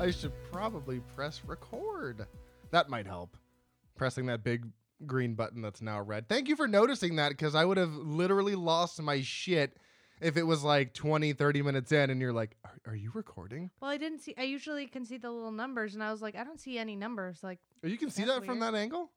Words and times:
I 0.00 0.10
should 0.10 0.32
probably 0.50 1.00
press 1.14 1.42
record. 1.46 2.26
That 2.70 2.88
might 2.88 3.06
help. 3.06 3.36
Pressing 3.96 4.24
that 4.26 4.42
big 4.42 4.66
green 5.04 5.34
button 5.34 5.60
that's 5.60 5.82
now 5.82 6.00
red. 6.00 6.26
Thank 6.26 6.48
you 6.48 6.56
for 6.56 6.66
noticing 6.66 7.16
that 7.16 7.28
because 7.28 7.54
I 7.54 7.66
would 7.66 7.76
have 7.76 7.92
literally 7.92 8.54
lost 8.54 9.00
my 9.02 9.20
shit 9.20 9.76
if 10.22 10.38
it 10.38 10.44
was 10.44 10.64
like 10.64 10.94
20, 10.94 11.34
30 11.34 11.60
minutes 11.60 11.92
in 11.92 12.08
and 12.08 12.18
you're 12.18 12.32
like, 12.32 12.56
are, 12.64 12.92
are 12.92 12.96
you 12.96 13.10
recording? 13.12 13.70
Well, 13.82 13.90
I 13.90 13.98
didn't 13.98 14.20
see. 14.20 14.34
I 14.38 14.44
usually 14.44 14.86
can 14.86 15.04
see 15.04 15.18
the 15.18 15.30
little 15.30 15.52
numbers, 15.52 15.92
and 15.92 16.02
I 16.02 16.10
was 16.10 16.22
like, 16.22 16.34
I 16.34 16.44
don't 16.44 16.60
see 16.60 16.78
any 16.78 16.96
numbers. 16.96 17.40
Like, 17.42 17.58
Oh, 17.84 17.88
You 17.88 17.98
can 17.98 18.10
see 18.10 18.24
that 18.24 18.46
from 18.46 18.60
that 18.60 18.74
angle? 18.74 19.10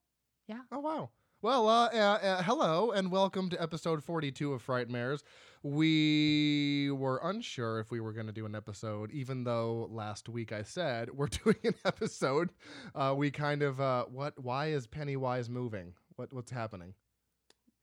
Yeah. 0.47 0.59
Oh, 0.69 0.79
wow. 0.79 1.11
Well, 1.41 1.69
uh, 1.69 1.89
uh, 1.93 1.97
uh, 1.97 2.43
hello 2.43 2.91
and 2.91 3.09
welcome 3.09 3.49
to 3.51 3.61
episode 3.61 4.03
42 4.03 4.51
of 4.53 4.65
Frightmares. 4.65 5.23
We 5.63 6.91
were 6.91 7.21
unsure 7.23 7.79
if 7.79 7.89
we 7.89 8.01
were 8.01 8.11
going 8.11 8.27
to 8.27 8.33
do 8.33 8.45
an 8.45 8.53
episode, 8.53 9.11
even 9.11 9.45
though 9.45 9.87
last 9.91 10.27
week 10.27 10.51
I 10.51 10.63
said 10.63 11.09
we're 11.11 11.27
doing 11.43 11.55
an 11.63 11.75
episode. 11.85 12.49
Uh, 12.93 13.13
we 13.15 13.31
kind 13.31 13.63
of, 13.63 13.79
uh, 13.79 14.05
what? 14.05 14.37
Why 14.37 14.67
is 14.67 14.87
Pennywise 14.87 15.49
moving? 15.49 15.93
What? 16.17 16.33
What's 16.33 16.51
happening? 16.51 16.93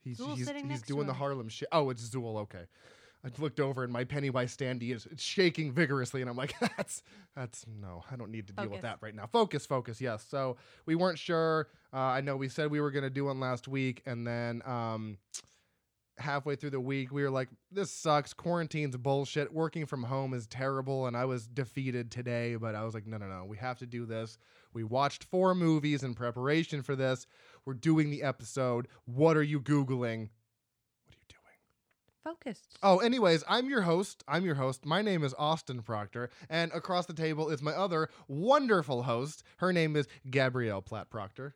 He's 0.02 0.18
Zool's 0.18 0.38
he's, 0.38 0.50
he's 0.50 0.82
doing 0.82 1.06
the. 1.06 1.12
Harlem 1.14 1.48
shit. 1.48 1.68
Oh, 1.72 1.90
it's 1.90 2.08
Zool. 2.08 2.38
Okay. 2.40 2.66
I 3.24 3.28
looked 3.38 3.60
over 3.60 3.84
and 3.84 3.92
my 3.92 4.04
Pennywise 4.04 4.56
standee 4.56 4.94
is 4.94 5.06
shaking 5.18 5.72
vigorously, 5.72 6.22
and 6.22 6.30
I'm 6.30 6.36
like, 6.36 6.54
"That's 6.76 7.02
that's 7.36 7.66
no, 7.80 8.02
I 8.10 8.16
don't 8.16 8.30
need 8.30 8.46
to 8.46 8.52
deal 8.54 8.68
with 8.68 8.80
that 8.82 8.98
right 9.02 9.14
now." 9.14 9.26
Focus, 9.26 9.66
focus. 9.66 10.00
Yes. 10.00 10.24
So 10.28 10.56
we 10.86 10.94
weren't 10.94 11.18
sure. 11.18 11.68
Uh, 11.92 11.98
I 11.98 12.20
know 12.22 12.36
we 12.36 12.48
said 12.48 12.70
we 12.70 12.80
were 12.80 12.90
going 12.90 13.04
to 13.04 13.10
do 13.10 13.26
one 13.26 13.38
last 13.38 13.68
week, 13.68 14.02
and 14.06 14.26
then 14.26 14.62
um, 14.64 15.18
halfway 16.20 16.56
through 16.56 16.70
the 16.70 16.80
week, 16.80 17.10
we 17.10 17.22
were 17.22 17.30
like, 17.30 17.48
"This 17.70 17.90
sucks. 17.90 18.32
Quarantine's 18.32 18.96
bullshit. 18.96 19.52
Working 19.52 19.86
from 19.86 20.04
home 20.04 20.34
is 20.34 20.46
terrible." 20.46 21.06
And 21.06 21.16
I 21.16 21.24
was 21.24 21.46
defeated 21.46 22.10
today, 22.10 22.56
but 22.56 22.74
I 22.74 22.84
was 22.84 22.94
like, 22.94 23.06
"No, 23.06 23.16
no, 23.16 23.26
no. 23.26 23.44
We 23.44 23.56
have 23.58 23.78
to 23.78 23.86
do 23.86 24.06
this." 24.06 24.38
We 24.72 24.84
watched 24.84 25.24
four 25.24 25.54
movies 25.54 26.02
in 26.02 26.14
preparation 26.14 26.82
for 26.82 26.94
this. 26.94 27.26
We're 27.64 27.74
doing 27.74 28.10
the 28.10 28.22
episode. 28.22 28.86
What 29.04 29.36
are 29.36 29.42
you 29.42 29.60
googling? 29.60 30.28
What 31.04 31.14
are 31.14 31.18
you 31.18 31.26
doing? 31.28 31.40
focused. 32.22 32.78
Oh, 32.82 32.98
anyways, 32.98 33.44
I'm 33.48 33.68
your 33.68 33.82
host. 33.82 34.22
I'm 34.28 34.44
your 34.44 34.54
host. 34.54 34.84
My 34.86 35.02
name 35.02 35.24
is 35.24 35.34
Austin 35.38 35.82
Proctor, 35.82 36.30
and 36.48 36.70
across 36.72 37.06
the 37.06 37.14
table 37.14 37.48
is 37.48 37.62
my 37.62 37.72
other 37.72 38.08
wonderful 38.28 39.02
host. 39.02 39.42
Her 39.58 39.72
name 39.72 39.96
is 39.96 40.06
Gabrielle 40.30 40.82
Platt 40.82 41.10
Proctor. 41.10 41.54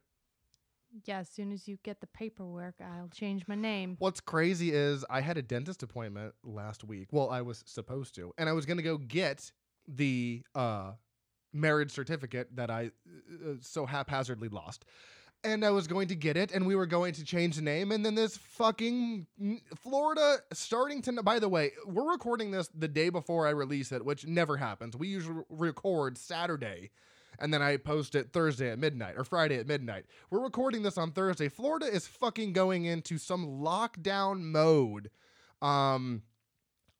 Yeah, 1.04 1.18
as 1.18 1.28
soon 1.28 1.50
as 1.52 1.66
you 1.66 1.78
get 1.82 2.00
the 2.00 2.06
paperwork, 2.06 2.76
I'll 2.80 3.08
change 3.08 3.48
my 3.48 3.56
name. 3.56 3.96
What's 3.98 4.20
crazy 4.20 4.72
is 4.72 5.04
I 5.10 5.20
had 5.20 5.36
a 5.36 5.42
dentist 5.42 5.82
appointment 5.82 6.34
last 6.44 6.84
week. 6.84 7.08
Well, 7.10 7.30
I 7.30 7.42
was 7.42 7.64
supposed 7.66 8.14
to, 8.14 8.32
and 8.38 8.48
I 8.48 8.52
was 8.52 8.64
going 8.64 8.76
to 8.76 8.82
go 8.82 8.98
get 8.98 9.50
the 9.88 10.42
uh, 10.54 10.92
marriage 11.52 11.90
certificate 11.90 12.54
that 12.56 12.70
I 12.70 12.90
uh, 13.44 13.54
so 13.60 13.86
haphazardly 13.86 14.48
lost. 14.48 14.84
And 15.42 15.62
I 15.62 15.70
was 15.70 15.86
going 15.86 16.08
to 16.08 16.14
get 16.14 16.38
it, 16.38 16.52
and 16.52 16.66
we 16.66 16.74
were 16.74 16.86
going 16.86 17.12
to 17.14 17.24
change 17.24 17.56
the 17.56 17.62
name. 17.62 17.92
And 17.92 18.06
then 18.06 18.14
this 18.14 18.36
fucking 18.36 19.26
Florida 19.76 20.38
starting 20.54 21.02
to. 21.02 21.22
By 21.22 21.38
the 21.38 21.50
way, 21.50 21.72
we're 21.86 22.10
recording 22.10 22.50
this 22.50 22.68
the 22.68 22.88
day 22.88 23.10
before 23.10 23.46
I 23.46 23.50
release 23.50 23.92
it, 23.92 24.02
which 24.02 24.26
never 24.26 24.56
happens. 24.56 24.96
We 24.96 25.08
usually 25.08 25.42
record 25.50 26.16
Saturday, 26.16 26.92
and 27.38 27.52
then 27.52 27.62
I 27.62 27.76
post 27.76 28.14
it 28.14 28.32
Thursday 28.32 28.70
at 28.70 28.78
midnight 28.78 29.14
or 29.16 29.24
Friday 29.24 29.56
at 29.58 29.66
midnight. 29.66 30.04
We're 30.30 30.42
recording 30.42 30.82
this 30.82 30.98
on 30.98 31.12
Thursday. 31.12 31.48
Florida 31.48 31.86
is 31.86 32.06
fucking 32.06 32.52
going 32.52 32.84
into 32.84 33.18
some 33.18 33.46
lockdown 33.62 34.40
mode. 34.40 35.10
Um, 35.62 36.22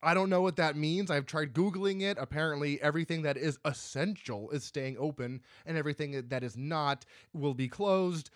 I 0.02 0.12
don't 0.12 0.28
know 0.28 0.42
what 0.42 0.56
that 0.56 0.76
means. 0.76 1.10
I've 1.10 1.26
tried 1.26 1.54
Googling 1.54 2.02
it. 2.02 2.18
Apparently, 2.20 2.80
everything 2.82 3.22
that 3.22 3.38
is 3.38 3.58
essential 3.64 4.50
is 4.50 4.62
staying 4.62 4.96
open, 4.98 5.40
and 5.64 5.78
everything 5.78 6.28
that 6.28 6.44
is 6.44 6.56
not 6.56 7.06
will 7.32 7.54
be 7.54 7.68
closed. 7.68 8.30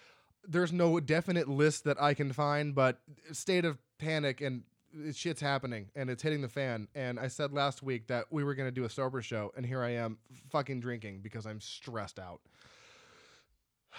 There's 0.47 0.73
no 0.73 0.99
definite 0.99 1.47
list 1.47 1.85
that 1.85 2.01
I 2.01 2.15
can 2.15 2.33
find, 2.33 2.75
but 2.75 3.01
state 3.33 3.67
of 3.67 3.79
panic 3.99 4.41
and 4.41 4.63
shit's 5.13 5.41
happening 5.41 5.91
and 5.95 6.09
it's 6.11 6.23
hitting 6.23 6.41
the 6.43 6.49
fan. 6.49 6.89
And 6.95 7.19
I 7.21 7.29
said 7.29 7.53
last 7.53 7.83
week 7.83 8.07
that 8.09 8.27
we 8.31 8.45
were 8.45 8.55
going 8.55 8.69
to 8.69 8.73
do 8.75 8.85
a 8.85 8.91
sober 8.91 9.23
show, 9.23 9.53
and 9.57 9.65
here 9.67 9.83
I 9.83 9.91
am 9.91 10.19
fucking 10.51 10.81
drinking 10.81 11.21
because 11.21 11.47
I'm 11.47 11.61
stressed 11.61 12.19
out. 12.19 12.41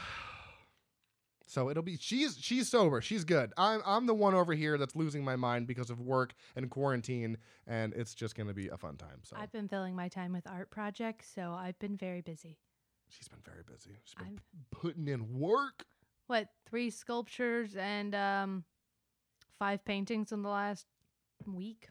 So 1.45 1.67
it'll 1.71 1.81
be 1.81 1.97
she's 1.97 2.37
she's 2.39 2.69
sober. 2.69 3.01
She's 3.01 3.23
good. 3.23 3.53
I'm 3.57 3.81
I'm 3.83 4.05
the 4.05 4.13
one 4.13 4.35
over 4.35 4.53
here 4.53 4.77
that's 4.77 4.95
losing 4.95 5.23
my 5.25 5.35
mind 5.35 5.65
because 5.65 5.89
of 5.89 5.99
work 5.99 6.35
and 6.55 6.69
quarantine 6.69 7.37
and 7.65 7.91
it's 7.95 8.13
just 8.13 8.35
going 8.35 8.47
to 8.47 8.53
be 8.53 8.67
a 8.67 8.77
fun 8.77 8.97
time. 8.97 9.21
So 9.23 9.35
I've 9.35 9.51
been 9.51 9.67
filling 9.67 9.95
my 9.95 10.09
time 10.09 10.31
with 10.31 10.45
art 10.47 10.69
projects, 10.69 11.27
so 11.33 11.51
I've 11.57 11.79
been 11.79 11.97
very 11.97 12.21
busy. 12.21 12.59
she's 13.09 13.27
been 13.27 13.39
very 13.43 13.63
busy. 13.65 13.97
She's 14.03 14.13
been 14.13 14.27
I'm- 14.27 14.39
putting 14.69 15.07
in 15.07 15.39
work. 15.39 15.85
What 16.27 16.49
three 16.67 16.91
sculptures 16.91 17.75
and 17.75 18.13
um, 18.13 18.63
five 19.59 19.83
paintings 19.85 20.31
in 20.31 20.41
the 20.41 20.49
last 20.49 20.87
week? 21.45 21.89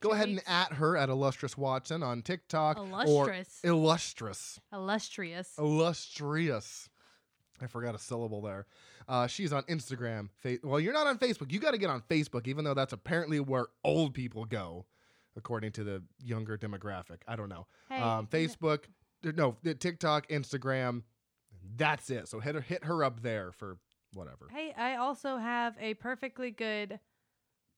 Go 0.00 0.12
ahead 0.12 0.28
weeks. 0.28 0.42
and 0.46 0.54
at 0.54 0.74
her 0.74 0.96
at 0.96 1.08
illustrious 1.08 1.56
Watson 1.56 2.02
on 2.02 2.22
TikTok 2.22 2.76
Illustrious, 2.76 3.60
or 3.64 3.70
illustrious. 3.70 4.60
illustrious. 4.72 5.52
Illustrious. 5.58 6.88
I 7.60 7.66
forgot 7.66 7.94
a 7.94 7.98
syllable 7.98 8.42
there. 8.42 8.66
Uh, 9.08 9.26
she's 9.26 9.52
on 9.52 9.62
Instagram. 9.64 10.28
Fa- 10.36 10.58
well, 10.62 10.78
you're 10.78 10.92
not 10.92 11.06
on 11.06 11.18
Facebook. 11.18 11.50
You 11.50 11.58
got 11.58 11.70
to 11.70 11.78
get 11.78 11.88
on 11.88 12.02
Facebook, 12.02 12.46
even 12.46 12.64
though 12.64 12.74
that's 12.74 12.92
apparently 12.92 13.40
where 13.40 13.66
old 13.82 14.12
people 14.12 14.44
go, 14.44 14.84
according 15.36 15.72
to 15.72 15.84
the 15.84 16.02
younger 16.22 16.58
demographic. 16.58 17.18
I 17.26 17.36
don't 17.36 17.48
know. 17.48 17.66
Hey, 17.88 18.00
um, 18.00 18.26
Facebook, 18.26 18.84
no, 19.22 19.56
TikTok, 19.80 20.28
Instagram. 20.28 21.02
That's 21.76 22.10
it. 22.10 22.28
So 22.28 22.40
hit 22.40 22.54
her, 22.54 22.60
hit 22.60 22.84
her 22.84 23.02
up 23.02 23.22
there 23.22 23.52
for 23.52 23.78
whatever. 24.12 24.48
Hey, 24.50 24.72
I 24.76 24.96
also 24.96 25.36
have 25.36 25.74
a 25.80 25.94
perfectly 25.94 26.50
good 26.50 26.98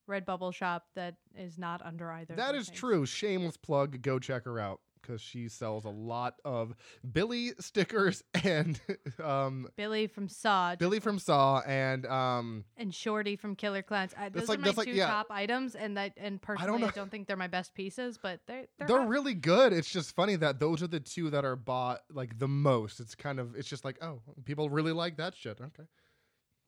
Redbubble 0.08 0.54
shop 0.54 0.86
that 0.94 1.16
is 1.36 1.58
not 1.58 1.84
under 1.84 2.10
either. 2.10 2.34
That 2.34 2.54
is 2.54 2.68
things. 2.68 2.78
true. 2.78 3.06
Shameless 3.06 3.56
plug. 3.56 4.00
Go 4.02 4.18
check 4.18 4.44
her 4.44 4.58
out 4.58 4.80
because 5.00 5.20
she 5.20 5.48
sells 5.48 5.84
a 5.84 5.90
lot 5.90 6.34
of 6.44 6.74
Billy 7.12 7.52
stickers 7.58 8.22
and 8.44 8.80
um, 9.22 9.68
Billy 9.76 10.06
from 10.06 10.28
Saw 10.28 10.76
Billy 10.76 11.00
from 11.00 11.18
Saw 11.18 11.60
and 11.60 12.06
um, 12.06 12.64
and 12.76 12.94
Shorty 12.94 13.36
from 13.36 13.56
Killer 13.56 13.82
Clowns. 13.82 14.14
I, 14.18 14.28
those 14.28 14.48
like- 14.48 14.58
are 14.58 14.60
my 14.60 14.64
that's 14.66 14.78
like- 14.78 14.86
two 14.88 14.94
yeah. 14.94 15.06
top 15.06 15.26
items, 15.30 15.74
and 15.74 15.96
that 15.96 16.12
and 16.16 16.40
personally, 16.40 16.82
I 16.82 16.86
know- 16.86 16.90
don't, 16.90 17.10
think 17.10 17.26
they're 17.26 17.36
my 17.36 17.46
best 17.46 17.74
pieces, 17.74 18.18
but 18.22 18.40
they're 18.46 18.66
they're, 18.78 18.88
they're 18.88 19.06
really 19.06 19.34
good. 19.34 19.72
It's 19.72 19.90
just 19.90 20.14
funny 20.14 20.36
that 20.36 20.60
those 20.60 20.82
are 20.82 20.88
the 20.88 21.00
two 21.00 21.30
that 21.30 21.44
are 21.44 21.56
bought 21.56 22.00
like 22.12 22.38
the 22.38 22.48
most. 22.48 23.00
It's 23.00 23.14
kind 23.14 23.40
of 23.40 23.54
it's 23.56 23.68
just 23.68 23.84
like 23.84 23.96
oh, 24.02 24.20
people 24.44 24.69
really 24.70 24.92
like 24.92 25.16
that 25.16 25.34
shit. 25.36 25.58
Okay. 25.60 25.84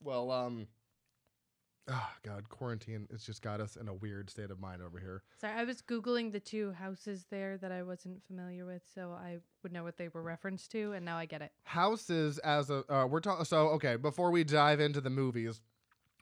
Well, 0.03 0.31
um, 0.31 0.67
oh 1.89 2.09
god, 2.25 2.49
quarantine. 2.49 3.07
It's 3.11 3.25
just 3.25 3.43
got 3.43 3.61
us 3.61 3.77
in 3.77 3.89
a 3.89 3.95
weird 3.95 4.31
state 4.31 4.51
of 4.51 4.61
mind 4.61 4.83
over 4.83 4.99
here. 4.99 5.23
Sorry, 5.41 5.55
I 5.55 5.65
was 5.65 5.83
googling 5.83 6.33
the 6.33 6.41
two 6.41 6.73
houses 6.73 7.27
there 7.31 7.59
that 7.59 7.73
I 7.73 7.83
wasn't 7.83 8.23
familiar 8.27 8.65
with, 8.67 8.83
so 8.95 9.11
I 9.13 9.39
would 9.63 9.73
know 9.73 9.85
what 9.85 9.97
they 9.99 10.09
were 10.09 10.23
referenced 10.23 10.71
to, 10.73 10.93
and 10.93 11.05
now 11.05 11.17
I 11.19 11.27
get 11.27 11.43
it. 11.43 11.53
houses 11.65 12.39
as 12.39 12.71
a 12.71 12.85
uh, 12.93 13.07
we're 13.07 13.21
talking 13.21 13.45
so 13.45 13.69
okay 13.71 13.97
before 13.97 14.31
we 14.31 14.45
dive 14.45 14.81
into 14.81 15.01
the 15.01 15.11
movies 15.11 15.61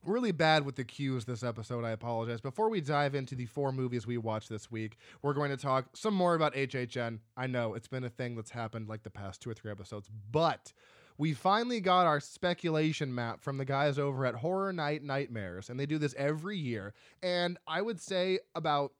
really 0.04 0.30
bad 0.32 0.64
with 0.64 0.76
the 0.76 0.84
cues 0.84 1.24
this 1.24 1.42
episode 1.42 1.84
i 1.84 1.90
apologize 1.90 2.40
before 2.40 2.68
we 2.70 2.80
dive 2.80 3.14
into 3.16 3.34
the 3.34 3.46
four 3.46 3.72
movies 3.72 4.06
we 4.06 4.16
watched 4.16 4.48
this 4.48 4.70
week 4.70 4.96
we're 5.22 5.32
going 5.34 5.50
to 5.50 5.56
talk 5.56 5.88
some 5.96 6.14
more 6.14 6.34
about 6.36 6.54
hhn 6.54 7.18
i 7.36 7.46
know 7.48 7.74
it's 7.74 7.88
been 7.88 8.04
a 8.04 8.08
thing 8.08 8.36
that's 8.36 8.50
happened 8.50 8.88
like 8.88 9.02
the 9.02 9.10
past 9.10 9.42
two 9.42 9.50
or 9.50 9.54
three 9.54 9.70
episodes 9.72 10.08
but 10.30 10.72
we 11.18 11.34
finally 11.34 11.80
got 11.80 12.06
our 12.06 12.20
speculation 12.20 13.14
map 13.14 13.42
from 13.42 13.58
the 13.58 13.64
guys 13.64 13.98
over 13.98 14.24
at 14.24 14.36
horror 14.36 14.72
night 14.72 15.02
nightmares 15.02 15.68
and 15.68 15.78
they 15.78 15.86
do 15.86 15.98
this 15.98 16.14
every 16.16 16.56
year 16.56 16.94
and 17.22 17.58
i 17.66 17.82
would 17.82 18.00
say 18.00 18.38
about 18.54 18.92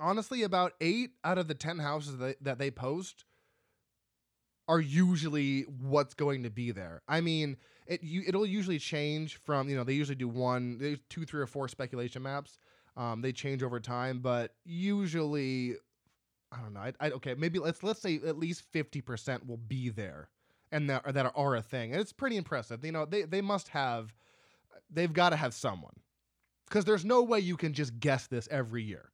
honestly 0.00 0.42
about 0.42 0.72
eight 0.80 1.12
out 1.24 1.38
of 1.38 1.48
the 1.48 1.54
ten 1.54 1.78
houses 1.78 2.18
that, 2.18 2.36
that 2.42 2.58
they 2.58 2.70
post 2.70 3.24
are 4.68 4.80
usually 4.80 5.62
what's 5.62 6.14
going 6.14 6.42
to 6.44 6.50
be 6.50 6.70
there. 6.70 7.02
I 7.08 7.20
mean, 7.20 7.56
it 7.86 8.02
you, 8.02 8.22
it'll 8.26 8.46
usually 8.46 8.78
change 8.78 9.36
from 9.36 9.68
you 9.68 9.76
know 9.76 9.84
they 9.84 9.94
usually 9.94 10.16
do 10.16 10.28
one, 10.28 10.78
there's 10.78 11.00
two, 11.08 11.24
three, 11.24 11.40
or 11.40 11.46
four 11.46 11.68
speculation 11.68 12.22
maps. 12.22 12.58
Um, 12.96 13.22
they 13.22 13.32
change 13.32 13.62
over 13.62 13.80
time, 13.80 14.20
but 14.20 14.54
usually, 14.64 15.76
I 16.52 16.60
don't 16.60 16.74
know. 16.74 16.80
I, 16.80 16.92
I 17.00 17.10
okay, 17.12 17.34
maybe 17.34 17.58
let's 17.58 17.82
let's 17.82 18.00
say 18.00 18.20
at 18.26 18.38
least 18.38 18.62
fifty 18.72 19.00
percent 19.00 19.46
will 19.46 19.56
be 19.56 19.88
there, 19.88 20.28
and 20.72 20.90
that 20.90 21.14
that 21.14 21.32
are 21.34 21.54
a 21.56 21.62
thing, 21.62 21.92
and 21.92 22.00
it's 22.00 22.12
pretty 22.12 22.36
impressive. 22.36 22.84
You 22.84 22.92
know, 22.92 23.04
they 23.04 23.22
they 23.22 23.40
must 23.40 23.68
have, 23.68 24.12
they've 24.90 25.12
got 25.12 25.30
to 25.30 25.36
have 25.36 25.54
someone, 25.54 25.94
because 26.68 26.84
there's 26.84 27.04
no 27.04 27.22
way 27.22 27.38
you 27.38 27.56
can 27.56 27.72
just 27.72 28.00
guess 28.00 28.26
this 28.26 28.48
every 28.50 28.82
year. 28.82 29.10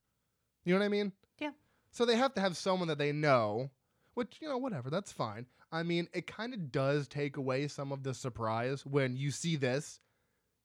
You 0.64 0.74
know 0.74 0.80
what 0.80 0.86
I 0.86 0.90
mean? 0.90 1.12
Yeah. 1.38 1.50
So 1.90 2.04
they 2.06 2.16
have 2.16 2.34
to 2.34 2.40
have 2.40 2.56
someone 2.56 2.88
that 2.88 2.98
they 2.98 3.12
know 3.12 3.70
which 4.18 4.38
you 4.42 4.48
know 4.48 4.58
whatever 4.58 4.90
that's 4.90 5.12
fine 5.12 5.46
i 5.70 5.80
mean 5.80 6.08
it 6.12 6.26
kind 6.26 6.52
of 6.52 6.72
does 6.72 7.06
take 7.06 7.36
away 7.36 7.68
some 7.68 7.92
of 7.92 8.02
the 8.02 8.12
surprise 8.12 8.84
when 8.84 9.16
you 9.16 9.30
see 9.30 9.54
this 9.54 10.00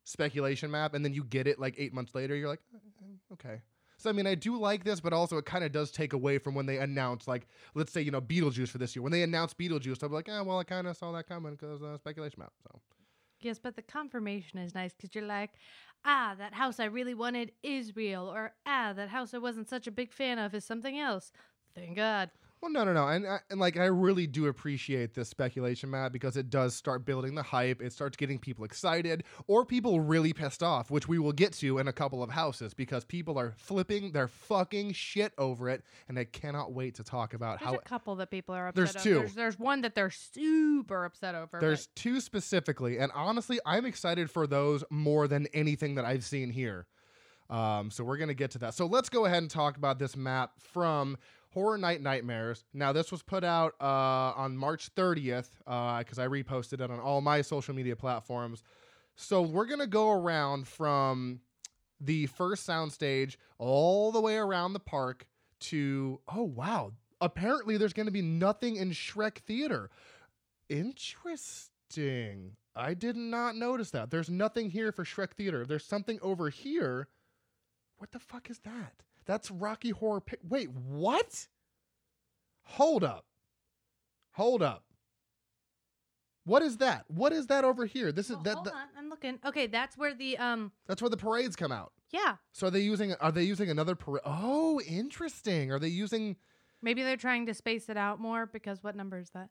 speculation 0.06 0.72
map 0.72 0.96
and 0.96 1.06
then 1.06 1.14
you 1.14 1.24
get 1.24 1.46
it 1.46 1.60
like 1.60 1.76
eight 1.78 1.94
months 1.94 2.16
later 2.16 2.36
you're 2.36 2.50
like 2.50 2.62
"Uh, 2.74 2.78
uh, 2.78 3.34
okay 3.34 3.62
So 4.04 4.10
I 4.10 4.14
mean, 4.14 4.28
I 4.28 4.36
do 4.36 4.58
like 4.60 4.84
this, 4.84 5.00
but 5.00 5.14
also 5.14 5.38
it 5.38 5.46
kind 5.46 5.64
of 5.64 5.72
does 5.72 5.90
take 5.90 6.12
away 6.12 6.38
from 6.38 6.56
when 6.56 6.66
they 6.66 6.78
announce, 6.80 7.26
like, 7.26 7.48
let's 7.74 7.94
say 7.94 8.02
you 8.02 8.12
know 8.12 8.20
Beetlejuice 8.20 8.68
for 8.68 8.78
this 8.78 8.98
year. 8.98 9.02
When 9.02 9.14
they 9.14 9.24
announced 9.24 9.58
Beetlejuice, 9.58 10.04
I'm 10.04 10.12
like, 10.12 10.28
ah, 10.30 10.44
well, 10.44 10.60
I 10.60 10.66
kind 10.66 10.88
of 10.88 10.98
saw 10.98 11.14
that 11.14 11.26
coming 11.26 11.54
because 11.54 11.82
uh, 11.82 11.98
speculation 11.98 12.40
map. 12.40 12.52
So 12.64 12.82
Yes, 13.40 13.60
but 13.60 13.78
the 13.78 13.82
confirmation 13.82 14.60
is 14.60 14.76
nice 14.76 14.94
because 14.94 15.16
you're 15.16 15.26
like, 15.26 15.52
ah, 16.04 16.36
that 16.38 16.54
house 16.54 16.82
I 16.82 16.86
really 16.86 17.14
wanted 17.14 17.54
is 17.64 17.96
real, 17.96 18.24
or 18.24 18.52
ah, 18.66 18.92
that 18.94 19.08
house 19.08 19.34
I 19.34 19.38
wasn't 19.38 19.70
such 19.70 19.88
a 19.88 19.92
big 19.92 20.12
fan 20.12 20.38
of 20.38 20.54
is 20.54 20.66
something 20.66 21.00
else. 21.00 21.32
Thank 21.74 21.96
God. 21.96 22.30
Well, 22.64 22.72
no, 22.72 22.86
no, 22.86 22.94
no, 22.94 23.10
and 23.10 23.26
and 23.50 23.60
like 23.60 23.76
I 23.76 23.88
really 23.88 24.26
do 24.26 24.48
appreciate 24.48 25.14
this 25.14 25.28
speculation, 25.28 25.90
Matt, 25.90 26.14
because 26.14 26.38
it 26.38 26.50
does 26.50 26.74
start 26.74 27.06
building 27.06 27.36
the 27.36 27.44
hype. 27.44 27.82
It 27.82 27.92
starts 27.92 28.16
getting 28.16 28.40
people 28.40 28.64
excited, 28.64 29.26
or 29.48 29.66
people 29.66 30.00
really 30.00 30.32
pissed 30.32 30.64
off, 30.64 30.90
which 30.90 31.06
we 31.06 31.20
will 31.20 31.34
get 31.34 31.52
to 31.56 31.80
in 31.80 31.90
a 31.90 31.92
couple 31.92 32.24
of 32.24 32.30
houses, 32.30 32.74
because 32.74 33.04
people 33.04 33.38
are 33.38 33.52
flipping 33.58 34.14
their 34.14 34.30
fucking 34.30 34.94
shit 34.94 35.34
over 35.38 35.68
it, 35.68 35.84
and 36.08 36.18
I 36.18 36.24
cannot 36.24 36.72
wait 36.72 36.96
to 36.96 37.04
talk 37.04 37.34
about 37.34 37.60
There's 37.60 37.72
how. 37.72 37.76
a 37.76 37.82
couple 37.82 38.16
that 38.16 38.32
people 38.32 38.56
are 38.56 38.70
upset 38.70 38.94
There's 38.94 39.04
two. 39.04 39.16
There's, 39.16 39.34
there's 39.34 39.60
one 39.60 39.82
that 39.82 39.94
they're 39.94 40.10
super 40.10 41.04
upset 41.04 41.36
over. 41.36 41.60
There's 41.60 41.88
two 41.96 42.22
specifically, 42.22 42.98
and 42.98 43.12
honestly, 43.14 43.60
I'm 43.66 43.86
excited 43.86 44.32
for 44.32 44.48
those 44.48 44.86
more 44.90 45.28
than 45.28 45.48
anything 45.54 45.96
that 45.96 46.06
I've 46.06 46.24
seen 46.24 46.50
here. 46.50 46.88
Um, 47.50 47.92
so 47.92 48.06
we're 48.06 48.18
gonna 48.18 48.34
get 48.34 48.52
to 48.52 48.60
that. 48.60 48.74
So 48.74 48.86
let's 48.86 49.10
go 49.10 49.26
ahead 49.26 49.40
and 49.40 49.52
talk 49.52 49.76
about 49.76 50.00
this 50.00 50.16
map 50.16 50.54
from 50.60 51.18
Horror 51.54 51.78
Night 51.78 52.02
Nightmares. 52.02 52.64
Now, 52.74 52.94
this 52.94 53.12
was 53.12 53.22
put 53.22 53.44
out 53.44 53.76
uh, 53.80 54.34
on 54.36 54.58
March 54.58 54.94
30th 54.96 55.50
because 56.00 56.20
I 56.20 56.28
reposted 56.28 56.82
it 56.82 56.92
on 56.92 57.00
all 57.00 57.22
my 57.22 57.42
social 57.42 57.74
media 57.74 57.96
platforms. 57.96 58.64
So 59.16 59.42
we're 59.42 59.68
gonna 59.68 59.88
go 59.88 60.12
around 60.12 60.68
from 60.68 61.42
the 62.02 62.26
first 62.26 62.68
soundstage 62.68 63.38
all 63.60 64.12
the 64.12 64.20
way 64.20 64.38
around 64.38 64.74
the 64.74 64.80
park 64.80 65.28
to 65.60 66.20
oh 66.28 66.44
wow 66.44 66.92
apparently 67.24 67.78
there's 67.78 67.94
going 67.94 68.06
to 68.06 68.12
be 68.12 68.22
nothing 68.22 68.76
in 68.76 68.92
Shrek 68.92 69.38
Theater. 69.40 69.90
Interesting. 70.70 72.58
I 72.76 72.94
did 72.94 73.16
not 73.16 73.56
notice 73.56 73.92
that. 73.92 74.12
There's 74.12 74.30
nothing 74.30 74.70
here 74.70 74.92
for 74.92 75.04
Shrek 75.04 75.32
Theater. 75.34 75.66
There's 75.66 75.86
something 75.86 76.20
over 76.22 76.50
here, 76.50 77.08
what 77.98 78.12
the 78.12 78.20
fuck 78.20 78.50
is 78.50 78.60
that? 78.60 79.04
That's 79.26 79.50
Rocky 79.52 79.90
Horror 79.92 80.22
Pic. 80.22 80.40
Wait, 80.48 80.70
what? 80.72 81.48
Hold 82.64 83.04
up. 83.04 83.26
Hold 84.34 84.62
up. 84.64 84.84
What 86.46 86.62
is 86.62 86.78
that? 86.78 87.06
What 87.08 87.32
is 87.32 87.48
that 87.48 87.64
over 87.64 87.86
here? 87.86 88.12
This 88.12 88.30
is 88.30 88.36
Oh, 88.38 88.44
that, 88.44 88.54
hold 88.56 88.66
that- 88.68 88.74
on, 88.74 88.88
I'm 88.98 89.10
looking. 89.10 89.40
Okay, 89.46 89.68
that's 89.68 89.98
where 89.98 90.14
the 90.14 90.38
um 90.38 90.72
that's 90.88 91.02
where 91.02 91.10
the 91.10 91.18
parades 91.18 91.56
come 91.56 91.72
out. 91.72 91.94
yeah. 92.12 92.36
So 92.52 92.68
are 92.68 92.72
they 92.72 92.82
using 92.82 93.14
are 93.16 93.32
they 93.32 93.44
using 93.44 93.70
another 93.70 93.96
parade? 93.96 94.24
Oh, 94.26 94.82
interesting. 94.82 95.72
Are 95.72 95.80
they 95.80 95.88
using 95.88 96.36
Maybe 96.82 97.02
they're 97.02 97.16
trying 97.16 97.46
to 97.46 97.54
space 97.54 97.88
it 97.88 97.96
out 97.96 98.20
more 98.20 98.46
because 98.46 98.84
what 98.84 98.94
number 98.94 99.18
is 99.18 99.30
that? 99.30 99.50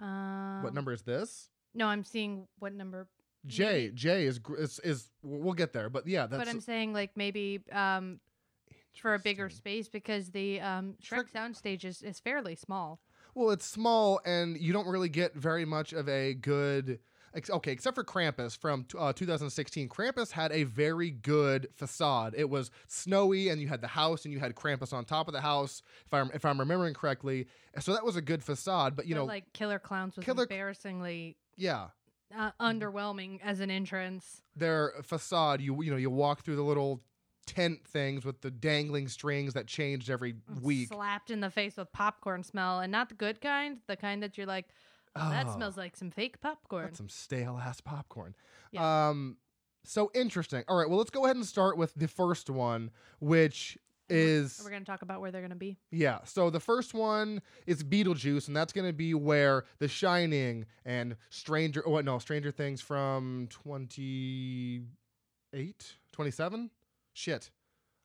Um, 0.00 0.64
what 0.64 0.74
number 0.74 0.92
is 0.92 1.02
this? 1.02 1.50
No, 1.72 1.86
I'm 1.86 2.02
seeing 2.02 2.48
what 2.58 2.72
number. 2.72 3.06
J. 3.46 3.92
J 3.94 4.24
is 4.26 4.40
gr- 4.40 4.56
is, 4.56 4.80
is 4.80 5.08
we'll 5.22 5.52
get 5.54 5.72
there, 5.72 5.88
but 5.88 6.06
yeah, 6.08 6.26
that's 6.26 6.40
but 6.44 6.48
I'm 6.48 6.60
saying 6.60 6.92
like 6.92 7.16
maybe 7.16 7.60
um 7.70 8.18
for 9.00 9.14
a 9.14 9.18
bigger 9.18 9.48
space 9.50 9.88
because 9.88 10.30
the 10.30 10.60
um 10.60 10.94
Shrek 11.02 11.30
Shrek- 11.30 11.32
soundstage 11.32 11.84
is, 11.84 12.02
is 12.02 12.20
fairly 12.20 12.54
small. 12.54 13.00
Well, 13.34 13.50
it's 13.50 13.66
small, 13.66 14.20
and 14.24 14.56
you 14.56 14.72
don't 14.72 14.86
really 14.86 15.08
get 15.08 15.34
very 15.34 15.64
much 15.64 15.92
of 15.92 16.08
a 16.08 16.34
good. 16.34 17.00
ex- 17.34 17.50
Okay, 17.50 17.72
except 17.72 17.96
for 17.96 18.04
Krampus 18.04 18.56
from 18.56 18.86
uh, 18.96 19.12
2016. 19.12 19.88
Krampus 19.88 20.30
had 20.30 20.52
a 20.52 20.62
very 20.62 21.10
good 21.10 21.66
facade. 21.74 22.34
It 22.36 22.48
was 22.48 22.70
snowy, 22.86 23.48
and 23.48 23.60
you 23.60 23.66
had 23.66 23.80
the 23.80 23.88
house, 23.88 24.24
and 24.24 24.32
you 24.32 24.38
had 24.38 24.54
Krampus 24.54 24.92
on 24.92 25.04
top 25.04 25.26
of 25.26 25.34
the 25.34 25.40
house, 25.40 25.82
if 26.06 26.14
I'm 26.14 26.30
if 26.32 26.44
I'm 26.44 26.60
remembering 26.60 26.94
correctly. 26.94 27.48
So 27.80 27.92
that 27.92 28.04
was 28.04 28.14
a 28.14 28.22
good 28.22 28.44
facade. 28.44 28.94
But 28.94 29.06
you 29.06 29.16
But, 29.16 29.20
know, 29.22 29.24
like 29.26 29.52
Killer 29.52 29.80
Clowns 29.80 30.16
was 30.16 30.24
Killer- 30.24 30.44
embarrassingly 30.44 31.36
yeah, 31.56 31.88
uh, 32.36 32.52
underwhelming 32.60 33.40
as 33.42 33.58
an 33.58 33.70
entrance. 33.70 34.42
their 34.54 34.92
facade. 35.02 35.60
You 35.60 35.82
you 35.82 35.90
know 35.90 35.96
you 35.96 36.10
walk 36.10 36.44
through 36.44 36.56
the 36.56 36.62
little 36.62 37.02
tent 37.46 37.86
things 37.86 38.24
with 38.24 38.40
the 38.40 38.50
dangling 38.50 39.08
strings 39.08 39.52
that 39.54 39.66
changed 39.66 40.10
every 40.10 40.34
week. 40.62 40.88
Slapped 40.88 41.30
in 41.30 41.40
the 41.40 41.50
face 41.50 41.76
with 41.76 41.92
popcorn 41.92 42.42
smell, 42.42 42.80
and 42.80 42.90
not 42.92 43.08
the 43.08 43.14
good 43.14 43.40
kind, 43.40 43.78
the 43.86 43.96
kind 43.96 44.22
that 44.22 44.36
you're 44.38 44.46
like, 44.46 44.66
oh, 45.16 45.30
that 45.30 45.46
Oh. 45.48 45.54
smells 45.54 45.76
like 45.76 45.96
some 45.96 46.10
fake 46.10 46.40
popcorn. 46.40 46.84
That's 46.86 46.98
some 46.98 47.08
stale 47.08 47.58
ass 47.62 47.80
popcorn. 47.80 48.34
Yeah. 48.72 49.08
Um, 49.10 49.36
so 49.84 50.10
interesting. 50.14 50.64
All 50.68 50.76
right, 50.78 50.88
well, 50.88 50.98
let's 50.98 51.10
go 51.10 51.24
ahead 51.24 51.36
and 51.36 51.44
start 51.46 51.76
with 51.76 51.92
the 51.94 52.08
first 52.08 52.48
one, 52.50 52.90
which 53.20 53.78
is 54.10 54.60
We're 54.62 54.70
gonna 54.70 54.84
talk 54.84 55.00
about 55.02 55.20
where 55.22 55.30
they're 55.30 55.40
gonna 55.42 55.54
be. 55.56 55.78
yeah. 55.90 56.18
So 56.24 56.50
the 56.50 56.60
first 56.60 56.92
one 56.94 57.40
is 57.66 57.82
Beetlejuice, 57.82 58.48
and 58.48 58.56
that's 58.56 58.72
going 58.72 58.86
to 58.86 58.92
be 58.92 59.14
where 59.14 59.64
The 59.78 59.88
Shining 59.88 60.66
and 60.84 61.16
Stranger. 61.30 61.82
Oh 61.86 61.98
no, 62.00 62.18
Stranger 62.18 62.50
Things 62.50 62.82
from 62.82 63.48
28, 63.50 65.96
27. 66.12 66.70
Shit. 67.14 67.50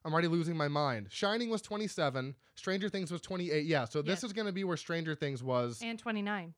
I'm 0.04 0.12
already 0.12 0.28
losing 0.28 0.56
my 0.56 0.68
mind. 0.68 1.08
Shining 1.10 1.50
was 1.50 1.60
27. 1.60 2.34
Stranger 2.54 2.88
Things 2.88 3.10
was 3.12 3.20
28. 3.20 3.66
Yeah, 3.66 3.84
so 3.84 4.00
this 4.00 4.22
Yes. 4.22 4.24
is 4.24 4.32
going 4.32 4.46
to 4.46 4.52
be 4.52 4.64
where 4.64 4.78
Stranger 4.78 5.14
Things 5.14 5.42
was. 5.42 5.82
And 5.82 5.98
29. 5.98 6.54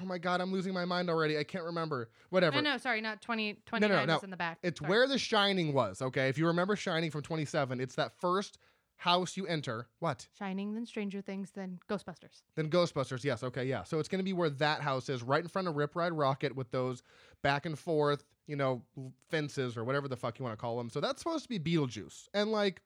Oh 0.00 0.04
my 0.04 0.18
god, 0.18 0.40
I'm 0.40 0.52
losing 0.52 0.72
my 0.72 0.84
mind 0.84 1.10
already. 1.10 1.36
I 1.38 1.44
can't 1.44 1.64
remember. 1.64 2.10
Whatever. 2.30 2.62
No, 2.62 2.72
no, 2.72 2.78
sorry, 2.78 3.00
not 3.00 3.20
20. 3.20 3.52
no, 3.52 3.58
29 3.66 4.06
no. 4.06 4.16
is 4.16 4.22
in 4.22 4.30
the 4.30 4.36
back. 4.36 4.58
It's 4.62 4.78
Sorry. 4.78 4.88
where 4.88 5.06
The 5.08 5.18
Shining 5.18 5.72
was, 5.72 6.00
okay? 6.00 6.28
If 6.28 6.38
you 6.38 6.46
remember 6.46 6.76
Shining 6.76 7.10
from 7.10 7.22
27, 7.22 7.80
it's 7.80 7.94
that 7.96 8.12
first 8.20 8.58
house 8.96 9.36
you 9.36 9.46
enter. 9.46 9.88
What? 9.98 10.28
Shining, 10.38 10.74
then 10.74 10.86
Stranger 10.86 11.20
Things, 11.20 11.50
then 11.54 11.80
Ghostbusters. 11.88 12.42
Then 12.54 12.70
Ghostbusters. 12.70 13.24
Yes, 13.24 13.42
okay, 13.42 13.64
yeah. 13.64 13.82
So 13.84 13.98
it's 13.98 14.08
going 14.08 14.20
to 14.20 14.24
be 14.24 14.32
where 14.32 14.50
that 14.50 14.80
house 14.80 15.08
is, 15.08 15.22
right 15.22 15.42
in 15.42 15.48
front 15.48 15.68
of 15.68 15.76
Rip 15.76 15.96
Ride 15.96 16.12
Rocket 16.12 16.54
with 16.54 16.70
those 16.70 17.02
back 17.42 17.66
and 17.66 17.78
forth, 17.78 18.24
you 18.46 18.56
know, 18.56 18.82
fences 19.30 19.76
or 19.76 19.84
whatever 19.84 20.08
the 20.08 20.16
fuck 20.16 20.38
you 20.38 20.44
want 20.44 20.56
to 20.56 20.60
call 20.60 20.76
them. 20.76 20.90
So 20.90 21.00
that's 21.00 21.22
supposed 21.22 21.44
to 21.44 21.48
be 21.48 21.58
Beetlejuice. 21.58 22.28
And 22.34 22.52
like, 22.52 22.82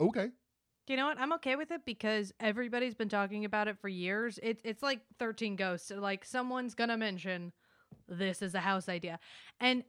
okay. 0.00 0.30
You 0.86 0.96
know 0.96 1.06
what? 1.06 1.18
I'm 1.18 1.32
okay 1.34 1.56
with 1.56 1.72
it 1.72 1.82
because 1.84 2.32
everybody's 2.38 2.94
been 2.94 3.08
talking 3.08 3.44
about 3.44 3.66
it 3.66 3.76
for 3.80 3.88
years. 3.88 4.38
It, 4.42 4.60
it's 4.62 4.82
like 4.82 5.00
13 5.18 5.56
Ghosts. 5.56 5.90
Like, 5.90 6.24
someone's 6.24 6.74
going 6.74 6.90
to 6.90 6.96
mention 6.96 7.52
this 8.08 8.40
is 8.40 8.54
a 8.54 8.60
house 8.60 8.88
idea. 8.88 9.18
And 9.58 9.82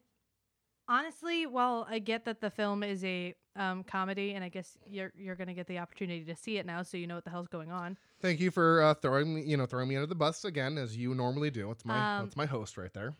honestly, 0.87 1.45
while 1.45 1.85
I 1.87 1.99
get 1.99 2.25
that 2.25 2.41
the 2.41 2.49
film 2.49 2.81
is 2.81 3.03
a 3.05 3.35
um, 3.55 3.83
comedy, 3.83 4.33
and 4.33 4.43
I 4.43 4.49
guess 4.49 4.75
you're, 4.89 5.11
you're 5.15 5.35
going 5.35 5.49
to 5.49 5.53
get 5.53 5.67
the 5.67 5.77
opportunity 5.77 6.25
to 6.25 6.35
see 6.35 6.57
it 6.57 6.65
now 6.65 6.81
so 6.81 6.97
you 6.97 7.05
know 7.05 7.15
what 7.15 7.25
the 7.25 7.31
hell's 7.31 7.47
going 7.47 7.71
on. 7.71 7.97
Thank 8.19 8.39
you 8.39 8.49
for 8.49 8.81
uh, 8.81 8.93
throwing 8.95 9.35
me, 9.35 9.43
you 9.43 9.55
know, 9.55 9.67
throwing 9.67 9.89
me 9.89 9.95
under 9.95 10.07
the 10.07 10.15
bus 10.15 10.45
again 10.45 10.79
as 10.79 10.97
you 10.97 11.13
normally 11.13 11.51
do. 11.51 11.69
It's 11.69 11.85
my 11.85 12.17
Um, 12.17 12.25
that's 12.25 12.35
my 12.35 12.47
host 12.47 12.75
right 12.75 12.93
there. 12.93 13.13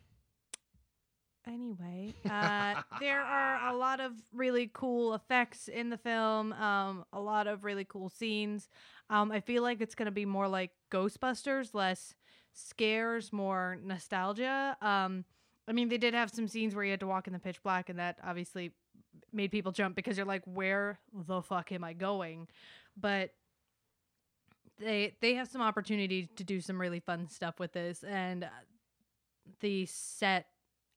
Anyway, 1.48 2.14
uh, 2.30 2.82
there 3.00 3.22
are 3.22 3.70
a 3.70 3.76
lot 3.76 4.00
of 4.00 4.12
really 4.34 4.70
cool 4.74 5.14
effects 5.14 5.68
in 5.68 5.90
the 5.90 5.98
film, 5.98 6.52
um, 6.54 7.06
a 7.14 7.20
lot 7.20 7.48
of 7.48 7.64
really 7.64 7.86
cool 7.86 8.10
scenes. 8.10 8.68
Um, 9.10 9.32
I 9.32 9.40
feel 9.40 9.64
like 9.64 9.80
it's 9.80 9.96
going 9.96 10.08
to 10.08 10.12
be 10.12 10.26
more 10.26 10.48
like 10.48 10.72
Ghostbusters, 10.92 11.74
less 11.74 12.14
scares, 12.54 13.32
more 13.32 13.78
nostalgia. 13.84 14.76
Um, 14.82 15.24
I 15.68 15.72
mean, 15.74 15.90
they 15.90 15.98
did 15.98 16.14
have 16.14 16.30
some 16.30 16.48
scenes 16.48 16.76
where 16.76 16.84
you 16.84 16.92
had 16.92 17.00
to 17.00 17.08
walk 17.08 17.28
in 17.28 17.34
the 17.34 17.40
pitch 17.40 17.64
black, 17.64 17.90
and 17.90 18.00
that 18.00 18.18
obviously 18.24 18.72
made 19.32 19.52
people 19.52 19.72
jump 19.72 19.96
because 19.96 20.18
you're 20.18 20.26
like, 20.26 20.44
where 20.46 21.00
the 21.14 21.42
fuck 21.42 21.72
am 21.72 21.84
I 21.84 21.94
going? 21.94 22.48
But 23.00 23.32
they 24.80 25.16
they 25.22 25.36
have 25.36 25.48
some 25.48 25.62
opportunity 25.62 26.30
to 26.36 26.44
do 26.44 26.62
some 26.62 26.80
really 26.80 27.00
fun 27.00 27.30
stuff 27.30 27.60
with 27.60 27.74
this, 27.74 28.04
and 28.04 28.44
uh, 28.44 28.48
the 29.60 29.86
set 29.86 30.48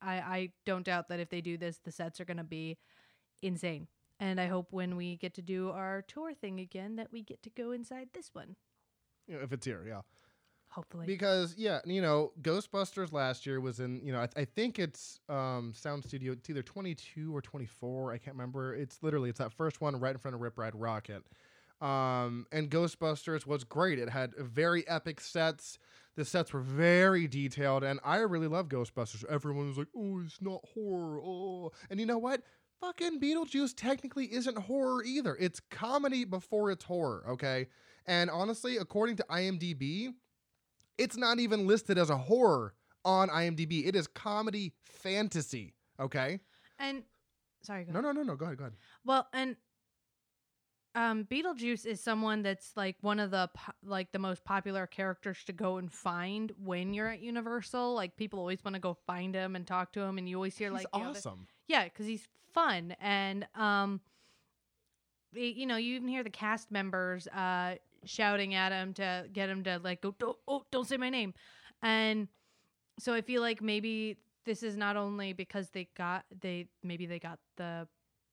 I, 0.03 0.15
I 0.15 0.53
don't 0.65 0.85
doubt 0.85 1.09
that 1.09 1.21
if 1.21 1.31
they 1.31 1.41
do 1.41 1.57
this, 1.57 1.79
the 1.79 1.93
sets 1.93 2.21
are 2.21 2.25
going 2.25 2.37
to 2.37 2.45
be 2.45 2.79
insane. 3.43 3.87
And 4.19 4.41
I 4.41 4.47
hope 4.47 4.69
when 4.71 4.97
we 4.97 5.17
get 5.17 5.35
to 5.35 5.43
do 5.43 5.71
our 5.71 6.03
tour 6.07 6.35
thing 6.35 6.61
again, 6.61 6.97
that 6.97 7.11
we 7.11 7.23
get 7.23 7.43
to 7.43 7.51
go 7.51 7.73
inside 7.73 8.09
this 8.13 8.31
one. 8.33 8.57
You 9.27 9.37
know, 9.37 9.43
if 9.43 9.53
it's 9.53 9.65
here, 9.65 9.85
yeah. 9.87 10.01
Hopefully. 10.71 11.07
Because 11.07 11.55
yeah, 11.59 11.81
you 11.85 12.01
know, 12.01 12.31
Ghostbusters 12.43 13.13
last 13.13 13.45
year 13.45 13.61
was 13.61 13.81
in 13.81 14.01
you 14.05 14.13
know 14.13 14.21
I, 14.21 14.29
I 14.37 14.45
think 14.45 14.79
it's 14.79 15.19
um 15.29 15.73
Sound 15.75 16.05
Studio. 16.05 16.33
It's 16.33 16.49
either 16.49 16.63
22 16.63 17.35
or 17.35 17.41
24. 17.43 18.13
I 18.13 18.19
can't 18.19 18.37
remember. 18.37 18.75
It's 18.75 19.03
literally 19.03 19.31
it's 19.31 19.41
that 19.41 19.53
first 19.53 19.81
one 19.81 19.99
right 19.99 20.13
in 20.13 20.19
front 20.19 20.37
of 20.37 20.41
Rip 20.41 20.59
Ride 20.59 20.77
Rocket. 20.77 21.25
Um, 21.81 22.47
and 22.53 22.71
Ghostbusters 22.71 23.47
was 23.47 23.65
great. 23.65 23.99
It 23.99 24.11
had 24.11 24.35
very 24.37 24.87
epic 24.87 25.21
sets. 25.21 25.79
The 26.17 26.25
sets 26.25 26.53
were 26.53 26.61
very 26.61 27.27
detailed, 27.29 27.85
and 27.85 28.01
I 28.05 28.19
really 28.19 28.49
love 28.49 28.69
Ghostbusters. 28.69 29.25
Everyone 29.27 29.69
was 29.69 29.79
like, 29.79 29.89
"Oh, 29.97 30.21
it's 30.21 30.41
not 30.43 30.61
horror." 30.75 31.21
Oh, 31.23 31.73
and 31.89 32.01
you 32.01 32.07
know 32.07 32.19
what? 32.19 32.43
Fucking 32.81 33.21
Beetlejuice 33.21 33.75
technically 33.77 34.33
isn't 34.33 34.59
horror 34.59 35.05
either. 35.05 35.37
It's 35.37 35.61
comedy 35.71 36.25
before 36.25 36.71
it's 36.71 36.85
horror. 36.85 37.25
Okay, 37.29 37.69
and 38.07 38.29
honestly, 38.31 38.77
according 38.77 39.17
to 39.17 39.27
IMDb, 39.31 40.15
it's 40.99 41.17
not 41.17 41.39
even 41.39 41.67
listed 41.67 41.97
as 41.97 42.11
a 42.11 42.17
horror 42.17 42.75
on 43.05 43.29
IMDb. 43.29 43.87
It 43.87 43.97
is 43.97 44.07
comedy 44.07 44.73
fantasy. 44.85 45.75
Okay. 45.99 46.41
and 46.79 47.03
sorry, 47.63 47.85
go 47.85 47.93
No, 47.93 48.01
no, 48.01 48.13
no, 48.13 48.23
no. 48.23 48.37
Go 48.37 48.47
ahead. 48.47 48.59
Go 48.59 48.65
ahead. 48.65 48.77
Well, 49.05 49.29
and 49.33 49.57
um, 50.95 51.25
Beetlejuice 51.31 51.87
is 51.87 52.01
someone 52.01 52.43
that's 52.43 52.73
like 52.77 52.97
one 53.01 53.21
of 53.21 53.31
the 53.31 53.49
po- 53.55 53.73
like 53.85 54.11
the 54.13 54.19
most 54.19 54.45
popular 54.45 54.87
characters 54.87 55.39
to 55.45 55.53
go 55.53 55.77
and 55.77 55.91
find 55.93 56.53
when 56.63 56.93
you're 56.95 57.09
at 57.09 57.21
Universal. 57.21 57.95
Like 57.95 58.17
people 58.17 58.39
always 58.39 58.65
want 58.65 58.75
to 58.75 58.81
go 58.81 58.97
find 59.07 59.35
him 59.35 59.55
and 59.57 59.67
talk 59.67 59.93
to 59.93 60.01
him, 60.01 60.19
and 60.19 60.29
you 60.29 60.37
always 60.37 60.57
hear 60.57 60.71
He's 60.71 60.79
like 60.81 60.87
other- 60.93 61.11
awesome. 61.11 61.47
yeah, 61.69 61.85
because 61.85 62.07
he's 62.07 62.27
fun 62.53 62.97
and 63.01 63.47
um, 63.55 64.01
the- 65.33 65.41
you 65.43 65.67
know 65.67 65.77
you 65.77 65.95
even 65.97 66.09
hear 66.09 66.25
the 66.25 66.31
cast 66.31 66.71
members 66.73 67.29
uh 67.29 67.77
shouting 68.05 68.55
at 68.55 68.73
him 68.73 68.93
to 68.95 69.27
get 69.33 69.49
him 69.49 69.63
to 69.63 69.79
like 69.85 70.01
go 70.01 70.15
don't 70.19 70.37
oh 70.49 70.65
don't 70.73 70.87
say 70.89 70.97
my 70.97 71.11
name, 71.11 71.35
and 71.83 72.27
so 72.99 73.15
I 73.15 73.21
feel 73.21 73.41
like 73.43 73.63
maybe 73.63 74.17
this 74.45 74.63
is 74.65 74.77
not 74.77 74.97
only 74.97 75.33
because 75.33 75.71
they 75.71 75.89
got 75.97 76.25
they 76.41 76.67
maybe 76.83 77.07
they 77.07 77.19
got 77.21 77.39
the 77.57 77.87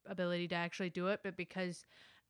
ability 0.08 0.48
to 0.48 0.56
actually 0.56 0.90
do 0.90 1.08
it, 1.08 1.20
but 1.24 1.36
because 1.38 1.84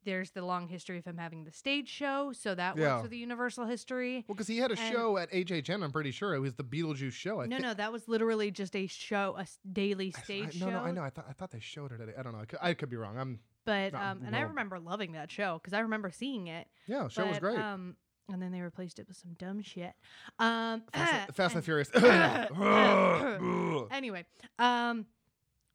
there's 0.06 0.32
the 0.32 0.42
long 0.44 0.68
history 0.68 0.98
of 0.98 1.06
him 1.06 1.18
having 1.18 1.44
the 1.44 1.52
stage 1.52 1.90
show, 1.90 2.32
so 2.34 2.56
that 2.56 2.78
Yeah. 2.78 2.94
works 2.94 3.02
with 3.04 3.12
the 3.12 3.18
Universal 3.18 3.66
history. 3.66 4.24
Well, 4.28 4.36
because 4.36 4.48
he 4.48 4.58
had 4.58 4.72
a 4.72 4.80
And- 4.80 4.94
show 4.94 5.18
at 5.18 5.30
HHN, 5.34 5.84
I'm 5.84 5.92
pretty 5.92 6.12
sure 6.12 6.34
it 6.34 6.40
was 6.40 6.56
the 6.56 6.64
Beetlejuice 6.64 7.14
show. 7.14 7.42
I 7.42 7.46
no, 7.48 7.58
thi- 7.58 7.64
no, 7.64 7.74
that 7.74 7.92
was 7.92 8.08
literally 8.08 8.52
just 8.52 8.76
a 8.76 8.88
show, 8.88 9.36
a 9.38 9.46
daily 9.72 10.14
I- 10.16 10.20
I- 10.20 10.24
stage 10.24 10.60
no, 10.62 10.68
show. 10.68 10.72
no, 10.72 10.80
no, 10.80 10.86
I 10.86 10.92
know. 10.92 11.04
I 11.04 11.10
thought 11.10 11.26
I 11.30 11.34
thought 11.34 11.52
they 11.52 11.60
showed 11.60 11.92
it. 11.92 12.00
At, 12.02 12.18
I 12.18 12.24
don't 12.24 12.34
know. 12.34 12.40
I 12.42 12.46
could, 12.46 12.60
I 12.62 12.74
could 12.74 12.90
be 12.90 12.96
wrong. 12.98 13.18
I'm 13.18 13.40
But 13.66 13.94
um, 13.94 14.24
and 14.26 14.36
I 14.36 14.42
remember 14.42 14.80
loving 14.80 15.12
that 15.14 15.30
show 15.30 15.60
because 15.62 15.74
I 15.74 15.80
remember 15.80 16.10
seeing 16.10 16.48
it. 16.48 16.68
yeah. 16.88 17.08
Show 17.10 17.26
was 17.28 17.40
great. 17.40 17.60
Um, 17.60 17.98
and 18.30 18.42
then 18.42 18.52
they 18.52 18.62
replaced 18.62 19.00
it 19.00 19.08
with 19.08 19.16
some 19.18 19.34
dumb 19.36 19.62
shit. 19.62 19.94
Um, 20.40 20.84
Fast, 20.94 21.14
and, 21.14 21.36
Fast 21.36 21.56
and 21.56 21.64
Furious. 21.66 21.90
anyway, 23.92 24.26
um, 24.60 25.06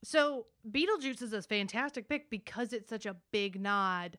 so 0.02 0.46
Beetlejuice 0.68 1.22
is 1.22 1.32
a 1.32 1.42
fantastic 1.42 2.08
pick 2.08 2.30
because 2.30 2.72
it's 2.72 2.88
such 2.88 3.06
a 3.06 3.16
big 3.30 3.60
nod 3.60 4.18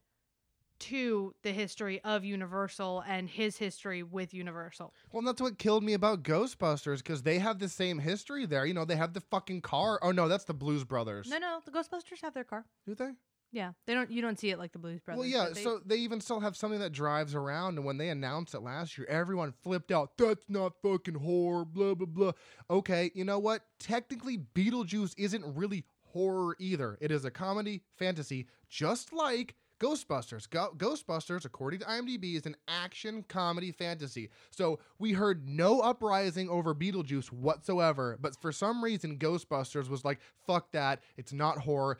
to 0.80 1.34
the 1.44 1.52
history 1.52 2.02
of 2.04 2.26
Universal 2.26 3.04
and 3.08 3.30
his 3.30 3.58
history 3.58 4.04
with 4.04 4.34
Universal. 4.34 4.94
Well, 5.12 5.22
that's 5.24 5.42
what 5.42 5.58
killed 5.58 5.84
me 5.84 5.94
about 5.94 6.24
Ghostbusters 6.24 6.98
because 6.98 7.24
they 7.24 7.40
have 7.40 7.60
the 7.60 7.70
same 7.70 8.00
history 8.00 8.46
there. 8.46 8.66
You 8.66 8.74
know, 8.74 8.84
they 8.84 8.98
have 8.98 9.14
the 9.14 9.22
fucking 9.22 9.62
car. 9.62 9.98
Oh 10.02 10.12
no, 10.12 10.28
that's 10.28 10.44
the 10.44 10.54
Blues 10.54 10.84
Brothers. 10.84 11.30
No, 11.30 11.38
no, 11.38 11.60
the 11.64 11.72
Ghostbusters 11.72 12.22
have 12.22 12.34
their 12.34 12.44
car. 12.44 12.66
Do 12.86 12.96
they? 12.96 13.12
Yeah, 13.54 13.72
they 13.86 13.94
don't. 13.94 14.10
You 14.12 14.22
don't 14.22 14.38
see 14.40 14.50
it 14.50 14.58
like 14.58 14.74
the 14.74 14.80
Blues 14.80 15.00
Brothers. 15.00 15.20
well, 15.20 15.30
yeah. 15.30 15.54
they- 15.54 15.64
so 15.64 15.80
they 15.86 15.98
even 15.98 16.20
still 16.20 16.40
have 16.40 16.58
something 16.58 16.80
that 16.80 16.92
drives 16.92 17.36
around, 17.36 17.78
and 17.78 17.86
when 17.86 17.98
they 17.98 18.10
announced 18.10 18.54
it 18.56 18.62
last 18.62 18.98
year, 18.98 19.06
everyone 19.08 19.54
flipped 19.64 19.92
out. 19.92 20.18
That's 20.18 20.44
not 20.50 20.74
fucking 20.82 21.14
horror. 21.16 21.64
Blah 21.64 21.94
blah 21.94 22.08
blah. 22.08 22.32
Okay, 22.70 23.12
you 23.14 23.24
know 23.24 23.38
what? 23.40 23.62
Technically, 23.80 24.40
Beetlejuice 24.40 25.14
isn't 25.18 25.46
really 25.56 25.86
horror 26.02 26.56
either. 26.60 26.98
It 27.00 27.12
is 27.12 27.26
a 27.26 27.32
comedy 27.32 27.84
fantasy, 27.98 28.48
just 28.70 29.14
like. 29.14 29.56
Ghostbusters. 29.84 30.50
Go- 30.50 30.74
Ghostbusters, 30.78 31.46
according 31.46 31.82
to 31.82 31.86
IMDb, 31.86 32.36
is 32.36 32.46
an 32.46 32.56
action 32.68 33.26
comedy 33.28 33.72
fantasy. 33.72 34.30
So 34.52 34.80
we 35.00 35.12
heard 35.12 35.48
no 35.48 35.82
uprising 35.82 36.50
over 36.50 36.74
Beetlejuice 36.74 37.32
whatsoever, 37.32 38.18
but 38.22 38.40
for 38.40 38.52
some 38.52 38.84
reason, 38.84 39.18
Ghostbusters 39.18 39.90
was 39.90 40.06
like, 40.06 40.20
fuck 40.48 40.72
that. 40.72 41.02
It's 41.18 41.34
not 41.34 41.58
horror 41.58 41.98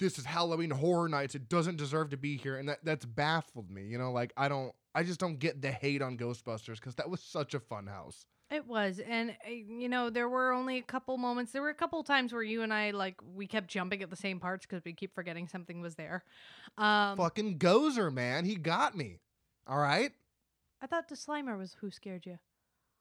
this 0.00 0.18
is 0.18 0.24
Halloween 0.24 0.70
Horror 0.70 1.08
Nights. 1.08 1.34
It 1.34 1.48
doesn't 1.48 1.76
deserve 1.76 2.10
to 2.10 2.16
be 2.16 2.36
here, 2.36 2.56
and 2.56 2.68
that 2.68 2.78
that's 2.82 3.04
baffled 3.04 3.70
me. 3.70 3.84
You 3.84 3.98
know, 3.98 4.10
like 4.10 4.32
I 4.36 4.48
don't, 4.48 4.72
I 4.94 5.04
just 5.04 5.20
don't 5.20 5.38
get 5.38 5.62
the 5.62 5.70
hate 5.70 6.02
on 6.02 6.16
Ghostbusters 6.16 6.76
because 6.76 6.96
that 6.96 7.08
was 7.08 7.20
such 7.20 7.54
a 7.54 7.60
fun 7.60 7.86
house. 7.86 8.26
It 8.50 8.66
was, 8.66 8.98
and 8.98 9.30
uh, 9.46 9.50
you 9.50 9.88
know, 9.88 10.10
there 10.10 10.28
were 10.28 10.52
only 10.52 10.78
a 10.78 10.82
couple 10.82 11.16
moments. 11.16 11.52
There 11.52 11.62
were 11.62 11.68
a 11.68 11.74
couple 11.74 12.02
times 12.02 12.32
where 12.32 12.42
you 12.42 12.62
and 12.62 12.74
I 12.74 12.90
like 12.90 13.14
we 13.34 13.46
kept 13.46 13.68
jumping 13.68 14.02
at 14.02 14.10
the 14.10 14.16
same 14.16 14.40
parts 14.40 14.66
because 14.66 14.84
we 14.84 14.92
keep 14.92 15.14
forgetting 15.14 15.46
something 15.46 15.80
was 15.80 15.94
there. 15.94 16.24
Um, 16.76 17.16
Fucking 17.16 17.58
Gozer, 17.58 18.12
man, 18.12 18.44
he 18.44 18.56
got 18.56 18.96
me. 18.96 19.20
All 19.68 19.78
right. 19.78 20.10
I 20.82 20.86
thought 20.86 21.08
the 21.08 21.14
Slimer 21.14 21.56
was 21.56 21.76
who 21.80 21.92
scared 21.92 22.26
you. 22.26 22.38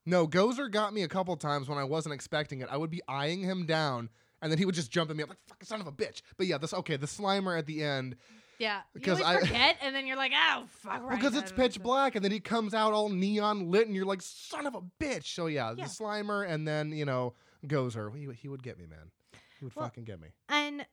No, 0.06 0.28
Gozer 0.28 0.70
got 0.70 0.94
me 0.94 1.02
a 1.02 1.08
couple 1.08 1.36
times 1.36 1.68
when 1.68 1.80
I 1.80 1.84
wasn't 1.84 2.14
expecting 2.14 2.62
it. 2.62 2.68
I 2.70 2.78
would 2.78 2.92
be 2.92 3.02
eyeing 3.08 3.42
him 3.42 3.66
down, 3.66 4.10
and 4.44 4.52
then 4.52 4.60
he 4.60 4.66
would 4.66 4.76
just 4.76 4.92
jump 4.92 5.10
at 5.10 5.16
me. 5.16 5.24
I'm 5.24 5.30
like, 5.30 5.40
"Fucking 5.48 5.66
son 5.66 5.82
of 5.82 5.88
a 5.88 5.92
bitch!" 5.92 6.22
But 6.38 6.46
yeah, 6.46 6.60
this 6.60 6.76
okay. 6.76 6.96
The 6.96 7.08
Slimer 7.08 7.58
at 7.58 7.66
the 7.66 7.84
end 7.84 8.18
Yeah, 8.60 8.82
Because 8.94 9.20
you 9.20 9.26
I- 9.26 9.40
forget, 9.40 9.78
and 9.82 9.96
then 9.96 10.06
you're 10.06 10.18
like, 10.18 10.34
oh 10.36 10.66
fuck, 10.68 11.02
right. 11.04 11.18
because 11.18 11.36
it's 11.36 11.52
pitch 11.52 11.82
black, 11.82 12.16
and 12.16 12.24
then 12.24 12.32
he 12.32 12.40
comes 12.42 12.74
out 12.74 12.92
all 12.94 13.08
neon 13.10 13.72
lit, 13.72 13.88
and 13.88 13.96
you're 13.96 14.06
like, 14.06 14.22
"Son 14.22 14.68
of 14.68 14.76
a 14.76 14.82
bitch!" 15.02 15.34
So 15.34 15.48
yeah, 15.48 15.70
Yeah. 15.70 15.86
the 15.86 15.90
Slimer, 15.90 16.48
and 16.48 16.68
then 16.68 16.92
you 16.92 17.06
know 17.06 17.34
Gozer. 17.66 18.14
He, 18.16 18.32
he 18.34 18.48
would 18.50 18.62
get 18.62 18.78
me, 18.78 18.86
man. 18.86 19.12
He 19.60 19.66
would 19.66 19.76
Well, 19.76 19.86
fucking 19.86 20.04
get 20.04 20.20
me. 20.20 20.28
And 20.50 20.86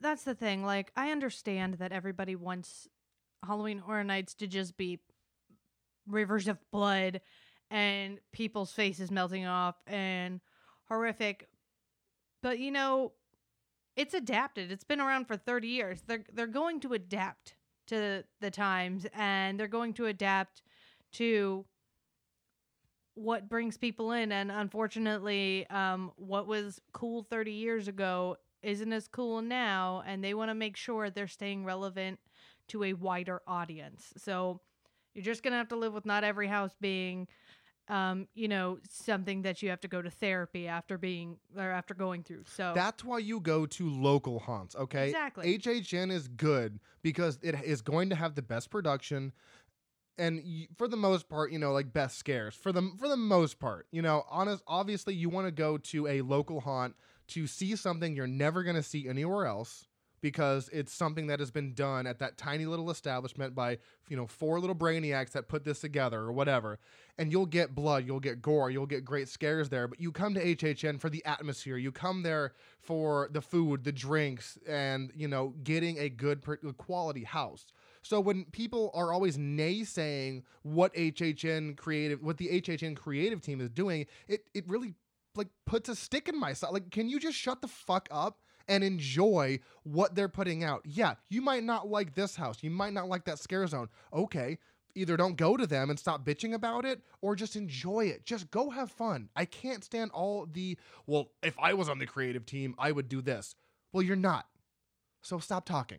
that's 0.00 0.22
the 0.24 0.34
thing. 0.34 0.64
Like, 0.64 0.92
I 0.96 1.10
understand 1.10 1.74
that 1.74 1.92
everybody 1.92 2.36
wants 2.36 2.86
Halloween 3.44 3.78
Horror 3.78 4.04
Nights 4.04 4.34
to 4.36 4.46
just 4.46 4.76
be 4.76 5.00
rivers 6.06 6.46
of 6.48 6.58
blood 6.70 7.20
and 7.70 8.18
people's 8.32 8.72
faces 8.72 9.10
melting 9.10 9.44
off 9.46 9.76
and 9.86 10.40
horrific. 10.88 11.48
But 12.42 12.58
you 12.58 12.70
know, 12.70 13.12
it's 13.98 14.14
adapted. 14.14 14.70
It's 14.70 14.84
been 14.84 15.00
around 15.00 15.26
for 15.26 15.36
30 15.36 15.66
years. 15.68 16.02
They're 16.06 16.24
they're 16.32 16.46
going 16.46 16.80
to 16.80 16.94
adapt 16.94 17.56
to 17.88 18.22
the 18.40 18.50
times 18.50 19.06
and 19.12 19.58
they're 19.58 19.66
going 19.66 19.92
to 19.94 20.06
adapt 20.06 20.62
to 21.12 21.64
what 23.14 23.48
brings 23.48 23.76
people 23.76 24.12
in 24.12 24.30
and 24.30 24.52
unfortunately 24.52 25.66
um 25.70 26.12
what 26.16 26.46
was 26.46 26.80
cool 26.92 27.24
30 27.24 27.50
years 27.50 27.88
ago 27.88 28.36
isn't 28.62 28.92
as 28.92 29.08
cool 29.08 29.42
now 29.42 30.04
and 30.06 30.22
they 30.22 30.34
want 30.34 30.50
to 30.50 30.54
make 30.54 30.76
sure 30.76 31.10
they're 31.10 31.26
staying 31.26 31.64
relevant 31.64 32.20
to 32.68 32.84
a 32.84 32.92
wider 32.92 33.42
audience 33.48 34.12
so 34.16 34.60
you're 35.14 35.24
just 35.24 35.42
gonna 35.42 35.56
have 35.56 35.68
to 35.68 35.76
live 35.76 35.94
with 35.94 36.06
not 36.06 36.22
every 36.22 36.46
house 36.46 36.76
being 36.80 37.26
um 37.88 38.28
you 38.34 38.48
know 38.48 38.78
something 38.88 39.42
that 39.42 39.62
you 39.62 39.70
have 39.70 39.80
to 39.80 39.88
go 39.88 40.02
to 40.02 40.10
therapy 40.10 40.68
after 40.68 40.98
being 40.98 41.38
or 41.56 41.70
after 41.70 41.94
going 41.94 42.22
through 42.22 42.44
so 42.46 42.72
That's 42.74 43.04
why 43.04 43.18
you 43.18 43.40
go 43.40 43.66
to 43.66 43.90
local 43.90 44.38
haunts, 44.38 44.76
okay? 44.76 45.08
Exactly. 45.08 45.58
HHN 45.58 46.10
is 46.10 46.28
good 46.28 46.80
because 47.02 47.38
it 47.42 47.54
is 47.64 47.80
going 47.82 48.10
to 48.10 48.14
have 48.16 48.34
the 48.34 48.42
best 48.42 48.70
production 48.70 49.32
and 50.18 50.42
y- 50.44 50.68
for 50.76 50.88
the 50.88 50.96
most 50.96 51.28
part, 51.28 51.52
you 51.52 51.58
know, 51.58 51.72
like 51.72 51.92
best 51.92 52.18
scares. 52.18 52.54
For 52.54 52.72
the 52.72 52.90
for 52.98 53.08
the 53.08 53.16
most 53.16 53.58
part, 53.58 53.86
you 53.90 54.02
know, 54.02 54.24
honest 54.30 54.62
obviously 54.66 55.14
you 55.14 55.28
want 55.28 55.46
to 55.46 55.52
go 55.52 55.78
to 55.78 56.06
a 56.06 56.20
local 56.22 56.60
haunt 56.60 56.94
to 57.28 57.46
see 57.46 57.74
something 57.76 58.14
you're 58.14 58.26
never 58.26 58.62
going 58.62 58.76
to 58.76 58.82
see 58.82 59.08
anywhere 59.08 59.46
else 59.46 59.87
because 60.20 60.68
it's 60.72 60.92
something 60.92 61.26
that 61.28 61.40
has 61.40 61.50
been 61.50 61.74
done 61.74 62.06
at 62.06 62.18
that 62.18 62.36
tiny 62.36 62.66
little 62.66 62.90
establishment 62.90 63.54
by, 63.54 63.78
you 64.08 64.16
know, 64.16 64.26
four 64.26 64.60
little 64.60 64.76
brainiacs 64.76 65.32
that 65.32 65.48
put 65.48 65.64
this 65.64 65.80
together 65.80 66.20
or 66.20 66.32
whatever. 66.32 66.78
And 67.18 67.32
you'll 67.32 67.46
get 67.46 67.74
blood, 67.74 68.06
you'll 68.06 68.20
get 68.20 68.42
gore, 68.42 68.70
you'll 68.70 68.86
get 68.86 69.04
great 69.04 69.28
scares 69.28 69.68
there, 69.68 69.88
but 69.88 70.00
you 70.00 70.12
come 70.12 70.34
to 70.34 70.44
HHN 70.44 71.00
for 71.00 71.10
the 71.10 71.24
atmosphere. 71.24 71.76
You 71.76 71.92
come 71.92 72.22
there 72.22 72.52
for 72.80 73.28
the 73.32 73.40
food, 73.40 73.84
the 73.84 73.92
drinks, 73.92 74.58
and, 74.66 75.10
you 75.14 75.28
know, 75.28 75.54
getting 75.62 75.98
a 75.98 76.08
good 76.08 76.42
quality 76.76 77.24
house. 77.24 77.66
So 78.02 78.20
when 78.20 78.44
people 78.46 78.90
are 78.94 79.12
always 79.12 79.36
naysaying 79.36 80.42
what 80.62 80.94
HHN 80.94 81.76
creative, 81.76 82.22
what 82.22 82.38
the 82.38 82.60
HHN 82.60 82.96
creative 82.96 83.40
team 83.40 83.60
is 83.60 83.70
doing, 83.70 84.06
it 84.26 84.44
it 84.54 84.68
really 84.68 84.94
like 85.34 85.48
puts 85.66 85.88
a 85.88 85.94
stick 85.94 86.28
in 86.28 86.38
my 86.38 86.52
side. 86.52 86.72
Like, 86.72 86.90
can 86.90 87.08
you 87.08 87.20
just 87.20 87.36
shut 87.36 87.60
the 87.60 87.68
fuck 87.68 88.08
up 88.10 88.38
and 88.68 88.84
enjoy 88.84 89.58
what 89.84 90.14
they're 90.14 90.28
putting 90.28 90.62
out? 90.64 90.82
Yeah, 90.84 91.14
you 91.28 91.40
might 91.40 91.64
not 91.64 91.88
like 91.88 92.14
this 92.14 92.36
house, 92.36 92.62
you 92.62 92.70
might 92.70 92.92
not 92.92 93.08
like 93.08 93.24
that 93.24 93.38
scare 93.38 93.66
zone. 93.66 93.88
Okay, 94.12 94.58
either 94.94 95.16
don't 95.16 95.36
go 95.36 95.56
to 95.56 95.66
them 95.66 95.90
and 95.90 95.98
stop 95.98 96.24
bitching 96.24 96.54
about 96.54 96.84
it, 96.84 97.00
or 97.20 97.34
just 97.36 97.56
enjoy 97.56 98.06
it. 98.06 98.24
Just 98.24 98.50
go 98.50 98.70
have 98.70 98.90
fun. 98.90 99.28
I 99.36 99.44
can't 99.44 99.84
stand 99.84 100.10
all 100.12 100.46
the 100.50 100.78
well. 101.06 101.30
If 101.42 101.54
I 101.58 101.74
was 101.74 101.88
on 101.88 101.98
the 101.98 102.06
creative 102.06 102.46
team, 102.46 102.74
I 102.78 102.92
would 102.92 103.08
do 103.08 103.22
this. 103.22 103.54
Well, 103.92 104.02
you're 104.02 104.16
not. 104.16 104.46
So 105.22 105.38
stop 105.38 105.64
talking. 105.64 105.98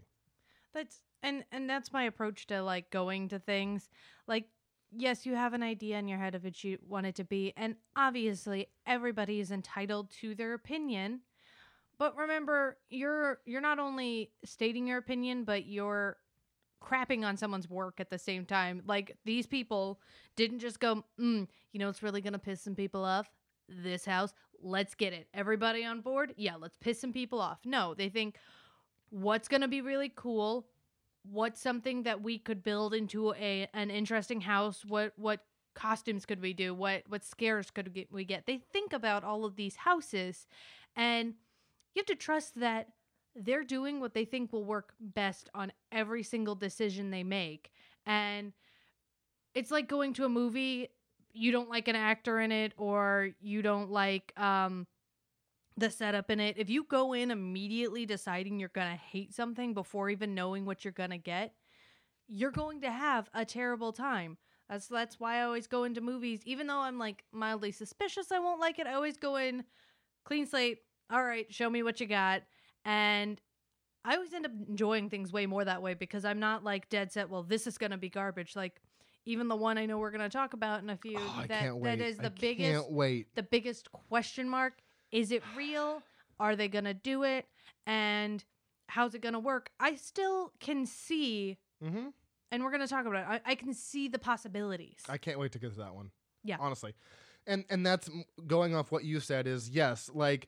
that's 0.73 1.01
and 1.21 1.43
and 1.51 1.69
that's 1.69 1.91
my 1.91 2.03
approach 2.03 2.47
to 2.47 2.61
like 2.61 2.89
going 2.91 3.27
to 3.29 3.39
things 3.39 3.89
like 4.27 4.45
yes 4.95 5.25
you 5.25 5.35
have 5.35 5.53
an 5.53 5.61
idea 5.63 5.97
in 5.97 6.07
your 6.07 6.17
head 6.17 6.35
of 6.35 6.43
what 6.43 6.63
you 6.63 6.77
want 6.87 7.05
it 7.05 7.15
to 7.15 7.23
be 7.23 7.53
and 7.57 7.75
obviously 7.95 8.67
everybody 8.87 9.39
is 9.39 9.51
entitled 9.51 10.09
to 10.09 10.33
their 10.33 10.53
opinion 10.53 11.19
but 11.99 12.17
remember 12.17 12.77
you're 12.89 13.39
you're 13.45 13.61
not 13.61 13.77
only 13.77 14.31
stating 14.43 14.87
your 14.87 14.97
opinion 14.97 15.43
but 15.43 15.67
you're 15.67 16.17
crapping 16.81 17.25
on 17.25 17.37
someone's 17.37 17.69
work 17.69 17.99
at 17.99 18.09
the 18.09 18.17
same 18.17 18.45
time. 18.45 18.81
Like 18.87 19.17
these 19.25 19.45
people 19.45 19.99
didn't 20.35 20.59
just 20.59 20.79
go 20.79 21.03
mm, 21.19 21.47
you 21.71 21.79
know 21.79 21.89
it's 21.89 22.01
really 22.01 22.21
gonna 22.21 22.39
piss 22.39 22.61
some 22.61 22.75
people 22.75 23.03
off. 23.03 23.29
This 23.67 24.05
house 24.05 24.33
let's 24.61 24.95
get 24.95 25.13
it. 25.13 25.27
Everybody 25.33 25.85
on 25.85 26.01
board? 26.01 26.33
Yeah 26.37 26.55
let's 26.55 26.77
piss 26.77 26.99
some 26.99 27.13
people 27.13 27.39
off. 27.39 27.59
No 27.65 27.93
they 27.93 28.09
think 28.09 28.37
what's 29.09 29.47
to 29.47 29.67
be 29.67 29.81
really 29.81 30.11
cool? 30.15 30.67
What's 31.29 31.61
something 31.61 32.03
that 32.03 32.23
we 32.23 32.39
could 32.39 32.63
build 32.63 32.93
into 32.93 33.33
a 33.33 33.67
an 33.73 33.91
interesting 33.91 34.41
house? 34.41 34.83
What 34.85 35.13
what 35.17 35.41
costumes 35.75 36.25
could 36.25 36.41
we 36.41 36.53
do? 36.53 36.73
What 36.73 37.03
what 37.09 37.25
scares 37.25 37.69
could 37.71 38.07
we 38.09 38.23
get? 38.23 38.45
They 38.45 38.61
think 38.71 38.93
about 38.93 39.23
all 39.23 39.43
of 39.45 39.57
these 39.57 39.75
houses 39.75 40.47
and 40.95 41.33
you 41.93 41.99
have 42.01 42.05
to 42.07 42.15
trust 42.15 42.59
that 42.59 42.89
they're 43.35 43.63
doing 43.63 43.99
what 43.99 44.13
they 44.13 44.25
think 44.25 44.51
will 44.51 44.65
work 44.65 44.93
best 44.99 45.49
on 45.53 45.71
every 45.91 46.23
single 46.23 46.55
decision 46.55 47.09
they 47.11 47.23
make. 47.23 47.71
And 48.05 48.53
it's 49.53 49.71
like 49.71 49.87
going 49.87 50.13
to 50.13 50.25
a 50.25 50.29
movie, 50.29 50.89
you 51.33 51.51
don't 51.51 51.69
like 51.69 51.87
an 51.87 51.95
actor 51.95 52.39
in 52.39 52.51
it 52.51 52.73
or 52.77 53.29
you 53.39 53.61
don't 53.61 53.91
like 53.91 54.33
um 54.37 54.87
the 55.77 55.89
setup 55.89 56.29
in 56.29 56.39
it. 56.39 56.57
If 56.57 56.69
you 56.69 56.83
go 56.83 57.13
in 57.13 57.31
immediately 57.31 58.05
deciding 58.05 58.59
you're 58.59 58.69
going 58.69 58.91
to 58.91 58.97
hate 58.97 59.33
something 59.33 59.73
before 59.73 60.09
even 60.09 60.35
knowing 60.35 60.65
what 60.65 60.83
you're 60.83 60.91
going 60.91 61.11
to 61.11 61.17
get, 61.17 61.53
you're 62.27 62.51
going 62.51 62.81
to 62.81 62.91
have 62.91 63.29
a 63.33 63.45
terrible 63.45 63.93
time. 63.93 64.37
That's 64.69 64.87
that's 64.87 65.19
why 65.19 65.37
I 65.37 65.43
always 65.43 65.67
go 65.67 65.83
into 65.85 66.01
movies 66.01 66.41
even 66.45 66.67
though 66.67 66.79
I'm 66.79 66.99
like 66.99 67.23
mildly 67.31 67.71
suspicious 67.71 68.31
I 68.31 68.39
won't 68.39 68.61
like 68.61 68.79
it. 68.79 68.87
I 68.87 68.93
always 68.93 69.17
go 69.17 69.37
in 69.37 69.63
clean 70.25 70.45
slate. 70.45 70.79
All 71.11 71.23
right, 71.23 71.51
show 71.53 71.69
me 71.69 71.83
what 71.83 71.99
you 71.99 72.05
got. 72.07 72.43
And 72.85 73.39
I 74.05 74.15
always 74.15 74.33
end 74.33 74.45
up 74.45 74.51
enjoying 74.67 75.09
things 75.09 75.31
way 75.33 75.45
more 75.45 75.65
that 75.65 75.81
way 75.81 75.93
because 75.93 76.23
I'm 76.25 76.39
not 76.39 76.63
like 76.63 76.89
dead 76.89 77.11
set, 77.11 77.29
well, 77.29 77.43
this 77.43 77.67
is 77.67 77.77
going 77.77 77.91
to 77.91 77.97
be 77.97 78.09
garbage. 78.09 78.55
Like 78.55 78.81
even 79.25 79.47
the 79.47 79.55
one 79.55 79.77
I 79.77 79.85
know 79.85 79.97
we're 79.97 80.11
going 80.11 80.21
to 80.21 80.29
talk 80.29 80.53
about 80.53 80.81
in 80.81 80.89
a 80.89 80.97
few 80.97 81.17
Oh, 81.19 81.43
that 81.47 81.73
that 81.83 81.99
is 81.99 82.17
the 82.17 82.27
I 82.27 82.29
biggest 82.29 82.81
Can't 82.83 82.91
wait. 82.91 83.27
the 83.35 83.43
biggest 83.43 83.91
question 83.91 84.47
mark 84.49 84.73
is 85.11 85.31
it 85.31 85.43
real 85.55 86.01
are 86.39 86.55
they 86.55 86.67
gonna 86.67 86.93
do 86.93 87.23
it 87.23 87.45
and 87.85 88.43
how's 88.87 89.13
it 89.15 89.21
gonna 89.21 89.39
work 89.39 89.69
i 89.79 89.95
still 89.95 90.53
can 90.59 90.85
see 90.85 91.57
Mm-hmm. 91.83 92.07
and 92.51 92.63
we're 92.63 92.71
gonna 92.71 92.87
talk 92.87 93.05
about 93.05 93.21
it 93.23 93.41
i, 93.45 93.51
I 93.51 93.55
can 93.55 93.73
see 93.73 94.07
the 94.07 94.19
possibilities 94.19 95.01
I 95.09 95.17
can't 95.17 95.39
wait 95.39 95.51
to 95.53 95.59
get 95.59 95.71
to 95.73 95.79
that 95.79 95.95
one. 95.95 96.11
Yeah. 96.43 96.57
honestly, 96.59 96.93
and 97.47 97.65
and 97.69 97.85
that's 97.85 98.09
going 98.47 98.73
off 98.75 98.91
what 98.91 99.03
you 99.03 99.19
said 99.19 99.47
is 99.47 99.69
yes, 99.69 100.09
like 100.13 100.47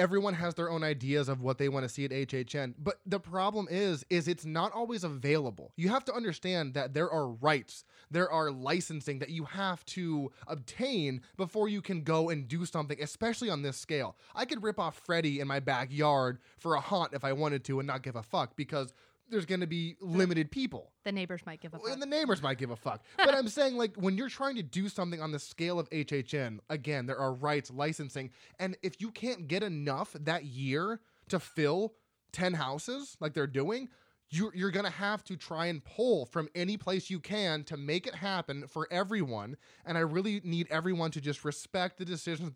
everyone 0.00 0.32
has 0.32 0.54
their 0.54 0.70
own 0.70 0.82
ideas 0.82 1.28
of 1.28 1.42
what 1.42 1.58
they 1.58 1.68
want 1.68 1.84
to 1.84 1.88
see 1.88 2.06
at 2.06 2.10
HHN, 2.10 2.72
but 2.78 3.00
the 3.04 3.20
problem 3.20 3.68
is 3.70 4.02
is 4.08 4.26
it's 4.26 4.46
not 4.46 4.72
always 4.72 5.04
available. 5.04 5.72
You 5.76 5.90
have 5.90 6.06
to 6.06 6.14
understand 6.14 6.72
that 6.72 6.94
there 6.94 7.10
are 7.10 7.28
rights, 7.28 7.84
there 8.10 8.30
are 8.30 8.50
licensing 8.50 9.18
that 9.18 9.28
you 9.28 9.44
have 9.44 9.84
to 9.86 10.32
obtain 10.46 11.20
before 11.36 11.68
you 11.68 11.82
can 11.82 12.02
go 12.02 12.30
and 12.30 12.48
do 12.48 12.64
something, 12.64 12.96
especially 13.00 13.50
on 13.50 13.60
this 13.60 13.76
scale. 13.76 14.16
I 14.34 14.46
could 14.46 14.62
rip 14.62 14.78
off 14.78 14.96
Freddy 14.96 15.38
in 15.38 15.46
my 15.46 15.60
backyard 15.60 16.38
for 16.56 16.74
a 16.74 16.80
haunt 16.80 17.12
if 17.12 17.22
I 17.22 17.34
wanted 17.34 17.62
to 17.64 17.78
and 17.78 17.86
not 17.86 18.02
give 18.02 18.16
a 18.16 18.22
fuck 18.22 18.56
because 18.56 18.94
there's 19.30 19.46
going 19.46 19.60
to 19.60 19.66
be 19.66 19.96
limited 20.00 20.50
people. 20.50 20.90
the 21.04 21.12
neighbors 21.12 21.40
might 21.46 21.60
give 21.60 21.74
a 21.74 21.78
fuck. 21.78 21.90
And 21.90 22.02
the 22.02 22.06
neighbors 22.06 22.42
might 22.42 22.58
give 22.58 22.70
a 22.70 22.76
fuck. 22.76 23.02
But 23.16 23.34
I'm 23.34 23.48
saying, 23.48 23.76
like, 23.76 23.96
when 23.96 24.16
you're 24.16 24.28
trying 24.28 24.56
to 24.56 24.62
do 24.62 24.88
something 24.88 25.20
on 25.20 25.32
the 25.32 25.38
scale 25.38 25.78
of 25.78 25.88
HHN, 25.90 26.58
again, 26.68 27.06
there 27.06 27.18
are 27.18 27.32
rights, 27.32 27.70
licensing. 27.70 28.30
And 28.58 28.76
if 28.82 29.00
you 29.00 29.10
can't 29.10 29.48
get 29.48 29.62
enough 29.62 30.14
that 30.20 30.44
year 30.44 31.00
to 31.28 31.38
fill 31.38 31.94
10 32.32 32.54
houses 32.54 33.16
like 33.20 33.34
they're 33.34 33.46
doing, 33.46 33.88
you're, 34.30 34.54
you're 34.54 34.70
going 34.70 34.84
to 34.84 34.90
have 34.92 35.24
to 35.24 35.36
try 35.36 35.66
and 35.66 35.84
pull 35.84 36.24
from 36.26 36.48
any 36.54 36.76
place 36.76 37.10
you 37.10 37.18
can 37.18 37.64
to 37.64 37.76
make 37.76 38.06
it 38.06 38.14
happen 38.14 38.66
for 38.68 38.86
everyone. 38.90 39.56
And 39.84 39.98
I 39.98 40.02
really 40.02 40.40
need 40.44 40.68
everyone 40.70 41.10
to 41.12 41.20
just 41.20 41.44
respect 41.44 41.98
the 41.98 42.04
decisions 42.04 42.52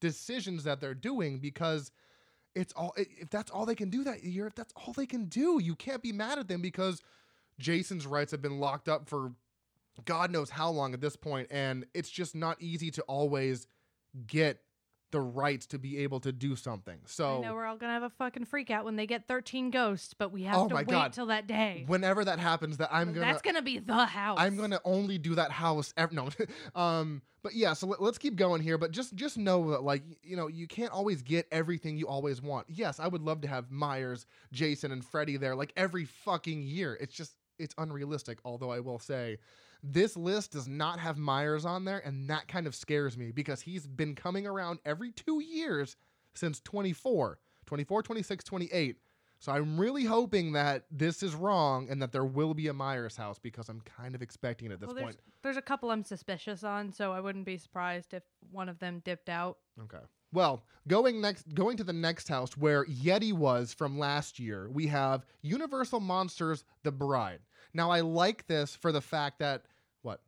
decisions 0.00 0.64
that 0.64 0.80
they're 0.80 0.94
doing 0.94 1.38
because 1.38 1.90
it's 2.54 2.72
all 2.72 2.94
if 2.96 3.30
that's 3.30 3.50
all 3.50 3.66
they 3.66 3.74
can 3.74 3.90
do 3.90 4.04
that 4.04 4.24
year, 4.24 4.46
if 4.46 4.54
that's 4.54 4.72
all 4.76 4.92
they 4.92 5.06
can 5.06 5.26
do, 5.26 5.60
you 5.62 5.74
can't 5.74 6.02
be 6.02 6.12
mad 6.12 6.38
at 6.38 6.48
them 6.48 6.60
because 6.60 7.02
Jason's 7.58 8.06
rights 8.06 8.32
have 8.32 8.42
been 8.42 8.58
locked 8.58 8.88
up 8.88 9.08
for 9.08 9.32
God 10.04 10.30
knows 10.30 10.50
how 10.50 10.70
long 10.70 10.94
at 10.94 11.00
this 11.00 11.16
point, 11.16 11.48
and 11.50 11.84
it's 11.94 12.10
just 12.10 12.34
not 12.34 12.60
easy 12.60 12.90
to 12.92 13.02
always 13.02 13.66
get 14.26 14.60
the 15.10 15.20
rights 15.20 15.66
to 15.66 15.78
be 15.78 15.98
able 15.98 16.20
to 16.20 16.32
do 16.32 16.54
something. 16.56 16.98
So 17.06 17.38
I 17.38 17.40
know 17.40 17.54
we're 17.54 17.64
all 17.66 17.76
gonna 17.76 17.92
have 17.94 18.02
a 18.02 18.10
fucking 18.10 18.44
freak 18.44 18.70
out 18.70 18.84
when 18.84 18.96
they 18.96 19.06
get 19.06 19.26
13 19.26 19.70
ghosts, 19.70 20.14
but 20.14 20.32
we 20.32 20.42
have 20.44 20.56
Oh 20.56 20.68
to 20.68 20.74
wait 20.74 20.88
God. 20.88 21.12
till 21.12 21.26
that 21.26 21.46
day. 21.46 21.84
whenever 21.86 22.24
that 22.24 22.38
happens, 22.38 22.76
that 22.78 22.90
I'm 22.92 23.12
gonna 23.12 23.26
That's 23.26 23.42
gonna 23.42 23.62
be 23.62 23.78
the 23.78 24.04
house. 24.06 24.38
I'm 24.40 24.56
gonna 24.56 24.80
only 24.84 25.18
do 25.18 25.34
that 25.36 25.50
house. 25.50 25.94
Ev- 25.96 26.12
no, 26.12 26.28
um, 26.74 27.22
but 27.42 27.54
yeah. 27.54 27.72
So 27.72 27.86
let, 27.86 28.00
us 28.00 28.18
keep 28.18 28.36
going 28.36 28.60
here. 28.62 28.76
But 28.78 28.90
just 28.90 29.14
just 29.14 29.38
know 29.38 29.70
that 29.70 29.82
like 29.82 30.02
you 30.22 30.36
know 30.36 30.48
you 30.48 30.66
can't 30.66 30.92
always 30.92 31.22
get 31.22 31.46
everything 31.50 31.96
you 31.96 32.06
always 32.08 32.42
want. 32.42 32.66
Yes, 32.68 33.00
I 33.00 33.08
would 33.08 33.22
love 33.22 33.40
to 33.42 33.48
have 33.48 33.70
Myers, 33.70 34.26
Jason, 34.52 34.92
and 34.92 35.04
Freddy 35.04 35.36
there 35.36 35.54
like 35.56 35.72
every 35.76 36.04
fucking 36.04 36.62
year. 36.62 36.96
It's 37.00 37.14
just 37.14 37.34
it's 37.58 37.74
unrealistic. 37.78 38.38
Although 38.44 38.70
I 38.70 38.80
will 38.80 38.98
say. 38.98 39.38
This 39.82 40.16
list 40.16 40.52
does 40.52 40.66
not 40.66 40.98
have 40.98 41.18
Myers 41.18 41.64
on 41.64 41.84
there, 41.84 41.98
and 41.98 42.28
that 42.28 42.48
kind 42.48 42.66
of 42.66 42.74
scares 42.74 43.16
me 43.16 43.30
because 43.30 43.60
he's 43.60 43.86
been 43.86 44.14
coming 44.14 44.46
around 44.46 44.80
every 44.84 45.12
two 45.12 45.40
years 45.40 45.96
since 46.34 46.60
24, 46.60 47.38
24, 47.66 48.02
26, 48.02 48.44
28. 48.44 48.96
So 49.40 49.52
I'm 49.52 49.78
really 49.78 50.04
hoping 50.04 50.52
that 50.52 50.84
this 50.90 51.22
is 51.22 51.34
wrong 51.34 51.88
and 51.88 52.02
that 52.02 52.10
there 52.10 52.24
will 52.24 52.54
be 52.54 52.66
a 52.66 52.72
Myers 52.72 53.16
house 53.16 53.38
because 53.38 53.68
I'm 53.68 53.80
kind 53.82 54.16
of 54.16 54.22
expecting 54.22 54.70
it 54.70 54.74
at 54.74 54.80
this 54.80 54.88
well, 54.88 54.94
there's, 54.96 55.04
point. 55.04 55.20
there's 55.42 55.56
a 55.56 55.62
couple 55.62 55.92
I'm 55.92 56.02
suspicious 56.02 56.64
on, 56.64 56.92
so 56.92 57.12
I 57.12 57.20
wouldn't 57.20 57.44
be 57.44 57.56
surprised 57.56 58.14
if 58.14 58.24
one 58.50 58.68
of 58.68 58.80
them 58.80 59.00
dipped 59.04 59.28
out. 59.28 59.58
Okay. 59.80 60.04
Well, 60.32 60.64
going 60.88 61.20
next 61.20 61.54
going 61.54 61.76
to 61.76 61.84
the 61.84 61.92
next 61.92 62.28
house 62.28 62.56
where 62.56 62.84
Yeti 62.84 63.32
was 63.32 63.72
from 63.72 63.98
last 63.98 64.38
year, 64.38 64.68
we 64.70 64.88
have 64.88 65.24
Universal 65.42 66.00
Monsters 66.00 66.64
The 66.82 66.92
Bride. 66.92 67.40
Now 67.74 67.90
I 67.90 68.00
like 68.00 68.46
this 68.46 68.74
for 68.74 68.92
the 68.92 69.00
fact 69.00 69.38
that 69.40 69.62
what? 70.02 70.20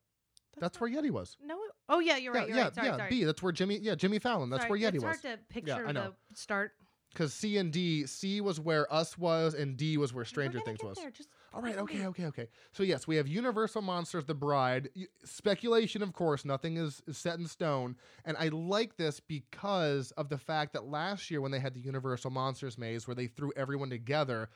That's 0.58 0.76
not- 0.76 0.80
where 0.80 0.90
Yeti 1.02 1.10
was. 1.10 1.36
No. 1.44 1.54
it- 1.56 1.70
Oh 1.92 1.98
yeah, 1.98 2.16
you're 2.16 2.32
right. 2.32 2.42
yeah, 2.42 2.46
You're 2.48 2.56
yeah, 2.56 2.62
right. 2.64 2.74
Sorry, 2.74 2.86
yeah. 2.88 2.96
sorry. 2.98 3.10
B. 3.10 3.24
That's 3.24 3.42
where 3.42 3.50
Jimmy. 3.52 3.78
Yeah, 3.78 3.96
Jimmy 3.96 4.20
Fallon. 4.20 4.48
That's 4.48 4.62
Sorry, 4.62 4.80
where 4.80 4.90
Yeti 4.90 4.94
it's 4.94 5.04
was. 5.04 5.20
hard 5.20 5.22
to 5.22 5.38
picture 5.52 5.86
I 5.88 5.90
know. 5.92 6.14
the 6.30 6.36
start. 6.36 6.72
Because 7.12 7.34
C 7.34 7.56
and 7.56 7.72
D, 7.72 8.06
C 8.06 8.40
was 8.40 8.60
where 8.60 8.92
Us 8.94 9.18
was, 9.18 9.54
and 9.54 9.76
D 9.76 9.96
was 9.96 10.14
where 10.14 10.24
Stranger 10.24 10.60
Things 10.60 10.78
was. 10.84 10.96
there, 10.96 11.10
just 11.10 11.28
All 11.52 11.60
right, 11.60 11.76
okay, 11.76 12.06
okay, 12.06 12.26
okay. 12.26 12.46
So 12.70 12.84
yes, 12.84 13.08
we 13.08 13.16
have 13.16 13.26
Universal 13.26 13.82
Monsters: 13.82 14.26
The 14.26 14.34
Bride. 14.34 14.90
Speculation, 15.24 16.02
of 16.02 16.12
course, 16.12 16.44
nothing 16.44 16.76
is, 16.76 17.02
is 17.08 17.18
set 17.18 17.38
in 17.40 17.48
stone, 17.48 17.96
and 18.24 18.36
I 18.36 18.46
like 18.48 18.96
this 18.96 19.18
because 19.18 20.12
of 20.12 20.28
the 20.28 20.38
fact 20.38 20.72
that 20.74 20.84
last 20.84 21.30
year 21.32 21.40
when 21.40 21.50
they 21.50 21.58
had 21.58 21.74
the 21.74 21.80
Universal 21.80 22.30
Monsters 22.30 22.78
maze, 22.78 23.08
where 23.08 23.14
they 23.16 23.26
threw 23.26 23.52
everyone 23.56 23.90
together, 23.90 24.48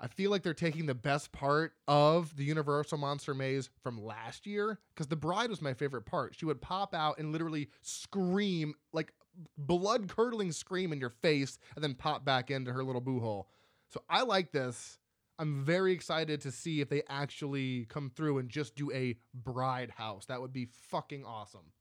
I 0.00 0.06
feel 0.06 0.30
like 0.30 0.42
they're 0.42 0.54
taking 0.54 0.86
the 0.86 0.94
best 0.94 1.30
part 1.30 1.74
of 1.86 2.34
the 2.36 2.44
Universal 2.44 2.98
Monster 2.98 3.34
maze 3.34 3.68
from 3.82 4.02
last 4.02 4.46
year 4.46 4.80
because 4.94 5.08
The 5.08 5.16
Bride 5.16 5.50
was 5.50 5.60
my 5.60 5.74
favorite 5.74 6.06
part. 6.06 6.34
She 6.34 6.46
would 6.46 6.62
pop 6.62 6.94
out 6.94 7.18
and 7.18 7.32
literally 7.32 7.68
scream 7.82 8.74
like 8.94 9.12
blood 9.58 10.08
curdling 10.08 10.52
scream 10.52 10.92
in 10.92 11.00
your 11.00 11.10
face, 11.10 11.58
and 11.74 11.84
then 11.84 11.94
pop 11.94 12.24
back 12.24 12.50
into 12.50 12.72
her 12.72 12.82
little 12.82 13.00
boo 13.00 13.20
hole. 13.20 13.48
So 13.90 14.02
I 14.08 14.22
like 14.22 14.52
this. 14.52 14.98
I'm 15.38 15.64
very 15.64 15.92
excited 15.92 16.40
to 16.42 16.52
see 16.52 16.80
if 16.80 16.88
they 16.88 17.02
actually 17.08 17.86
come 17.86 18.10
through 18.14 18.38
and 18.38 18.48
just 18.48 18.74
do 18.74 18.90
a 18.92 19.16
bride 19.34 19.90
house. 19.90 20.26
That 20.26 20.40
would 20.40 20.52
be 20.52 20.68
fucking 20.90 21.24
awesome. 21.24 21.72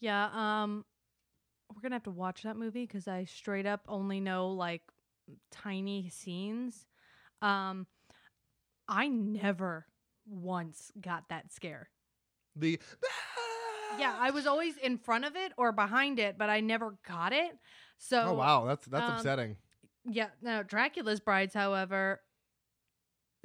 Yeah, 0.00 0.28
um 0.32 0.84
we're 1.74 1.80
going 1.80 1.90
to 1.90 1.96
have 1.96 2.04
to 2.04 2.10
watch 2.12 2.44
that 2.44 2.56
movie 2.56 2.86
cuz 2.86 3.08
I 3.08 3.24
straight 3.24 3.66
up 3.66 3.82
only 3.88 4.20
know 4.20 4.50
like 4.50 4.82
tiny 5.50 6.08
scenes. 6.08 6.86
Um 7.42 7.86
I 8.88 9.08
never 9.08 9.86
once 10.28 10.92
got 11.00 11.28
that 11.28 11.52
scare. 11.52 11.88
The 12.54 12.78
Yeah, 13.98 14.14
I 14.18 14.30
was 14.30 14.46
always 14.46 14.76
in 14.76 14.98
front 14.98 15.24
of 15.24 15.36
it 15.36 15.52
or 15.56 15.72
behind 15.72 16.18
it, 16.18 16.36
but 16.38 16.50
I 16.50 16.60
never 16.60 16.96
got 17.06 17.32
it. 17.32 17.58
So 17.98 18.20
Oh 18.22 18.34
wow, 18.34 18.64
that's 18.64 18.86
that's 18.86 19.08
um, 19.08 19.16
upsetting. 19.16 19.56
Yeah, 20.08 20.28
no, 20.40 20.62
Dracula's 20.62 21.20
brides, 21.20 21.54
however, 21.54 22.20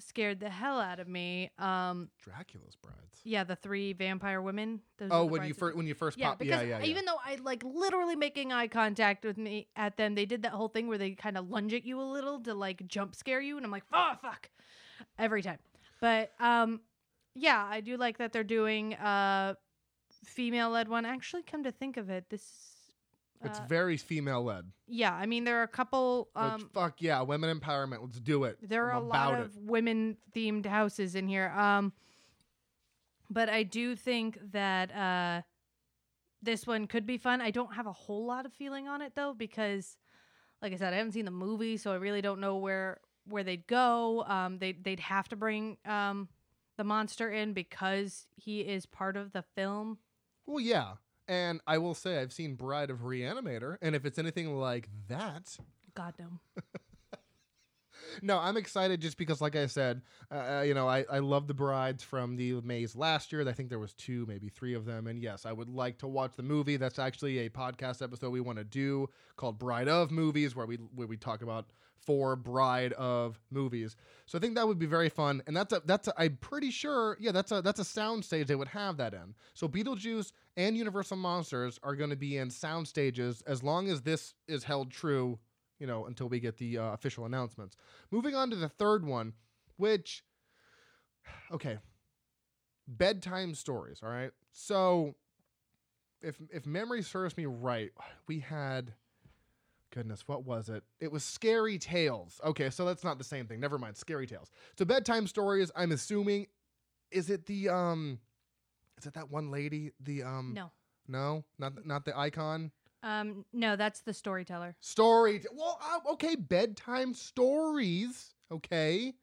scared 0.02 0.40
the 0.40 0.50
hell 0.50 0.80
out 0.80 1.00
of 1.00 1.08
me. 1.08 1.50
Um 1.60 2.10
Dracula's 2.24 2.76
brides. 2.76 3.22
yeah, 3.24 3.44
the 3.44 3.56
three 3.56 3.94
vampire 3.94 4.42
women. 4.42 4.82
those 4.98 5.10
Oh, 5.12 5.26
when 5.26 5.44
you 5.46 5.54
first 5.54 5.76
when 5.78 5.88
you 5.88 5.94
first 5.94 6.18
Yeah, 6.18 6.30
pop, 6.30 6.40
because 6.40 6.62
yeah, 6.64 6.68
yeah, 6.68 6.80
yeah. 6.80 6.86
even 6.86 7.06
though 7.06 7.20
I 7.26 7.38
like 7.42 7.64
literally 7.64 8.16
making 8.16 8.52
eye 8.52 8.68
contact 8.68 9.24
with 9.26 9.38
me 9.38 9.68
at 9.76 9.98
them, 9.98 10.16
they 10.16 10.26
did 10.26 10.44
that 10.44 10.52
whole 10.54 10.68
thing 10.70 10.88
where 10.88 10.98
they 10.98 11.12
kind 11.12 11.38
of 11.38 11.50
lunge 11.50 11.74
at 11.74 11.86
you 11.86 12.00
a 12.00 12.04
little 12.04 12.40
to 12.42 12.54
like 12.54 12.86
jump 12.88 13.16
scare 13.16 13.42
you, 13.42 13.58
and 13.58 13.66
I'm 13.66 13.72
like, 13.72 13.84
oh 13.94 14.14
fuck, 14.22 14.50
every 15.18 15.42
time. 15.42 15.60
But 16.02 16.32
um, 16.40 16.82
yeah, 17.36 17.66
I 17.70 17.82
do 17.82 17.96
like 17.98 18.18
that 18.18 18.34
they're 18.34 18.44
doing 18.44 18.94
a 18.94 19.56
female 20.26 20.70
led 20.72 20.88
one. 20.88 21.06
Actually, 21.06 21.44
come 21.44 21.64
to 21.64 21.72
think 21.72 21.98
of 21.98 22.10
it, 22.10 22.26
this. 22.30 22.71
It's 23.44 23.60
uh, 23.60 23.66
very 23.68 23.98
female 23.98 24.44
led. 24.44 24.66
yeah, 24.88 25.14
I 25.14 25.26
mean 25.26 25.44
there 25.44 25.60
are 25.60 25.64
a 25.64 25.68
couple. 25.68 26.30
Um, 26.36 26.70
fuck 26.74 27.02
yeah, 27.02 27.22
women 27.22 27.58
empowerment. 27.60 28.02
Let's 28.02 28.20
do 28.20 28.44
it. 28.46 28.58
there 28.62 28.86
are 28.88 28.96
I'm 28.96 29.04
a 29.04 29.08
lot 29.08 29.40
of 29.40 29.56
women 29.58 30.18
themed 30.36 30.66
houses 30.66 31.16
in 31.16 31.28
here. 31.28 31.50
Um, 31.50 31.94
but 33.30 33.50
I 33.50 33.64
do 33.64 33.96
think 33.96 34.38
that 34.52 34.94
uh, 34.94 35.42
this 36.42 36.68
one 36.68 36.88
could 36.88 37.06
be 37.06 37.18
fun. 37.18 37.40
I 37.42 37.52
don't 37.52 37.74
have 37.76 37.88
a 37.88 37.94
whole 37.94 38.26
lot 38.26 38.46
of 38.46 38.54
feeling 38.54 38.88
on 38.88 39.02
it 39.02 39.14
though 39.16 39.34
because, 39.34 39.98
like 40.62 40.74
I 40.74 40.76
said, 40.76 40.94
I 40.94 40.98
haven't 40.98 41.14
seen 41.14 41.26
the 41.26 41.32
movie, 41.32 41.78
so 41.78 41.92
I 41.92 41.96
really 41.96 42.22
don't 42.22 42.40
know 42.42 42.58
where 42.58 43.00
where 43.28 43.44
they'd 43.44 43.68
go. 43.68 44.24
Um, 44.28 44.58
they 44.58 44.74
they'd 44.74 45.00
have 45.00 45.30
to 45.30 45.36
bring 45.36 45.78
um 45.86 46.28
the 46.78 46.84
monster 46.84 47.30
in 47.30 47.54
because 47.54 48.26
he 48.36 48.62
is 48.62 48.86
part 48.86 49.16
of 49.16 49.32
the 49.34 49.44
film. 49.56 50.00
Well, 50.46 50.60
yeah. 50.60 50.94
And 51.32 51.62
I 51.66 51.78
will 51.78 51.94
say 51.94 52.20
I've 52.20 52.34
seen 52.34 52.56
Bride 52.56 52.90
of 52.90 53.04
Reanimator, 53.04 53.78
and 53.82 53.96
if 53.96 54.04
it's 54.06 54.20
anything 54.20 54.54
like 54.58 54.90
that, 55.08 55.58
God 55.96 56.14
no. 56.20 56.42
no, 58.22 58.38
I'm 58.38 58.58
excited 58.58 59.02
just 59.02 59.18
because, 59.18 59.42
like 59.42 59.56
I 59.56 59.68
said, 59.68 60.02
uh, 60.32 60.64
you 60.66 60.74
know, 60.74 60.88
I, 60.88 61.06
I 61.12 61.20
love 61.20 61.48
the 61.48 61.54
brides 61.54 62.04
from 62.04 62.36
the 62.36 62.62
Maze 62.62 62.96
last 62.96 63.32
year. 63.32 63.48
I 63.48 63.54
think 63.54 63.70
there 63.70 63.80
was 63.80 63.94
two, 63.94 64.26
maybe 64.28 64.50
three 64.50 64.74
of 64.74 64.86
them. 64.86 65.08
And 65.08 65.22
yes, 65.22 65.46
I 65.46 65.52
would 65.52 65.70
like 65.70 65.98
to 66.00 66.08
watch 66.08 66.34
the 66.36 66.44
movie. 66.44 66.78
That's 66.78 67.00
actually 67.00 67.40
a 67.40 67.50
podcast 67.50 68.02
episode 68.02 68.30
we 68.32 68.42
want 68.42 68.58
to 68.58 68.64
do 68.64 69.10
called 69.36 69.60
Bride 69.60 69.88
of 69.88 70.12
Movies, 70.12 70.56
where 70.56 70.66
we 70.66 70.76
where 70.96 71.08
we 71.08 71.18
talk 71.18 71.42
about 71.42 71.68
four 72.06 72.36
bride 72.36 72.94
of 72.94 73.40
movies. 73.52 73.96
So 74.26 74.38
I 74.38 74.42
think 74.42 74.56
that 74.56 74.68
would 74.68 74.80
be 74.80 74.86
very 74.86 75.10
fun. 75.10 75.42
And 75.48 75.56
that's 75.56 75.74
a 75.74 75.82
that's 75.86 76.08
a, 76.08 76.14
I'm 76.18 76.38
pretty 76.38 76.72
sure, 76.72 77.18
yeah, 77.20 77.32
that's 77.32 77.52
a 77.52 77.62
that's 77.62 77.80
a 77.80 77.86
sound 77.86 78.26
stage 78.26 78.48
they 78.48 78.56
would 78.56 78.70
have 78.70 78.98
that 78.98 79.14
in. 79.14 79.36
So 79.54 79.68
Beetlejuice 79.68 80.32
and 80.58 80.76
Universal 80.76 81.18
Monsters 81.18 81.80
are 81.84 81.96
going 81.96 82.10
to 82.10 82.16
be 82.16 82.38
in 82.38 82.50
sound 82.50 82.88
stages 82.88 83.42
as 83.46 83.64
long 83.64 83.90
as 83.90 84.02
this 84.02 84.34
is 84.48 84.64
held 84.64 84.92
true 84.92 85.40
you 85.82 85.88
know, 85.88 86.06
until 86.06 86.30
we 86.30 86.40
get 86.40 86.58
the 86.58 86.78
uh, 86.78 86.94
official 86.94 87.26
announcements. 87.26 87.76
Moving 88.12 88.36
on 88.36 88.52
to 88.52 88.56
the 88.56 88.70
third 88.70 89.04
one, 89.04 89.34
which, 89.78 90.24
okay, 91.52 91.80
bedtime 92.88 93.56
stories. 93.56 94.00
All 94.04 94.10
right, 94.10 94.30
so 94.52 95.16
if 96.22 96.36
if 96.52 96.68
memory 96.68 97.02
serves 97.02 97.36
me 97.36 97.48
right, 97.48 97.90
we 98.28 98.40
had, 98.42 98.94
goodness, 99.92 100.28
what 100.28 100.46
was 100.46 100.70
it? 100.70 100.84
It 101.00 101.12
was 101.12 101.24
Scary 101.24 101.80
Tales. 101.80 102.40
Okay, 102.46 102.70
so 102.70 102.86
that's 102.86 103.04
not 103.04 103.18
the 103.18 103.24
same 103.24 103.48
thing. 103.48 103.60
Never 103.60 103.80
mind, 103.80 103.98
Scary 103.98 104.28
Tales. 104.28 104.52
So 104.78 104.86
bedtime 104.86 105.26
stories. 105.26 105.72
I'm 105.76 105.92
assuming, 105.92 106.46
is 107.10 107.32
it 107.32 107.48
the 107.48 107.70
um, 107.70 108.20
is 109.00 109.08
it 109.08 109.16
that 109.16 109.32
one 109.32 109.50
lady? 109.50 109.94
The 110.00 110.22
um, 110.22 110.54
No. 110.54 110.72
no, 111.08 111.44
not 111.58 111.88
not 111.88 112.06
the 112.06 112.16
icon. 112.16 112.72
Um, 113.04 113.46
no, 113.52 113.76
that's 113.76 114.02
the 114.02 114.14
storyteller. 114.14 114.76
Story. 114.80 115.42
Well, 115.54 115.80
uh, 115.82 116.12
okay, 116.14 116.36
bedtime 116.36 117.14
stories. 117.14 118.34
Okay. 118.52 119.14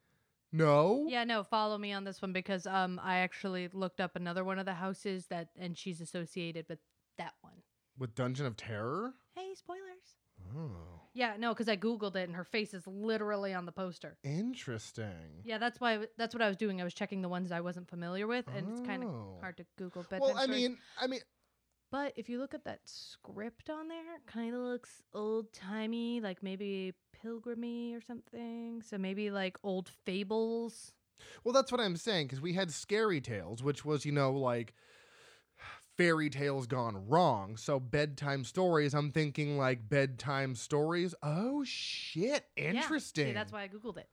No. 0.52 1.04
Yeah, 1.08 1.24
no, 1.24 1.44
follow 1.44 1.76
me 1.78 1.92
on 1.92 2.04
this 2.04 2.22
one 2.22 2.32
because 2.32 2.66
um 2.66 2.98
I 3.02 3.18
actually 3.18 3.68
looked 3.72 4.00
up 4.00 4.16
another 4.16 4.44
one 4.44 4.58
of 4.58 4.64
the 4.66 4.74
houses 4.74 5.26
that 5.26 5.48
and 5.56 5.76
she's 5.76 6.00
associated 6.00 6.66
with 6.68 6.78
that 7.18 7.34
one. 7.42 7.52
With 7.98 8.14
Dungeon 8.14 8.46
of 8.46 8.56
Terror. 8.56 9.12
Hey, 9.34 9.54
spoilers. 9.54 9.82
Oh, 10.56 10.70
Yeah, 11.14 11.34
no, 11.36 11.52
because 11.52 11.68
I 11.68 11.76
googled 11.76 12.14
it 12.16 12.28
and 12.28 12.36
her 12.36 12.44
face 12.44 12.72
is 12.72 12.86
literally 12.86 13.52
on 13.52 13.66
the 13.66 13.72
poster. 13.72 14.16
interesting. 14.24 15.42
Yeah, 15.44 15.58
that's 15.58 15.80
why 15.80 16.06
that's 16.16 16.34
what 16.34 16.40
I 16.42 16.48
was 16.48 16.56
doing. 16.56 16.80
I 16.80 16.84
was 16.84 16.94
checking 16.94 17.22
the 17.22 17.28
ones 17.28 17.52
I 17.52 17.60
wasn't 17.60 17.88
familiar 17.88 18.26
with, 18.26 18.46
and 18.56 18.70
it's 18.70 18.80
kind 18.80 19.02
of 19.04 19.10
Oh. 19.10 19.38
hard 19.40 19.56
to 19.58 19.66
Google 19.76 20.04
bedtime 20.04 20.20
Well, 20.34 20.36
I 20.38 20.46
mean, 20.46 20.78
I 21.00 21.06
mean, 21.08 21.20
But 21.90 22.12
if 22.16 22.28
you 22.28 22.38
look 22.38 22.52
at 22.54 22.64
that 22.64 22.80
script 22.84 23.70
on 23.70 23.88
there, 23.88 24.20
kind 24.26 24.54
of 24.54 24.60
looks 24.60 25.02
old 25.14 25.52
timey, 25.52 26.20
like 26.20 26.42
maybe 26.42 26.92
pilgrimy 27.12 27.94
or 27.94 28.00
something. 28.00 28.82
So 28.82 28.98
maybe 28.98 29.30
like 29.30 29.56
old 29.62 29.88
fables. 30.04 30.92
well, 31.44 31.54
that's 31.54 31.72
what 31.72 31.80
I'm 31.80 31.96
saying 31.96 32.26
because 32.26 32.40
we 32.40 32.52
had 32.52 32.70
Scary 32.70 33.20
Tales, 33.20 33.62
which 33.62 33.84
was 33.84 34.04
you 34.04 34.12
know 34.12 34.32
like 34.32 34.74
fairy 35.96 36.30
tales 36.30 36.66
gone 36.66 37.08
wrong. 37.08 37.56
So 37.56 37.80
bedtime 37.80 38.44
stories. 38.44 38.94
I'm 38.94 39.10
thinking 39.10 39.56
like 39.58 39.88
bedtime 39.88 40.54
stories. 40.54 41.14
Oh 41.22 41.64
shit! 41.64 42.44
Yeah, 42.56 42.64
Interesting. 42.70 43.26
see, 43.28 43.32
that's 43.32 43.52
why 43.52 43.62
I 43.62 43.68
googled 43.68 43.96
it. 43.96 44.08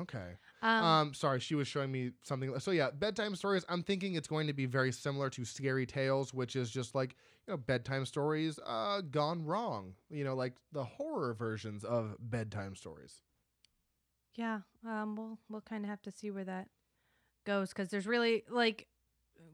Okay. 0.00 0.34
Um, 0.62 0.84
Um, 0.84 1.14
sorry, 1.14 1.40
she 1.40 1.54
was 1.54 1.68
showing 1.68 1.90
me 1.92 2.12
something. 2.22 2.58
So 2.58 2.70
yeah, 2.70 2.90
bedtime 2.90 3.34
stories. 3.36 3.64
I'm 3.68 3.82
thinking 3.82 4.14
it's 4.14 4.28
going 4.28 4.46
to 4.46 4.52
be 4.52 4.66
very 4.66 4.92
similar 4.92 5.30
to 5.30 5.44
Scary 5.44 5.86
Tales, 5.86 6.32
which 6.34 6.56
is 6.56 6.70
just 6.70 6.94
like 6.94 7.16
you 7.46 7.52
know 7.52 7.56
bedtime 7.56 8.04
stories 8.06 8.58
uh, 8.66 9.00
gone 9.02 9.44
wrong. 9.44 9.94
You 10.10 10.24
know, 10.24 10.34
like 10.34 10.54
the 10.72 10.84
horror 10.84 11.34
versions 11.34 11.84
of 11.84 12.16
bedtime 12.20 12.74
stories. 12.76 13.22
yeah, 14.34 14.60
um, 14.86 15.16
we'll 15.16 15.38
we'll 15.48 15.60
kind 15.60 15.84
of 15.84 15.90
have 15.90 16.02
to 16.02 16.12
see 16.12 16.30
where 16.30 16.44
that 16.44 16.68
goes 17.46 17.70
because 17.70 17.88
there's 17.90 18.06
really 18.06 18.44
like 18.50 18.86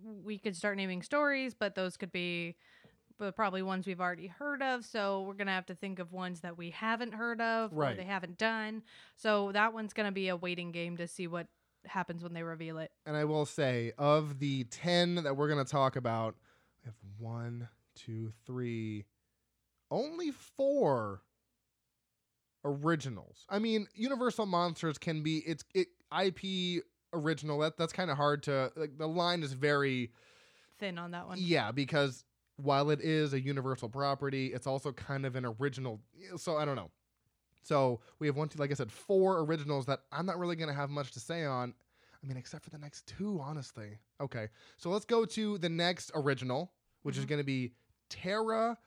we 0.05 0.38
could 0.38 0.57
start 0.57 0.76
naming 0.76 1.03
stories, 1.03 1.55
but 1.55 1.74
those 1.74 1.96
could 1.96 2.12
be 2.12 2.57
but 3.20 3.37
probably 3.37 3.62
ones 3.62 3.87
we've 3.87 4.00
already 4.00 4.26
heard 4.26 4.62
of. 4.62 4.85
So 4.85 5.22
we're 5.22 5.35
gonna 5.35 5.52
have 5.52 5.66
to 5.66 5.74
think 5.74 5.98
of 6.00 6.11
ones 6.11 6.40
that 6.40 6.56
we 6.59 6.70
haven't 6.70 7.12
heard 7.12 7.40
of 7.40 7.72
or 7.72 7.76
Right. 7.76 7.96
they 7.96 8.04
haven't 8.04 8.38
done. 8.38 8.83
So 9.14 9.52
that 9.52 9.72
one's 9.72 9.92
gonna 9.92 10.11
be 10.11 10.28
a 10.28 10.37
waiting 10.37 10.72
game 10.72 10.96
to 10.96 11.06
see 11.06 11.26
what 11.28 11.46
happens 11.85 12.22
when 12.22 12.33
they 12.33 12.42
reveal 12.42 12.78
it. 12.78 12.90
And 13.06 13.16
I 13.16 13.24
will 13.26 13.46
say, 13.46 13.92
of 13.98 14.38
the 14.40 14.64
ten 14.64 15.16
that 15.16 15.37
we're 15.37 15.54
to 15.64 15.70
talk 15.70 15.96
about, 15.96 16.35
we 16.83 16.87
have 16.87 16.96
one, 17.18 17.68
two, 17.94 18.33
three, 18.46 19.04
only 19.90 20.30
four 20.30 21.22
originals. 22.64 23.44
I 23.48 23.59
mean, 23.59 23.87
Universal 23.94 24.46
Monsters 24.46 24.98
can 24.98 25.22
be 25.22 25.38
it's 25.38 25.64
it 25.74 25.88
IP 26.11 26.83
original. 27.12 27.59
That 27.59 27.76
that's 27.76 27.92
kind 27.92 28.11
of 28.11 28.16
hard 28.16 28.42
to 28.44 28.72
like. 28.76 28.96
The 28.96 29.06
line 29.09 29.42
is 29.42 29.52
very 29.52 30.11
Thin 30.78 30.96
on 30.96 31.11
that 31.11 31.26
one. 31.26 31.37
Yeah, 31.38 31.72
because 31.72 32.24
while 32.62 32.90
it 32.90 33.01
is 33.01 33.33
a 33.33 33.40
universal 33.40 33.88
property, 33.88 34.49
it's 34.55 34.66
also 34.66 34.92
kind 34.92 35.25
of 35.27 35.37
an 35.37 35.44
original. 35.44 36.01
So 36.37 36.57
I 36.57 36.64
don't 36.64 36.77
know. 36.77 36.90
So 37.62 38.01
we 38.18 38.27
have 38.27 38.37
one, 38.37 38.49
two, 38.49 38.59
like 38.59 38.70
I 38.70 38.75
said, 38.75 38.90
four 38.90 39.40
originals 39.40 39.87
that 39.87 40.01
I'm 40.12 40.25
not 40.27 40.38
really 40.38 40.57
going 40.57 40.68
to 40.70 40.75
have 40.75 40.88
much 40.90 41.12
to 41.12 41.20
say 41.20 41.44
on. 41.44 41.75
I 42.23 42.27
mean, 42.27 42.37
except 42.37 42.64
for 42.64 42.70
the 42.70 42.79
next 42.79 43.07
two, 43.07 43.40
honestly. 43.42 43.99
Okay, 44.20 44.49
so 44.79 44.90
let's 44.90 45.05
go 45.05 45.25
to 45.25 45.59
the 45.59 45.68
next 45.68 46.11
original, 46.14 46.73
which 47.03 47.16
is 47.16 47.25
Mhm. 47.25 47.29
going 47.29 47.40
to 47.40 47.44
be 47.44 47.75
Terra 48.09 48.79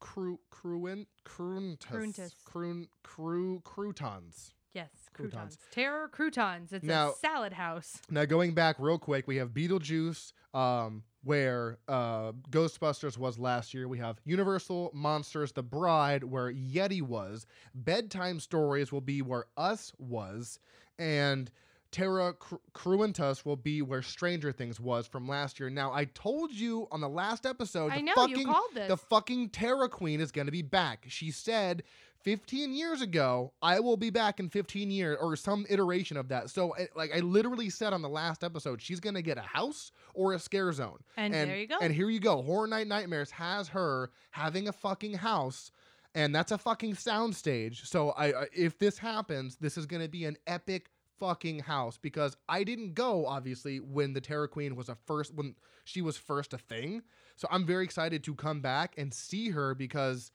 Cru 0.00 0.38
Cruin 0.50 1.06
Cruntus 1.24 1.86
Cruntus. 1.88 2.34
Crun 2.44 2.88
Cru 3.02 3.60
Croutons. 3.60 4.52
Yes, 4.74 4.88
Croutons. 5.12 5.32
croutons. 5.32 5.58
Terror 5.70 6.08
croutons. 6.08 6.72
It's 6.72 6.84
Now- 6.84 7.10
a 7.10 7.14
salad 7.14 7.52
house. 7.54 8.02
Now 8.10 8.24
going 8.24 8.54
back 8.54 8.76
real 8.78 8.98
quick, 8.98 9.26
we 9.28 9.36
have 9.36 9.50
Beetlejuice, 9.50 10.32
um, 10.52 11.04
where 11.22 11.78
uh, 11.88 12.32
Ghostbusters 12.50 13.16
was 13.16 13.38
last 13.38 13.72
year. 13.72 13.86
We 13.88 13.98
have 13.98 14.20
Universal 14.24 14.90
Monsters: 14.92 15.52
The 15.52 15.62
Bride, 15.62 16.24
where 16.24 16.52
Yeti 16.52 17.00
was. 17.00 17.46
Bedtime 17.74 18.40
Stories 18.40 18.90
will 18.92 19.00
be 19.00 19.22
where 19.22 19.46
Us 19.56 19.92
was, 19.98 20.58
and 20.98 21.50
Terra 21.92 22.32
Cru- 22.34 22.60
Cruentus 22.74 23.44
will 23.44 23.56
be 23.56 23.80
where 23.80 24.02
Stranger 24.02 24.50
Things 24.50 24.80
was 24.80 25.06
from 25.06 25.28
last 25.28 25.60
year. 25.60 25.70
Now 25.70 25.92
I 25.92 26.06
told 26.06 26.52
you 26.52 26.88
on 26.90 27.00
the 27.00 27.08
last 27.08 27.46
episode, 27.46 27.92
I 27.92 27.96
the 27.98 28.02
know 28.02 28.14
fucking 28.16 28.36
you 28.36 28.46
called 28.46 28.70
this. 28.74 28.88
the 28.88 28.96
fucking 28.96 29.50
Terror 29.50 29.88
Queen 29.88 30.20
is 30.20 30.32
going 30.32 30.46
to 30.46 30.52
be 30.52 30.62
back. 30.62 31.06
She 31.08 31.30
said 31.30 31.84
15 32.24 32.74
years 32.74 33.02
ago, 33.02 33.52
I 33.60 33.80
will 33.80 33.98
be 33.98 34.08
back 34.08 34.40
in 34.40 34.48
15 34.48 34.90
years 34.90 35.18
or 35.20 35.36
some 35.36 35.66
iteration 35.68 36.16
of 36.16 36.28
that. 36.28 36.48
So, 36.48 36.74
like, 36.96 37.14
I 37.14 37.20
literally 37.20 37.68
said 37.68 37.92
on 37.92 38.00
the 38.00 38.08
last 38.08 38.42
episode, 38.42 38.80
she's 38.80 38.98
going 38.98 39.14
to 39.14 39.22
get 39.22 39.36
a 39.36 39.42
house 39.42 39.92
or 40.14 40.32
a 40.32 40.38
scare 40.38 40.72
zone. 40.72 40.98
and, 41.18 41.34
there 41.34 41.58
you 41.58 41.66
go. 41.66 41.76
And 41.80 41.92
here 41.92 42.08
you 42.08 42.20
go. 42.20 42.42
Horror 42.42 42.66
Night 42.66 42.86
Nightmares 42.86 43.30
has 43.30 43.68
her 43.68 44.10
having 44.30 44.68
a 44.68 44.72
fucking 44.72 45.14
house. 45.14 45.70
And 46.14 46.34
that's 46.34 46.52
a 46.52 46.58
fucking 46.58 46.94
soundstage. 46.94 47.86
So 47.86 48.12
I, 48.12 48.46
if 48.52 48.78
this 48.78 48.96
happens, 48.96 49.56
this 49.56 49.76
is 49.76 49.84
gonna 49.84 50.08
be 50.08 50.24
an 50.24 50.36
epic 50.46 50.90
fucking 51.18 51.58
house 51.60 51.98
because 52.00 52.36
I 52.48 52.64
didn't 52.64 52.94
go 52.94 53.26
obviously 53.26 53.80
when 53.80 54.12
the 54.12 54.20
Terror 54.20 54.48
Queen 54.48 54.76
was 54.76 54.88
a 54.88 54.94
first 55.06 55.34
when 55.34 55.56
she 55.84 56.02
was 56.02 56.16
first 56.16 56.52
a 56.52 56.58
thing. 56.58 57.02
So 57.36 57.48
I'm 57.50 57.66
very 57.66 57.84
excited 57.84 58.22
to 58.24 58.34
come 58.34 58.60
back 58.60 58.94
and 58.96 59.12
see 59.12 59.50
her 59.50 59.74
because 59.74 60.30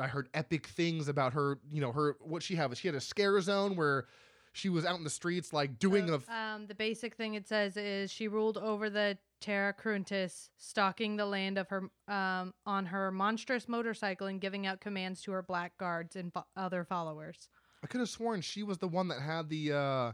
I, 0.00 0.06
heard 0.06 0.28
epic 0.34 0.66
things 0.66 1.08
about 1.08 1.32
her. 1.32 1.58
You 1.70 1.80
know 1.80 1.92
her 1.92 2.16
what 2.20 2.42
she 2.42 2.54
had. 2.54 2.76
She 2.76 2.88
had 2.88 2.94
a 2.94 3.00
scare 3.00 3.40
zone 3.40 3.76
where 3.76 4.06
she 4.52 4.68
was 4.68 4.84
out 4.84 4.98
in 4.98 5.04
the 5.04 5.10
streets 5.10 5.52
like 5.52 5.78
doing 5.78 6.08
So, 6.08 6.20
a 6.28 6.34
um, 6.34 6.66
the 6.66 6.74
basic 6.74 7.14
thing 7.16 7.34
it 7.34 7.48
says 7.48 7.76
is 7.76 8.12
she 8.12 8.28
ruled 8.28 8.58
over 8.58 8.90
the 8.90 9.18
Terra 9.40 9.74
Cruntis, 9.74 10.50
stalking 10.58 11.16
the 11.16 11.26
land 11.26 11.58
of 11.58 11.68
her 11.68 11.90
um, 12.08 12.54
on 12.64 12.86
her 12.86 13.10
monstrous 13.10 13.68
motorcycle 13.68 14.26
and 14.26 14.40
giving 14.40 14.66
out 14.66 14.80
commands 14.80 15.22
to 15.22 15.32
her 15.32 15.42
black 15.42 15.76
guards 15.78 16.16
and 16.16 16.32
fo- 16.32 16.46
other 16.56 16.84
followers. 16.84 17.48
I 17.82 17.88
could 17.88 18.00
have 18.00 18.08
sworn 18.08 18.40
she 18.40 18.62
was 18.62 18.78
the 18.78 18.86
one 18.86 19.08
that 19.08 19.20
had 19.20 19.48
the 19.48 19.72
uh, 19.72 20.12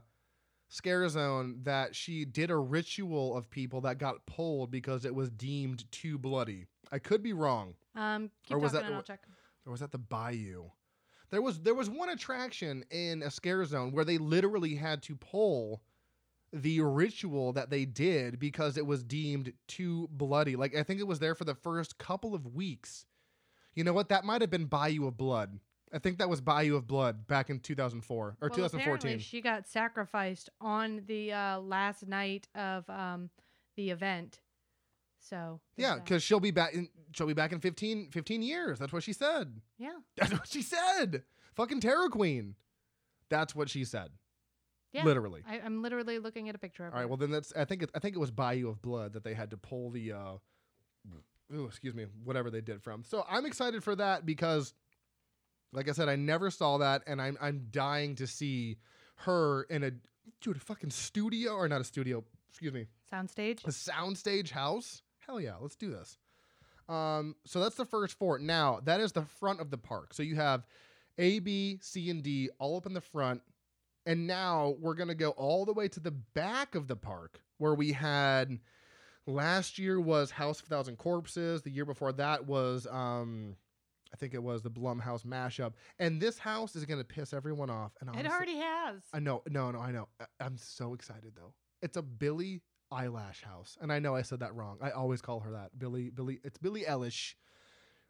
scare 0.69 1.07
zone 1.09 1.59
that 1.65 1.95
she 1.95 2.25
did 2.25 2.51
a 2.51 2.57
ritual 2.57 3.37
of 3.37 3.51
people 3.51 3.83
that 3.83 3.99
got 3.99 4.25
pulled 4.25 4.71
because 4.71 5.05
it 5.05 5.15
was 5.15 5.31
deemed 5.31 5.91
too 5.93 6.17
bloody. 6.17 6.67
I 6.91 6.99
could 6.99 7.23
be 7.23 7.35
wrong. 7.35 7.75
Um, 7.95 8.31
keep 8.45 8.57
Or 8.57 8.61
was 8.61 8.73
talking 8.73 8.85
that 8.85 8.89
and 8.89 8.97
I'll 8.97 9.03
check. 9.03 9.21
Or 9.69 9.73
was 9.73 9.81
that 9.81 9.93
the 9.93 9.99
Bayou? 9.99 10.71
There 11.31 11.43
was 11.43 11.61
there 11.61 11.75
was 11.75 11.91
one 11.91 12.09
attraction 12.09 12.85
in 12.91 13.23
a 13.23 13.31
scare 13.31 13.63
zone 13.67 13.93
where 13.93 14.05
they 14.05 14.17
literally 14.17 14.75
had 14.77 15.03
to 15.05 15.15
pull 15.15 15.83
the 16.55 16.81
ritual 16.81 17.53
that 17.53 17.69
they 17.69 17.85
did 17.85 18.39
because 18.39 18.79
it 18.79 18.87
was 18.87 19.05
deemed 19.05 19.53
too 19.67 20.09
bloody. 20.11 20.57
Like 20.57 20.75
I 20.75 20.83
think 20.83 21.01
it 21.01 21.07
was 21.07 21.19
there 21.19 21.35
for 21.35 21.45
the 21.45 21.55
first 21.55 21.99
couple 21.99 22.35
of 22.35 22.55
weeks. 22.55 23.05
You 23.75 23.85
know 23.85 23.93
what? 23.93 24.09
That 24.09 24.25
might 24.25 24.41
have 24.41 24.51
been 24.51 24.65
Bayou 24.65 25.07
of 25.07 25.19
Blood. 25.19 25.61
I 25.93 25.99
think 25.99 26.17
that 26.19 26.31
was 26.31 26.41
Bayou 26.41 26.75
of 26.75 26.87
Blood 26.87 27.27
back 27.27 27.51
in 27.51 27.61
2004 27.61 28.17
or 28.19 28.37
Well, 28.41 28.51
2014. 28.51 29.19
she 29.19 29.43
got 29.43 29.69
sacrificed 29.69 30.49
on 30.63 31.03
the 31.07 31.33
uh, 31.33 31.61
last 31.61 32.07
night 32.07 32.49
of 32.55 32.89
um, 32.89 33.29
the 33.77 33.91
event. 33.91 34.41
So 35.21 35.61
Yeah, 35.77 35.97
because 35.97 36.23
she'll 36.23 36.41
be 36.41 36.51
back. 36.51 36.75
In, 36.75 36.89
she'll 37.13 37.27
be 37.27 37.35
back 37.35 37.53
in 37.53 37.61
15, 37.61 38.11
15 38.11 38.43
years. 38.43 38.79
That's 38.79 38.93
what 38.93 39.03
she 39.03 39.13
said. 39.13 39.61
yeah, 39.79 39.93
That's 40.17 40.33
what 40.33 40.49
she 40.49 40.63
said. 40.63 41.23
Fucking 41.55 41.81
Terror 41.81 42.09
Queen. 42.09 42.55
That's 43.29 43.55
what 43.55 43.69
she 43.69 43.85
said. 43.85 44.11
Yeah. 44.93 45.05
Literally. 45.05 45.43
I, 45.47 45.61
I'm 45.61 45.83
literally 45.83 46.19
looking 46.19 46.49
at 46.49 46.55
a 46.55 46.59
picture 46.59 46.87
of 46.87 46.95
All 46.95 47.01
right. 47.01 47.09
Well, 47.09 47.19
then 47.19 47.31
that's. 47.31 47.53
I 47.55 47.65
think. 47.65 47.83
It, 47.83 47.91
I 47.95 47.99
think 47.99 48.17
it 48.17 48.19
was 48.19 48.31
Bayou 48.31 48.69
of 48.69 48.81
Blood 48.81 49.13
that 49.13 49.25
they 49.25 49.35
had 49.35 49.51
to 49.51 49.57
pull 49.57 49.91
the. 49.91 50.13
uh 50.13 50.37
ooh, 51.55 51.67
excuse 51.67 51.95
me. 51.95 52.07
Whatever 52.25 52.51
they 52.51 52.61
did 52.61 52.83
from. 52.83 53.05
So 53.05 53.25
I'm 53.29 53.47
excited 53.47 53.83
for 53.85 53.95
that 53.97 54.25
because, 54.25 54.75
like 55.73 55.89
I 55.89 55.93
said, 55.93 56.09
I 56.09 56.17
never 56.17 56.51
saw 56.51 56.79
that, 56.79 57.03
and 57.07 57.21
I'm 57.21 57.37
I'm 57.41 57.67
dying 57.71 58.15
to 58.17 58.27
see 58.27 58.79
her 59.17 59.65
in 59.65 59.83
a 59.85 59.91
dude 60.41 60.57
a 60.57 60.61
fucking 60.61 60.91
studio 60.91 61.53
or 61.53 61.69
not 61.69 61.81
a 61.81 61.85
studio. 61.85 62.25
Excuse 62.51 62.73
me. 62.73 62.87
Soundstage. 63.13 63.65
A 63.65 63.71
soundstage 63.71 64.51
house? 64.51 65.03
Hell 65.29 65.41
yeah, 65.41 65.55
let's 65.61 65.77
do 65.77 65.91
this. 65.91 66.19
Um, 66.89 67.37
so 67.45 67.61
that's 67.61 67.77
the 67.77 67.85
first 67.85 68.19
fort. 68.19 68.41
Now 68.41 68.81
that 68.85 69.01
is 69.01 69.13
the 69.13 69.23
front 69.23 69.61
of 69.61 69.71
the 69.71 69.77
park. 69.77 70.15
So 70.15 70.23
you 70.23 70.37
have 70.37 70.67
A, 71.19 71.39
B, 71.41 71.79
C, 71.83 72.09
and 72.09 72.23
D 72.23 72.49
all 72.59 72.79
up 72.79 72.87
in 72.87 72.95
the 72.95 73.01
front, 73.03 73.43
and 74.07 74.27
now 74.27 74.75
we're 74.81 74.95
gonna 74.95 75.15
go 75.15 75.31
all 75.31 75.67
the 75.67 75.75
way 75.75 75.89
to 75.89 76.01
the 76.01 76.11
back 76.11 76.75
of 76.75 76.89
the 76.89 76.97
park 76.97 77.41
where 77.59 77.75
we 77.75 77.93
had 77.93 78.59
last 79.27 79.79
year 79.79 80.01
was 80.01 80.31
House 80.31 80.61
of 80.61 80.67
a 80.67 80.69
Thousand 80.71 80.97
Corpses. 80.97 81.61
The 81.61 81.71
year 81.71 81.85
before 81.85 82.13
that 82.13 82.47
was 82.47 82.87
um, 82.87 83.55
I 84.15 84.17
think 84.17 84.33
it 84.33 84.43
was 84.43 84.63
the 84.63 84.71
Blumhouse 84.71 85.27
mashup, 85.27 85.75
and 85.99 86.23
this 86.23 86.39
house 86.39 86.75
is 86.75 86.87
gonna 86.87 87.05
piss 87.05 87.35
everyone 87.35 87.69
off. 87.69 87.93
And 88.01 88.17
It 88.17 88.27
already 88.27 88.57
has. 88.57 89.03
I 89.13 89.19
know, 89.19 89.43
no, 89.47 89.71
no, 89.73 89.81
I 89.81 89.93
know. 89.93 90.09
I, 90.19 90.25
I'm 90.41 90.57
so 90.57 90.95
excited 90.95 91.33
though. 91.37 91.53
It's 91.83 91.99
a 91.99 92.03
Billie 92.03 92.63
Eyelash 92.91 93.43
house, 93.43 93.77
and 93.81 93.93
I 93.93 93.99
know 93.99 94.15
I 94.15 94.23
said 94.23 94.41
that 94.41 94.55
wrong. 94.55 94.79
I 94.81 94.91
always 94.91 95.21
call 95.21 95.41
her 95.41 95.53
that. 95.53 95.79
Billy, 95.79 96.11
Billy. 96.11 96.41
It's 96.45 96.59
Billie 96.59 96.85
Eilish. 96.89 97.35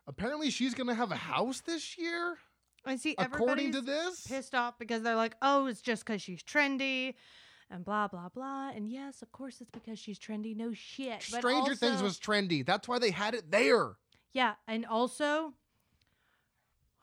Apparently, 0.06 0.50
she's 0.50 0.74
gonna 0.74 0.94
have 0.94 1.12
a 1.12 1.16
house 1.16 1.60
this 1.60 1.98
year, 1.98 2.38
I 2.84 2.96
see 2.96 3.14
according 3.18 3.72
to 3.72 3.80
this. 3.80 4.26
pissed 4.26 4.54
off 4.54 4.78
because 4.78 5.02
they're 5.02 5.16
like, 5.16 5.36
oh, 5.42 5.66
it's 5.66 5.82
just 5.82 6.04
because 6.04 6.22
she's 6.22 6.42
trendy 6.42 7.14
and 7.70 7.84
blah, 7.84 8.08
blah, 8.08 8.28
blah. 8.28 8.70
And 8.70 8.88
yes, 8.88 9.22
of 9.22 9.30
course 9.32 9.60
it's 9.60 9.70
because 9.70 9.98
she's 9.98 10.18
trendy. 10.18 10.56
No 10.56 10.72
shit. 10.72 11.26
But 11.30 11.40
Stranger 11.40 11.74
Things 11.74 12.02
was 12.02 12.18
trendy. 12.18 12.64
That's 12.64 12.88
why 12.88 12.98
they 12.98 13.10
had 13.10 13.34
it 13.34 13.50
there. 13.50 13.92
Yeah. 14.32 14.54
And 14.66 14.86
also, 14.86 15.52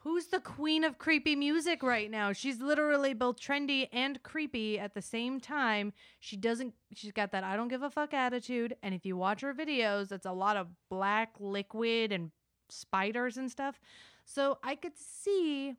who's 0.06 0.28
the 0.28 0.40
queen 0.40 0.84
of 0.84 1.00
creepy 1.00 1.36
music 1.36 1.82
right 1.82 2.12
now? 2.12 2.32
She's 2.32 2.62
literally 2.62 3.16
both 3.16 3.40
trendy 3.40 3.90
and 3.92 4.22
creepy 4.22 4.78
at 4.78 4.94
the 4.94 5.02
same 5.02 5.40
time. 5.40 5.94
She 6.20 6.38
doesn't, 6.38 6.76
she's 6.94 7.12
got 7.12 7.32
that 7.32 7.44
I 7.44 7.56
don't 7.56 7.70
give 7.70 7.82
a 7.82 7.90
fuck 7.90 8.14
attitude. 8.14 8.76
And 8.84 8.94
if 8.94 9.04
you 9.04 9.18
watch 9.18 9.42
her 9.42 9.52
videos, 9.52 10.12
it's 10.12 10.28
a 10.28 10.32
lot 10.32 10.58
of 10.58 10.68
black 10.92 11.34
liquid 11.40 12.12
and 12.12 12.30
spiders 12.70 13.36
and 13.36 13.50
stuff. 13.50 13.80
So 14.26 14.60
I 14.64 14.76
could 14.76 14.96
see 14.96 15.74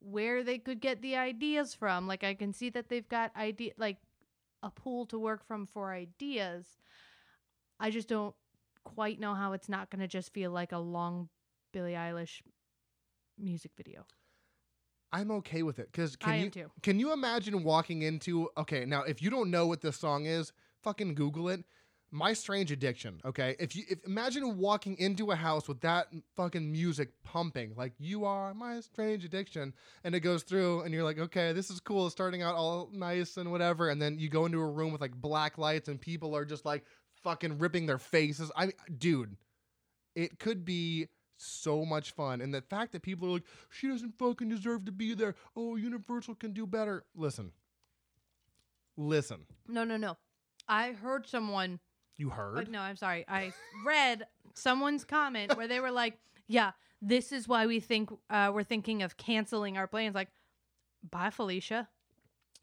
where 0.00 0.42
they 0.42 0.56
could 0.56 0.80
get 0.80 1.02
the 1.02 1.16
ideas 1.16 1.74
from. 1.74 2.06
Like 2.06 2.24
I 2.24 2.32
can 2.32 2.54
see 2.54 2.70
that 2.70 2.88
they've 2.88 3.08
got 3.10 3.36
idea 3.36 3.72
like 3.76 3.98
a 4.62 4.70
pool 4.70 5.04
to 5.04 5.18
work 5.18 5.46
from 5.46 5.66
for 5.66 5.92
ideas. 5.92 6.64
I 7.78 7.90
just 7.90 8.08
don't 8.08 8.34
quite 8.84 9.20
know 9.20 9.34
how 9.34 9.52
it's 9.52 9.68
not 9.68 9.90
going 9.90 10.00
to 10.00 10.08
just 10.08 10.32
feel 10.32 10.50
like 10.50 10.72
a 10.72 10.78
long 10.78 11.28
Billie 11.74 11.92
Eilish 11.92 12.40
music 13.38 13.72
video. 13.76 14.04
I'm 15.12 15.30
okay 15.30 15.62
with 15.62 15.78
it 15.78 15.90
because 15.90 16.16
can 16.16 16.30
I 16.30 16.36
you 16.36 16.44
am 16.46 16.50
too. 16.50 16.70
can 16.82 17.00
you 17.00 17.12
imagine 17.12 17.64
walking 17.64 18.02
into 18.02 18.50
okay 18.58 18.84
now 18.84 19.02
if 19.02 19.22
you 19.22 19.30
don't 19.30 19.50
know 19.50 19.66
what 19.66 19.80
this 19.80 19.96
song 19.96 20.26
is, 20.26 20.52
fucking 20.82 21.14
Google 21.14 21.48
it. 21.48 21.64
My 22.10 22.32
Strange 22.32 22.72
Addiction. 22.72 23.20
Okay, 23.24 23.54
if 23.58 23.76
you 23.76 23.84
if 23.88 24.02
imagine 24.06 24.56
walking 24.56 24.96
into 24.98 25.30
a 25.30 25.36
house 25.36 25.68
with 25.68 25.80
that 25.82 26.08
fucking 26.36 26.72
music 26.72 27.10
pumping, 27.22 27.74
like 27.76 27.92
you 27.98 28.24
are 28.24 28.54
my 28.54 28.80
strange 28.80 29.26
addiction, 29.26 29.74
and 30.04 30.14
it 30.14 30.20
goes 30.20 30.42
through, 30.42 30.82
and 30.82 30.94
you're 30.94 31.04
like, 31.04 31.18
okay, 31.18 31.52
this 31.52 31.68
is 31.68 31.80
cool, 31.80 32.06
it's 32.06 32.14
starting 32.14 32.40
out 32.40 32.54
all 32.54 32.88
nice 32.94 33.36
and 33.36 33.50
whatever, 33.50 33.90
and 33.90 34.00
then 34.00 34.18
you 34.18 34.30
go 34.30 34.46
into 34.46 34.58
a 34.58 34.66
room 34.66 34.90
with 34.90 35.02
like 35.02 35.14
black 35.14 35.58
lights, 35.58 35.88
and 35.88 36.00
people 36.00 36.34
are 36.34 36.46
just 36.46 36.64
like 36.64 36.82
fucking 37.22 37.58
ripping 37.58 37.84
their 37.84 37.98
faces. 37.98 38.50
I, 38.56 38.72
dude, 38.96 39.36
it 40.14 40.38
could 40.38 40.64
be 40.64 41.08
so 41.38 41.84
much 41.84 42.10
fun. 42.12 42.40
And 42.40 42.52
the 42.52 42.60
fact 42.60 42.92
that 42.92 43.02
people 43.02 43.28
are 43.28 43.32
like, 43.32 43.44
she 43.70 43.88
doesn't 43.88 44.18
fucking 44.18 44.48
deserve 44.48 44.84
to 44.86 44.92
be 44.92 45.14
there. 45.14 45.34
Oh, 45.56 45.76
Universal 45.76 46.34
can 46.34 46.52
do 46.52 46.66
better. 46.66 47.04
Listen. 47.16 47.52
Listen. 48.96 49.46
No, 49.68 49.84
no, 49.84 49.96
no. 49.96 50.16
I 50.68 50.92
heard 50.92 51.26
someone. 51.26 51.78
You 52.16 52.30
heard? 52.30 52.56
But 52.56 52.70
no, 52.70 52.80
I'm 52.80 52.96
sorry. 52.96 53.24
I 53.28 53.52
read 53.86 54.26
someone's 54.54 55.04
comment 55.04 55.56
where 55.56 55.68
they 55.68 55.78
were 55.78 55.92
like, 55.92 56.18
"Yeah, 56.48 56.72
this 57.00 57.30
is 57.30 57.46
why 57.46 57.66
we 57.66 57.78
think 57.78 58.10
uh, 58.28 58.50
we're 58.52 58.64
thinking 58.64 59.02
of 59.02 59.16
canceling 59.16 59.78
our 59.78 59.86
plans." 59.86 60.16
Like, 60.16 60.28
bye, 61.08 61.30
Felicia. 61.30 61.88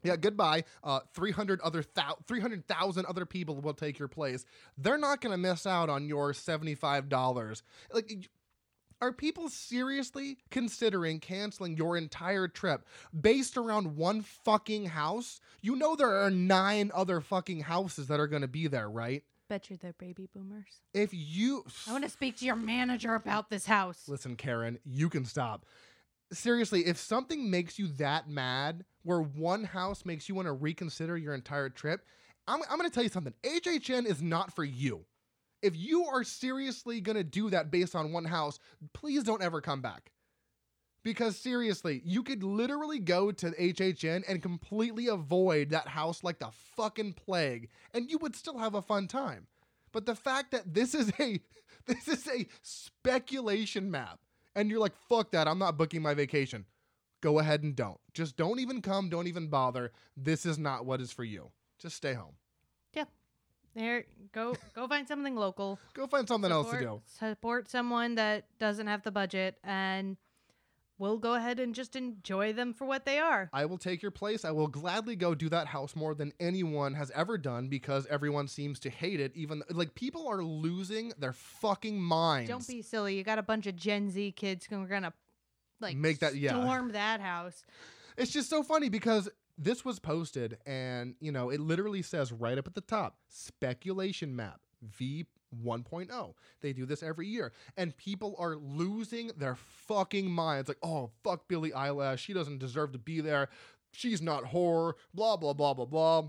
Yeah, 0.02 0.16
goodbye. 0.16 0.64
Uh, 0.84 1.00
300 1.14 1.60
other 1.62 1.82
thou- 1.94 2.18
300,000 2.28 3.06
other 3.06 3.24
people 3.24 3.60
will 3.60 3.74
take 3.74 3.98
your 3.98 4.08
place. 4.08 4.44
They're 4.76 4.98
not 4.98 5.20
going 5.22 5.32
to 5.32 5.38
miss 5.38 5.66
out 5.66 5.88
on 5.88 6.06
your 6.06 6.32
$75. 6.32 7.62
Like 7.92 8.28
are 9.00 9.12
people 9.12 9.48
seriously 9.48 10.38
considering 10.50 11.20
canceling 11.20 11.76
your 11.76 11.96
entire 11.96 12.48
trip 12.48 12.86
based 13.18 13.56
around 13.56 13.96
one 13.96 14.22
fucking 14.22 14.86
house? 14.86 15.40
You 15.60 15.76
know 15.76 15.96
there 15.96 16.16
are 16.24 16.30
9 16.30 16.90
other 16.94 17.20
fucking 17.20 17.60
houses 17.60 18.08
that 18.08 18.20
are 18.20 18.26
going 18.26 18.42
to 18.42 18.48
be 18.48 18.66
there, 18.66 18.88
right? 18.88 19.22
Bet 19.48 19.70
you 19.70 19.76
they're 19.76 19.92
the 19.92 20.04
baby 20.04 20.28
boomers. 20.34 20.80
If 20.92 21.10
you 21.12 21.64
I 21.86 21.92
want 21.92 22.04
to 22.04 22.10
speak 22.10 22.36
to 22.38 22.44
your 22.44 22.56
manager 22.56 23.14
about 23.14 23.48
this 23.48 23.66
house. 23.66 24.08
Listen, 24.08 24.34
Karen, 24.34 24.78
you 24.84 25.08
can 25.08 25.24
stop. 25.24 25.66
Seriously, 26.32 26.86
if 26.86 26.98
something 26.98 27.48
makes 27.48 27.78
you 27.78 27.86
that 27.98 28.28
mad, 28.28 28.84
where 29.04 29.20
one 29.20 29.62
house 29.62 30.04
makes 30.04 30.28
you 30.28 30.34
want 30.34 30.46
to 30.46 30.52
reconsider 30.52 31.16
your 31.16 31.34
entire 31.34 31.68
trip, 31.68 32.04
I'm, 32.48 32.60
I'm 32.68 32.78
going 32.78 32.90
to 32.90 32.94
tell 32.94 33.04
you 33.04 33.08
something. 33.08 33.34
HHN 33.44 34.06
is 34.06 34.20
not 34.20 34.54
for 34.54 34.64
you. 34.64 35.04
If 35.62 35.76
you 35.76 36.04
are 36.04 36.24
seriously 36.24 37.00
going 37.00 37.16
to 37.16 37.24
do 37.24 37.50
that 37.50 37.70
based 37.70 37.94
on 37.94 38.12
one 38.12 38.24
house, 38.24 38.58
please 38.92 39.24
don't 39.24 39.42
ever 39.42 39.60
come 39.60 39.80
back. 39.80 40.12
Because 41.02 41.36
seriously, 41.36 42.02
you 42.04 42.22
could 42.22 42.42
literally 42.42 42.98
go 42.98 43.30
to 43.30 43.50
HHN 43.52 44.24
and 44.28 44.42
completely 44.42 45.06
avoid 45.06 45.70
that 45.70 45.86
house 45.86 46.24
like 46.24 46.40
the 46.40 46.50
fucking 46.76 47.12
plague, 47.12 47.68
and 47.94 48.10
you 48.10 48.18
would 48.18 48.34
still 48.34 48.58
have 48.58 48.74
a 48.74 48.82
fun 48.82 49.06
time. 49.06 49.46
But 49.92 50.04
the 50.04 50.16
fact 50.16 50.50
that 50.50 50.74
this 50.74 50.94
is 50.94 51.12
a 51.20 51.40
this 51.86 52.08
is 52.08 52.26
a 52.26 52.46
speculation 52.60 53.90
map, 53.90 54.18
and 54.56 54.68
you're 54.68 54.80
like, 54.80 54.96
fuck 55.08 55.30
that, 55.30 55.46
I'm 55.46 55.60
not 55.60 55.78
booking 55.78 56.02
my 56.02 56.14
vacation. 56.14 56.64
Go 57.22 57.38
ahead 57.38 57.62
and 57.62 57.74
don't. 57.74 58.00
Just 58.12 58.36
don't 58.36 58.58
even 58.58 58.82
come, 58.82 59.08
don't 59.08 59.26
even 59.28 59.48
bother. 59.48 59.92
This 60.16 60.44
is 60.44 60.58
not 60.58 60.84
what 60.86 61.00
is 61.00 61.12
for 61.12 61.24
you. 61.24 61.50
Just 61.78 61.96
stay 61.96 62.14
home. 62.14 62.34
There, 63.76 64.04
go 64.32 64.56
go 64.74 64.88
find 64.88 65.06
something 65.06 65.36
local. 65.36 65.78
Go 65.94 66.06
find 66.06 66.26
something 66.26 66.50
else 66.50 66.70
to 66.70 66.78
do. 66.78 66.82
Support- 66.82 67.02
Support 67.36 67.68
someone 67.70 68.14
that 68.16 68.46
doesn't 68.58 68.86
have 68.86 69.02
the 69.02 69.10
budget, 69.10 69.58
and 69.62 70.16
we'll 70.98 71.18
go 71.18 71.34
ahead 71.34 71.60
and 71.60 71.74
just 71.74 71.94
enjoy 71.94 72.54
them 72.54 72.72
for 72.72 72.86
what 72.86 73.04
they 73.04 73.18
are. 73.18 73.50
I 73.52 73.66
will 73.66 73.76
take 73.76 74.00
your 74.00 74.10
place. 74.10 74.46
I 74.46 74.50
will 74.52 74.66
gladly 74.66 75.14
go 75.14 75.34
do 75.34 75.50
that 75.50 75.66
house 75.66 75.94
more 75.94 76.14
than 76.14 76.32
anyone 76.40 76.94
has 76.94 77.10
ever 77.10 77.36
done 77.36 77.68
because 77.68 78.06
everyone 78.06 78.48
seems 78.48 78.80
to 78.80 78.88
hate 78.90 79.20
it. 79.20 79.32
Even 79.34 79.62
like 79.70 79.94
people 79.94 80.26
are 80.26 80.42
losing 80.42 81.12
their 81.18 81.34
fucking 81.34 82.00
minds. 82.00 82.48
Don't 82.48 82.66
be 82.66 82.80
silly. 82.80 83.18
You 83.18 83.24
got 83.24 83.38
a 83.38 83.42
bunch 83.42 83.66
of 83.66 83.76
Gen 83.76 84.08
Z 84.10 84.32
kids 84.32 84.64
who 84.64 84.80
are 84.82 84.86
gonna 84.86 85.12
like 85.80 85.96
Make 85.98 86.20
that- 86.20 86.34
yeah. 86.36 86.50
storm 86.50 86.92
that 86.92 87.20
house. 87.20 87.62
It's 88.16 88.32
just 88.32 88.48
so 88.48 88.62
funny 88.62 88.88
because 88.88 89.28
this 89.58 89.84
was 89.84 89.98
posted 89.98 90.58
and, 90.66 91.14
you 91.20 91.32
know, 91.32 91.50
it 91.50 91.60
literally 91.60 92.02
says 92.02 92.32
right 92.32 92.58
up 92.58 92.66
at 92.66 92.74
the 92.74 92.80
top 92.80 93.16
speculation 93.28 94.36
map 94.36 94.60
V 94.82 95.26
1.0. 95.64 96.34
They 96.60 96.72
do 96.72 96.86
this 96.86 97.02
every 97.02 97.26
year. 97.26 97.52
And 97.76 97.96
people 97.96 98.34
are 98.38 98.56
losing 98.56 99.28
their 99.36 99.54
fucking 99.54 100.30
minds. 100.30 100.68
Like, 100.68 100.78
oh, 100.82 101.10
fuck 101.24 101.48
Billie 101.48 101.72
Eyelash. 101.72 102.22
She 102.22 102.32
doesn't 102.32 102.58
deserve 102.58 102.92
to 102.92 102.98
be 102.98 103.20
there. 103.20 103.48
She's 103.92 104.20
not 104.20 104.44
horror. 104.44 104.96
Blah, 105.14 105.36
blah, 105.36 105.52
blah, 105.52 105.74
blah, 105.74 105.86
blah. 105.86 106.24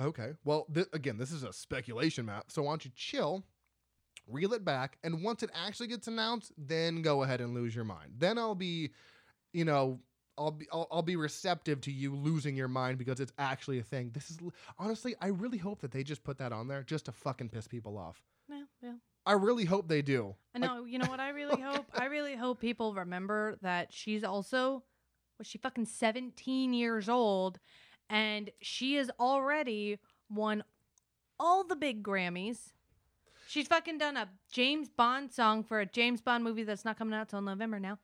Okay. 0.00 0.32
Well, 0.44 0.66
th- 0.72 0.88
again, 0.92 1.18
this 1.18 1.32
is 1.32 1.42
a 1.42 1.52
speculation 1.52 2.26
map. 2.26 2.46
So 2.48 2.62
why 2.62 2.72
don't 2.72 2.84
you 2.84 2.92
chill? 2.94 3.44
Reel 4.28 4.52
it 4.52 4.64
back, 4.64 4.98
and 5.02 5.24
once 5.24 5.42
it 5.42 5.50
actually 5.52 5.88
gets 5.88 6.06
announced, 6.06 6.52
then 6.56 7.02
go 7.02 7.24
ahead 7.24 7.40
and 7.40 7.54
lose 7.54 7.74
your 7.74 7.84
mind. 7.84 8.12
Then 8.18 8.38
I'll 8.38 8.54
be, 8.54 8.92
you 9.52 9.64
know, 9.64 9.98
I'll 10.38 10.50
be 10.50 10.66
I'll, 10.72 10.88
I'll 10.90 11.02
be 11.02 11.16
receptive 11.16 11.80
to 11.82 11.92
you 11.92 12.14
losing 12.14 12.56
your 12.56 12.68
mind 12.68 12.98
because 12.98 13.20
it's 13.20 13.32
actually 13.38 13.78
a 13.78 13.82
thing. 13.82 14.10
This 14.14 14.30
is 14.30 14.38
honestly, 14.78 15.14
I 15.20 15.28
really 15.28 15.58
hope 15.58 15.80
that 15.82 15.92
they 15.92 16.02
just 16.02 16.24
put 16.24 16.38
that 16.38 16.52
on 16.52 16.68
there 16.68 16.82
just 16.82 17.04
to 17.06 17.12
fucking 17.12 17.50
piss 17.50 17.68
people 17.68 17.98
off. 17.98 18.22
Yeah, 18.48 18.62
yeah. 18.82 18.92
I 19.24 19.32
really 19.32 19.64
hope 19.64 19.88
they 19.88 20.02
do. 20.02 20.34
I 20.54 20.58
Like, 20.58 20.70
know. 20.70 20.84
you 20.84 20.98
know 20.98 21.06
what 21.08 21.20
I 21.20 21.28
really 21.30 21.60
hope? 21.62 21.86
I 21.94 22.06
really 22.06 22.34
hope 22.34 22.60
people 22.60 22.94
remember 22.94 23.56
that 23.62 23.92
she's 23.92 24.24
also 24.24 24.82
was 25.38 25.46
she 25.46 25.58
fucking 25.58 25.86
17 25.86 26.72
years 26.74 27.08
old 27.08 27.58
and 28.10 28.50
she 28.60 28.94
has 28.96 29.10
already 29.20 29.98
won 30.28 30.64
all 31.38 31.64
the 31.64 31.76
big 31.76 32.02
Grammys. 32.02 32.72
She's 33.48 33.68
fucking 33.68 33.98
done 33.98 34.16
a 34.16 34.28
James 34.50 34.88
Bond 34.88 35.32
song 35.32 35.62
for 35.62 35.80
a 35.80 35.86
James 35.86 36.20
Bond 36.20 36.42
movie 36.42 36.62
that's 36.64 36.84
not 36.84 36.96
coming 36.96 37.14
out 37.14 37.28
till 37.28 37.42
November 37.42 37.78
now. 37.78 37.98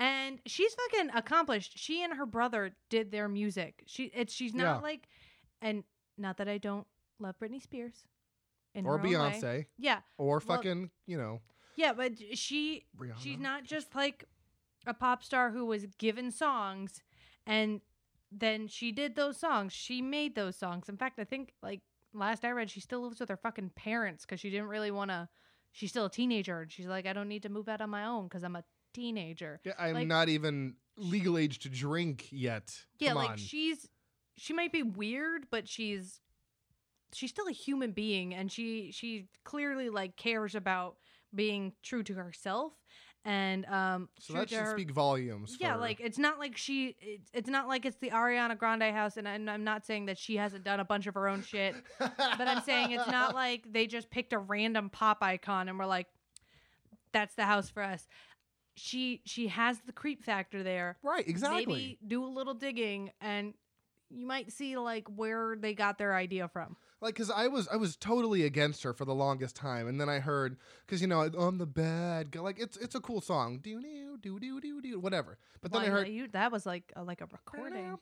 And 0.00 0.40
she's 0.46 0.74
fucking 0.74 1.10
accomplished. 1.14 1.78
She 1.78 2.02
and 2.02 2.14
her 2.14 2.26
brother 2.26 2.72
did 2.88 3.12
their 3.12 3.28
music. 3.28 3.84
She 3.86 4.04
it's 4.14 4.32
she's 4.32 4.54
not 4.54 4.76
Yeah. 4.76 4.80
like, 4.80 5.08
and 5.62 5.84
not 6.18 6.38
that 6.38 6.48
I 6.48 6.58
don't 6.58 6.86
love 7.20 7.36
Britney 7.38 7.62
Spears, 7.62 8.04
in 8.74 8.86
or 8.86 8.98
her 8.98 9.04
own 9.06 9.12
way. 9.12 9.16
Beyonce, 9.18 9.66
Yeah, 9.78 10.00
or 10.18 10.38
Well- 10.38 10.40
fucking, 10.40 10.90
you 11.06 11.16
know, 11.18 11.40
yeah, 11.76 11.92
but 11.92 12.18
she 12.36 12.86
Rihanna. 12.96 13.18
she's 13.18 13.38
not 13.38 13.64
just 13.64 13.94
like 13.94 14.24
a 14.86 14.94
pop 14.94 15.22
star 15.22 15.50
who 15.50 15.66
was 15.66 15.86
given 15.98 16.30
songs 16.30 17.02
and 17.46 17.80
then 18.32 18.66
she 18.68 18.92
did 18.92 19.14
those 19.16 19.36
songs. 19.36 19.72
She 19.72 20.00
made 20.00 20.34
those 20.36 20.56
songs. 20.56 20.88
In 20.88 20.96
fact, 20.96 21.18
I 21.18 21.24
think 21.24 21.52
like 21.62 21.80
last 22.14 22.44
I 22.44 22.50
read, 22.52 22.70
she 22.70 22.80
still 22.80 23.02
lives 23.02 23.20
with 23.20 23.28
her 23.28 23.36
fucking 23.36 23.70
parents 23.70 24.24
because 24.24 24.40
she 24.40 24.50
didn't 24.50 24.68
really 24.68 24.90
want 24.90 25.10
to. 25.10 25.28
She's 25.72 25.90
still 25.90 26.06
a 26.06 26.10
teenager, 26.10 26.62
and 26.62 26.70
she's 26.72 26.86
like, 26.86 27.06
I 27.06 27.12
don't 27.12 27.28
need 27.28 27.42
to 27.44 27.48
move 27.48 27.68
out 27.68 27.80
on 27.80 27.90
my 27.90 28.04
own 28.04 28.24
because 28.28 28.42
I'm 28.42 28.56
a 28.56 28.64
teenager. 28.92 29.60
Yeah, 29.64 29.72
I'm 29.78 29.94
like- 29.94 30.06
not 30.08 30.28
even 30.28 30.74
legal 30.96 31.38
age 31.38 31.58
to 31.60 31.68
drink 31.68 32.28
yet. 32.30 32.74
Yeah, 32.98 33.08
Come 33.10 33.18
like 33.18 33.30
on. 33.30 33.36
she's 33.36 33.88
she 34.36 34.52
might 34.52 34.72
be 34.72 34.82
weird, 34.82 35.46
but 35.50 35.68
she's 35.68 36.20
she's 37.12 37.30
still 37.30 37.48
a 37.48 37.52
human 37.52 37.92
being, 37.92 38.34
and 38.34 38.50
she 38.50 38.90
she 38.92 39.26
clearly 39.44 39.88
like 39.90 40.16
cares 40.16 40.54
about 40.54 40.96
being 41.34 41.72
true 41.82 42.02
to 42.02 42.14
herself 42.14 42.72
and 43.24 43.66
um 43.66 44.08
so 44.18 44.32
that 44.32 44.48
should 44.48 44.58
her- 44.60 44.72
speak 44.72 44.90
volumes. 44.90 45.56
Yeah, 45.60 45.74
for- 45.74 45.80
like 45.80 46.00
it's 46.00 46.16
not 46.18 46.38
like 46.38 46.56
she. 46.56 46.96
It's, 47.00 47.30
it's 47.34 47.48
not 47.50 47.68
like 47.68 47.84
it's 47.84 47.98
the 47.98 48.08
Ariana 48.10 48.56
Grande 48.56 48.94
house, 48.94 49.18
and, 49.18 49.28
and 49.28 49.50
I'm 49.50 49.62
not 49.62 49.84
saying 49.84 50.06
that 50.06 50.16
she 50.16 50.36
hasn't 50.36 50.64
done 50.64 50.80
a 50.80 50.84
bunch 50.86 51.06
of 51.06 51.14
her 51.14 51.28
own 51.28 51.42
shit, 51.42 51.74
but 51.98 52.14
I'm 52.18 52.62
saying 52.62 52.92
it's 52.92 53.06
not 53.10 53.34
like 53.44 53.70
they 53.70 53.86
just 53.86 54.10
picked 54.10 54.32
a 54.32 54.38
random 54.38 54.88
pop 54.88 55.18
icon 55.22 55.68
and 55.68 55.78
we're 55.78 55.84
like, 55.84 56.06
"That's 57.12 57.34
the 57.34 57.44
house 57.44 57.68
for 57.68 57.82
us." 57.82 58.06
She 58.76 59.20
she 59.24 59.48
has 59.48 59.78
the 59.86 59.92
creep 59.92 60.24
factor 60.24 60.62
there. 60.62 60.96
right, 61.02 61.26
exactly. 61.26 61.66
Maybe 61.66 61.98
do 62.06 62.24
a 62.24 62.26
little 62.26 62.54
digging, 62.54 63.10
and 63.20 63.54
you 64.10 64.26
might 64.26 64.50
see 64.52 64.76
like 64.76 65.06
where 65.14 65.56
they 65.56 65.74
got 65.74 65.98
their 65.98 66.14
idea 66.14 66.48
from. 66.48 66.76
like 67.00 67.14
because 67.14 67.30
i 67.30 67.46
was 67.46 67.68
i 67.68 67.76
was 67.76 67.94
totally 67.96 68.44
against 68.44 68.82
her 68.82 68.92
for 68.92 69.04
the 69.04 69.14
longest 69.14 69.54
time 69.54 69.86
and 69.86 70.00
then 70.00 70.08
i 70.08 70.18
heard 70.18 70.56
because 70.84 71.00
you 71.00 71.06
know 71.06 71.20
i'm 71.20 71.58
the 71.58 71.66
bad 71.66 72.32
guy 72.32 72.40
like 72.40 72.58
it's 72.58 72.76
it's 72.78 72.96
a 72.96 73.00
cool 73.00 73.20
song 73.20 73.58
do 73.62 73.80
do 73.80 74.18
do 74.20 74.40
do 74.40 74.60
do 74.60 74.80
do 74.82 74.98
whatever 74.98 75.38
but 75.62 75.70
then 75.72 75.82
i 75.82 75.86
heard 75.86 76.08
you, 76.08 76.26
that 76.28 76.50
was 76.50 76.66
like 76.66 76.92
a, 76.96 77.02
like 77.04 77.20
a 77.20 77.26
recording. 77.26 77.96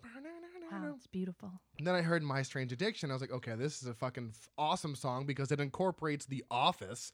Wow, 0.72 0.92
it's 0.96 1.06
beautiful. 1.06 1.50
And 1.78 1.86
then 1.86 1.94
I 1.94 2.02
heard 2.02 2.22
My 2.22 2.42
Strange 2.42 2.72
Addiction. 2.72 3.10
I 3.10 3.14
was 3.14 3.20
like, 3.22 3.32
okay, 3.32 3.54
this 3.54 3.82
is 3.82 3.88
a 3.88 3.94
fucking 3.94 4.32
awesome 4.56 4.94
song 4.94 5.26
because 5.26 5.50
it 5.50 5.60
incorporates 5.60 6.26
The 6.26 6.44
Office. 6.50 7.12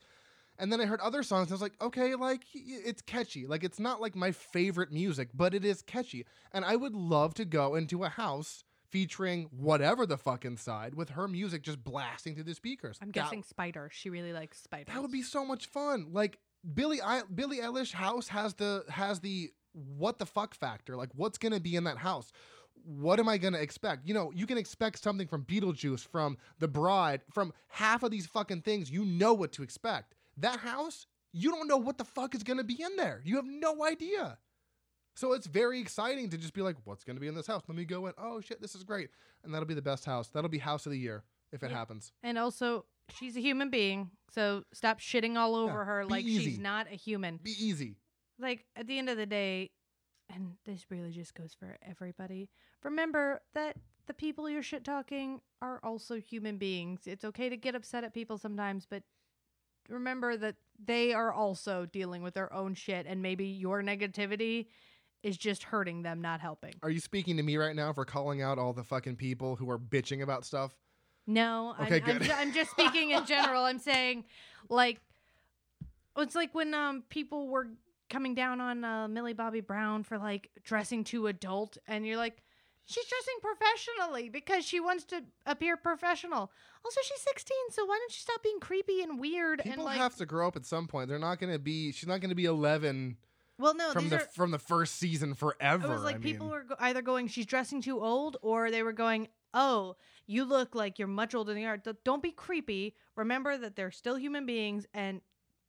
And 0.57 0.71
then 0.71 0.79
I 0.79 0.85
heard 0.85 1.01
other 1.01 1.21
songs. 1.23 1.47
And 1.47 1.51
I 1.51 1.55
was 1.55 1.61
like, 1.61 1.81
okay, 1.81 2.15
like 2.15 2.43
it's 2.53 3.01
catchy. 3.01 3.45
Like 3.47 3.63
it's 3.63 3.79
not 3.79 3.99
like 4.01 4.15
my 4.15 4.31
favorite 4.31 4.91
music, 4.91 5.29
but 5.33 5.53
it 5.53 5.65
is 5.65 5.81
catchy. 5.81 6.25
And 6.53 6.63
I 6.63 6.75
would 6.75 6.93
love 6.95 7.33
to 7.35 7.45
go 7.45 7.75
into 7.75 8.03
a 8.03 8.09
house 8.09 8.63
featuring 8.89 9.49
whatever 9.51 10.05
the 10.05 10.17
fuck 10.17 10.45
inside 10.45 10.93
with 10.93 11.09
her 11.09 11.27
music 11.27 11.61
just 11.63 11.83
blasting 11.83 12.35
through 12.35 12.43
the 12.45 12.55
speakers. 12.55 12.97
I'm 13.01 13.09
That- 13.09 13.13
guessing 13.13 13.43
Spider. 13.43 13.89
She 13.91 14.09
really 14.09 14.31
likes 14.31 14.61
Spider. 14.61 14.91
that 14.93 15.01
would 15.01 15.11
be 15.11 15.23
so 15.23 15.43
much 15.43 15.65
fun. 15.65 16.07
Like 16.13 16.39
Billy 16.73 17.01
I- 17.01 17.23
Billie 17.23 17.57
Eilish 17.59 17.91
house 17.93 18.29
has 18.29 18.53
the 18.55 18.85
has 18.89 19.19
the 19.19 19.51
what 19.73 20.19
the 20.19 20.25
fuck 20.25 20.55
factor. 20.55 20.95
Like 20.95 21.09
what's 21.15 21.37
gonna 21.37 21.59
be 21.59 21.75
in 21.75 21.83
that 21.83 21.97
house? 21.97 22.31
What 22.85 23.19
am 23.19 23.27
I 23.27 23.37
gonna 23.37 23.57
expect? 23.57 24.07
You 24.07 24.13
know, 24.13 24.31
you 24.33 24.45
can 24.47 24.57
expect 24.57 24.99
something 25.03 25.27
from 25.27 25.43
Beetlejuice, 25.43 26.07
from 26.07 26.37
The 26.59 26.67
Bride, 26.67 27.21
from 27.31 27.51
half 27.67 28.03
of 28.03 28.11
these 28.11 28.27
fucking 28.27 28.61
things. 28.61 28.89
You 28.91 29.03
know 29.03 29.33
what 29.33 29.51
to 29.53 29.63
expect. 29.63 30.14
That 30.37 30.59
house, 30.59 31.07
you 31.33 31.51
don't 31.51 31.67
know 31.67 31.77
what 31.77 31.97
the 31.97 32.03
fuck 32.05 32.35
is 32.35 32.43
gonna 32.43 32.63
be 32.63 32.81
in 32.81 32.95
there. 32.95 33.21
You 33.23 33.35
have 33.37 33.45
no 33.45 33.83
idea. 33.85 34.37
So 35.15 35.31
it's 35.33 35.47
very 35.47 35.79
exciting 35.79 36.29
to 36.31 36.37
just 36.37 36.53
be 36.53 36.61
like, 36.61 36.75
what's 36.83 37.03
gonna 37.03 37.19
be 37.19 37.27
in 37.27 37.35
this 37.35 37.47
house? 37.47 37.63
Let 37.67 37.77
me 37.77 37.85
go 37.85 38.07
in. 38.07 38.13
Oh 38.17 38.41
shit, 38.41 38.61
this 38.61 38.75
is 38.75 38.83
great. 38.83 39.09
And 39.43 39.53
that'll 39.53 39.67
be 39.67 39.73
the 39.73 39.81
best 39.81 40.05
house. 40.05 40.27
That'll 40.29 40.49
be 40.49 40.57
house 40.57 40.85
of 40.85 40.91
the 40.91 40.99
year 40.99 41.23
if 41.51 41.63
it 41.63 41.71
Yeah. 41.71 41.77
happens. 41.77 42.11
And 42.23 42.37
also, 42.37 42.85
she's 43.09 43.37
a 43.37 43.39
human 43.41 43.69
being, 43.69 44.11
so 44.29 44.63
stop 44.73 44.99
shitting 44.99 45.37
all 45.37 45.55
over 45.55 45.85
her 45.85 46.03
be 46.05 46.11
like 46.11 46.25
easy. 46.25 46.43
she's 46.43 46.59
not 46.59 46.87
a 46.91 46.95
human. 46.95 47.37
Be 47.37 47.55
easy. 47.57 47.95
Like 48.37 48.65
at 48.75 48.87
the 48.87 48.97
end 48.97 49.09
of 49.09 49.15
the 49.17 49.25
day, 49.25 49.71
and 50.29 50.57
this 50.65 50.89
really 50.89 51.11
just 51.11 51.33
goes 51.35 51.53
for 51.53 51.77
everybody. 51.81 52.49
Remember 52.83 53.41
that 53.53 53.77
the 54.07 54.13
people 54.13 54.49
you're 54.49 54.63
shit 54.63 54.83
talking 54.83 55.39
are 55.61 55.79
also 55.83 56.19
human 56.19 56.57
beings. 56.57 57.01
It's 57.07 57.23
okay 57.23 57.47
to 57.47 57.55
get 57.57 57.75
upset 57.75 58.03
at 58.03 58.13
people 58.13 58.37
sometimes, 58.37 58.85
but 58.89 59.03
remember 59.89 60.35
that 60.37 60.55
they 60.83 61.13
are 61.13 61.31
also 61.31 61.85
dealing 61.85 62.21
with 62.23 62.33
their 62.33 62.51
own 62.53 62.73
shit, 62.75 63.05
and 63.07 63.21
maybe 63.21 63.45
your 63.45 63.81
negativity 63.81 64.67
is 65.23 65.37
just 65.37 65.63
hurting 65.63 66.03
them, 66.03 66.21
not 66.21 66.39
helping. 66.41 66.73
Are 66.83 66.89
you 66.89 66.99
speaking 66.99 67.37
to 67.37 67.43
me 67.43 67.57
right 67.57 67.75
now 67.75 67.93
for 67.93 68.05
calling 68.05 68.41
out 68.41 68.59
all 68.59 68.73
the 68.73 68.83
fucking 68.83 69.15
people 69.15 69.55
who 69.55 69.69
are 69.71 69.79
bitching 69.79 70.21
about 70.21 70.45
stuff? 70.45 70.75
No, 71.27 71.75
Okay, 71.81 71.95
I'm, 71.97 72.09
I'm, 72.09 72.17
good. 72.19 72.27
ju- 72.27 72.33
I'm 72.35 72.53
just 72.53 72.69
speaking 72.71 73.11
in 73.11 73.25
general. 73.25 73.63
I'm 73.63 73.79
saying, 73.79 74.25
like, 74.69 74.99
it's 76.17 76.35
like 76.35 76.53
when 76.53 76.73
um 76.73 77.03
people 77.09 77.47
were 77.47 77.67
coming 78.09 78.35
down 78.35 78.61
on 78.61 78.83
uh, 78.83 79.07
Millie 79.07 79.33
Bobby 79.33 79.61
Brown 79.61 80.03
for 80.03 80.17
like 80.19 80.49
dressing 80.63 81.03
too 81.03 81.25
adult, 81.27 81.77
and 81.87 82.05
you're 82.05 82.17
like, 82.17 82.37
she's 82.85 83.05
dressing 83.05 83.35
professionally 83.41 84.29
because 84.29 84.65
she 84.65 84.79
wants 84.79 85.03
to 85.05 85.23
appear 85.45 85.77
professional. 85.77 86.51
Also, 86.83 87.01
she's 87.03 87.21
16, 87.21 87.57
so 87.71 87.85
why 87.85 87.97
don't 87.99 88.11
you 88.11 88.19
stop 88.19 88.43
being 88.43 88.59
creepy 88.59 89.01
and 89.01 89.19
weird 89.19 89.59
and 89.61 89.71
People 89.71 89.85
like? 89.85 89.97
have 89.97 90.15
to 90.17 90.25
grow 90.25 90.47
up 90.47 90.55
at 90.55 90.65
some 90.65 90.87
point. 90.87 91.09
They're 91.09 91.19
not 91.19 91.39
going 91.39 91.51
to 91.51 91.59
be. 91.59 91.91
She's 91.91 92.07
not 92.07 92.21
going 92.21 92.29
to 92.29 92.35
be 92.35 92.45
11 92.45 93.17
well, 93.57 93.73
no, 93.73 93.91
from 93.91 94.09
the 94.09 94.17
are. 94.17 94.27
from 94.33 94.51
the 94.51 94.59
first 94.59 94.95
season 94.97 95.33
forever. 95.33 95.87
It 95.87 95.89
was 95.89 96.03
like 96.03 96.15
I 96.17 96.19
people 96.19 96.47
mean. 96.47 96.53
were 96.55 96.63
go- 96.63 96.75
either 96.79 97.01
going, 97.01 97.27
she's 97.27 97.45
dressing 97.45 97.81
too 97.81 98.01
old, 98.01 98.37
or 98.41 98.69
they 98.69 98.83
were 98.83 98.93
going, 98.93 99.29
oh, 99.53 99.95
you 100.27 100.43
look 100.43 100.75
like 100.75 100.99
you're 100.99 101.07
much 101.07 101.33
older 101.33 101.53
than 101.53 101.61
you 101.61 101.67
are. 101.69 101.77
Don't 102.03 102.21
be 102.21 102.31
creepy. 102.31 102.95
Remember 103.15 103.57
that 103.57 103.75
they're 103.75 103.91
still 103.91 104.17
human 104.17 104.45
beings, 104.45 104.85
and 104.93 105.21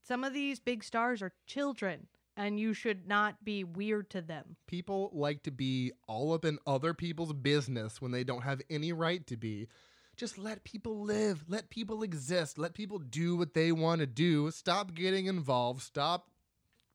some 0.03 0.25
of 0.25 0.33
these 0.33 0.59
big 0.59 0.83
stars 0.83 1.23
are 1.23 1.33
children, 1.47 2.09
and 2.37 2.61
you 2.61 2.75
should 2.75 3.07
not 3.09 3.45
be 3.45 3.65
weird 3.65 4.11
to 4.11 4.21
them. 4.21 4.57
people 4.67 5.11
like 5.13 5.43
to 5.45 5.51
be 5.51 5.93
all 6.07 6.33
up 6.33 6.45
in 6.45 6.59
other 6.67 6.93
people's 6.95 7.33
business 7.33 8.01
when 8.01 8.11
they 8.13 8.25
don't 8.25 8.43
have 8.43 8.61
any 8.69 8.93
right 8.93 9.27
to 9.27 9.37
be. 9.37 9.69
Just 10.17 10.39
let 10.39 10.65
people 10.65 11.03
live. 11.03 11.45
Let 11.47 11.69
people 11.69 12.03
exist. 12.03 12.59
Let 12.59 12.73
people 12.73 12.99
do 12.99 13.37
what 13.37 13.53
they 13.53 13.71
want 13.71 14.01
to 14.01 14.07
do. 14.07 14.51
Stop 14.51 14.95
getting 14.95 15.27
involved. 15.27 15.83
Stop 15.83 16.31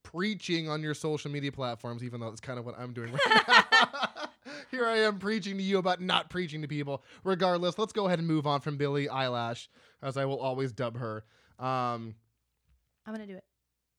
preaching 0.04 0.68
on 0.68 0.82
your 0.82 0.96
social 0.96 1.30
media 1.30 1.52
platforms, 1.52 2.04
even 2.04 2.20
though 2.20 2.30
that's 2.30 2.42
kind 2.42 2.58
of 2.58 2.66
what 2.66 2.80
I'm 2.80 2.94
doing 2.94 3.12
right 3.12 3.44
now. 3.48 4.28
Here 4.72 4.86
I 4.86 4.98
am 5.00 5.20
preaching 5.20 5.58
to 5.58 5.64
you 5.64 5.78
about 5.78 6.02
not 6.02 6.30
preaching 6.30 6.62
to 6.64 6.68
people. 6.68 7.04
Regardless, 7.24 7.78
let's 7.78 7.94
go 7.94 8.08
ahead 8.08 8.20
and 8.20 8.28
move 8.28 8.48
on 8.48 8.62
from 8.62 8.78
Billie 8.78 9.08
Eyelash, 9.08 9.70
as 10.02 10.18
I 10.18 10.26
will 10.26 10.39
always 10.39 10.72
dub 10.72 10.98
her. 10.98 11.24
Um, 11.60 12.16
I'm 13.06 13.14
gonna 13.14 13.28
do 13.28 13.36
it. 13.36 13.44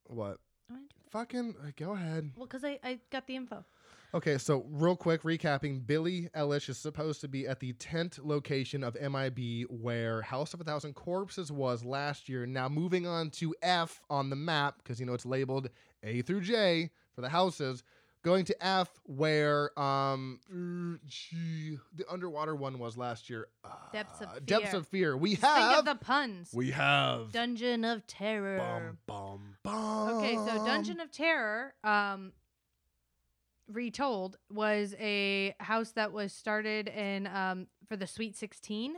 what? 0.07 0.39
I'm 0.69 0.77
gonna 0.77 0.89
do 0.89 0.97
it. 0.99 1.02
Fucking 1.13 1.55
uh, 1.63 1.71
go 1.77 1.93
ahead. 1.93 2.31
Well, 2.37 2.47
because 2.47 2.65
I, 2.65 2.79
I 2.83 2.99
got 3.11 3.27
the 3.27 3.37
info. 3.37 3.65
Okay, 4.15 4.39
so 4.39 4.65
real 4.71 4.97
quick 4.97 5.23
recapping 5.23 5.87
Billie 5.87 6.31
Eilish 6.35 6.71
is 6.71 6.79
supposed 6.79 7.21
to 7.21 7.29
be 7.29 7.47
at 7.47 7.61
the 7.61 7.75
tent 7.75 8.19
location 8.25 8.83
of 8.83 8.97
MIB 9.01 9.67
where 9.69 10.23
House 10.23 10.55
of 10.55 10.61
a 10.61 10.65
Thousand 10.65 10.95
Corpses 10.95 11.53
was 11.53 11.85
last 11.85 12.31
year. 12.31 12.47
Now 12.47 12.69
moving 12.69 13.07
on 13.07 13.31
to 13.33 13.55
F 13.63 14.01
on 14.09 14.31
the 14.31 14.37
map, 14.37 14.77
because 14.79 14.99
you 14.99 15.05
know 15.07 15.13
it's 15.13 15.27
labeled 15.27 15.69
A 16.03 16.23
through 16.23 16.43
J 16.43 16.91
for 17.15 17.21
the 17.21 17.29
houses. 17.29 17.83
Going 18.23 18.45
to 18.45 18.65
F 18.65 18.89
where 19.05 19.77
um 19.79 20.39
er, 20.55 21.01
gee, 21.07 21.79
the 21.97 22.05
underwater 22.09 22.55
one 22.55 22.79
was 22.79 22.97
last 22.97 23.29
year. 23.29 23.49
Uh, 23.65 23.71
Depths 23.93 24.21
of 24.21 24.31
fear. 24.31 24.41
Depths 24.45 24.71
Fear. 24.71 24.79
of 24.79 24.87
Fear. 24.87 25.17
We 25.17 25.31
Just 25.31 25.43
Think 25.43 25.55
have 25.57 25.79
of 25.81 25.85
the 25.87 25.95
puns. 25.97 26.51
we 26.55 26.71
have 26.71 27.33
Dungeon 27.33 27.85
of 27.85 28.07
Terror. 28.07 28.59
bum 28.59 28.99
bum 29.07 29.57
bum. 29.65 30.09
Okay, 30.19 30.37
so 30.37 30.65
Dungeon 30.65 31.01
of 31.01 31.11
Terror, 31.11 31.75
um, 31.83 32.33
retold, 33.69 34.37
was 34.53 34.95
a 35.01 35.55
house 35.59 35.91
that 35.93 36.13
was 36.13 36.33
started 36.33 36.87
in 36.89 37.27
um, 37.27 37.67
for 37.89 37.97
the 37.97 38.07
Sweet 38.07 38.37
Sixteen, 38.37 38.97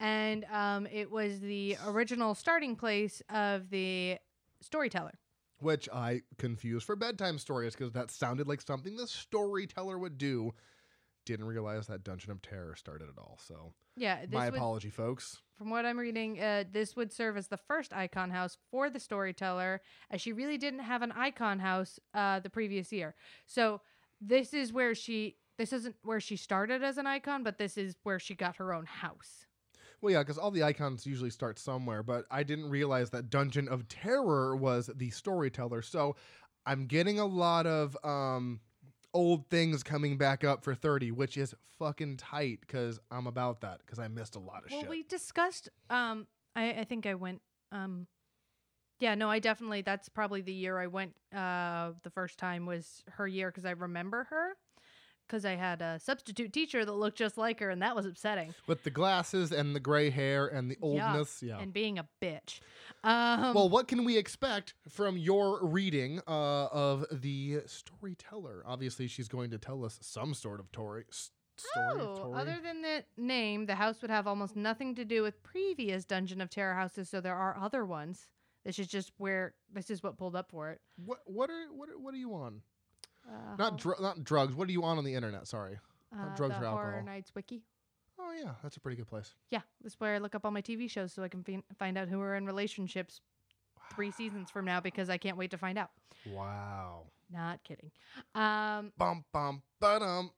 and 0.00 0.46
um, 0.50 0.86
it 0.86 1.10
was 1.10 1.40
the 1.40 1.76
original 1.86 2.34
starting 2.34 2.76
place 2.76 3.20
of 3.28 3.68
the 3.68 4.16
storyteller. 4.62 5.18
Which 5.60 5.88
I 5.92 6.22
confused 6.38 6.86
for 6.86 6.96
bedtime 6.96 7.38
stories 7.38 7.74
because 7.74 7.92
that 7.92 8.10
sounded 8.10 8.46
like 8.46 8.60
something 8.60 8.96
the 8.96 9.06
storyteller 9.06 9.98
would 9.98 10.18
do. 10.18 10.52
Didn't 11.26 11.46
realize 11.46 11.86
that 11.88 12.04
Dungeon 12.04 12.32
of 12.32 12.40
Terror 12.40 12.74
started 12.74 13.08
it 13.08 13.18
all. 13.18 13.38
So 13.42 13.72
Yeah, 13.96 14.24
my 14.30 14.46
would, 14.48 14.56
apology, 14.56 14.88
folks. 14.88 15.42
from 15.58 15.68
what 15.68 15.84
I'm 15.84 15.98
reading, 15.98 16.40
uh, 16.40 16.64
this 16.70 16.96
would 16.96 17.12
serve 17.12 17.36
as 17.36 17.48
the 17.48 17.58
first 17.58 17.92
icon 17.92 18.30
house 18.30 18.56
for 18.70 18.88
the 18.88 19.00
storyteller, 19.00 19.82
as 20.10 20.20
she 20.22 20.32
really 20.32 20.56
didn't 20.56 20.80
have 20.80 21.02
an 21.02 21.12
icon 21.12 21.58
house 21.58 21.98
uh, 22.14 22.40
the 22.40 22.48
previous 22.48 22.92
year. 22.92 23.14
So 23.46 23.80
this 24.20 24.54
is 24.54 24.72
where 24.72 24.94
she. 24.94 25.36
This 25.58 25.72
isn't 25.72 25.96
where 26.04 26.20
she 26.20 26.36
started 26.36 26.84
as 26.84 26.98
an 26.98 27.08
icon, 27.08 27.42
but 27.42 27.58
this 27.58 27.76
is 27.76 27.96
where 28.04 28.20
she 28.20 28.36
got 28.36 28.56
her 28.56 28.72
own 28.72 28.86
house. 28.86 29.44
Well, 30.00 30.12
yeah, 30.12 30.20
because 30.20 30.38
all 30.38 30.50
the 30.50 30.62
icons 30.62 31.06
usually 31.06 31.30
start 31.30 31.58
somewhere, 31.58 32.02
but 32.02 32.24
I 32.30 32.44
didn't 32.44 32.70
realize 32.70 33.10
that 33.10 33.30
Dungeon 33.30 33.68
of 33.68 33.88
Terror 33.88 34.56
was 34.56 34.90
the 34.94 35.10
storyteller. 35.10 35.82
So 35.82 36.14
I'm 36.64 36.86
getting 36.86 37.18
a 37.18 37.26
lot 37.26 37.66
of 37.66 37.96
um 38.04 38.60
old 39.14 39.48
things 39.48 39.82
coming 39.82 40.16
back 40.16 40.44
up 40.44 40.62
for 40.62 40.74
30, 40.74 41.10
which 41.12 41.36
is 41.36 41.54
fucking 41.78 42.16
tight 42.18 42.60
because 42.60 43.00
I'm 43.10 43.26
about 43.26 43.62
that 43.62 43.80
because 43.84 43.98
I 43.98 44.08
missed 44.08 44.36
a 44.36 44.38
lot 44.38 44.64
of 44.64 44.70
well, 44.70 44.80
shit. 44.80 44.88
Well, 44.88 44.90
we 44.90 45.02
discussed. 45.02 45.68
Um, 45.90 46.26
I 46.54 46.70
I 46.70 46.84
think 46.84 47.06
I 47.06 47.14
went. 47.14 47.40
Um, 47.72 48.06
yeah, 49.00 49.14
no, 49.14 49.30
I 49.30 49.38
definitely. 49.38 49.82
That's 49.82 50.08
probably 50.08 50.40
the 50.42 50.52
year 50.52 50.78
I 50.78 50.86
went. 50.88 51.14
Uh, 51.34 51.92
the 52.02 52.10
first 52.10 52.38
time 52.38 52.66
was 52.66 53.02
her 53.08 53.26
year 53.26 53.50
because 53.50 53.64
I 53.64 53.70
remember 53.70 54.24
her. 54.30 54.56
Because 55.28 55.44
I 55.44 55.56
had 55.56 55.82
a 55.82 56.00
substitute 56.00 56.54
teacher 56.54 56.84
that 56.86 56.92
looked 56.92 57.18
just 57.18 57.36
like 57.36 57.60
her, 57.60 57.68
and 57.68 57.82
that 57.82 57.94
was 57.94 58.06
upsetting. 58.06 58.54
With 58.66 58.82
the 58.82 58.90
glasses 58.90 59.52
and 59.52 59.76
the 59.76 59.80
gray 59.80 60.08
hair 60.08 60.46
and 60.46 60.70
the 60.70 60.76
Yeah, 60.80 60.86
oldness. 61.12 61.42
Yeah. 61.42 61.58
And 61.58 61.70
being 61.72 61.98
a 61.98 62.08
bitch. 62.22 62.60
Um, 63.04 63.52
well, 63.54 63.68
what 63.68 63.88
can 63.88 64.04
we 64.04 64.16
expect 64.16 64.72
from 64.88 65.18
your 65.18 65.62
reading 65.64 66.20
uh, 66.26 66.66
of 66.66 67.04
the 67.12 67.60
storyteller? 67.66 68.62
Obviously, 68.66 69.06
she's 69.06 69.28
going 69.28 69.50
to 69.50 69.58
tell 69.58 69.84
us 69.84 69.98
some 70.00 70.32
sort 70.32 70.60
of 70.60 70.72
tori- 70.72 71.04
s- 71.10 71.30
story. 71.56 72.00
Oh, 72.00 72.32
other 72.34 72.56
than 72.62 72.80
the 72.82 73.04
name, 73.18 73.66
the 73.66 73.74
house 73.74 74.00
would 74.00 74.10
have 74.10 74.26
almost 74.26 74.56
nothing 74.56 74.94
to 74.94 75.04
do 75.04 75.22
with 75.22 75.42
previous 75.42 76.04
Dungeon 76.06 76.40
of 76.40 76.48
Terror 76.50 76.74
houses, 76.74 77.08
so 77.10 77.20
there 77.20 77.36
are 77.36 77.56
other 77.60 77.84
ones. 77.84 78.28
This 78.64 78.78
is 78.78 78.86
just 78.88 79.12
where 79.18 79.54
this 79.72 79.90
is 79.90 80.02
what 80.02 80.16
pulled 80.16 80.34
up 80.36 80.50
for 80.50 80.70
it. 80.70 80.80
what 81.04 81.18
what 81.26 81.48
are 81.50 81.66
what 81.72 81.88
are, 81.88 81.98
what 81.98 82.12
are 82.14 82.18
you 82.18 82.34
on? 82.34 82.62
Uh, 83.28 83.56
Not 83.58 83.76
dr- 83.78 84.00
not 84.00 84.24
drugs. 84.24 84.54
What 84.54 84.68
are 84.68 84.72
you 84.72 84.84
on 84.84 84.96
on 84.98 85.04
the 85.04 85.14
internet? 85.14 85.46
Sorry. 85.46 85.78
uh, 86.18 86.34
drugs 86.36 86.54
the 86.58 86.64
or 86.64 86.68
Horror 86.70 86.84
alcohol. 86.94 87.04
Nights 87.04 87.32
wiki. 87.34 87.62
Oh 88.18 88.32
yeah, 88.42 88.52
that's 88.62 88.76
a 88.76 88.80
pretty 88.80 88.96
good 88.96 89.06
place. 89.08 89.34
Yeah, 89.50 89.60
this 89.82 89.92
is 89.92 90.00
where 90.00 90.14
I 90.14 90.18
look 90.18 90.34
up 90.34 90.44
all 90.44 90.50
my 90.50 90.62
TV 90.62 90.90
shows 90.90 91.12
so 91.12 91.22
I 91.22 91.28
can 91.28 91.42
fin- 91.44 91.62
find 91.78 91.96
out 91.98 92.08
who 92.08 92.20
are 92.20 92.34
in 92.36 92.46
relationships 92.46 93.20
three 93.94 94.10
seasons 94.10 94.50
from 94.50 94.64
now 94.64 94.80
because 94.80 95.08
I 95.10 95.18
can't 95.18 95.36
wait 95.36 95.50
to 95.52 95.58
find 95.58 95.78
out. 95.78 95.90
Wow. 96.32 97.04
Not 97.32 97.62
kidding. 97.64 97.90
Um, 98.34 98.92
Bum 98.98 99.24
bum 99.32 99.62
ba-dum. 99.80 100.30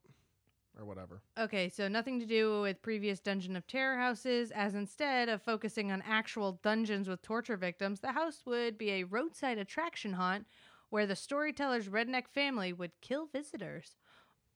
Or 0.79 0.85
whatever. 0.87 1.21
okay, 1.39 1.69
so 1.69 1.89
nothing 1.89 2.21
to 2.21 2.27
do 2.27 2.63
with 2.63 2.81
previous 2.81 3.19
Dungeon 3.21 3.55
of 3.57 3.67
Terror 3.67 3.97
houses, 3.99 4.51
as 4.53 4.75
instead 4.75 5.29
of 5.29 5.43
focusing 5.43 5.91
on 5.93 6.01
actual 6.07 6.59
dungeons 6.63 7.07
with 7.09 7.21
torture 7.23 7.57
victims, 7.57 8.01
the 8.01 8.13
house 8.13 8.43
would 8.47 8.79
be 8.79 8.91
a 8.91 9.05
roadside 9.05 9.59
attraction 9.59 10.13
haunt 10.15 10.47
where 10.91 11.07
the 11.07 11.17
storyteller's 11.17 11.89
redneck 11.89 12.29
family 12.29 12.73
would 12.73 12.93
kill 13.01 13.27
visitors. 13.27 13.97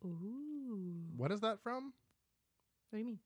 Ooh. 0.05 1.05
What 1.17 1.33
is 1.33 1.41
that 1.41 1.61
from? 1.63 1.93
What 2.91 2.97
do 2.97 2.99
you 2.99 3.07
mean? 3.07 3.19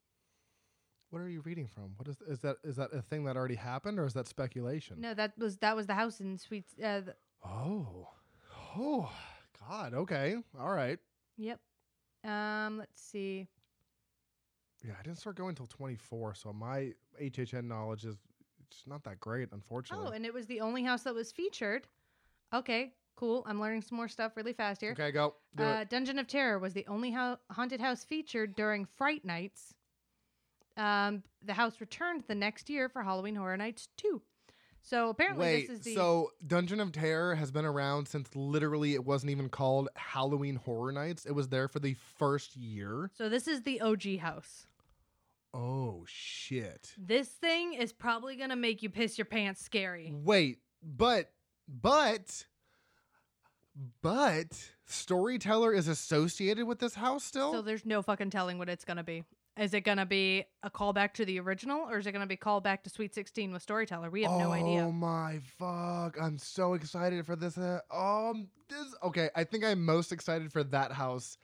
What 1.11 1.21
are 1.21 1.29
you 1.29 1.41
reading 1.41 1.67
from? 1.67 1.95
What 1.97 2.07
is 2.07 2.17
is 2.29 2.39
that? 2.41 2.57
Is 2.63 2.77
that 2.77 2.93
a 2.93 3.01
thing 3.03 3.25
that 3.25 3.37
already 3.37 3.55
happened, 3.55 3.99
or 3.99 4.05
is 4.05 4.13
that 4.13 4.29
speculation? 4.29 5.01
No, 5.01 5.15
that 5.15 5.33
was 5.39 5.57
that 5.59 5.75
was 5.75 5.87
the 5.87 5.95
house 5.95 6.21
in 6.21 6.39
Sweet. 6.39 6.65
Uh, 6.83 7.01
th- 7.01 7.17
Oh, 7.45 8.09
oh, 8.77 9.11
God. 9.69 9.95
Okay, 9.95 10.37
all 10.59 10.73
right. 10.73 10.99
yep. 11.37 11.61
Um, 12.25 12.79
let's 12.79 13.01
see. 13.01 13.47
Yeah, 14.85 14.93
I 14.99 15.03
didn't 15.03 15.19
start 15.19 15.37
going 15.37 15.51
until 15.51 15.67
24, 15.67 16.35
so 16.35 16.53
my 16.53 16.93
HHN 17.21 17.65
knowledge 17.65 18.05
is 18.05 18.17
it's 18.67 18.83
not 18.87 19.03
that 19.05 19.19
great, 19.21 19.49
unfortunately. 19.53 20.07
Oh, 20.11 20.13
and 20.13 20.27
it 20.27 20.35
was 20.35 20.47
the 20.47 20.61
only 20.61 20.83
house 20.83 21.05
that 21.05 21.15
was 21.15 21.33
featured. 21.33 21.87
Okay, 22.53 22.93
cool. 23.19 23.45
I'm 23.47 23.61
learning 23.61 23.83
some 23.83 23.97
more 23.97 24.09
stuff 24.09 24.37
really 24.37 24.53
fast 24.53 24.81
here. 24.81 24.93
okay, 24.93 25.11
go 25.11 25.35
do 25.57 25.65
uh, 25.65 25.81
it. 25.81 25.91
Dungeon 25.91 26.19
of 26.19 26.27
Terror 26.27 26.59
was 26.59 26.73
the 26.73 26.87
only 26.87 27.11
hou- 27.11 27.37
haunted 27.51 27.81
house 27.81 28.05
featured 28.05 28.55
during 28.55 28.87
Fright 28.97 29.25
Nights. 29.25 29.75
Um, 30.77 31.25
the 31.45 31.55
house 31.55 31.81
returned 31.81 32.25
the 32.29 32.37
next 32.37 32.71
year 32.71 32.89
for 32.89 33.03
Halloween 33.03 33.35
Horror 33.35 33.57
Nights 33.57 33.89
2. 33.97 34.23
So 34.81 35.09
apparently 35.09 35.45
Wait, 35.45 35.69
this 35.69 35.79
is 35.79 35.85
the 35.85 35.95
so 35.95 36.31
Dungeon 36.47 36.79
of 36.81 36.93
Terror 36.93 37.35
has 37.35 37.51
been 37.51 37.65
around 37.65 38.07
since 38.07 38.35
literally 38.37 38.95
it 38.95 39.05
wasn't 39.05 39.31
even 39.31 39.49
called 39.49 39.89
Halloween 39.97 40.57
Horror 40.57 40.93
Nights. 40.93 41.27
It 41.27 41.33
was 41.33 41.49
there 41.49 41.67
for 41.67 41.81
the 41.81 41.97
first 42.17 42.57
year. 42.57 43.11
so 43.19 43.29
this 43.29 43.49
is 43.49 43.63
the 43.63 43.81
OG 43.81 44.19
house. 44.21 44.67
Oh 45.53 46.05
shit. 46.07 46.95
This 46.97 47.29
thing 47.29 47.75
is 47.75 47.93
probably 47.93 48.37
gonna 48.37 48.57
make 48.57 48.83
you 48.83 48.89
piss 48.89 49.19
your 49.19 49.25
pants 49.25 49.63
scary. 49.63 50.13
Wait, 50.15 50.61
but 50.83 51.33
but 51.67 52.45
but 54.03 54.47
storyteller 54.87 55.73
is 55.73 55.89
associated 55.89 56.67
with 56.67 56.79
this 56.79 56.95
house 56.95 57.25
still? 57.25 57.53
So 57.53 57.63
there's 57.63 57.85
no 57.87 58.03
fucking 58.03 58.31
telling 58.31 58.59
what 58.59 58.69
it's 58.69 58.85
gonna 58.85 59.05
be. 59.05 59.25
Is 59.59 59.75
it 59.75 59.81
gonna 59.81 60.07
be 60.07 60.45
a 60.63 60.71
callback 60.71 61.15
to 61.15 61.25
the 61.25 61.41
original, 61.41 61.81
or 61.89 61.99
is 61.99 62.07
it 62.07 62.13
gonna 62.13 62.27
be 62.27 62.37
callback 62.37 62.83
to 62.85 62.91
Sweet 62.91 63.15
Sixteen 63.15 63.53
with 63.53 63.63
Storyteller? 63.63 64.09
We 64.11 64.23
have 64.23 64.33
no 64.39 64.53
idea. 64.53 64.85
Oh 64.85 64.93
my 64.93 65.41
fuck! 65.59 66.17
I'm 66.21 66.39
so 66.39 66.75
excited 66.75 67.27
for 67.27 67.35
this. 67.35 67.59
Uh, 67.59 67.81
um, 67.93 68.49
this 68.69 68.95
okay. 69.03 69.31
I 69.35 69.43
think 69.45 69.65
I'm 69.65 69.85
most 69.85 70.13
excited 70.13 70.53
for 70.53 70.63
that 70.65 70.93
house 70.93 71.39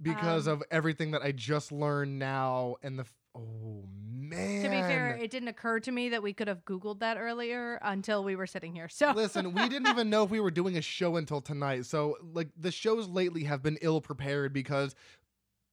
because 0.00 0.46
Um, 0.46 0.54
of 0.54 0.62
everything 0.70 1.10
that 1.12 1.22
I 1.22 1.32
just 1.32 1.72
learned 1.72 2.18
now 2.18 2.76
and 2.82 2.98
the. 2.98 3.02
f- 3.04 3.14
Oh 3.34 3.88
man! 4.34 4.62
To 4.62 4.68
be 4.68 4.76
fair, 4.76 5.18
it 5.20 5.30
didn't 5.30 5.48
occur 5.48 5.80
to 5.80 5.92
me 5.92 6.08
that 6.10 6.22
we 6.22 6.32
could 6.32 6.48
have 6.48 6.64
Googled 6.64 7.00
that 7.00 7.16
earlier 7.18 7.78
until 7.82 8.24
we 8.24 8.36
were 8.36 8.46
sitting 8.46 8.74
here. 8.74 8.88
So 8.88 9.12
Listen, 9.12 9.52
we 9.52 9.68
didn't 9.68 9.88
even 9.88 10.10
know 10.10 10.24
if 10.24 10.30
we 10.30 10.40
were 10.40 10.50
doing 10.50 10.76
a 10.76 10.82
show 10.82 11.16
until 11.16 11.40
tonight. 11.40 11.86
So, 11.86 12.16
like, 12.32 12.48
the 12.56 12.70
shows 12.70 13.08
lately 13.08 13.44
have 13.44 13.62
been 13.62 13.78
ill 13.82 14.00
prepared 14.00 14.52
because 14.52 14.94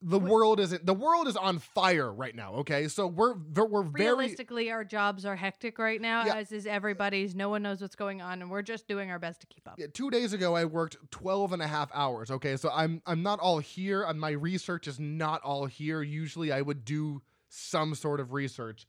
the 0.01 0.17
world 0.19 0.61
isn't. 0.61 0.85
The 0.85 0.93
world 0.93 1.27
is 1.27 1.35
on 1.35 1.59
fire 1.59 2.09
right 2.09 2.33
now. 2.33 2.53
Okay, 2.59 2.87
so 2.87 3.05
we're 3.05 3.33
we're 3.33 3.83
very. 3.83 4.05
realistically, 4.05 4.71
our 4.71 4.85
jobs 4.85 5.25
are 5.25 5.35
hectic 5.35 5.77
right 5.77 5.99
now, 5.99 6.23
Yeah. 6.23 6.35
as 6.35 6.53
is 6.53 6.65
everybody's. 6.65 7.35
No 7.35 7.49
one 7.49 7.63
knows 7.63 7.81
what's 7.81 7.97
going 7.97 8.21
on, 8.21 8.41
and 8.41 8.49
we're 8.49 8.61
just 8.61 8.87
doing 8.87 9.11
our 9.11 9.19
best 9.19 9.41
to 9.41 9.47
keep 9.47 9.67
up. 9.67 9.75
Yeah, 9.77 9.87
two 9.93 10.09
days 10.09 10.31
ago 10.31 10.55
i 10.55 10.63
worked 10.63 10.95
12 11.11 11.51
and 11.51 11.61
a 11.61 11.67
half 11.67 11.89
hours 11.93 12.31
okay 12.31 12.55
so 12.55 12.69
i'm 12.73 13.01
i'm 13.05 13.23
not 13.23 13.39
all 13.39 13.59
here 13.59 14.03
and 14.03 14.19
my 14.19 14.31
research 14.31 14.87
is 14.87 14.99
not 14.99 15.41
all 15.41 15.65
here 15.65 16.01
usually 16.01 16.51
i 16.53 16.61
would 16.61 16.85
do 16.85 17.21
some 17.49 17.95
sort 17.95 18.19
of 18.19 18.31
research. 18.33 18.87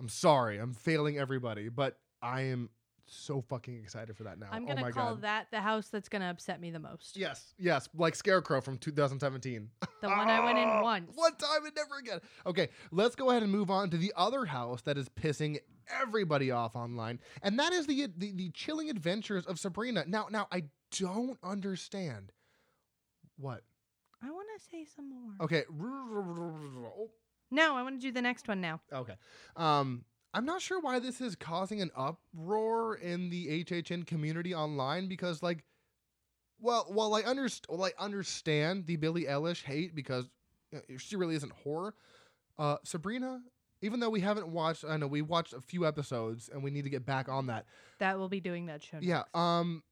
I'm 0.00 0.08
sorry 0.08 0.58
i'm 0.58 0.74
failing 0.74 1.18
everybody 1.18 1.68
but 1.68 1.98
i 2.22 2.42
am 2.42 2.70
so 3.10 3.40
fucking 3.40 3.78
excited 3.78 4.14
for 4.16 4.24
that 4.24 4.38
now. 4.38 4.46
I'm 4.52 4.64
oh 4.64 4.68
gonna 4.68 4.80
my 4.82 4.90
call 4.90 5.14
god. 5.14 5.22
that 5.22 5.46
the 5.50 5.60
house 5.60 5.88
that's 5.88 6.08
gonna 6.10 6.28
upset 6.30 6.60
me 6.60 6.70
the 6.70 6.78
most. 6.78 7.16
yes 7.16 7.54
yes 7.58 7.88
like 7.96 8.14
scarecrow 8.14 8.60
from 8.60 8.76
2017 8.78 9.70
The 10.02 10.08
one 10.08 10.28
I 10.28 10.44
went 10.44 10.58
in 10.58 10.68
once. 10.82 11.10
one 11.16 11.34
time 11.36 11.64
and 11.64 11.74
never 11.74 11.96
again. 11.98 12.20
Okay 12.46 12.68
let's 12.92 13.16
go 13.16 13.30
ahead 13.30 13.42
and 13.42 13.50
move 13.50 13.70
on 13.70 13.88
to 13.90 13.96
the 13.96 14.12
other 14.16 14.44
house 14.44 14.82
that 14.82 14.98
is 14.98 15.08
pissing 15.08 15.58
everybody 16.00 16.50
off 16.50 16.76
online 16.76 17.18
and 17.42 17.58
that 17.58 17.72
is 17.72 17.86
the 17.86 18.08
the, 18.16 18.30
the 18.32 18.50
chilling 18.50 18.90
adventures 18.90 19.46
of 19.46 19.58
sabrina. 19.58 20.04
Now 20.06 20.28
now 20.30 20.46
i 20.52 20.64
don't 20.92 21.38
understand 21.42 22.30
what 23.38 23.62
I 24.22 24.30
want 24.30 24.48
to 24.58 24.64
say 24.70 24.84
some 24.94 25.08
more. 25.08 25.32
okay 25.40 25.64
oh, 25.80 27.10
No, 27.50 27.74
I 27.76 27.82
want 27.82 28.00
to 28.00 28.06
do 28.06 28.12
the 28.12 28.22
next 28.22 28.46
one 28.48 28.60
now. 28.60 28.80
okay 28.92 29.14
um 29.56 30.04
i'm 30.34 30.44
not 30.44 30.60
sure 30.60 30.80
why 30.80 30.98
this 30.98 31.20
is 31.20 31.34
causing 31.34 31.80
an 31.80 31.90
uproar 31.96 32.94
in 32.96 33.30
the 33.30 33.64
hhn 33.64 34.06
community 34.06 34.54
online 34.54 35.08
because 35.08 35.42
like 35.42 35.64
well 36.60 36.84
while 36.88 37.14
i 37.14 37.22
underst- 37.22 37.62
well, 37.68 37.84
i 37.84 37.92
understand 38.02 38.86
the 38.86 38.96
billie 38.96 39.24
eilish 39.24 39.62
hate 39.64 39.94
because 39.94 40.28
you 40.72 40.78
know, 40.88 40.96
she 40.98 41.16
really 41.16 41.34
isn't 41.34 41.52
horror 41.52 41.94
uh 42.58 42.76
sabrina 42.84 43.40
even 43.80 44.00
though 44.00 44.10
we 44.10 44.20
haven't 44.20 44.48
watched 44.48 44.84
i 44.86 44.96
know 44.96 45.06
we 45.06 45.22
watched 45.22 45.52
a 45.54 45.60
few 45.60 45.86
episodes 45.86 46.50
and 46.52 46.62
we 46.62 46.70
need 46.70 46.82
to 46.84 46.90
get 46.90 47.06
back 47.06 47.28
on 47.28 47.46
that 47.46 47.64
That 47.98 48.18
will 48.18 48.28
be 48.28 48.40
doing 48.40 48.66
that 48.66 48.82
show. 48.82 48.98
yeah 49.00 49.18
next. 49.18 49.34
um 49.34 49.82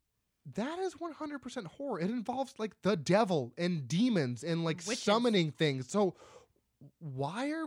that 0.55 0.79
is 0.79 0.95
100% 0.95 1.67
horror 1.67 1.99
it 1.99 2.09
involves 2.11 2.55
like 2.59 2.81
the 2.83 2.97
devil 2.97 3.53
and 3.59 3.89
demons 3.89 4.45
and 4.45 4.65
like 4.65 4.77
Witches. 4.87 5.03
summoning 5.03 5.51
things 5.51 5.91
so 5.91 6.15
why 6.99 7.51
are 7.51 7.67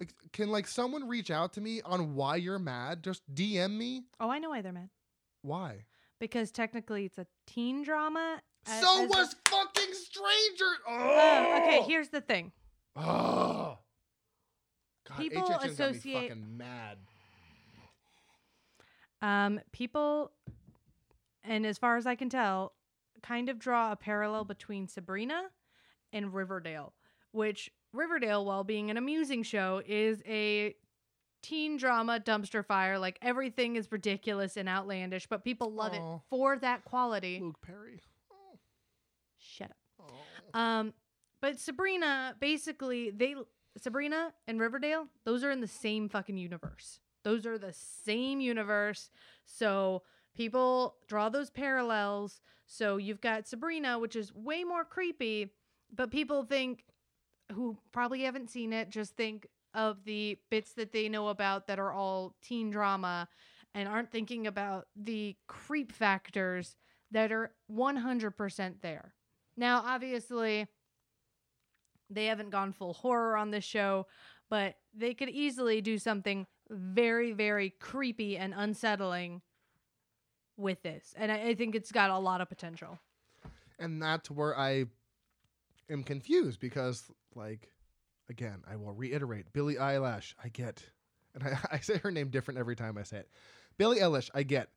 like, 0.00 0.14
can 0.32 0.50
like 0.50 0.66
someone 0.66 1.08
reach 1.08 1.30
out 1.30 1.52
to 1.54 1.60
me 1.60 1.80
on 1.84 2.14
why 2.14 2.36
you're 2.36 2.58
mad 2.58 3.02
just 3.02 3.22
dm 3.34 3.72
me 3.76 4.04
Oh, 4.20 4.30
I 4.30 4.38
know 4.38 4.50
why 4.50 4.62
they're 4.62 4.72
mad. 4.72 4.90
why 5.42 5.84
Because 6.20 6.50
technically, 6.50 7.04
it's 7.04 7.18
a 7.18 7.26
teen 7.46 7.82
drama. 7.82 8.40
a- 8.66 8.80
so 8.80 9.04
as 9.04 9.08
was 9.10 9.36
fucking 9.48 9.94
stranger 9.94 10.72
oh 10.88 10.92
Uh, 10.94 11.60
okay, 11.62 11.82
here's 11.86 12.08
the 12.08 12.20
thing. 12.20 12.52
oh 12.96 13.78
God, 15.08 15.16
People 15.18 15.42
HHN's 15.48 15.72
associate- 15.72 16.28
fucking 16.28 16.56
mad 16.56 16.98
Um, 19.20 19.60
people, 19.72 20.30
and 21.42 21.66
as 21.66 21.76
far 21.78 21.96
as 21.96 22.06
I 22.06 22.14
can 22.14 22.28
tell, 22.28 22.74
kind 23.22 23.48
of 23.48 23.58
draw 23.58 23.90
a 23.90 23.96
parallel 23.96 24.44
between 24.44 24.86
Sabrina 24.86 25.50
and 26.12 26.32
Riverdale, 26.32 26.94
which 27.32 27.68
Riverdale, 27.92 28.44
while 28.44 28.64
being 28.64 28.90
an 28.90 28.96
amusing 28.96 29.42
show, 29.42 29.82
is 29.86 30.22
a 30.26 30.74
teen 31.42 31.76
drama 31.76 32.20
dumpster 32.20 32.64
fire. 32.64 32.98
Like 32.98 33.18
everything 33.22 33.76
is 33.76 33.90
ridiculous 33.90 34.56
and 34.56 34.68
outlandish, 34.68 35.26
but 35.26 35.44
people 35.44 35.72
love 35.72 35.92
Aw. 35.94 36.16
it 36.16 36.20
for 36.28 36.58
that 36.58 36.84
quality. 36.84 37.40
luke 37.40 37.60
perry 37.62 38.02
Shut 39.38 39.70
up. 39.70 40.56
Um, 40.58 40.94
but 41.40 41.60
Sabrina, 41.60 42.34
basically, 42.40 43.10
they 43.10 43.36
Sabrina 43.76 44.32
and 44.46 44.60
Riverdale, 44.60 45.06
those 45.24 45.44
are 45.44 45.50
in 45.50 45.60
the 45.60 45.68
same 45.68 46.08
fucking 46.08 46.36
universe. 46.36 47.00
Those 47.24 47.46
are 47.46 47.58
the 47.58 47.72
same 47.72 48.40
universe. 48.40 49.10
So 49.44 50.02
people 50.36 50.96
draw 51.06 51.28
those 51.28 51.50
parallels. 51.50 52.40
So 52.66 52.96
you've 52.96 53.20
got 53.20 53.46
Sabrina, 53.46 53.98
which 53.98 54.16
is 54.16 54.34
way 54.34 54.64
more 54.64 54.84
creepy, 54.84 55.52
but 55.94 56.10
people 56.10 56.42
think 56.42 56.84
who 57.52 57.76
probably 57.92 58.22
haven't 58.22 58.50
seen 58.50 58.72
it 58.72 58.90
just 58.90 59.16
think 59.16 59.46
of 59.74 60.04
the 60.04 60.38
bits 60.50 60.72
that 60.74 60.92
they 60.92 61.08
know 61.08 61.28
about 61.28 61.66
that 61.66 61.78
are 61.78 61.92
all 61.92 62.34
teen 62.42 62.70
drama 62.70 63.28
and 63.74 63.88
aren't 63.88 64.10
thinking 64.10 64.46
about 64.46 64.86
the 64.96 65.36
creep 65.46 65.92
factors 65.92 66.76
that 67.10 67.32
are 67.32 67.52
100% 67.70 68.74
there. 68.80 69.14
Now, 69.56 69.82
obviously, 69.84 70.66
they 72.10 72.26
haven't 72.26 72.50
gone 72.50 72.72
full 72.72 72.94
horror 72.94 73.36
on 73.36 73.50
this 73.50 73.64
show, 73.64 74.06
but 74.48 74.76
they 74.94 75.14
could 75.14 75.28
easily 75.28 75.80
do 75.80 75.98
something 75.98 76.46
very, 76.70 77.32
very 77.32 77.70
creepy 77.70 78.36
and 78.36 78.54
unsettling 78.56 79.42
with 80.56 80.82
this. 80.82 81.14
And 81.16 81.30
I, 81.30 81.48
I 81.48 81.54
think 81.54 81.74
it's 81.74 81.92
got 81.92 82.10
a 82.10 82.18
lot 82.18 82.40
of 82.40 82.48
potential. 82.48 82.98
And 83.78 84.02
that's 84.02 84.30
where 84.30 84.58
I 84.58 84.86
am 85.90 86.02
confused 86.02 86.60
because, 86.60 87.10
like, 87.34 87.68
again, 88.28 88.62
I 88.70 88.76
will 88.76 88.92
reiterate 88.92 89.52
Billie 89.52 89.76
Eilish, 89.76 90.34
I 90.42 90.48
get, 90.48 90.82
and 91.34 91.44
I, 91.44 91.58
I 91.72 91.78
say 91.78 91.98
her 91.98 92.10
name 92.10 92.28
different 92.28 92.58
every 92.58 92.76
time 92.76 92.98
I 92.98 93.02
say 93.02 93.18
it. 93.18 93.28
Billie 93.76 94.00
Eilish, 94.00 94.30
I 94.34 94.42
get. 94.42 94.68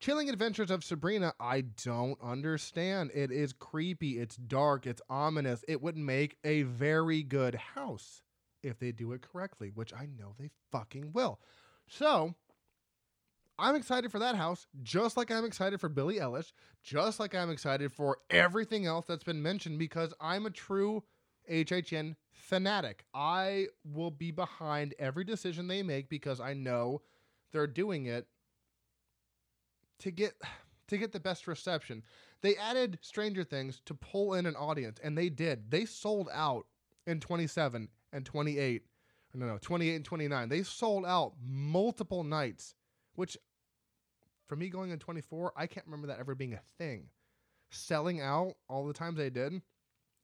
Chilling 0.00 0.30
Adventures 0.30 0.70
of 0.70 0.82
Sabrina, 0.82 1.34
I 1.38 1.60
don't 1.60 2.18
understand. 2.22 3.10
It 3.12 3.30
is 3.30 3.52
creepy, 3.52 4.18
it's 4.18 4.36
dark, 4.36 4.86
it's 4.86 5.02
ominous. 5.10 5.62
It 5.68 5.82
would 5.82 5.96
make 5.96 6.38
a 6.42 6.62
very 6.62 7.22
good 7.22 7.54
house 7.54 8.22
if 8.62 8.78
they 8.78 8.92
do 8.92 9.12
it 9.12 9.20
correctly, 9.20 9.70
which 9.74 9.92
I 9.92 10.06
know 10.06 10.34
they 10.38 10.48
fucking 10.72 11.12
will. 11.12 11.38
So, 11.86 12.34
I'm 13.60 13.76
excited 13.76 14.10
for 14.10 14.18
that 14.18 14.36
house, 14.36 14.66
just 14.82 15.16
like 15.16 15.30
I'm 15.30 15.44
excited 15.44 15.80
for 15.80 15.88
Billie 15.88 16.16
Eilish, 16.16 16.52
just 16.82 17.20
like 17.20 17.34
I'm 17.34 17.50
excited 17.50 17.92
for 17.92 18.18
everything 18.30 18.86
else 18.86 19.06
that's 19.06 19.24
been 19.24 19.42
mentioned 19.42 19.78
because 19.78 20.14
I'm 20.20 20.46
a 20.46 20.50
true 20.50 21.04
HHN 21.50 22.16
fanatic. 22.32 23.04
I 23.12 23.66
will 23.84 24.10
be 24.10 24.30
behind 24.30 24.94
every 24.98 25.24
decision 25.24 25.68
they 25.68 25.82
make 25.82 26.08
because 26.08 26.40
I 26.40 26.54
know 26.54 27.02
they're 27.52 27.66
doing 27.66 28.06
it 28.06 28.26
to 30.00 30.10
get 30.10 30.34
to 30.88 30.98
get 30.98 31.12
the 31.12 31.20
best 31.20 31.46
reception. 31.46 32.02
They 32.42 32.56
added 32.56 32.98
Stranger 33.02 33.44
Things 33.44 33.80
to 33.86 33.94
pull 33.94 34.34
in 34.34 34.46
an 34.46 34.56
audience 34.56 34.98
and 35.02 35.16
they 35.16 35.28
did. 35.28 35.70
They 35.70 35.84
sold 35.84 36.28
out 36.32 36.66
in 37.06 37.20
27 37.20 37.88
and 38.12 38.26
28. 38.26 38.82
No, 39.34 39.46
no, 39.46 39.58
28 39.58 39.94
and 39.94 40.04
29. 40.04 40.48
They 40.48 40.62
sold 40.62 41.06
out 41.06 41.34
multiple 41.40 42.24
nights, 42.24 42.74
which 43.14 43.36
for 44.50 44.56
me 44.56 44.68
going 44.68 44.90
in 44.90 44.98
24, 44.98 45.52
I 45.56 45.68
can't 45.68 45.86
remember 45.86 46.08
that 46.08 46.18
ever 46.18 46.34
being 46.34 46.54
a 46.54 46.60
thing. 46.76 47.04
Selling 47.70 48.20
out 48.20 48.54
all 48.68 48.84
the 48.84 48.92
times 48.92 49.16
they 49.16 49.30
did. 49.30 49.62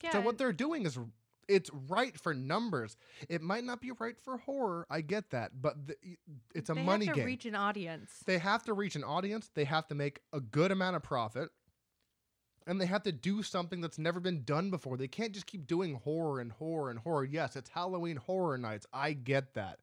Yeah, 0.02 0.10
So 0.10 0.20
what 0.20 0.36
they're 0.36 0.52
doing 0.52 0.84
is 0.84 0.98
it's 1.48 1.70
right 1.88 2.18
for 2.18 2.34
numbers. 2.34 2.96
It 3.28 3.40
might 3.40 3.62
not 3.62 3.80
be 3.80 3.92
right 3.92 4.16
for 4.18 4.38
horror. 4.38 4.84
I 4.90 5.00
get 5.00 5.30
that, 5.30 5.52
but 5.62 5.86
the, 5.86 5.94
it's 6.56 6.70
a 6.70 6.74
they 6.74 6.82
money 6.82 7.06
have 7.06 7.14
to 7.14 7.20
game. 7.20 7.26
reach 7.26 7.46
an 7.46 7.54
audience. 7.54 8.10
they 8.26 8.38
have 8.38 8.64
to 8.64 8.72
reach 8.72 8.96
an 8.96 9.04
audience. 9.04 9.48
They 9.54 9.62
have 9.64 9.86
to 9.88 9.94
make 9.94 10.18
a 10.32 10.40
good 10.40 10.72
amount 10.72 10.96
of 10.96 11.04
profit. 11.04 11.50
And 12.66 12.80
they 12.80 12.86
have 12.86 13.04
to 13.04 13.12
do 13.12 13.44
something 13.44 13.80
that's 13.80 13.96
never 13.96 14.18
been 14.18 14.42
done 14.42 14.70
before. 14.70 14.96
They 14.96 15.06
can't 15.06 15.30
just 15.30 15.46
keep 15.46 15.68
doing 15.68 16.00
horror 16.02 16.40
and 16.40 16.50
horror 16.50 16.90
and 16.90 16.98
horror. 16.98 17.22
Yes, 17.22 17.54
it's 17.54 17.70
Halloween 17.70 18.16
horror 18.16 18.58
nights. 18.58 18.88
I 18.92 19.12
get 19.12 19.54
that. 19.54 19.78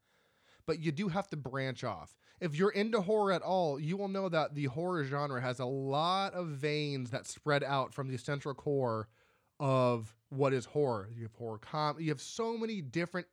But 0.66 0.82
you 0.82 0.92
do 0.92 1.08
have 1.08 1.30
to 1.30 1.38
branch 1.38 1.86
off. 1.86 2.18
If 2.44 2.56
you're 2.56 2.72
into 2.72 3.00
horror 3.00 3.32
at 3.32 3.42
all, 3.42 3.80
you 3.80 3.96
will 3.96 4.10
know 4.10 4.28
that 4.28 4.54
the 4.54 4.66
horror 4.66 5.06
genre 5.06 5.42
has 5.42 5.60
a 5.60 5.66
lot 5.66 6.34
of 6.34 6.48
veins 6.48 7.10
that 7.12 7.26
spread 7.26 7.64
out 7.64 7.94
from 7.94 8.10
the 8.10 8.18
central 8.18 8.54
core 8.54 9.08
of 9.62 10.14
what 10.28 10.52
is 10.52 10.66
horror. 10.66 11.08
You 11.16 11.24
have 11.24 11.34
horror 11.36 11.58
com. 11.58 12.02
You 12.02 12.10
have 12.10 12.20
so 12.20 12.58
many 12.58 12.82
different 12.82 13.28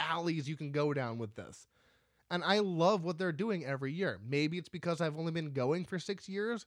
alleys 0.00 0.48
you 0.48 0.56
can 0.56 0.72
go 0.72 0.92
down 0.92 1.16
with 1.18 1.36
this. 1.36 1.68
And 2.28 2.42
I 2.42 2.58
love 2.58 3.04
what 3.04 3.18
they're 3.18 3.30
doing 3.30 3.64
every 3.64 3.92
year. 3.92 4.18
Maybe 4.28 4.58
it's 4.58 4.68
because 4.68 5.00
I've 5.00 5.16
only 5.16 5.30
been 5.30 5.52
going 5.52 5.84
for 5.84 6.00
six 6.00 6.28
years. 6.28 6.66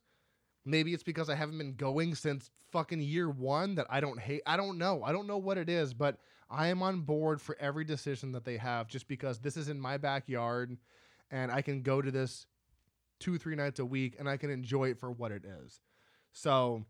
Maybe 0.64 0.94
it's 0.94 1.04
because 1.04 1.30
I 1.30 1.36
haven't 1.36 1.58
been 1.58 1.76
going 1.76 2.16
since 2.16 2.50
fucking 2.72 3.02
year 3.02 3.30
one 3.30 3.76
that 3.76 3.88
I 3.90 4.00
don't 4.00 4.22
hate. 4.22 4.44
I 4.46 4.56
don't 4.56 4.78
know. 4.78 5.04
I 5.04 5.12
don't 5.12 5.28
know 5.28 5.38
what 5.38 5.58
it 5.58 5.68
is, 5.68 5.94
but 5.94 6.16
I 6.50 6.68
am 6.68 6.82
on 6.82 7.02
board 7.02 7.42
for 7.42 7.58
every 7.60 7.84
decision 7.84 8.32
that 8.32 8.46
they 8.46 8.56
have 8.56 8.88
just 8.88 9.10
because 9.10 9.40
this 9.40 9.58
is 9.58 9.68
in 9.68 9.82
my 9.82 9.98
backyard 9.98 10.78
and 11.32 11.52
I 11.52 11.62
can 11.62 11.82
go 11.82 12.02
to 12.02 12.12
this 12.12 12.46
two, 13.20 13.38
three 13.38 13.56
nights 13.56 13.80
a 13.80 13.86
week 13.86 14.16
and 14.18 14.30
I 14.30 14.38
can 14.38 14.50
enjoy 14.50 14.90
it 14.90 15.00
for 15.00 15.12
what 15.12 15.32
it 15.32 15.44
is. 15.46 15.82
So, 16.32 16.86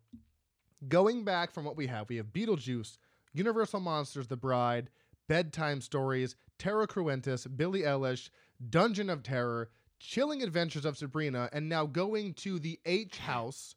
going 0.88 1.24
back 1.24 1.52
from 1.52 1.66
what 1.66 1.78
we 1.78 1.88
have, 1.88 2.10
we 2.10 2.18
have 2.18 2.28
Beetlejuice, 2.28 2.98
Universal 3.34 3.80
Monsters 3.80 4.28
The 4.28 4.38
Bride, 4.38 4.90
Bedtime 5.28 5.82
Stories, 5.82 6.36
Terra 6.58 6.88
Cruentus, 6.88 7.48
Billie 7.56 7.82
Eilish, 7.82 8.30
Dungeon 8.70 9.10
of 9.10 9.24
Terror, 9.24 9.70
Chilling 10.00 10.44
Adventures 10.44 10.86
of 10.86 10.98
Sabrina, 10.98 11.50
and 11.52 11.68
now 11.68 11.86
going 11.86 12.34
to 12.36 12.60
the 12.60 12.80
H 12.86 13.18
House. 13.20 13.76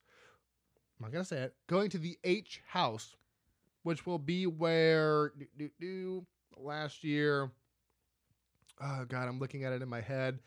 I'm 0.98 1.04
not 1.04 1.12
going 1.12 1.24
to 1.24 1.28
say 1.28 1.42
it. 1.42 1.54
Going 1.68 1.90
to 1.90 1.98
the 1.98 2.16
H 2.24 2.62
House, 2.66 3.16
which 3.82 4.06
will 4.06 4.18
be 4.18 4.46
where 4.46 5.32
do, 5.38 5.46
do, 5.58 5.70
do, 5.80 6.26
last 6.56 7.04
year. 7.04 7.50
Oh, 8.82 9.04
God, 9.08 9.28
I'm 9.28 9.38
looking 9.38 9.64
at 9.64 9.72
it 9.72 9.82
in 9.82 9.88
my 9.88 10.00
head. 10.00 10.40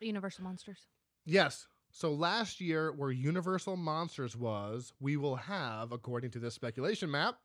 Universal 0.00 0.44
Monsters. 0.44 0.86
Yes. 1.24 1.66
So 1.90 2.12
last 2.12 2.60
year, 2.60 2.92
where 2.92 3.10
Universal 3.10 3.76
Monsters 3.76 4.36
was, 4.36 4.92
we 5.00 5.16
will 5.16 5.36
have, 5.36 5.92
according 5.92 6.30
to 6.32 6.38
this 6.38 6.54
speculation 6.54 7.10
map, 7.10 7.38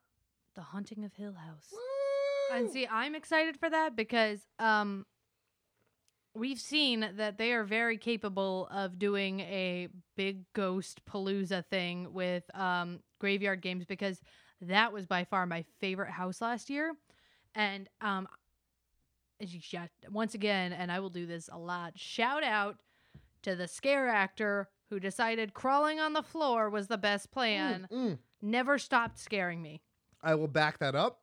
The 0.55 0.61
Haunting 0.61 1.05
of 1.05 1.13
Hill 1.13 1.33
House. 1.33 1.69
And 2.53 2.69
see, 2.69 2.85
I'm 2.85 3.15
excited 3.15 3.57
for 3.57 3.69
that 3.69 3.95
because 3.95 4.45
um 4.59 5.05
we've 6.33 6.59
seen 6.59 7.09
that 7.15 7.37
they 7.37 7.53
are 7.53 7.63
very 7.63 7.97
capable 7.97 8.67
of 8.71 8.99
doing 8.99 9.39
a 9.41 9.87
big 10.17 10.43
ghost 10.53 11.01
palooza 11.05 11.65
thing 11.65 12.11
with 12.13 12.43
um 12.53 12.99
graveyard 13.19 13.61
games 13.61 13.85
because 13.85 14.19
that 14.59 14.91
was 14.91 15.05
by 15.05 15.23
far 15.23 15.45
my 15.45 15.63
favorite 15.79 16.11
house 16.11 16.41
last 16.41 16.69
year. 16.69 16.93
And 17.55 17.87
um 18.01 18.27
once 20.09 20.33
again, 20.33 20.73
and 20.73 20.91
I 20.91 20.99
will 20.99 21.09
do 21.09 21.25
this 21.25 21.49
a 21.51 21.57
lot, 21.57 21.97
shout 21.97 22.43
out 22.43 22.77
to 23.43 23.55
the 23.55 23.67
scare 23.67 24.09
actor 24.09 24.69
who 24.89 24.99
decided 24.99 25.53
crawling 25.53 25.99
on 25.99 26.13
the 26.13 26.21
floor 26.23 26.69
was 26.69 26.87
the 26.87 26.97
best 26.97 27.31
plan. 27.31 27.87
Mm, 27.91 27.97
mm. 27.97 28.17
Never 28.41 28.77
stopped 28.77 29.17
scaring 29.19 29.61
me. 29.61 29.81
I 30.21 30.35
will 30.35 30.47
back 30.47 30.79
that 30.79 30.95
up. 30.95 31.21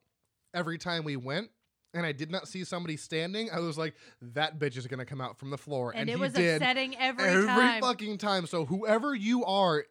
Every 0.54 0.78
time 0.78 1.04
we 1.04 1.16
went, 1.16 1.50
and 1.94 2.04
I 2.06 2.12
did 2.12 2.30
not 2.30 2.48
see 2.48 2.64
somebody 2.64 2.96
standing, 2.96 3.50
I 3.50 3.60
was 3.60 3.76
like, 3.76 3.94
"That 4.20 4.58
bitch 4.58 4.76
is 4.76 4.86
gonna 4.86 5.04
come 5.04 5.20
out 5.20 5.38
from 5.38 5.50
the 5.50 5.58
floor," 5.58 5.92
And, 5.94 6.08
it 6.08 6.14
he 6.14 6.20
was 6.20 6.32
did 6.32 6.56
upsetting 6.56 6.96
every, 6.96 7.24
every 7.24 7.46
time. 7.46 7.82
fucking 7.82 8.18
time. 8.18 8.46
So 8.46 8.64
whoever 8.64 9.14
you 9.14 9.44
are, 9.44 9.84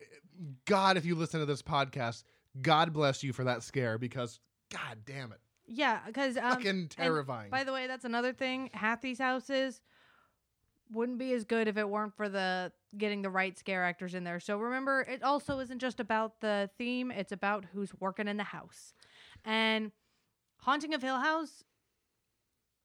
God, 0.66 0.98
if 0.98 1.06
you 1.06 1.16
listen 1.16 1.40
to 1.40 1.46
this 1.46 1.62
podcast, 1.62 2.24
God 2.62 2.94
bless 2.94 3.24
you 3.24 3.34
for 3.34 3.44
that 3.44 3.64
scare 3.64 3.98
because, 3.98 4.40
God 4.72 5.00
damn 5.06 5.32
it, 5.32 5.40
Yeah, 5.68 6.00
because 6.06 6.38
um, 6.38 6.54
fucking 6.54 6.88
terrifying. 6.88 7.50
by 7.52 7.64
the 7.64 7.74
way, 7.74 7.88
that's 7.88 8.06
another 8.06 8.32
thing. 8.32 8.70
Half 8.74 9.02
these 9.02 9.20
houses 9.20 9.82
wouldn't 10.90 11.18
be 11.18 11.34
as 11.34 11.44
good 11.44 11.68
if 11.68 11.78
it 11.78 11.88
weren't 11.88 12.16
for 12.16 12.30
the 12.30 12.72
getting 12.98 13.22
the 13.22 13.30
right 13.30 13.58
scare 13.58 13.84
actors 13.84 14.14
in 14.14 14.24
there. 14.24 14.40
So 14.40 14.58
remember, 14.58 15.02
it 15.02 15.22
also 15.24 15.60
isn't 15.60 15.80
just 15.80 16.00
about 16.00 16.40
the 16.40 16.70
theme; 16.78 17.12
it's 17.12 17.34
about 17.34 17.66
who's 17.74 17.92
working 18.00 18.30
in 18.30 18.38
the 18.38 18.44
house. 18.44 18.94
And 19.44 19.92
Haunting 20.62 20.94
of 20.94 21.02
Hill 21.02 21.20
House, 21.20 21.66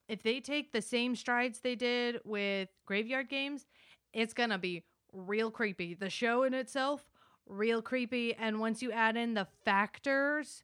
if 0.09 0.21
they 0.21 0.41
take 0.41 0.73
the 0.73 0.81
same 0.81 1.15
strides 1.15 1.59
they 1.59 1.75
did 1.75 2.19
with 2.25 2.67
Graveyard 2.85 3.29
Games, 3.29 3.65
it's 4.11 4.33
gonna 4.33 4.57
be 4.57 4.83
real 5.13 5.49
creepy. 5.49 5.93
The 5.93 6.09
show 6.09 6.43
in 6.43 6.53
itself, 6.53 7.07
real 7.47 7.81
creepy, 7.81 8.33
and 8.33 8.59
once 8.59 8.81
you 8.81 8.91
add 8.91 9.15
in 9.15 9.35
the 9.35 9.47
factors 9.63 10.63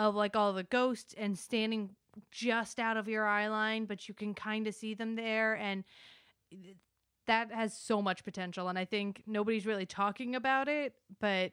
of 0.00 0.14
like 0.14 0.34
all 0.34 0.54
the 0.54 0.62
ghosts 0.64 1.14
and 1.18 1.38
standing 1.38 1.90
just 2.30 2.80
out 2.80 2.96
of 2.96 3.06
your 3.06 3.26
eye 3.26 3.48
line, 3.48 3.84
but 3.84 4.08
you 4.08 4.14
can 4.14 4.32
kind 4.32 4.66
of 4.66 4.74
see 4.74 4.94
them 4.94 5.14
there. 5.14 5.54
And 5.56 5.84
that 7.26 7.52
has 7.52 7.76
so 7.76 8.00
much 8.00 8.24
potential. 8.24 8.68
And 8.68 8.78
I 8.78 8.86
think 8.86 9.22
nobody's 9.26 9.66
really 9.66 9.84
talking 9.84 10.34
about 10.34 10.68
it, 10.68 10.94
but 11.20 11.52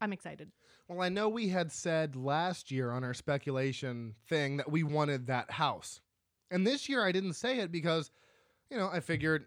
I'm 0.00 0.14
excited. 0.14 0.50
Well, 0.88 1.02
I 1.02 1.10
know 1.10 1.28
we 1.28 1.48
had 1.48 1.70
said 1.70 2.16
last 2.16 2.70
year 2.70 2.90
on 2.90 3.04
our 3.04 3.14
speculation 3.14 4.14
thing 4.28 4.56
that 4.56 4.70
we 4.70 4.82
wanted 4.82 5.26
that 5.26 5.50
house. 5.50 6.00
And 6.50 6.66
this 6.66 6.88
year 6.88 7.04
I 7.04 7.12
didn't 7.12 7.34
say 7.34 7.58
it 7.58 7.70
because, 7.70 8.10
you 8.70 8.78
know, 8.78 8.88
I 8.90 9.00
figured 9.00 9.44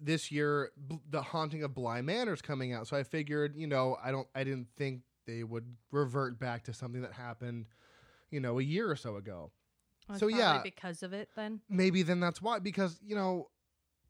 this 0.00 0.32
year 0.32 0.70
the 1.10 1.20
haunting 1.20 1.64
of 1.64 1.74
Bly 1.74 2.00
is 2.00 2.40
coming 2.40 2.72
out. 2.72 2.86
So 2.86 2.96
I 2.96 3.02
figured, 3.02 3.56
you 3.56 3.66
know, 3.66 3.98
I 4.02 4.10
don't 4.10 4.28
I 4.34 4.42
didn't 4.42 4.68
think 4.78 5.02
they 5.26 5.42
would 5.42 5.76
revert 5.90 6.38
back 6.38 6.64
to 6.64 6.72
something 6.72 7.02
that 7.02 7.12
happened, 7.12 7.66
you 8.30 8.40
know, 8.40 8.58
a 8.58 8.62
year 8.62 8.90
or 8.90 8.96
so 8.96 9.16
ago. 9.16 9.50
That's 10.08 10.20
So, 10.20 10.26
probably 10.28 10.38
yeah. 10.40 10.60
because 10.62 11.02
of 11.02 11.12
it 11.12 11.28
then. 11.36 11.60
Maybe 11.68 12.02
then 12.02 12.20
that's 12.20 12.40
why 12.40 12.58
because, 12.58 12.98
you 13.04 13.16
know, 13.16 13.48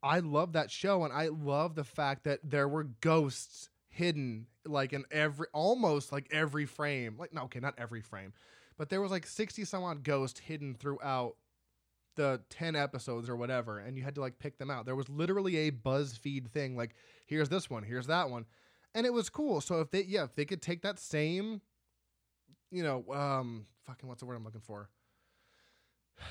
I 0.03 0.21
love 0.21 0.53
that 0.53 0.71
show 0.71 1.05
and 1.05 1.13
I 1.13 1.29
love 1.29 1.75
the 1.75 1.85
fact 1.85 2.25
that 2.25 2.41
there 2.45 2.69
were 2.69 2.85
ghosts 2.85 3.71
hidden 3.89 4.47
like 4.67 4.93
in 4.93 5.05
every 5.11 5.47
almost 5.53 6.13
like 6.13 6.29
every 6.31 6.67
frame. 6.67 7.17
Like 7.19 7.33
no, 7.33 7.43
okay, 7.45 7.61
not 7.61 7.75
every 7.79 8.03
frame. 8.03 8.33
But 8.77 8.91
there 8.91 9.01
was 9.01 9.11
like 9.11 9.27
60 9.27 9.65
some 9.65 9.83
odd 9.83 10.05
ghosts 10.05 10.39
hidden 10.39 10.75
throughout 10.75 11.37
the 12.17 12.41
10 12.51 12.77
episodes 12.77 13.29
or 13.29 13.37
whatever 13.37 13.79
and 13.79 13.97
you 13.97 14.03
had 14.03 14.15
to 14.15 14.21
like 14.21 14.39
pick 14.39 14.59
them 14.59 14.71
out. 14.71 14.87
There 14.87 14.97
was 14.97 15.09
literally 15.09 15.69
a 15.69 15.71
BuzzFeed 15.71 16.49
thing 16.49 16.77
like 16.77 16.95
here's 17.27 17.49
this 17.49 17.69
one, 17.71 17.83
here's 17.83 18.07
that 18.07 18.31
one. 18.31 18.45
And 18.97 19.07
it 19.07 19.13
was 19.13 19.29
cool. 19.29 19.61
So 19.61 19.81
if 19.81 19.91
they 19.91 20.03
yeah, 20.03 20.25
if 20.25 20.35
they 20.35 20.45
could 20.45 20.63
take 20.63 20.83
that 20.83 20.99
same 20.99 21.61
you 22.71 22.83
know, 22.83 23.05
um 23.13 23.67
fucking 23.87 24.09
what's 24.09 24.21
the 24.21 24.27
word 24.27 24.37
I'm 24.37 24.45
looking 24.45 24.61
for? 24.61 24.91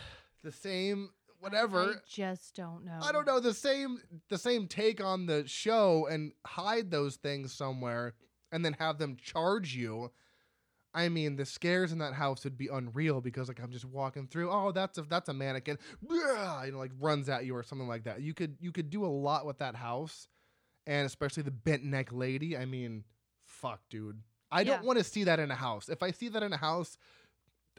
The 0.44 0.52
same 0.52 1.10
whatever. 1.40 1.82
I 1.82 1.94
just 2.08 2.56
don't 2.56 2.86
know. 2.86 3.00
I 3.02 3.12
don't 3.12 3.26
know 3.26 3.40
the 3.40 3.54
same 3.54 4.00
the 4.30 4.38
same 4.38 4.68
take 4.68 5.04
on 5.04 5.26
the 5.26 5.48
show 5.48 6.08
and 6.08 6.34
hide 6.46 6.92
those 6.92 7.16
things 7.16 7.52
somewhere 7.52 8.14
and 8.52 8.64
then 8.64 8.74
have 8.74 9.00
them 9.00 9.18
charge 9.20 9.76
you. 9.76 10.12
I 10.94 11.10
mean, 11.10 11.36
the 11.36 11.46
scares 11.46 11.92
in 11.92 11.98
that 11.98 12.14
house 12.14 12.44
would 12.46 12.58
be 12.58 12.70
unreal 12.72 13.22
because 13.22 13.48
like 13.48 13.60
I'm 13.60 13.72
just 13.72 13.86
walking 13.86 14.28
through. 14.28 14.52
Oh, 14.52 14.72
that's 14.72 14.98
a 14.98 15.02
that's 15.02 15.30
a 15.30 15.34
mannequin. 15.34 15.78
Blah, 16.02 16.64
you 16.64 16.72
know, 16.72 16.78
like 16.78 16.92
runs 17.00 17.28
at 17.28 17.46
you 17.46 17.56
or 17.56 17.64
something 17.64 17.88
like 17.88 18.04
that. 18.04 18.22
You 18.22 18.34
could 18.34 18.56
you 18.60 18.72
could 18.72 18.90
do 18.90 19.04
a 19.04 19.08
lot 19.08 19.46
with 19.46 19.58
that 19.58 19.76
house, 19.76 20.28
and 20.88 21.06
especially 21.06 21.44
the 21.44 21.52
bent 21.52 21.84
neck 21.84 22.12
lady. 22.12 22.58
I 22.58 22.66
mean, 22.66 23.04
fuck, 23.46 23.82
dude. 23.90 24.22
I 24.52 24.62
Yeah. 24.62 24.76
don't 24.78 24.86
want 24.86 24.98
to 25.00 25.04
see 25.04 25.24
that 25.26 25.40
in 25.40 25.52
a 25.52 25.56
house. 25.56 25.90
If 25.90 26.04
I 26.04 26.12
see 26.12 26.30
that 26.30 26.44
in 26.44 26.54
a 26.54 26.58
house, 26.58 26.98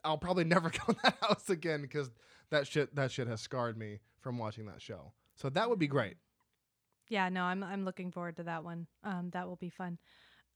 I'll 0.05 0.19
probably 0.19 0.45
never 0.57 0.71
go 0.71 0.79
in 0.89 0.97
that 1.05 1.17
house 1.21 1.49
again 1.51 1.83
because 1.83 2.11
that 2.51 2.67
shit 2.67 2.95
that 2.97 3.11
shit 3.11 3.27
has 3.29 3.41
scarred 3.41 3.77
me 3.79 4.01
from 4.21 4.39
watching 4.39 4.67
that 4.67 4.81
show. 4.83 5.13
So 5.37 5.49
that 5.51 5.69
would 5.71 5.79
be 5.79 5.87
great. 5.89 6.17
Yeah, 7.09 7.29
no, 7.29 7.43
I'm 7.45 7.63
I'm 7.63 7.85
looking 7.85 8.11
forward 8.11 8.37
to 8.37 8.43
that 8.45 8.65
one. 8.65 8.87
Um, 9.05 9.31
that 9.33 9.47
will 9.49 9.57
be 9.57 9.71
fun. 9.71 9.99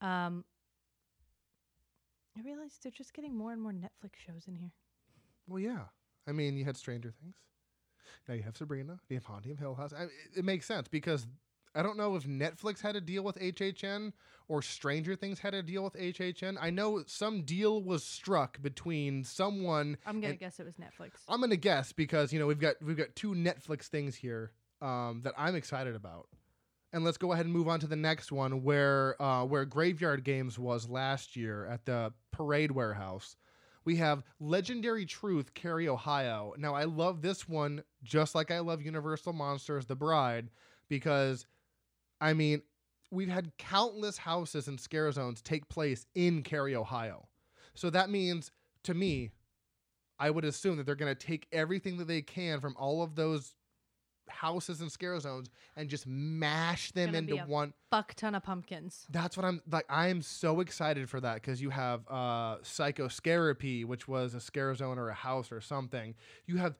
Um, 0.01 0.43
I 2.37 2.41
realize 2.41 2.77
they're 2.81 2.91
just 2.91 3.13
getting 3.13 3.35
more 3.35 3.51
and 3.51 3.61
more 3.61 3.71
Netflix 3.73 4.15
shows 4.25 4.45
in 4.47 4.55
here. 4.55 4.71
Well, 5.47 5.59
yeah. 5.59 5.85
I 6.27 6.31
mean, 6.31 6.55
you 6.55 6.65
had 6.65 6.77
Stranger 6.77 7.11
Things. 7.21 7.35
Now 8.27 8.35
you 8.35 8.43
have 8.43 8.55
Sabrina. 8.55 8.99
You 9.09 9.17
have 9.17 9.25
Haunting 9.25 9.51
of 9.53 9.59
Hill 9.59 9.75
House. 9.75 9.93
I, 9.93 10.03
it, 10.03 10.09
it 10.37 10.45
makes 10.45 10.65
sense 10.65 10.87
because 10.87 11.27
I 11.73 11.83
don't 11.83 11.97
know 11.97 12.15
if 12.15 12.23
Netflix 12.25 12.81
had 12.81 12.95
a 12.95 13.01
deal 13.01 13.23
with 13.23 13.37
HHN 13.39 14.11
or 14.47 14.61
Stranger 14.61 15.15
Things 15.15 15.39
had 15.39 15.53
a 15.53 15.63
deal 15.63 15.83
with 15.83 15.93
HHN. 15.93 16.57
I 16.59 16.69
know 16.69 17.03
some 17.07 17.43
deal 17.43 17.81
was 17.81 18.03
struck 18.03 18.61
between 18.61 19.23
someone. 19.23 19.97
I'm 20.05 20.19
gonna 20.19 20.31
And- 20.31 20.39
guess 20.39 20.59
it 20.59 20.65
was 20.65 20.75
Netflix. 20.75 21.11
I'm 21.29 21.39
gonna 21.39 21.55
guess 21.55 21.93
because 21.93 22.33
you 22.33 22.39
know 22.39 22.47
we've 22.47 22.59
got 22.59 22.75
we've 22.81 22.97
got 22.97 23.15
two 23.15 23.33
Netflix 23.33 23.83
things 23.87 24.15
here 24.15 24.51
um, 24.81 25.21
that 25.23 25.33
I'm 25.37 25.55
excited 25.55 25.95
about. 25.95 26.27
And 26.93 27.05
let's 27.05 27.17
go 27.17 27.31
ahead 27.31 27.45
and 27.45 27.53
move 27.53 27.69
on 27.69 27.79
to 27.79 27.87
the 27.87 27.95
next 27.95 28.33
one, 28.33 28.63
where 28.63 29.21
uh, 29.21 29.45
where 29.45 29.63
Graveyard 29.63 30.25
Games 30.25 30.59
was 30.59 30.89
last 30.89 31.37
year 31.37 31.65
at 31.67 31.85
the 31.85 32.11
Parade 32.31 32.71
Warehouse. 32.71 33.37
We 33.85 33.95
have 33.95 34.23
Legendary 34.41 35.05
Truth, 35.05 35.53
Cary, 35.53 35.87
Ohio. 35.87 36.53
Now 36.57 36.75
I 36.75 36.83
love 36.83 37.21
this 37.21 37.47
one 37.47 37.83
just 38.03 38.35
like 38.35 38.51
I 38.51 38.59
love 38.59 38.81
Universal 38.81 39.31
Monsters: 39.33 39.85
The 39.85 39.95
Bride, 39.95 40.49
because 40.89 41.47
I 42.21 42.33
mean 42.33 42.61
we've 43.11 43.29
had 43.29 43.51
countless 43.57 44.17
houses 44.17 44.67
and 44.67 44.79
scare 44.79 45.11
zones 45.11 45.41
take 45.41 45.67
place 45.67 46.05
in 46.15 46.43
Cary, 46.43 46.75
Ohio. 46.75 47.27
So 47.73 47.89
that 47.89 48.09
means 48.09 48.51
to 48.83 48.93
me, 48.93 49.31
I 50.17 50.29
would 50.29 50.45
assume 50.45 50.77
that 50.77 50.85
they're 50.85 50.95
going 50.95 51.13
to 51.13 51.27
take 51.27 51.47
everything 51.51 51.97
that 51.97 52.07
they 52.07 52.21
can 52.21 52.61
from 52.61 52.75
all 52.77 53.03
of 53.03 53.15
those 53.15 53.53
houses 54.29 54.79
and 54.79 54.91
scare 54.91 55.19
zones 55.19 55.49
and 55.75 55.89
just 55.89 56.07
mash 56.07 56.91
them 56.91 57.15
into 57.15 57.35
one. 57.37 57.73
Buck 57.89 58.13
ton 58.13 58.35
of 58.35 58.43
pumpkins. 58.43 59.05
That's 59.09 59.35
what 59.35 59.45
I'm 59.45 59.61
like. 59.69 59.85
I 59.89 60.07
am 60.07 60.21
so 60.21 60.61
excited 60.61 61.09
for 61.09 61.19
that 61.19 61.35
because 61.35 61.61
you 61.61 61.69
have 61.69 62.01
uh, 62.09 62.57
Psychoscareapy, 62.57 63.85
which 63.85 64.07
was 64.07 64.33
a 64.33 64.39
scare 64.39 64.73
zone 64.75 64.97
or 64.97 65.09
a 65.09 65.13
house 65.13 65.51
or 65.51 65.59
something. 65.59 66.15
You 66.45 66.57
have 66.57 66.75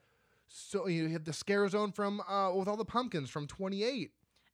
so 0.48 0.86
you 0.86 1.08
have 1.08 1.24
the 1.24 1.32
scare 1.32 1.68
zone 1.68 1.92
from 1.92 2.20
uh, 2.20 2.54
with 2.54 2.68
all 2.68 2.76
the 2.76 2.84
pumpkins 2.84 3.28
from 3.28 3.46
28. 3.46 4.12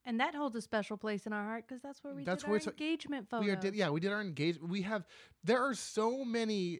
And 0.09 0.19
that 0.19 0.33
holds 0.33 0.55
a 0.55 0.61
special 0.61 0.97
place 0.97 1.27
in 1.27 1.33
our 1.33 1.45
heart 1.45 1.65
because 1.67 1.83
that's 1.83 2.03
where 2.03 2.15
we 2.15 2.23
That's 2.23 2.41
did 2.41 2.49
where 2.49 2.59
our 2.59 2.71
engagement 2.71 3.29
photos. 3.29 3.45
We 3.45 3.51
are 3.51 3.55
did 3.55 3.75
yeah 3.75 3.89
we 3.89 3.99
did 3.99 4.11
our 4.11 4.21
engagement. 4.21 4.71
We 4.71 4.81
have 4.81 5.05
there 5.43 5.63
are 5.63 5.75
so 5.75 6.25
many 6.25 6.79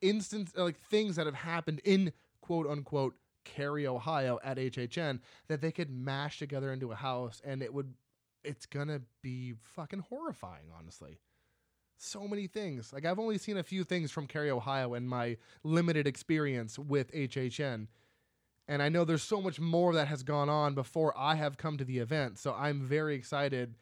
instance 0.00 0.52
uh, 0.58 0.64
like 0.64 0.80
things 0.80 1.14
that 1.14 1.26
have 1.26 1.36
happened 1.36 1.80
in 1.84 2.12
quote 2.40 2.66
unquote 2.66 3.14
Cary, 3.44 3.86
Ohio 3.86 4.40
at 4.42 4.56
HHN 4.56 5.20
that 5.46 5.60
they 5.60 5.70
could 5.70 5.90
mash 5.90 6.40
together 6.40 6.72
into 6.72 6.90
a 6.90 6.96
house 6.96 7.40
and 7.44 7.62
it 7.62 7.72
would 7.72 7.94
it's 8.42 8.66
gonna 8.66 9.02
be 9.22 9.54
fucking 9.62 10.00
horrifying 10.00 10.72
honestly. 10.76 11.20
So 11.98 12.26
many 12.26 12.48
things. 12.48 12.92
Like 12.92 13.04
I've 13.04 13.20
only 13.20 13.38
seen 13.38 13.58
a 13.58 13.62
few 13.62 13.84
things 13.84 14.10
from 14.10 14.26
Cary, 14.26 14.50
Ohio 14.50 14.94
in 14.94 15.06
my 15.06 15.36
limited 15.62 16.08
experience 16.08 16.80
with 16.80 17.12
HHN. 17.12 17.86
And 18.66 18.82
I 18.82 18.88
know 18.88 19.04
there's 19.04 19.22
so 19.22 19.40
much 19.42 19.60
more 19.60 19.92
that 19.94 20.08
has 20.08 20.22
gone 20.22 20.48
on 20.48 20.74
before 20.74 21.12
I 21.16 21.34
have 21.34 21.58
come 21.58 21.76
to 21.78 21.84
the 21.84 21.98
event. 21.98 22.38
So 22.38 22.54
I'm 22.54 22.80
very 22.80 23.14
excited 23.14 23.76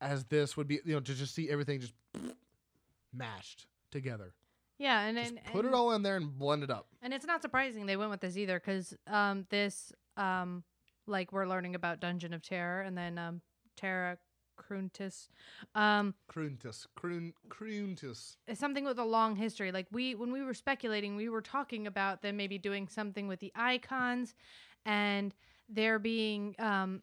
as 0.00 0.24
this 0.24 0.56
would 0.56 0.66
be, 0.66 0.80
you 0.84 0.94
know, 0.94 1.00
to 1.00 1.14
just 1.14 1.34
see 1.34 1.50
everything 1.50 1.80
just 1.80 1.94
mashed 3.12 3.66
together. 3.90 4.34
Yeah, 4.78 5.02
and, 5.02 5.16
and 5.18 5.38
put 5.52 5.64
it 5.64 5.74
all 5.74 5.92
in 5.92 6.02
there 6.02 6.16
and 6.16 6.36
blend 6.36 6.64
it 6.64 6.70
up. 6.70 6.86
And 7.02 7.12
it's 7.14 7.26
not 7.26 7.40
surprising 7.42 7.86
they 7.86 7.96
went 7.96 8.10
with 8.10 8.20
this 8.20 8.36
either, 8.36 8.58
because 8.58 8.96
um, 9.06 9.46
this 9.48 9.92
um, 10.16 10.64
like 11.06 11.30
we're 11.30 11.46
learning 11.46 11.74
about 11.74 12.00
Dungeon 12.00 12.32
of 12.34 12.42
Terror, 12.42 12.82
and 12.82 12.98
then 12.98 13.16
um, 13.18 13.42
Terra 13.76 14.18
Cruntis, 14.56 15.28
um, 15.74 16.14
Cruntus, 16.28 16.86
crun, 16.94 17.32
cruntus. 17.48 18.36
is 18.46 18.58
something 18.58 18.84
with 18.84 18.98
a 18.98 19.04
long 19.04 19.36
history. 19.36 19.72
Like 19.72 19.86
we, 19.90 20.14
when 20.14 20.32
we 20.32 20.42
were 20.42 20.54
speculating, 20.54 21.16
we 21.16 21.28
were 21.28 21.42
talking 21.42 21.86
about 21.86 22.22
them 22.22 22.36
maybe 22.36 22.58
doing 22.58 22.88
something 22.88 23.28
with 23.28 23.40
the 23.40 23.52
icons, 23.54 24.34
and 24.84 25.34
there 25.68 25.98
being 25.98 26.54
um, 26.58 27.02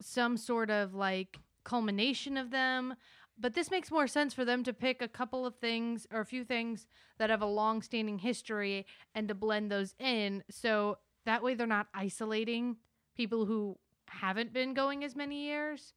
some 0.00 0.36
sort 0.36 0.70
of 0.70 0.94
like 0.94 1.38
culmination 1.64 2.36
of 2.36 2.50
them. 2.50 2.94
But 3.38 3.54
this 3.54 3.70
makes 3.70 3.90
more 3.90 4.06
sense 4.06 4.34
for 4.34 4.44
them 4.44 4.62
to 4.64 4.72
pick 4.72 5.00
a 5.00 5.08
couple 5.08 5.46
of 5.46 5.56
things 5.56 6.06
or 6.12 6.20
a 6.20 6.26
few 6.26 6.44
things 6.44 6.86
that 7.18 7.30
have 7.30 7.42
a 7.42 7.46
long 7.46 7.82
standing 7.82 8.18
history 8.18 8.86
and 9.14 9.26
to 9.28 9.34
blend 9.34 9.70
those 9.70 9.94
in. 9.98 10.44
So 10.50 10.98
that 11.24 11.42
way 11.42 11.54
they're 11.54 11.66
not 11.66 11.88
isolating 11.94 12.76
people 13.16 13.46
who 13.46 13.78
haven't 14.06 14.52
been 14.52 14.74
going 14.74 15.02
as 15.02 15.16
many 15.16 15.44
years. 15.44 15.94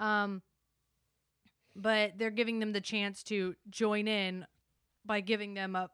Um, 0.00 0.42
but 1.76 2.12
they're 2.18 2.30
giving 2.30 2.60
them 2.60 2.72
the 2.72 2.80
chance 2.80 3.22
to 3.24 3.54
join 3.70 4.06
in 4.08 4.46
by 5.04 5.20
giving 5.20 5.54
them 5.54 5.76
a 5.76 5.90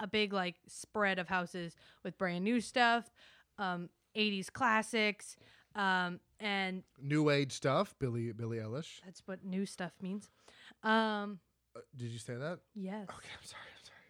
a 0.00 0.06
big 0.06 0.32
like 0.32 0.56
spread 0.66 1.18
of 1.18 1.28
houses 1.28 1.76
with 2.02 2.16
brand 2.18 2.42
new 2.44 2.60
stuff, 2.60 3.10
um, 3.58 3.88
80s 4.16 4.50
classics, 4.52 5.36
um, 5.76 6.18
and 6.40 6.82
New 7.00 7.30
age 7.30 7.52
stuff. 7.52 7.94
Billy 7.98 8.32
Billie 8.32 8.58
Eilish. 8.58 9.00
that's 9.04 9.22
what 9.26 9.44
new 9.44 9.66
stuff 9.66 9.92
means. 10.00 10.28
Um, 10.82 11.38
Uh, 11.76 11.80
did 11.96 12.10
you 12.10 12.18
say 12.18 12.34
that? 12.34 12.60
yes, 12.74 13.06
Okay, 13.08 13.28
I'm 13.38 13.44
sorry. 13.46 13.68
I'm 13.76 13.84
sorry. 13.84 14.06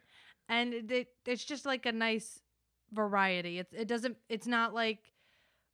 and 0.48 0.74
it, 0.74 0.90
it, 0.92 1.08
it's 1.26 1.44
just 1.44 1.66
like 1.66 1.84
a 1.86 1.92
nice 1.92 2.40
variety. 2.92 3.58
It's 3.58 3.72
it 3.74 3.88
doesn't. 3.88 4.16
It's 4.28 4.46
not 4.46 4.72
like 4.72 5.12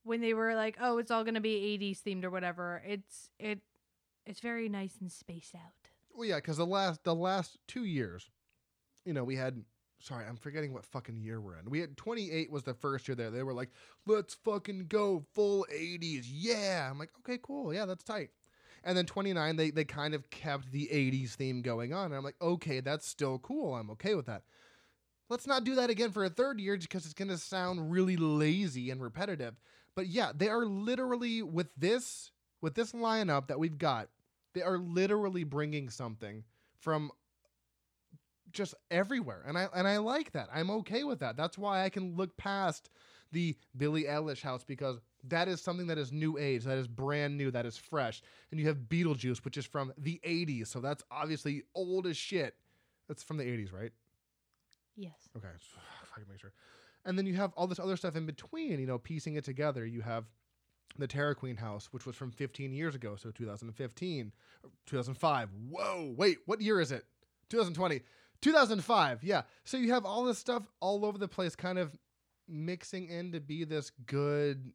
when 0.08 0.20
they 0.20 0.34
were 0.34 0.54
like, 0.54 0.76
oh, 0.80 0.98
it's 0.98 1.10
all 1.10 1.22
gonna 1.22 1.40
be 1.40 1.78
80s 1.78 2.02
themed 2.02 2.24
or 2.24 2.30
whatever. 2.30 2.82
It's 2.86 3.30
it 3.38 3.60
it's 4.26 4.40
very 4.40 4.68
nice 4.68 4.96
and 5.00 5.12
spaced 5.12 5.54
out. 5.54 5.90
Well, 6.14 6.26
yeah, 6.26 6.36
because 6.36 6.56
the 6.56 6.66
last 6.66 7.04
the 7.04 7.14
last 7.14 7.58
two 7.68 7.84
years, 7.84 8.28
you 9.04 9.12
know, 9.12 9.24
we 9.24 9.36
had. 9.36 9.62
Sorry, 10.00 10.24
I'm 10.24 10.36
forgetting 10.36 10.72
what 10.72 10.86
fucking 10.86 11.16
year 11.16 11.40
we're 11.40 11.58
in. 11.58 11.68
We 11.68 11.80
had 11.80 11.96
28 11.96 12.52
was 12.52 12.62
the 12.62 12.72
first 12.72 13.08
year 13.08 13.16
there. 13.16 13.32
They 13.32 13.42
were 13.42 13.52
like, 13.52 13.70
"Let's 14.06 14.32
fucking 14.32 14.86
go 14.86 15.24
full 15.34 15.66
80s, 15.72 16.26
yeah." 16.30 16.88
I'm 16.88 17.00
like, 17.00 17.10
"Okay, 17.18 17.36
cool, 17.42 17.74
yeah, 17.74 17.84
that's 17.84 18.04
tight." 18.04 18.30
And 18.84 18.96
then 18.96 19.06
29, 19.06 19.56
they 19.56 19.70
they 19.72 19.84
kind 19.84 20.14
of 20.14 20.30
kept 20.30 20.70
the 20.70 20.88
80s 20.92 21.34
theme 21.34 21.62
going 21.62 21.92
on. 21.92 22.06
And 22.06 22.14
I'm 22.14 22.22
like, 22.22 22.40
"Okay, 22.40 22.78
that's 22.78 23.08
still 23.08 23.40
cool. 23.40 23.74
I'm 23.74 23.90
okay 23.90 24.14
with 24.14 24.26
that." 24.26 24.44
Let's 25.28 25.46
not 25.46 25.64
do 25.64 25.74
that 25.74 25.90
again 25.90 26.10
for 26.10 26.24
a 26.24 26.30
third 26.30 26.60
year 26.60 26.76
because 26.76 27.04
it's 27.04 27.14
going 27.14 27.28
to 27.28 27.36
sound 27.36 27.90
really 27.90 28.16
lazy 28.16 28.90
and 28.90 29.02
repetitive. 29.02 29.56
But 29.94 30.06
yeah, 30.06 30.32
they 30.34 30.48
are 30.48 30.64
literally 30.64 31.42
with 31.42 31.68
this 31.76 32.30
with 32.60 32.74
this 32.74 32.92
lineup 32.92 33.48
that 33.48 33.58
we've 33.58 33.78
got, 33.78 34.08
they 34.54 34.62
are 34.62 34.78
literally 34.78 35.44
bringing 35.44 35.90
something 35.90 36.44
from 36.80 37.10
just 38.52 38.74
everywhere. 38.90 39.42
And 39.46 39.58
I 39.58 39.68
and 39.74 39.86
I 39.86 39.98
like 39.98 40.32
that. 40.32 40.48
I'm 40.52 40.70
okay 40.70 41.04
with 41.04 41.20
that. 41.20 41.36
That's 41.36 41.58
why 41.58 41.84
I 41.84 41.88
can 41.88 42.16
look 42.16 42.36
past 42.36 42.90
the 43.32 43.56
Billie 43.76 44.04
Eilish 44.04 44.42
house 44.42 44.64
because 44.64 45.00
that 45.24 45.48
is 45.48 45.60
something 45.60 45.86
that 45.88 45.98
is 45.98 46.12
new 46.12 46.38
age, 46.38 46.64
that 46.64 46.78
is 46.78 46.88
brand 46.88 47.36
new, 47.36 47.50
that 47.50 47.66
is 47.66 47.76
fresh. 47.76 48.22
And 48.50 48.58
you 48.58 48.66
have 48.66 48.76
Beetlejuice, 48.88 49.44
which 49.44 49.56
is 49.56 49.66
from 49.66 49.92
the 49.98 50.20
80s, 50.24 50.68
so 50.68 50.80
that's 50.80 51.02
obviously 51.10 51.62
old 51.74 52.06
as 52.06 52.16
shit. 52.16 52.54
That's 53.08 53.22
from 53.22 53.36
the 53.36 53.44
80s, 53.44 53.72
right? 53.72 53.92
Yes. 54.96 55.28
Okay, 55.36 55.48
if 56.02 56.12
I 56.14 56.20
can 56.20 56.28
make 56.28 56.40
sure. 56.40 56.52
And 57.08 57.16
then 57.18 57.26
you 57.26 57.34
have 57.34 57.52
all 57.56 57.66
this 57.66 57.78
other 57.80 57.96
stuff 57.96 58.14
in 58.16 58.26
between, 58.26 58.78
you 58.78 58.86
know, 58.86 58.98
piecing 58.98 59.34
it 59.36 59.44
together. 59.44 59.86
You 59.86 60.02
have 60.02 60.24
the 60.98 61.06
Terror 61.06 61.34
Queen 61.34 61.56
house, 61.56 61.88
which 61.90 62.04
was 62.06 62.14
from 62.16 62.30
15 62.30 62.72
years 62.72 62.94
ago, 62.94 63.16
so 63.16 63.30
2015, 63.30 64.32
2005. 64.86 65.48
Whoa, 65.70 66.14
wait, 66.16 66.38
what 66.46 66.60
year 66.60 66.80
is 66.80 66.92
it? 66.92 67.04
2020. 67.48 68.02
2005. 68.42 69.24
Yeah. 69.24 69.42
So 69.64 69.76
you 69.78 69.92
have 69.92 70.04
all 70.04 70.24
this 70.24 70.38
stuff 70.38 70.64
all 70.80 71.04
over 71.04 71.18
the 71.18 71.28
place 71.28 71.56
kind 71.56 71.78
of 71.78 71.96
mixing 72.46 73.08
in 73.08 73.32
to 73.32 73.40
be 73.40 73.64
this 73.64 73.90
good 74.06 74.72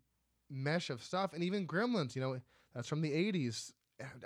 mesh 0.49 0.89
of 0.89 1.03
stuff 1.03 1.33
and 1.33 1.43
even 1.43 1.67
Gremlins, 1.67 2.15
you 2.15 2.21
know, 2.21 2.39
that's 2.73 2.87
from 2.87 3.01
the 3.01 3.11
80s. 3.11 3.73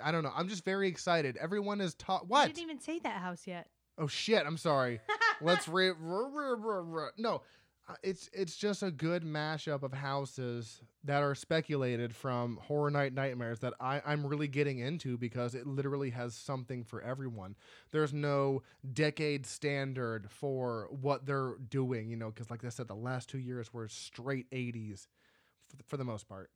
I 0.02 0.10
don't 0.12 0.24
know. 0.24 0.32
I'm 0.34 0.48
just 0.48 0.64
very 0.64 0.88
excited. 0.88 1.36
Everyone 1.36 1.80
is 1.80 1.94
taught 1.94 2.22
You 2.22 2.28
what? 2.28 2.46
didn't 2.46 2.62
even 2.62 2.80
say 2.80 2.98
that 3.00 3.20
house 3.20 3.46
yet. 3.46 3.68
Oh 3.98 4.06
shit, 4.06 4.44
I'm 4.46 4.56
sorry. 4.56 5.00
Let's 5.40 5.68
re- 5.68 5.92
no. 7.18 7.42
It's 8.02 8.28
it's 8.34 8.56
just 8.56 8.82
a 8.82 8.90
good 8.90 9.22
mashup 9.22 9.82
of 9.82 9.94
houses 9.94 10.82
that 11.04 11.22
are 11.22 11.34
speculated 11.34 12.14
from 12.14 12.58
Horror 12.58 12.90
Night 12.90 13.14
Nightmares 13.14 13.60
that 13.60 13.72
I, 13.80 14.02
I'm 14.04 14.26
really 14.26 14.48
getting 14.48 14.78
into 14.78 15.16
because 15.16 15.54
it 15.54 15.66
literally 15.66 16.10
has 16.10 16.34
something 16.34 16.84
for 16.84 17.00
everyone. 17.00 17.56
There's 17.90 18.12
no 18.12 18.62
decade 18.92 19.46
standard 19.46 20.30
for 20.30 20.88
what 20.90 21.24
they're 21.24 21.54
doing, 21.68 22.10
you 22.10 22.16
know, 22.16 22.30
because 22.30 22.50
like 22.50 22.64
I 22.64 22.68
said, 22.68 22.88
the 22.88 22.94
last 22.94 23.28
two 23.30 23.38
years 23.38 23.72
were 23.72 23.88
straight 23.88 24.46
80s 24.52 25.08
for 25.66 25.76
the, 25.76 25.82
for 25.84 25.96
the 25.96 26.04
most 26.04 26.28
part. 26.28 26.50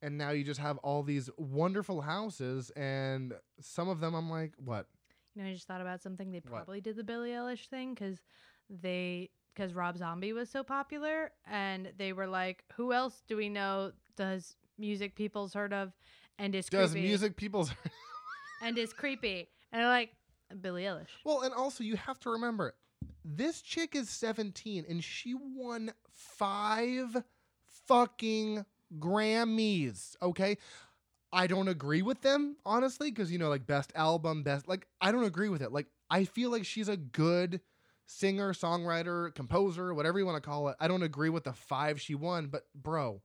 And 0.00 0.16
now 0.16 0.30
you 0.30 0.44
just 0.44 0.60
have 0.60 0.78
all 0.78 1.02
these 1.02 1.28
wonderful 1.36 2.00
houses, 2.00 2.70
and 2.70 3.34
some 3.60 3.88
of 3.88 4.00
them 4.00 4.14
I'm 4.14 4.30
like, 4.30 4.54
what? 4.56 4.86
You 5.34 5.42
know, 5.42 5.50
I 5.50 5.52
just 5.52 5.66
thought 5.66 5.82
about 5.82 6.02
something. 6.02 6.30
They 6.30 6.40
What? 6.40 6.64
probably 6.64 6.80
did 6.80 6.96
the 6.96 7.04
Billie 7.04 7.30
Eilish 7.30 7.66
thing 7.68 7.92
because 7.94 8.18
they 8.70 9.30
because 9.54 9.74
Rob 9.74 9.96
Zombie 9.98 10.32
was 10.32 10.48
so 10.50 10.62
popular, 10.62 11.32
and 11.46 11.92
they 11.96 12.12
were 12.12 12.26
like, 12.26 12.64
"Who 12.74 12.92
else 12.92 13.22
do 13.28 13.36
we 13.36 13.48
know 13.48 13.92
does 14.16 14.56
music 14.78 15.14
people's 15.14 15.52
heard 15.54 15.72
of 15.72 15.92
and 16.38 16.54
is 16.54 16.68
Does 16.68 16.92
creepy 16.92 17.06
music 17.06 17.36
people's 17.36 17.72
and 18.62 18.76
is 18.78 18.92
creepy?" 18.92 19.48
And 19.72 19.82
they're 19.82 19.88
like, 19.88 20.10
"Billie 20.60 20.84
Eilish." 20.84 21.08
Well, 21.24 21.42
and 21.42 21.54
also 21.54 21.84
you 21.84 21.96
have 21.96 22.18
to 22.20 22.30
remember, 22.30 22.74
this 23.24 23.60
chick 23.60 23.94
is 23.94 24.08
17 24.10 24.84
and 24.88 25.02
she 25.02 25.34
won 25.34 25.92
five 26.12 27.22
fucking 27.86 28.64
Grammys. 28.98 30.16
Okay. 30.22 30.58
I 31.32 31.46
don't 31.46 31.68
agree 31.68 32.02
with 32.02 32.22
them, 32.22 32.56
honestly, 32.66 33.08
because, 33.10 33.30
you 33.30 33.38
know, 33.38 33.48
like 33.48 33.64
best 33.64 33.92
album, 33.94 34.42
best, 34.42 34.66
like, 34.66 34.88
I 35.00 35.12
don't 35.12 35.22
agree 35.22 35.48
with 35.48 35.62
it. 35.62 35.70
Like, 35.70 35.86
I 36.10 36.24
feel 36.24 36.50
like 36.50 36.64
she's 36.64 36.88
a 36.88 36.96
good 36.96 37.60
singer, 38.10 38.52
songwriter, 38.52 39.32
composer, 39.34 39.94
whatever 39.94 40.18
you 40.18 40.26
want 40.26 40.42
to 40.42 40.48
call 40.48 40.68
it. 40.68 40.76
I 40.80 40.88
don't 40.88 41.02
agree 41.02 41.28
with 41.28 41.44
the 41.44 41.52
five 41.52 42.00
she 42.00 42.14
won, 42.14 42.46
but 42.48 42.64
bro, 42.74 43.22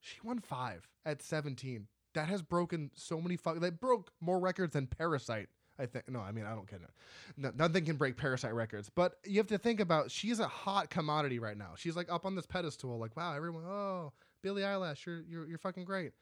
she 0.00 0.18
won 0.22 0.38
five 0.38 0.88
at 1.04 1.22
17. 1.22 1.88
That 2.14 2.28
has 2.28 2.42
broken 2.42 2.90
so 2.94 3.20
many 3.20 3.36
fuck. 3.36 3.58
That 3.60 3.80
broke 3.80 4.10
more 4.20 4.38
records 4.38 4.74
than 4.74 4.86
Parasite. 4.86 5.48
I 5.78 5.86
think. 5.86 6.08
No, 6.08 6.20
I 6.20 6.30
mean 6.32 6.44
I 6.44 6.54
don't 6.54 6.68
care. 6.68 6.78
No, 7.38 7.50
nothing 7.56 7.86
can 7.86 7.96
break 7.96 8.16
Parasite 8.18 8.54
records. 8.54 8.90
But 8.94 9.14
you 9.24 9.38
have 9.38 9.46
to 9.48 9.56
think 9.58 9.80
about 9.80 10.10
she's 10.10 10.38
a 10.38 10.46
hot 10.46 10.90
commodity 10.90 11.38
right 11.38 11.56
now. 11.56 11.70
She's 11.76 11.96
like 11.96 12.12
up 12.12 12.26
on 12.26 12.34
this 12.36 12.46
pedestal. 12.46 12.98
Like 12.98 13.16
wow, 13.16 13.34
everyone. 13.34 13.64
Oh, 13.64 14.12
Billie 14.42 14.62
Eilish, 14.62 15.06
you're 15.06 15.22
you're 15.22 15.48
you're 15.48 15.58
fucking 15.58 15.84
great. 15.86 16.12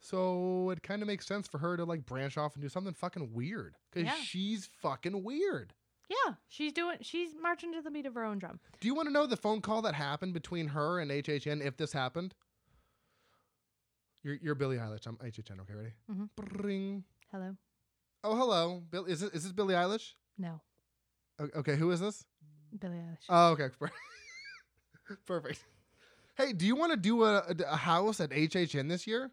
So 0.00 0.70
it 0.70 0.82
kind 0.82 1.00
of 1.02 1.08
makes 1.08 1.26
sense 1.26 1.46
for 1.46 1.58
her 1.58 1.76
to 1.76 1.84
like 1.84 2.04
branch 2.04 2.36
off 2.36 2.54
and 2.54 2.62
do 2.62 2.68
something 2.68 2.92
fucking 2.94 3.32
weird 3.32 3.76
because 3.92 4.06
Yeah. 4.06 4.20
she's 4.22 4.68
fucking 4.82 5.22
weird. 5.22 5.72
Yeah, 6.08 6.34
she's 6.48 6.72
doing. 6.72 6.98
She's 7.02 7.30
marching 7.40 7.72
to 7.72 7.82
the 7.82 7.90
beat 7.90 8.06
of 8.06 8.14
her 8.14 8.24
own 8.24 8.38
drum. 8.38 8.60
Do 8.80 8.86
you 8.86 8.94
want 8.94 9.08
to 9.08 9.12
know 9.12 9.26
the 9.26 9.36
phone 9.36 9.60
call 9.60 9.82
that 9.82 9.94
happened 9.94 10.34
between 10.34 10.68
her 10.68 11.00
and 11.00 11.10
HHN 11.10 11.64
if 11.64 11.76
this 11.76 11.92
happened? 11.92 12.34
You're, 14.22 14.38
you're 14.42 14.54
Billie 14.54 14.76
Eilish. 14.76 15.06
I'm 15.06 15.16
HHN. 15.16 15.60
Okay, 15.60 15.74
ready? 15.74 15.92
Mhm. 16.12 16.28
Bring. 16.36 17.04
Hello. 17.32 17.56
Oh, 18.24 18.36
hello. 18.36 18.82
Bill, 18.90 19.04
is 19.04 19.20
this, 19.20 19.30
is 19.32 19.42
this 19.44 19.52
Billie 19.52 19.74
Eilish? 19.74 20.12
No, 20.38 20.60
O- 21.38 21.48
Okay, 21.56 21.76
who 21.76 21.90
is 21.90 22.00
this? 22.00 22.24
Billie 22.78 22.96
Eilish. 22.98 23.24
Oh, 23.28 23.50
okay. 23.52 23.68
Perfect. 25.26 25.64
Hey, 26.36 26.52
do 26.52 26.66
you 26.66 26.76
want 26.76 26.92
to 26.92 26.96
do 26.98 27.24
a, 27.24 27.36
a, 27.38 27.54
a 27.72 27.76
house 27.76 28.20
at 28.20 28.30
HHN 28.30 28.88
this 28.88 29.06
year? 29.06 29.30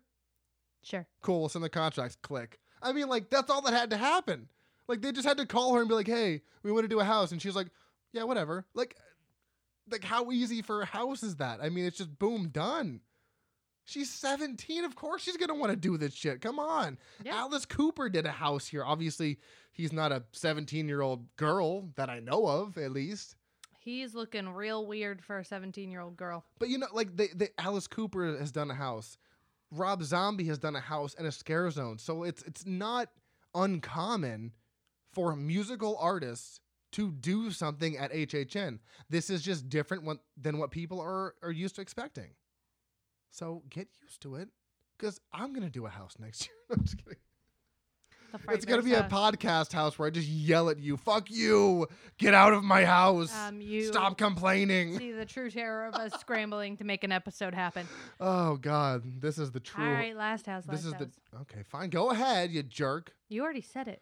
sure. 0.84 1.08
Cool. 1.22 1.40
We'll 1.42 1.50
send 1.50 1.64
the 1.66 1.70
contracts. 1.70 2.18
Click. 2.22 2.60
I 2.82 2.92
mean, 2.94 3.08
like, 3.08 3.30
that's 3.30 3.50
all 3.50 3.62
that 3.62 3.74
had 3.74 3.90
to 3.92 3.98
happen. 3.98 4.50
Like, 4.88 5.02
they 5.02 5.12
just 5.12 5.28
had 5.28 5.38
to 5.38 5.46
call 5.46 5.74
her 5.74 5.80
and 5.80 5.90
be 5.90 5.96
like, 5.96 6.08
hey, 6.08 6.42
we 6.64 6.72
want 6.72 6.84
to 6.84 6.90
do 6.90 7.00
a 7.00 7.06
house. 7.06 7.32
And 7.32 7.42
she's 7.42 7.56
like, 7.56 7.68
yeah, 8.12 8.24
whatever. 8.24 8.66
Like, 8.74 8.96
like 9.90 10.04
how 10.04 10.32
easy 10.32 10.62
for 10.62 10.82
a 10.82 10.86
house 10.86 11.24
is 11.24 11.38
that? 11.38 11.60
I 11.62 11.70
mean, 11.70 11.86
it's 11.86 11.98
just 11.98 12.18
boom, 12.18 12.50
done. 12.50 13.02
She's 13.86 14.10
17. 14.10 14.86
Of 14.86 14.96
course 14.96 15.22
she's 15.22 15.36
going 15.36 15.50
to 15.50 15.56
want 15.56 15.72
to 15.72 15.76
do 15.76 15.98
this 15.98 16.14
shit. 16.14 16.42
Come 16.42 16.58
on. 16.58 16.98
Yeah. 17.24 17.36
Alice 17.36 17.66
Cooper 17.66 18.08
did 18.10 18.26
a 18.26 18.32
house 18.32 18.66
here. 18.66 18.84
Obviously, 18.86 19.40
he's 19.74 19.92
not 19.92 20.12
a 20.12 20.24
17 20.32 20.88
year 20.88 21.02
old 21.02 21.36
girl 21.36 21.90
that 21.96 22.10
I 22.10 22.20
know 22.20 22.48
of, 22.48 22.78
at 22.78 22.92
least. 22.92 23.36
He's 23.80 24.16
looking 24.16 24.48
real 24.48 24.88
weird 24.88 25.22
for 25.22 25.40
a 25.40 25.44
17 25.44 25.92
year 25.92 26.00
old 26.00 26.16
girl. 26.16 26.46
But 26.60 26.70
you 26.70 26.78
know, 26.78 26.88
like 26.94 27.18
they, 27.18 27.28
they, 27.36 27.50
Alice 27.58 27.88
Cooper 27.88 28.38
has 28.38 28.52
done 28.52 28.72
a 28.72 28.76
house. 28.76 29.18
Rob 29.72 30.04
Zombie 30.04 30.46
has 30.46 30.60
done 30.60 30.78
a 30.78 30.80
house 30.80 31.16
and 31.18 31.28
a 31.28 31.32
scare 31.32 31.70
zone. 31.70 31.98
So 31.98 32.24
it's 32.24 32.44
it's 32.44 32.66
not 32.66 33.10
uncommon 33.54 34.54
for 35.14 35.36
musical 35.36 35.98
artists 36.00 36.60
to 36.94 37.12
do 37.12 37.50
something 37.52 37.98
at 37.98 38.12
HHN. 38.12 38.80
This 39.10 39.30
is 39.30 39.42
just 39.42 39.70
different 39.70 40.04
one, 40.04 40.20
than 40.40 40.58
what 40.58 40.72
people 40.72 41.00
are 41.00 41.36
are 41.42 41.52
used 41.52 41.76
to 41.76 41.82
expecting. 41.82 42.32
So 43.32 43.64
get 43.70 43.88
used 44.02 44.22
to 44.22 44.36
it, 44.36 44.50
because 44.98 45.20
I'm 45.32 45.54
gonna 45.54 45.70
do 45.70 45.86
a 45.86 45.90
house 45.90 46.16
next 46.20 46.46
year. 46.48 46.56
I'm 46.78 46.84
just 46.84 46.98
kidding. 46.98 47.18
It's 48.50 48.66
gonna 48.66 48.82
be 48.82 48.94
a 48.94 49.04
podcast 49.04 49.74
house 49.74 50.00
where 50.00 50.08
I 50.08 50.10
just 50.10 50.28
yell 50.28 50.70
at 50.70 50.80
you. 50.80 50.98
Fuck 50.98 51.30
you! 51.30 51.88
Get 52.18 52.34
out 52.34 52.54
of 52.54 52.64
my 52.64 52.84
house! 52.84 53.32
Um, 53.48 53.62
you 53.62 53.86
Stop 53.86 54.18
complaining. 54.18 54.98
see 54.98 55.12
the 55.12 55.26
true 55.26 55.52
terror 55.52 55.86
of 55.86 55.94
us 55.94 56.14
scrambling 56.20 56.76
to 56.78 56.84
make 56.84 57.04
an 57.04 57.12
episode 57.12 57.54
happen. 57.54 57.88
Oh 58.20 58.56
God, 58.58 59.04
this 59.22 59.38
is 59.38 59.52
the 59.52 59.60
true. 59.60 59.86
All 59.86 59.92
right, 59.92 60.16
last 60.16 60.46
house. 60.48 60.66
Last 60.68 60.78
this 60.78 60.86
is 60.86 60.94
house. 60.94 61.04
the 61.32 61.38
okay. 61.42 61.62
Fine, 61.64 61.90
go 61.92 62.10
ahead, 62.10 62.50
you 62.52 62.64
jerk. 62.64 63.14
You 63.30 63.44
already 63.44 63.62
said 63.62 63.88
it. 63.88 64.02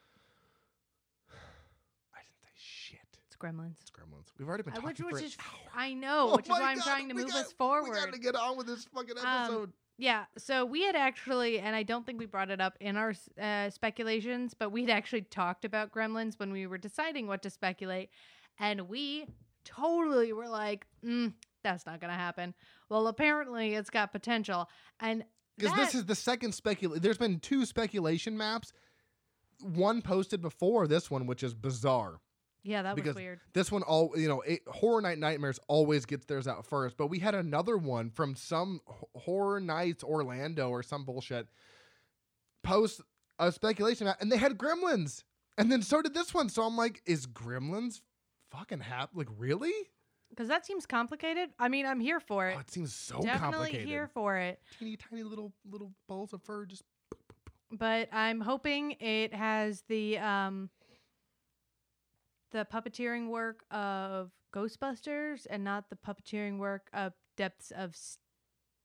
I 2.13 2.19
didn't 2.19 2.39
say 2.41 2.49
shit. 2.55 2.99
It's 3.27 3.30
Gremlins. 3.41 3.75
It's 3.81 3.89
Gremlins. 3.89 4.27
We've 4.37 4.47
already 4.47 4.63
been 4.63 4.73
talking 4.73 4.87
which, 4.89 4.97
for 4.99 5.05
which 5.07 5.21
an 5.21 5.25
is, 5.25 5.37
hour. 5.39 5.71
I 5.81 5.93
know, 5.93 6.29
Oh 6.31 6.35
which 6.35 6.45
is 6.45 6.49
why 6.51 6.71
I'm 6.71 6.81
trying 6.81 7.07
to 7.09 7.15
move 7.15 7.29
got- 7.29 7.45
us 7.45 7.51
forward. 7.53 7.89
We 7.89 7.95
got 7.95 8.13
to 8.13 8.19
get 8.19 8.35
on 8.35 8.57
with 8.57 8.67
this 8.67 8.85
fucking 8.93 9.17
Um, 9.17 9.25
episode. 9.25 9.73
Yeah, 9.97 10.25
so 10.37 10.65
we 10.65 10.83
had 10.83 10.95
actually, 10.95 11.59
and 11.59 11.75
I 11.75 11.83
don't 11.83 12.05
think 12.05 12.17
we 12.19 12.25
brought 12.25 12.49
it 12.49 12.59
up 12.59 12.75
in 12.79 12.97
our 12.97 13.13
uh, 13.39 13.69
speculations, 13.69 14.53
but 14.53 14.71
we'd 14.71 14.89
actually 14.89 15.21
talked 15.21 15.63
about 15.65 15.91
gremlins 15.91 16.39
when 16.39 16.51
we 16.51 16.65
were 16.65 16.77
deciding 16.79 17.27
what 17.27 17.43
to 17.43 17.49
speculate. 17.51 18.09
And 18.59 18.89
we 18.89 19.27
totally 19.63 20.33
were 20.33 20.47
like, 20.47 20.87
mm, 21.05 21.33
that's 21.63 21.85
not 21.85 21.99
going 22.01 22.09
to 22.11 22.17
happen. 22.17 22.53
Well, 22.89 23.07
apparently 23.07 23.75
it's 23.75 23.89
got 23.91 24.11
potential. 24.11 24.69
And 24.99 25.23
Because 25.57 25.75
this 25.75 25.93
is 25.95 26.05
the 26.05 26.15
second 26.15 26.53
speculation. 26.53 27.01
There's 27.03 27.19
been 27.19 27.39
two 27.39 27.65
speculation 27.65 28.35
maps. 28.37 28.73
One 29.61 30.01
posted 30.01 30.41
before 30.41 30.87
this 30.87 31.11
one, 31.11 31.27
which 31.27 31.43
is 31.43 31.53
bizarre. 31.53 32.19
Yeah, 32.63 32.81
that 32.83 32.95
was 32.95 33.03
because 33.03 33.15
weird. 33.15 33.39
This 33.53 33.71
one, 33.71 33.83
all 33.83 34.13
you 34.15 34.27
know, 34.27 34.41
it, 34.41 34.61
Horror 34.67 35.01
Night 35.01 35.17
Nightmares 35.17 35.59
always 35.67 36.05
gets 36.05 36.25
theirs 36.25 36.47
out 36.47 36.65
first. 36.65 36.97
But 36.97 37.07
we 37.07 37.19
had 37.19 37.33
another 37.33 37.77
one 37.77 38.09
from 38.09 38.35
some 38.35 38.81
Horror 39.15 39.59
Nights 39.59 40.03
Orlando 40.03 40.69
or 40.69 40.83
some 40.83 41.03
bullshit 41.05 41.47
post 42.63 43.01
a 43.39 43.51
speculation 43.51 44.05
map, 44.05 44.17
and 44.21 44.31
they 44.31 44.37
had 44.37 44.57
Gremlins, 44.57 45.23
and 45.57 45.71
then 45.71 45.81
so 45.81 46.01
did 46.01 46.13
this 46.13 46.33
one. 46.33 46.49
So 46.49 46.63
I'm 46.63 46.77
like, 46.77 47.01
is 47.05 47.25
Gremlins 47.25 48.01
fucking 48.51 48.81
hap? 48.81 49.09
Like 49.15 49.29
really? 49.37 49.73
Because 50.29 50.47
that 50.47 50.65
seems 50.65 50.85
complicated. 50.85 51.49
I 51.59 51.67
mean, 51.67 51.85
I'm 51.85 51.99
here 51.99 52.19
for 52.19 52.47
it. 52.47 52.55
Oh, 52.55 52.61
it 52.61 52.71
seems 52.71 52.93
so 52.93 53.15
complicated. 53.15 53.41
Definitely 53.41 53.57
complicated. 53.57 53.87
here 53.87 54.07
for 54.13 54.37
it. 54.37 54.59
Teeny 54.79 54.97
tiny 54.97 55.23
little 55.23 55.51
little 55.69 55.91
balls 56.07 56.31
of 56.33 56.43
fur, 56.43 56.65
just 56.65 56.83
but 57.71 58.09
I'm 58.11 58.41
hoping 58.41 58.91
it 58.99 59.33
has 59.33 59.83
the 59.87 60.19
um 60.19 60.69
the 62.51 62.65
puppeteering 62.71 63.29
work 63.29 63.63
of 63.71 64.31
Ghostbusters 64.53 65.47
and 65.49 65.63
not 65.63 65.89
the 65.89 65.95
puppeteering 65.95 66.57
work 66.57 66.89
of 66.93 67.13
Depths 67.37 67.71
of, 67.71 67.91
S- 67.91 68.17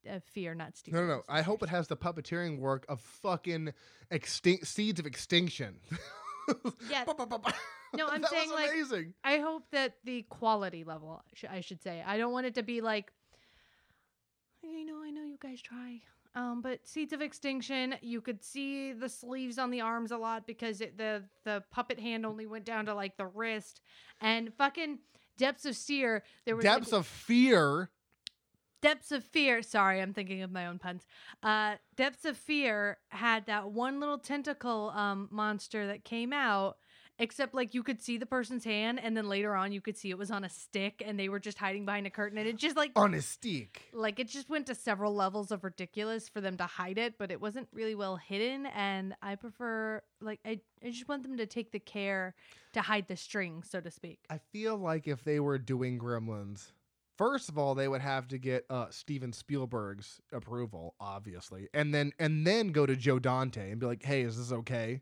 of 0.08 0.22
Fear, 0.24 0.54
not 0.54 0.76
Steve. 0.76 0.94
no, 0.94 1.00
no, 1.02 1.06
no. 1.08 1.22
I 1.28 1.42
hope 1.42 1.62
it 1.62 1.68
has 1.68 1.88
the 1.88 1.96
puppeteering 1.96 2.58
work 2.58 2.86
of 2.88 3.00
fucking 3.00 3.72
extinct 4.10 4.66
seeds 4.66 5.00
of 5.00 5.06
extinction. 5.06 5.76
Yeah. 6.88 7.02
No, 7.96 8.06
I'm 8.08 8.20
that 8.22 8.30
saying, 8.30 8.50
was 8.50 8.54
like, 8.60 8.70
amazing. 8.70 9.14
I 9.24 9.38
hope 9.38 9.64
that 9.72 9.94
the 10.04 10.22
quality 10.22 10.84
level, 10.84 11.20
sh- 11.34 11.44
I 11.50 11.60
should 11.60 11.82
say, 11.82 12.04
I 12.06 12.18
don't 12.18 12.30
want 12.32 12.46
it 12.46 12.54
to 12.54 12.62
be 12.62 12.80
like, 12.80 13.12
you 14.62 14.86
know, 14.86 15.02
I 15.02 15.10
know 15.10 15.24
you 15.24 15.38
guys 15.40 15.60
try. 15.60 16.02
Um, 16.36 16.60
but 16.60 16.86
Seeds 16.86 17.14
of 17.14 17.22
Extinction, 17.22 17.94
you 18.02 18.20
could 18.20 18.44
see 18.44 18.92
the 18.92 19.08
sleeves 19.08 19.58
on 19.58 19.70
the 19.70 19.80
arms 19.80 20.12
a 20.12 20.18
lot 20.18 20.46
because 20.46 20.82
it, 20.82 20.98
the 20.98 21.24
the 21.44 21.64
puppet 21.72 21.98
hand 21.98 22.26
only 22.26 22.46
went 22.46 22.66
down 22.66 22.84
to 22.86 22.94
like 22.94 23.16
the 23.16 23.26
wrist, 23.26 23.80
and 24.20 24.52
fucking 24.54 24.98
Depths 25.38 25.64
of 25.64 25.74
Seer, 25.74 26.22
there 26.44 26.54
was 26.54 26.64
like, 26.64 26.74
Depths 26.76 26.92
of 26.92 27.06
fear. 27.06 27.90
Depths 28.82 29.10
of 29.10 29.24
Fear. 29.24 29.62
Sorry, 29.62 30.00
I'm 30.00 30.12
thinking 30.12 30.42
of 30.42 30.52
my 30.52 30.66
own 30.66 30.78
puns. 30.78 31.06
Uh, 31.42 31.76
Depths 31.96 32.24
of 32.24 32.36
Fear 32.36 32.98
had 33.08 33.46
that 33.46 33.70
one 33.70 33.98
little 33.98 34.18
tentacle 34.18 34.92
um, 34.94 35.28
monster 35.30 35.86
that 35.86 36.04
came 36.04 36.32
out, 36.32 36.76
except 37.18 37.54
like 37.54 37.74
you 37.74 37.82
could 37.82 38.00
see 38.02 38.18
the 38.18 38.26
person's 38.26 38.64
hand, 38.64 39.00
and 39.02 39.16
then 39.16 39.28
later 39.28 39.54
on 39.54 39.72
you 39.72 39.80
could 39.80 39.96
see 39.96 40.10
it 40.10 40.18
was 40.18 40.30
on 40.30 40.44
a 40.44 40.48
stick, 40.48 41.02
and 41.04 41.18
they 41.18 41.28
were 41.28 41.38
just 41.40 41.58
hiding 41.58 41.84
behind 41.84 42.06
a 42.06 42.10
curtain, 42.10 42.38
and 42.38 42.46
it 42.46 42.56
just 42.56 42.76
like 42.76 42.92
On 42.96 43.14
a 43.14 43.22
stick. 43.22 43.82
like 43.92 44.18
it 44.20 44.28
just 44.28 44.48
went 44.48 44.66
to 44.66 44.74
several 44.74 45.14
levels 45.14 45.50
of 45.50 45.64
ridiculous 45.64 46.28
for 46.28 46.40
them 46.40 46.56
to 46.56 46.64
hide 46.64 46.98
it, 46.98 47.14
but 47.18 47.30
it 47.30 47.40
wasn't 47.40 47.68
really 47.72 47.94
well 47.94 48.16
hidden. 48.16 48.66
And 48.66 49.14
I 49.22 49.34
prefer 49.36 50.02
like 50.20 50.40
I, 50.44 50.60
I 50.84 50.90
just 50.90 51.08
want 51.08 51.22
them 51.22 51.36
to 51.38 51.46
take 51.46 51.72
the 51.72 51.78
care 51.80 52.34
to 52.72 52.80
hide 52.82 53.08
the 53.08 53.16
string, 53.16 53.62
so 53.62 53.80
to 53.80 53.90
speak. 53.90 54.20
I 54.30 54.38
feel 54.52 54.76
like 54.76 55.08
if 55.08 55.24
they 55.24 55.40
were 55.40 55.58
doing 55.58 55.98
Gremlins, 55.98 56.72
first 57.16 57.48
of 57.48 57.56
all, 57.56 57.74
they 57.74 57.88
would 57.88 58.02
have 58.02 58.28
to 58.28 58.38
get 58.38 58.66
uh, 58.68 58.86
Steven 58.90 59.32
Spielberg's 59.32 60.20
approval, 60.32 60.94
obviously, 61.00 61.68
and 61.72 61.94
then 61.94 62.12
and 62.18 62.46
then 62.46 62.68
go 62.68 62.84
to 62.84 62.94
Joe 62.94 63.18
Dante 63.18 63.70
and 63.70 63.80
be 63.80 63.86
like, 63.86 64.02
"Hey, 64.04 64.20
is 64.22 64.36
this 64.36 64.52
okay?" 64.52 65.00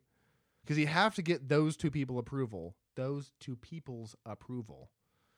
Because 0.64 0.78
you 0.78 0.86
have 0.86 1.14
to 1.16 1.22
get 1.22 1.48
those 1.48 1.76
two 1.76 1.90
people 1.90 2.18
approval. 2.18 2.74
Those 2.96 3.32
two 3.38 3.56
people's 3.56 4.16
approval. 4.24 4.90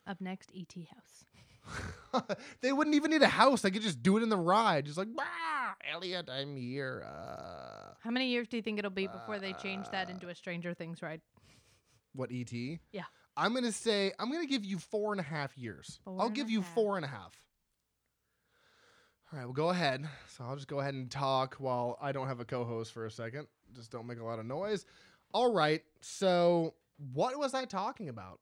Up 0.07 0.21
next, 0.21 0.53
ET 0.57 0.73
House. 0.95 2.23
they 2.61 2.73
wouldn't 2.73 2.95
even 2.95 3.11
need 3.11 3.23
a 3.23 3.29
house. 3.29 3.63
They 3.63 3.73
could 3.73 3.83
just 3.83 4.03
do 4.03 4.17
it 4.17 4.23
in 4.23 4.29
the 4.29 4.37
ride. 4.37 4.87
Just 4.87 4.99
like, 4.99 5.09
"Bah, 5.17 5.25
Elliot, 5.93 6.29
I'm 6.31 6.55
here. 6.57 7.05
Uh, 7.05 7.95
How 8.05 8.11
many 8.11 8.29
years 8.29 8.47
do 8.47 8.57
you 8.57 8.63
think 8.63 8.79
it'll 8.79 8.91
be 8.91 9.09
before 9.09 9.41
they 9.41 9.53
change 9.55 9.89
that 9.91 10.09
into 10.09 10.29
a 10.29 10.35
Stranger 10.35 10.75
Things 10.75 11.03
ride? 11.03 11.21
what 12.13 12.31
ET? 12.33 12.53
Yeah. 12.93 13.03
I'm 13.37 13.53
gonna 13.53 13.73
say 13.73 14.13
I'm 14.19 14.31
gonna 14.33 14.47
give 14.47 14.65
you 14.65 14.79
four 14.79 15.13
and 15.13 15.21
a 15.21 15.25
half 15.25 15.59
years. 15.59 15.99
Four 16.05 16.17
I'll 16.21 16.31
give 16.31 16.49
you 16.49 16.63
half. 16.63 16.75
four 16.75 16.97
and 16.97 17.05
a 17.05 17.09
half. 17.09 17.35
All 19.33 19.39
right, 19.39 19.45
well, 19.45 19.53
go 19.53 19.71
ahead. 19.71 20.09
So 20.29 20.45
I'll 20.45 20.55
just 20.55 20.69
go 20.69 20.81
ahead 20.81 20.95
and 20.95 21.11
talk 21.11 21.57
while 21.57 21.99
I 22.01 22.13
don't 22.13 22.29
have 22.29 22.41
a 22.41 22.45
co-host 22.45 22.93
for 22.93 23.07
a 23.07 23.11
second. 23.11 23.49
Just 23.75 23.91
don't 23.91 24.07
make 24.07 24.21
a 24.21 24.25
lot 24.25 24.39
of 24.39 24.47
noise. 24.47 24.87
All 25.33 25.53
right. 25.53 25.83
So 26.01 26.75
what 27.15 27.39
was 27.39 27.55
I 27.55 27.65
talking 27.65 28.09
about? 28.09 28.41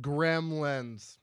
Gremlins. 0.00 1.18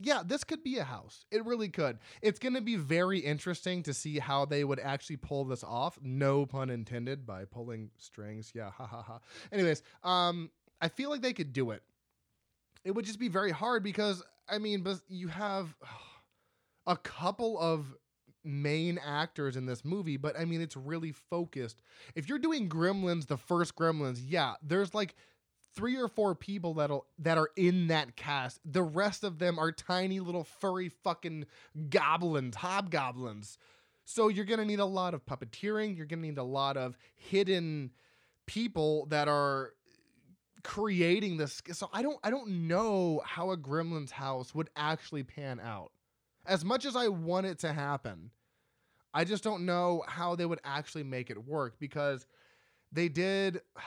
Yeah, 0.00 0.22
this 0.26 0.44
could 0.44 0.62
be 0.64 0.78
a 0.78 0.84
house. 0.84 1.24
It 1.30 1.44
really 1.46 1.68
could. 1.68 1.98
It's 2.20 2.38
going 2.38 2.54
to 2.54 2.60
be 2.60 2.76
very 2.76 3.20
interesting 3.20 3.82
to 3.84 3.94
see 3.94 4.18
how 4.18 4.44
they 4.44 4.64
would 4.64 4.80
actually 4.80 5.16
pull 5.16 5.44
this 5.44 5.62
off. 5.62 5.98
No 6.02 6.44
pun 6.46 6.68
intended 6.68 7.24
by 7.24 7.44
pulling 7.44 7.90
strings. 7.96 8.52
Yeah, 8.54 8.70
ha 8.70 8.86
ha 8.86 9.02
ha. 9.02 9.20
Anyways, 9.52 9.82
um 10.02 10.50
I 10.80 10.88
feel 10.88 11.10
like 11.10 11.22
they 11.22 11.32
could 11.32 11.52
do 11.52 11.70
it. 11.70 11.82
It 12.84 12.90
would 12.90 13.04
just 13.06 13.18
be 13.18 13.28
very 13.28 13.52
hard 13.52 13.82
because 13.82 14.22
I 14.48 14.58
mean, 14.58 14.82
but 14.82 15.00
you 15.08 15.28
have 15.28 15.74
a 16.86 16.96
couple 16.96 17.58
of 17.58 17.94
main 18.44 18.98
actors 18.98 19.56
in 19.56 19.66
this 19.66 19.84
movie, 19.84 20.16
but 20.16 20.38
I 20.38 20.44
mean, 20.44 20.60
it's 20.60 20.76
really 20.76 21.12
focused. 21.12 21.80
If 22.14 22.28
you're 22.28 22.38
doing 22.38 22.68
Gremlins, 22.68 23.26
the 23.26 23.36
first 23.36 23.74
Gremlins, 23.76 24.20
yeah, 24.26 24.54
there's 24.62 24.94
like 24.94 25.14
three 25.74 25.96
or 25.96 26.08
four 26.08 26.34
people 26.34 26.74
that'll 26.74 27.06
that 27.18 27.38
are 27.38 27.50
in 27.56 27.88
that 27.88 28.16
cast. 28.16 28.60
The 28.64 28.82
rest 28.82 29.24
of 29.24 29.38
them 29.38 29.58
are 29.58 29.72
tiny 29.72 30.20
little 30.20 30.44
furry 30.44 30.88
fucking 30.88 31.46
goblins, 31.90 32.56
hobgoblins. 32.56 33.58
So 34.04 34.28
you're 34.28 34.44
gonna 34.44 34.64
need 34.64 34.80
a 34.80 34.84
lot 34.84 35.14
of 35.14 35.24
puppeteering. 35.24 35.96
You're 35.96 36.06
gonna 36.06 36.22
need 36.22 36.38
a 36.38 36.44
lot 36.44 36.76
of 36.76 36.96
hidden 37.16 37.90
people 38.46 39.06
that 39.06 39.28
are 39.28 39.72
creating 40.62 41.36
this. 41.36 41.62
So 41.72 41.88
I 41.92 42.02
don't 42.02 42.18
I 42.22 42.30
don't 42.30 42.68
know 42.68 43.22
how 43.24 43.50
a 43.50 43.56
Gremlins 43.56 44.10
house 44.10 44.54
would 44.54 44.70
actually 44.76 45.22
pan 45.22 45.60
out. 45.60 45.92
As 46.46 46.64
much 46.64 46.84
as 46.84 46.94
I 46.94 47.08
want 47.08 47.46
it 47.46 47.58
to 47.60 47.72
happen, 47.72 48.30
I 49.14 49.24
just 49.24 49.44
don't 49.44 49.64
know 49.64 50.02
how 50.06 50.34
they 50.34 50.44
would 50.44 50.60
actually 50.64 51.04
make 51.04 51.30
it 51.30 51.46
work 51.46 51.78
because 51.78 52.26
they 52.92 53.08
did 53.08 53.60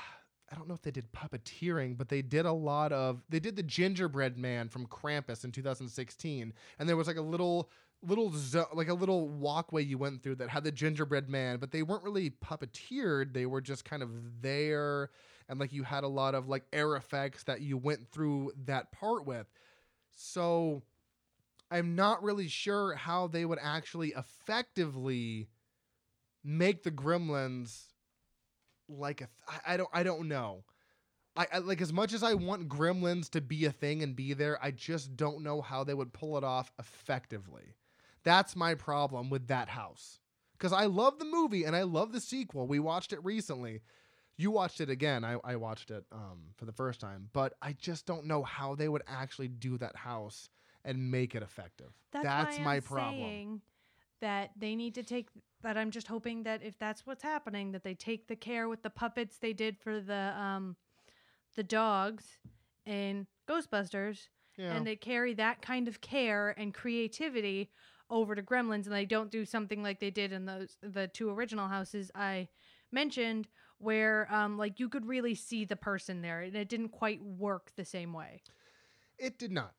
I 0.50 0.56
don't 0.56 0.70
know 0.70 0.76
if 0.76 0.82
they 0.82 0.92
did 0.92 1.12
puppeteering, 1.12 1.98
but 1.98 2.08
they 2.08 2.22
did 2.22 2.46
a 2.46 2.54
lot 2.54 2.94
of 2.94 3.22
they 3.28 3.40
did 3.40 3.58
the 3.58 3.64
gingerbread 3.64 4.38
man 4.38 4.70
from 4.70 4.88
Krampus 4.88 5.44
in 5.44 5.52
2016 5.52 6.54
and 6.80 6.90
there 6.90 6.96
was 6.96 7.08
like 7.08 7.18
a 7.18 7.22
little 7.22 7.70
little 8.02 8.32
zo- 8.32 8.70
like 8.74 8.90
a 8.90 8.94
little 8.94 9.28
walkway 9.28 9.84
you 9.84 9.98
went 9.98 10.24
through 10.24 10.36
that 10.36 10.50
had 10.50 10.64
the 10.64 10.72
gingerbread 10.72 11.30
man, 11.30 11.58
but 11.58 11.72
they 11.72 11.84
weren't 11.84 12.04
really 12.04 12.30
puppeteered, 12.30 13.34
they 13.34 13.46
were 13.46 13.62
just 13.62 13.86
kind 13.86 14.04
of 14.04 14.42
there. 14.42 15.10
And 15.50 15.60
like 15.60 15.74
you 15.74 15.84
had 15.84 16.04
a 16.04 16.08
lot 16.08 16.36
of 16.36 16.48
like 16.48 16.64
air 16.74 16.96
effects 16.96 17.44
that 17.44 17.62
you 17.62 17.78
went 17.78 18.12
through 18.12 18.52
that 18.66 18.92
part 18.92 19.26
with. 19.26 19.48
So 20.16 20.84
I'm 21.70 21.96
not 21.96 22.24
really 22.24 22.48
sure 22.48 22.96
how 22.96 23.28
they 23.28 23.46
would 23.46 23.60
actually 23.62 24.14
effectively 24.16 25.50
make 26.44 26.84
the 26.84 26.92
gremlins 26.92 27.88
like 28.88 29.22
a 29.22 29.28
th- 29.28 29.62
I, 29.66 29.78
don't 29.78 29.90
I 29.94 30.04
don't 30.04 30.28
know. 30.28 30.64
I, 31.36 31.48
I 31.54 31.58
like 31.60 31.82
as 31.82 31.94
much 31.94 32.14
as 32.14 32.24
I 32.24 32.34
want 32.34 32.70
gremlins 32.70 33.30
to 33.32 33.42
be 33.42 33.66
a 33.66 33.72
thing 33.72 34.02
and 34.02 34.16
be 34.16 34.34
there, 34.34 34.58
I 34.64 34.72
just 34.72 35.18
don't 35.18 35.44
know 35.44 35.62
how 35.62 35.84
they 35.84 35.94
would 35.94 36.14
pull 36.14 36.38
it 36.38 36.44
off 36.44 36.72
effectively. 36.80 37.76
That's 38.24 38.56
my 38.56 38.76
problem 38.76 39.30
with 39.30 39.48
that 39.48 39.70
house. 39.70 40.20
Cuz 40.60 40.72
I 40.74 40.86
love 40.86 41.20
the 41.20 41.26
movie 41.26 41.66
and 41.66 41.76
I 41.76 41.84
love 41.84 42.14
the 42.14 42.22
sequel. 42.22 42.66
We 42.68 42.80
watched 42.80 43.14
it 43.14 43.24
recently. 43.24 43.82
You 44.38 44.52
watched 44.52 44.82
it 44.82 44.90
again. 44.90 45.24
I, 45.26 45.38
I 45.44 45.56
watched 45.56 45.92
it 45.92 46.06
um, 46.12 46.50
for 46.56 46.66
the 46.66 46.72
first 46.72 47.00
time, 47.02 47.30
but 47.34 47.54
I 47.62 47.74
just 47.74 48.06
don't 48.06 48.26
know 48.26 48.44
how 48.44 48.76
they 48.76 48.88
would 48.88 49.02
actually 49.08 49.48
do 49.48 49.78
that 49.80 49.96
house 49.96 50.50
and 50.88 51.12
make 51.12 51.36
it 51.36 51.44
effective. 51.44 51.92
That's, 52.12 52.24
That's 52.24 52.60
my 52.60 52.76
I'm 52.78 52.82
problem. 52.82 53.62
that 54.22 54.52
they 54.58 54.74
need 54.76 54.96
to 54.96 55.04
take 55.04 55.28
that. 55.62 55.78
I'm 55.78 55.92
just 55.92 56.08
hoping 56.08 56.44
that 56.44 56.64
if 56.64 56.80
that's 56.80 57.06
what's 57.06 57.22
happening, 57.22 57.74
that 57.74 57.84
they 57.84 57.94
take 57.94 58.28
the 58.28 58.36
care 58.36 58.68
with 58.70 58.82
the 58.82 58.90
puppets 58.90 59.38
they 59.38 59.54
did 59.54 59.78
for 59.78 60.00
the 60.00 60.34
um 60.36 60.76
the 61.56 61.64
dogs 61.64 62.26
in 62.86 63.28
Ghostbusters, 63.48 64.30
Yeah. 64.58 64.74
and 64.74 64.88
they 64.88 64.96
carry 64.96 65.34
that 65.36 65.62
kind 65.62 65.88
of 65.88 66.00
care 66.02 66.56
and 66.58 66.74
creativity 66.74 67.70
over 68.10 68.34
to 68.34 68.42
Gremlins, 68.42 68.86
and 68.86 68.94
they 68.94 69.06
don't 69.06 69.30
do 69.30 69.44
something 69.46 69.84
like 69.84 70.00
they 70.00 70.10
did 70.12 70.32
in 70.32 70.46
those 70.46 70.78
the 70.82 71.08
two 71.10 71.30
original 71.30 71.68
houses 71.68 72.10
I 72.16 72.48
mentioned, 72.92 73.50
where 73.78 74.34
um 74.34 74.58
like 74.58 74.80
you 74.80 74.88
could 74.88 75.06
really 75.06 75.36
see 75.36 75.66
the 75.66 75.76
person 75.76 76.22
there, 76.22 76.42
and 76.42 76.56
it 76.56 76.70
didn't 76.70 76.90
quite 76.90 77.22
work 77.22 77.72
the 77.76 77.86
same 77.86 78.14
way. 78.14 78.42
It 79.20 79.38
did 79.38 79.52
not. 79.52 79.74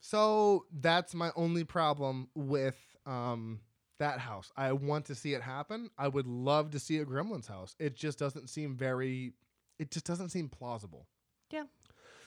So 0.00 0.66
that's 0.72 1.14
my 1.14 1.30
only 1.36 1.64
problem 1.64 2.28
with 2.34 2.76
um, 3.06 3.60
that 3.98 4.20
house. 4.20 4.50
I 4.56 4.72
want 4.72 5.06
to 5.06 5.14
see 5.14 5.34
it 5.34 5.42
happen. 5.42 5.90
I 5.98 6.08
would 6.08 6.26
love 6.26 6.70
to 6.70 6.78
see 6.78 6.98
a 6.98 7.04
Gremlins 7.04 7.48
house. 7.48 7.74
It 7.78 7.96
just 7.96 8.18
doesn't 8.18 8.48
seem 8.48 8.76
very. 8.76 9.32
It 9.78 9.90
just 9.90 10.06
doesn't 10.06 10.30
seem 10.30 10.48
plausible. 10.48 11.06
Yeah. 11.50 11.64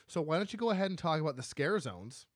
So 0.06 0.20
why 0.20 0.36
don't 0.36 0.52
you 0.52 0.58
go 0.58 0.70
ahead 0.70 0.90
and 0.90 0.98
talk 0.98 1.20
about 1.20 1.36
the 1.36 1.42
scare 1.42 1.78
zones, 1.78 2.26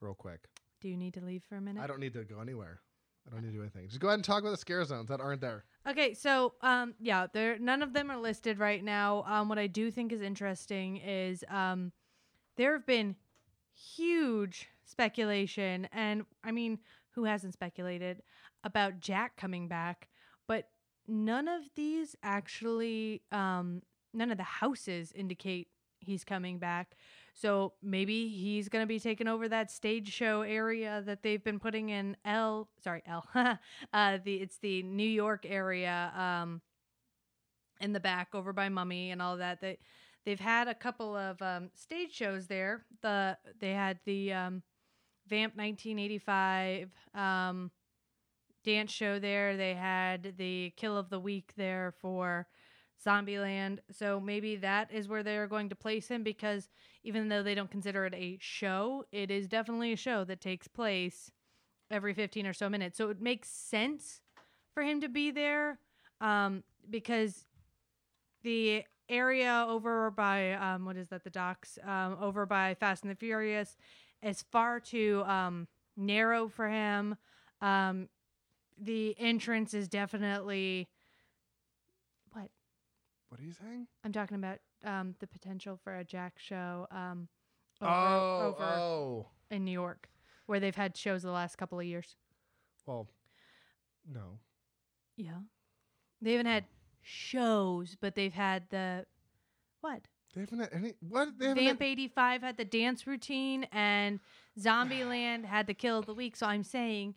real 0.00 0.14
quick? 0.14 0.48
Do 0.80 0.88
you 0.88 0.96
need 0.96 1.14
to 1.14 1.20
leave 1.20 1.42
for 1.48 1.56
a 1.56 1.60
minute? 1.60 1.82
I 1.82 1.86
don't 1.86 2.00
need 2.00 2.14
to 2.14 2.24
go 2.24 2.40
anywhere. 2.40 2.80
I 3.26 3.32
don't 3.32 3.42
need 3.42 3.48
to 3.48 3.54
do 3.54 3.60
anything. 3.60 3.86
Just 3.88 4.00
go 4.00 4.08
ahead 4.08 4.18
and 4.18 4.24
talk 4.24 4.40
about 4.40 4.50
the 4.50 4.56
scare 4.56 4.84
zones 4.84 5.08
that 5.08 5.20
aren't 5.20 5.40
there. 5.40 5.64
Okay, 5.86 6.14
so 6.14 6.54
um 6.62 6.94
yeah, 7.00 7.26
there 7.32 7.58
none 7.58 7.82
of 7.82 7.92
them 7.92 8.10
are 8.10 8.16
listed 8.16 8.58
right 8.58 8.82
now. 8.82 9.24
Um 9.26 9.48
what 9.48 9.58
I 9.58 9.66
do 9.66 9.90
think 9.90 10.12
is 10.12 10.22
interesting 10.22 10.96
is 10.96 11.44
um 11.48 11.92
there 12.56 12.72
have 12.72 12.86
been 12.86 13.16
huge 13.74 14.68
speculation 14.84 15.88
and 15.92 16.24
I 16.44 16.52
mean, 16.52 16.78
who 17.14 17.24
hasn't 17.24 17.54
speculated 17.54 18.22
about 18.64 19.00
Jack 19.00 19.36
coming 19.36 19.68
back, 19.68 20.08
but 20.46 20.68
none 21.06 21.48
of 21.48 21.62
these 21.74 22.14
actually 22.22 23.22
um 23.32 23.82
none 24.12 24.30
of 24.30 24.36
the 24.36 24.44
houses 24.44 25.12
indicate 25.14 25.68
he's 26.00 26.24
coming 26.24 26.58
back. 26.58 26.96
So 27.34 27.74
maybe 27.82 28.28
he's 28.28 28.68
going 28.68 28.82
to 28.82 28.86
be 28.86 28.98
taking 28.98 29.28
over 29.28 29.48
that 29.48 29.70
stage 29.70 30.12
show 30.12 30.42
area 30.42 31.02
that 31.06 31.22
they've 31.22 31.42
been 31.42 31.60
putting 31.60 31.90
in 31.90 32.16
L, 32.24 32.68
sorry, 32.82 33.02
L. 33.06 33.26
uh 33.92 34.18
the 34.24 34.36
it's 34.36 34.58
the 34.58 34.82
New 34.82 35.08
York 35.08 35.46
area 35.48 36.12
um 36.16 36.60
in 37.80 37.92
the 37.92 38.00
back 38.00 38.34
over 38.34 38.52
by 38.52 38.68
Mummy 38.68 39.10
and 39.10 39.22
all 39.22 39.36
that. 39.38 39.60
They 39.60 39.78
they've 40.24 40.40
had 40.40 40.68
a 40.68 40.74
couple 40.74 41.16
of 41.16 41.40
um 41.42 41.70
stage 41.74 42.12
shows 42.12 42.46
there. 42.46 42.84
The 43.02 43.36
they 43.58 43.72
had 43.72 43.98
the 44.04 44.32
um 44.32 44.62
Vamp 45.28 45.56
1985 45.56 46.90
um 47.14 47.70
dance 48.64 48.90
show 48.90 49.18
there. 49.18 49.56
They 49.56 49.74
had 49.74 50.34
the 50.36 50.72
Kill 50.76 50.96
of 50.96 51.10
the 51.10 51.20
Week 51.20 51.52
there 51.56 51.94
for 52.00 52.46
Zombieland. 53.04 53.78
So 53.90 54.20
maybe 54.20 54.56
that 54.56 54.92
is 54.92 55.08
where 55.08 55.22
they're 55.22 55.46
going 55.46 55.70
to 55.70 55.74
place 55.74 56.08
him 56.08 56.22
because 56.22 56.68
even 57.02 57.28
though 57.28 57.42
they 57.42 57.54
don't 57.54 57.70
consider 57.70 58.04
it 58.06 58.14
a 58.14 58.36
show, 58.40 59.04
it 59.12 59.30
is 59.30 59.48
definitely 59.48 59.92
a 59.92 59.96
show 59.96 60.24
that 60.24 60.40
takes 60.40 60.68
place 60.68 61.30
every 61.90 62.14
15 62.14 62.46
or 62.46 62.52
so 62.52 62.68
minutes. 62.68 62.98
So 62.98 63.08
it 63.08 63.20
makes 63.20 63.48
sense 63.48 64.20
for 64.74 64.82
him 64.82 65.00
to 65.00 65.08
be 65.08 65.30
there 65.30 65.78
um, 66.20 66.62
because 66.88 67.46
the 68.42 68.84
area 69.10 69.66
over 69.68 70.10
by, 70.10 70.52
um, 70.52 70.84
what 70.84 70.96
is 70.96 71.08
that, 71.08 71.24
the 71.24 71.30
docks, 71.30 71.78
um, 71.84 72.16
over 72.20 72.46
by 72.46 72.74
Fast 72.74 73.02
and 73.02 73.10
the 73.10 73.16
Furious 73.16 73.76
is 74.22 74.42
far 74.50 74.80
too 74.80 75.22
um, 75.26 75.66
narrow 75.96 76.48
for 76.48 76.68
him. 76.68 77.16
Um, 77.60 78.08
the 78.80 79.14
entrance 79.18 79.74
is 79.74 79.88
definitely 79.88 80.88
what 82.32 82.48
What 83.28 83.40
are 83.40 83.44
you 83.44 83.52
saying? 83.52 83.86
I'm 84.04 84.12
talking 84.12 84.36
about. 84.36 84.58
Um, 84.82 85.14
the 85.18 85.26
potential 85.26 85.78
for 85.84 85.98
a 85.98 86.04
Jack 86.04 86.38
show. 86.38 86.86
Um, 86.90 87.28
over, 87.82 87.92
oh, 87.92 88.40
over 88.48 88.64
oh. 88.64 89.26
in 89.50 89.64
New 89.64 89.72
York, 89.72 90.08
where 90.46 90.58
they've 90.58 90.74
had 90.74 90.96
shows 90.96 91.22
the 91.22 91.30
last 91.30 91.56
couple 91.58 91.78
of 91.78 91.84
years. 91.84 92.16
Well, 92.86 93.08
no. 94.10 94.38
Yeah, 95.16 95.40
they 96.22 96.32
haven't 96.32 96.46
had 96.46 96.64
shows, 97.02 97.96
but 98.00 98.14
they've 98.14 98.32
had 98.32 98.68
the 98.70 99.06
what? 99.80 100.02
They 100.34 100.42
haven't 100.42 100.60
had 100.60 100.68
any. 100.72 100.94
What? 101.00 101.38
They 101.38 101.48
haven't 101.48 101.64
Vamp 101.64 101.80
had- 101.80 101.88
85 101.88 102.42
had 102.42 102.56
the 102.56 102.64
dance 102.64 103.06
routine 103.06 103.66
and 103.72 104.20
Zombieland 104.58 105.44
had 105.44 105.66
the 105.66 105.74
kill 105.74 105.98
of 105.98 106.06
the 106.06 106.14
week. 106.14 106.36
So 106.36 106.46
I'm 106.46 106.62
saying 106.62 107.14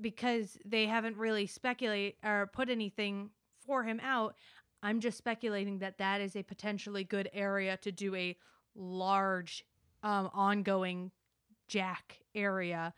because 0.00 0.58
they 0.64 0.86
haven't 0.86 1.16
really 1.16 1.46
speculate 1.46 2.16
or 2.24 2.50
put 2.52 2.68
anything 2.68 3.30
for 3.66 3.84
him 3.84 4.00
out, 4.02 4.34
I'm 4.82 5.00
just 5.00 5.18
speculating 5.18 5.78
that 5.80 5.98
that 5.98 6.20
is 6.20 6.36
a 6.36 6.42
potentially 6.42 7.04
good 7.04 7.28
area 7.32 7.76
to 7.78 7.92
do 7.92 8.14
a 8.14 8.36
large 8.74 9.64
um, 10.02 10.30
ongoing 10.32 11.10
Jack 11.66 12.20
area. 12.34 12.94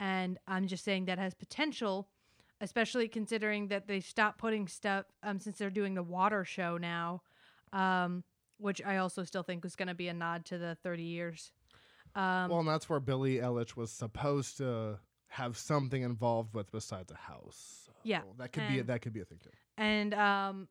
And 0.00 0.38
I'm 0.46 0.66
just 0.66 0.84
saying 0.84 1.06
that 1.06 1.18
has 1.18 1.34
potential, 1.34 2.08
especially 2.60 3.08
considering 3.08 3.68
that 3.68 3.86
they 3.86 4.00
stopped 4.00 4.38
putting 4.38 4.68
stuff 4.68 5.06
um, 5.22 5.38
since 5.38 5.58
they're 5.58 5.70
doing 5.70 5.94
the 5.94 6.02
water 6.02 6.44
show 6.44 6.76
now. 6.78 7.22
Um, 7.72 8.24
which 8.58 8.82
I 8.84 8.96
also 8.96 9.22
still 9.22 9.44
think 9.44 9.62
was 9.62 9.76
going 9.76 9.88
to 9.88 9.94
be 9.94 10.08
a 10.08 10.14
nod 10.14 10.44
to 10.46 10.58
the 10.58 10.76
30 10.82 11.04
years. 11.04 11.52
Um, 12.16 12.48
well, 12.48 12.58
and 12.58 12.68
that's 12.68 12.88
where 12.88 12.98
Billie 12.98 13.36
Eilish 13.36 13.76
was 13.76 13.92
supposed 13.92 14.56
to 14.58 14.98
have 15.28 15.56
something 15.56 16.02
involved 16.02 16.54
with 16.54 16.70
besides 16.72 17.12
a 17.12 17.16
house. 17.16 17.82
So 17.86 17.92
Yeah, 18.02 18.22
that 18.38 18.52
could 18.52 18.66
be 18.68 18.80
a, 18.80 18.82
that 18.84 19.02
could 19.02 19.12
be 19.12 19.20
a 19.20 19.24
thing 19.24 19.38
too. 19.42 19.50
and 19.76 20.12
um, 20.14 20.68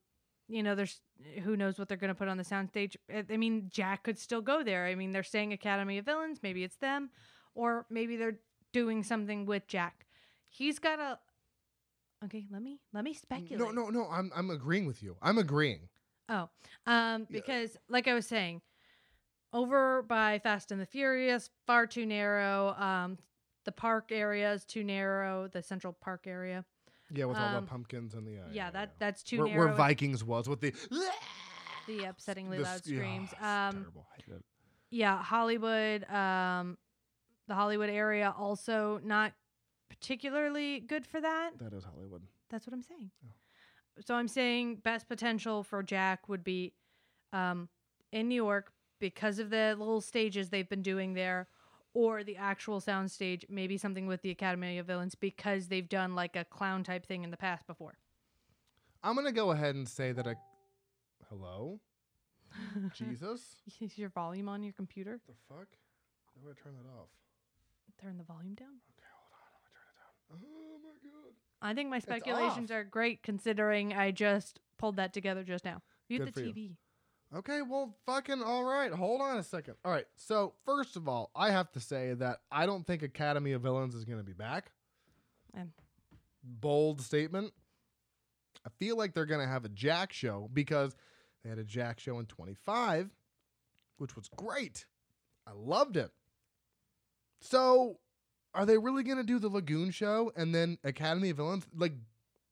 you 0.50 0.64
know, 0.64 0.76
there's 0.76 1.00
who 1.44 1.56
knows 1.56 1.78
what 1.78 1.88
they're 1.88 1.98
going 1.98 2.10
to 2.10 2.16
put 2.16 2.28
on 2.28 2.38
the 2.38 2.44
soundstage. 2.44 2.96
I 3.30 3.38
mean, 3.38 3.70
Jack 3.70 4.04
could 4.04 4.18
still 4.18 4.42
go 4.42 4.64
there. 4.64 4.86
I 4.86 4.96
mean, 4.96 5.12
they're 5.12 5.24
saying 5.24 5.54
Academy 5.54 5.98
of 5.98 6.06
Villains. 6.06 6.40
Maybe 6.42 6.64
it's 6.64 6.78
them, 6.78 7.10
or 7.56 7.86
maybe 7.90 8.18
they're 8.18 8.40
doing 8.74 9.04
something 9.04 9.46
with 9.46 9.68
Jack. 9.68 10.06
He's 10.50 10.80
got 10.80 11.00
a. 11.00 11.20
Okay, 12.26 12.46
let 12.52 12.62
me 12.62 12.80
let 12.94 13.04
me 13.04 13.14
speculate. 13.14 13.60
No, 13.60 13.72
no, 13.72 13.90
no. 13.90 14.08
I'm 14.10 14.32
I'm 14.36 14.50
agreeing 14.50 14.86
with 14.86 15.04
you. 15.04 15.16
I'm 15.22 15.38
agreeing. 15.38 15.88
Oh, 16.30 16.50
um, 16.86 17.22
Yeah. 17.22 17.26
because 17.30 17.78
like 17.90 18.08
I 18.08 18.14
was 18.14 18.26
saying, 18.26 18.62
over 19.54 20.02
by 20.02 20.40
Fast 20.40 20.72
and 20.72 20.82
the 20.82 20.86
Furious, 20.86 21.50
far 21.66 21.86
too 21.88 22.06
narrow. 22.06 22.70
Um, 22.78 23.18
the 23.66 23.72
park 23.72 24.12
area 24.12 24.52
is 24.54 24.66
too 24.66 24.84
narrow. 24.84 25.48
The 25.48 25.62
Central 25.62 25.94
Park 25.94 26.26
area, 26.26 26.66
Yeah, 27.14 27.26
with 27.26 27.38
all 27.38 27.56
Um, 27.56 27.66
the 27.66 27.70
pumpkins 27.70 28.14
and 28.14 28.26
the 28.28 28.40
uh, 28.40 28.48
yeah, 28.52 28.72
that 28.72 28.98
that's 29.00 29.22
too 29.24 29.40
where, 29.44 29.48
narrow. 29.48 29.66
where 29.68 29.76
Vikings 29.76 30.24
was 30.24 30.50
with 30.50 30.60
the 30.62 30.72
the 31.88 32.00
upsettingly 32.00 32.58
the 32.58 32.64
loud 32.64 32.80
sc- 32.84 32.88
yeah, 32.88 32.98
screams. 32.98 33.34
Um, 33.34 33.72
terrible. 33.84 34.08
I 34.12 34.22
hate 34.26 34.36
it. 34.36 34.46
yeah, 34.90 35.22
Hollywood, 35.22 36.04
um, 36.10 36.78
the 37.48 37.56
Hollywood 37.56 37.90
area 37.90 38.34
also 38.38 39.00
not 39.04 39.34
particularly 39.90 40.80
good 40.80 41.06
for 41.06 41.22
that. 41.22 41.52
That 41.60 41.74
is 41.74 41.84
Hollywood. 41.84 42.24
That's 42.50 42.66
what 42.68 42.74
I'm 42.74 42.82
saying. 42.84 43.12
So 44.06 44.16
I'm 44.16 44.28
saying 44.28 44.78
best 44.78 45.08
potential 45.08 45.64
for 45.64 45.82
Jack 45.82 46.30
would 46.30 46.44
be 46.44 46.74
um, 47.34 47.68
in 48.12 48.28
New 48.28 48.36
York 48.36 48.72
because 49.00 49.40
of 49.40 49.50
the 49.50 49.76
little 49.78 50.02
stages 50.02 50.50
they've 50.50 50.70
been 50.70 50.82
doing 50.82 51.14
there, 51.14 51.48
or 51.94 52.24
the 52.24 52.36
actual 52.38 52.80
sound 52.80 53.12
stage, 53.12 53.46
maybe 53.50 53.78
something 53.78 54.08
with 54.08 54.22
the 54.22 54.30
Academy 54.30 54.78
of 54.78 54.86
Villains 54.86 55.16
because 55.16 55.68
they've 55.68 55.90
done 55.90 56.16
like 56.16 56.36
a 56.36 56.44
clown 56.46 56.84
type 56.84 57.06
thing 57.06 57.24
in 57.24 57.32
the 57.32 57.38
past 57.38 57.66
before. 57.66 57.98
I'm 59.04 59.16
gonna 59.16 59.32
go 59.32 59.52
ahead 59.52 59.76
and 59.76 59.88
say 59.88 60.12
that 60.12 60.28
I. 60.28 60.36
Hello, 61.30 61.80
Jesus. 62.94 63.56
Is 63.82 63.98
your 63.98 64.10
volume 64.10 64.48
on 64.50 64.64
your 64.64 64.74
computer? 64.74 65.20
the 65.28 65.34
fuck? 65.50 65.68
How 66.36 66.42
do 66.42 66.50
I 66.50 66.54
turn 66.62 66.74
that 66.78 66.90
off? 66.90 67.10
Turn 68.02 68.18
the 68.18 68.24
volume 68.24 68.54
down. 68.54 68.78
Okay, 68.94 69.10
hold 69.10 69.34
on. 69.34 69.42
I'm 69.50 69.62
gonna 69.62 69.74
turn 69.74 69.90
it 69.90 69.98
down. 69.98 70.17
Oh 70.32 70.80
my 70.84 70.90
god. 71.04 71.34
I 71.62 71.74
think 71.74 71.90
my 71.90 72.00
speculations 72.00 72.72
off. 72.72 72.78
are 72.78 72.84
great 72.84 73.24
considering 73.24 73.94
I 73.94 74.12
just 74.12 74.60
pulled 74.78 74.98
that 74.98 75.14
together 75.14 75.44
just 75.44 75.66
now. 75.66 75.82
Mute 76.10 76.20
Good 76.20 76.28
the 76.28 76.32
for 76.32 76.40
you. 76.42 76.54
TV. 76.54 76.76
Okay, 77.36 77.62
well, 77.62 77.94
fucking 78.06 78.42
all 78.42 78.64
right. 78.64 78.92
Hold 78.92 79.22
on 79.22 79.38
a 79.38 79.44
second. 79.44 79.76
All 79.84 79.92
right. 79.92 80.06
So 80.16 80.54
first 80.66 80.96
of 80.96 81.10
all, 81.10 81.30
I 81.36 81.52
have 81.52 81.72
to 81.74 81.80
say 81.80 82.14
that 82.14 82.40
I 82.52 82.66
don't 82.66 82.88
think 82.88 83.02
Academy 83.02 83.52
of 83.52 83.62
Villains 83.62 83.96
is 83.96 84.06
gonna 84.06 84.24
be 84.24 84.34
back. 84.34 84.72
Um. 85.56 85.74
Bold 86.44 87.02
statement. 87.02 87.52
I 88.66 88.70
feel 88.80 88.98
like 88.98 89.14
they're 89.14 89.26
gonna 89.26 89.48
have 89.48 89.66
a 89.66 89.70
Jack 89.70 90.14
show 90.14 90.50
because 90.54 90.96
they 91.44 91.50
had 91.50 91.60
a 91.60 91.64
Jack 91.64 92.00
show 92.00 92.20
in 92.20 92.26
25, 92.26 93.10
which 93.98 94.16
was 94.16 94.30
great. 94.36 94.86
I 95.46 95.52
loved 95.54 95.98
it. 95.98 96.12
So, 97.40 98.00
are 98.54 98.66
they 98.66 98.78
really 98.78 99.04
gonna 99.04 99.24
do 99.24 99.40
the 99.40 99.50
Lagoon 99.50 99.92
show 99.92 100.32
and 100.36 100.54
then 100.54 100.78
Academy 100.84 101.30
of 101.30 101.38
Villains? 101.38 101.66
Like, 101.76 101.94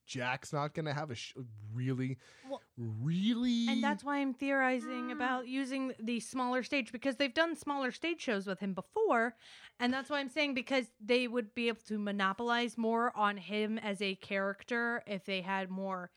Jack's 0.05 0.53
not 0.53 0.75
gonna 0.75 0.93
have 0.93 1.09
a 1.09 1.15
sh- 1.15 1.33
really, 1.73 2.19
Well- 2.47 2.61
really. 2.77 3.67
And 3.67 3.83
that's 3.83 4.03
why 4.03 4.17
I'm 4.17 4.35
Mm. 4.35 4.37
theorizing 4.37 5.11
about 5.11 5.47
using 5.47 5.93
the 5.99 6.19
smaller 6.19 6.61
stage 6.61 6.91
because 6.91 7.15
they've 7.15 7.33
done 7.33 7.55
smaller 7.55 7.91
stage 7.91 8.21
shows 8.21 8.45
with 8.45 8.59
him 8.59 8.75
before. 8.75 9.35
And 9.79 9.91
that's 9.91 10.09
why 10.11 10.19
I'm 10.19 10.29
saying 10.29 10.53
because 10.53 10.91
they 10.99 11.27
would 11.27 11.55
be 11.55 11.69
able 11.69 11.81
to 11.87 11.97
monopolize 11.97 12.77
more 12.77 13.15
on 13.17 13.37
him 13.37 13.79
as 13.79 13.99
a 13.99 14.13
character 14.15 15.01
if 15.07 15.25
they 15.25 15.41
had 15.41 15.71
more 15.71 16.11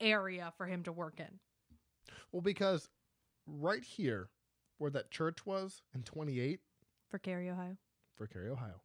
area 0.00 0.52
for 0.56 0.66
him 0.66 0.82
to 0.82 0.92
work 0.92 1.20
in. 1.20 1.38
Well, 2.32 2.42
because 2.42 2.88
right 3.46 3.84
here, 3.84 4.30
where 4.78 4.90
that 4.90 5.10
church 5.12 5.46
was 5.46 5.82
in 5.94 6.02
28 6.02 6.60
For 7.08 7.18
Cary, 7.18 7.48
Ohio. 7.48 7.76
for 8.16 8.26
Cary, 8.26 8.48
Ohio, 8.48 8.82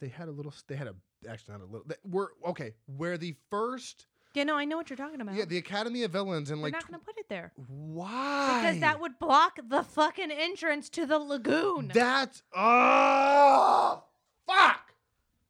they 0.00 0.08
had 0.08 0.28
a 0.28 0.30
little. 0.30 0.52
They 0.68 0.76
had 0.76 0.88
a 0.88 0.94
actually 1.28 1.52
not 1.54 1.62
a 1.62 1.66
little. 1.66 1.86
They, 1.86 1.94
we're 2.04 2.28
okay. 2.46 2.74
Where 2.86 3.16
the 3.18 3.34
first, 3.50 4.06
Yeah, 4.34 4.44
no, 4.44 4.54
I 4.56 4.64
know 4.64 4.76
what 4.76 4.90
you're 4.90 4.96
talking 4.96 5.20
about. 5.20 5.34
yeah, 5.34 5.44
the 5.46 5.58
Academy 5.58 6.02
of 6.02 6.10
Villains 6.12 6.50
in 6.50 6.56
They're 6.58 6.64
like. 6.64 6.72
not 6.74 6.82
tw- 6.82 6.92
to 6.92 6.98
put 6.98 7.18
it 7.18 7.28
there. 7.28 7.52
why? 7.66 8.60
Because 8.62 8.80
that 8.80 9.00
would 9.00 9.18
block 9.18 9.58
the 9.68 9.82
fucking 9.82 10.30
entrance 10.30 10.88
to 10.90 11.06
the 11.06 11.18
lagoon. 11.18 11.90
That's 11.94 12.42
oh 12.54 14.02
fuck. 14.46 14.92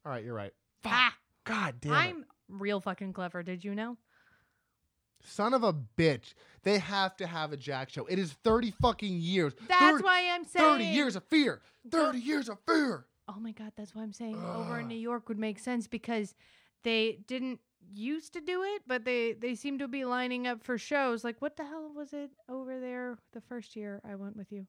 All 0.04 0.12
right, 0.12 0.24
you're 0.24 0.34
right. 0.34 0.52
Fuck. 0.82 0.92
Ah, 0.94 1.14
God 1.44 1.74
damn 1.80 1.92
it. 1.92 1.96
I'm 1.96 2.24
real 2.48 2.80
fucking 2.80 3.12
clever. 3.12 3.42
Did 3.42 3.64
you 3.64 3.74
know? 3.74 3.96
Son 5.28 5.52
of 5.54 5.64
a 5.64 5.72
bitch. 5.72 6.34
They 6.62 6.78
have 6.78 7.16
to 7.16 7.26
have 7.26 7.52
a 7.52 7.56
Jack 7.56 7.90
show. 7.90 8.06
It 8.06 8.18
is 8.18 8.32
30 8.44 8.72
fucking 8.80 9.18
years. 9.18 9.52
That's 9.68 9.80
30, 9.82 10.04
why 10.04 10.30
I'm 10.32 10.44
saying 10.44 10.64
30 10.64 10.84
years 10.84 11.16
of 11.16 11.24
fear. 11.24 11.60
30 11.90 12.18
years 12.18 12.48
of 12.48 12.58
fear. 12.66 13.06
Oh 13.28 13.40
my 13.40 13.52
god, 13.52 13.72
that's 13.76 13.94
why 13.94 14.02
I'm 14.02 14.12
saying 14.12 14.36
over 14.36 14.78
in 14.80 14.88
New 14.88 14.94
York 14.98 15.28
would 15.28 15.38
make 15.38 15.58
sense 15.58 15.86
because 15.88 16.34
they 16.84 17.18
didn't 17.26 17.60
used 17.92 18.32
to 18.34 18.40
do 18.40 18.62
it, 18.62 18.82
but 18.86 19.04
they 19.04 19.32
they 19.32 19.54
seem 19.54 19.78
to 19.78 19.88
be 19.88 20.04
lining 20.04 20.46
up 20.46 20.62
for 20.62 20.78
shows. 20.78 21.24
Like 21.24 21.40
what 21.40 21.56
the 21.56 21.64
hell 21.64 21.92
was 21.94 22.12
it 22.12 22.30
over 22.48 22.78
there 22.78 23.18
the 23.32 23.40
first 23.40 23.74
year 23.76 24.00
I 24.08 24.14
went 24.14 24.36
with 24.36 24.52
you? 24.52 24.66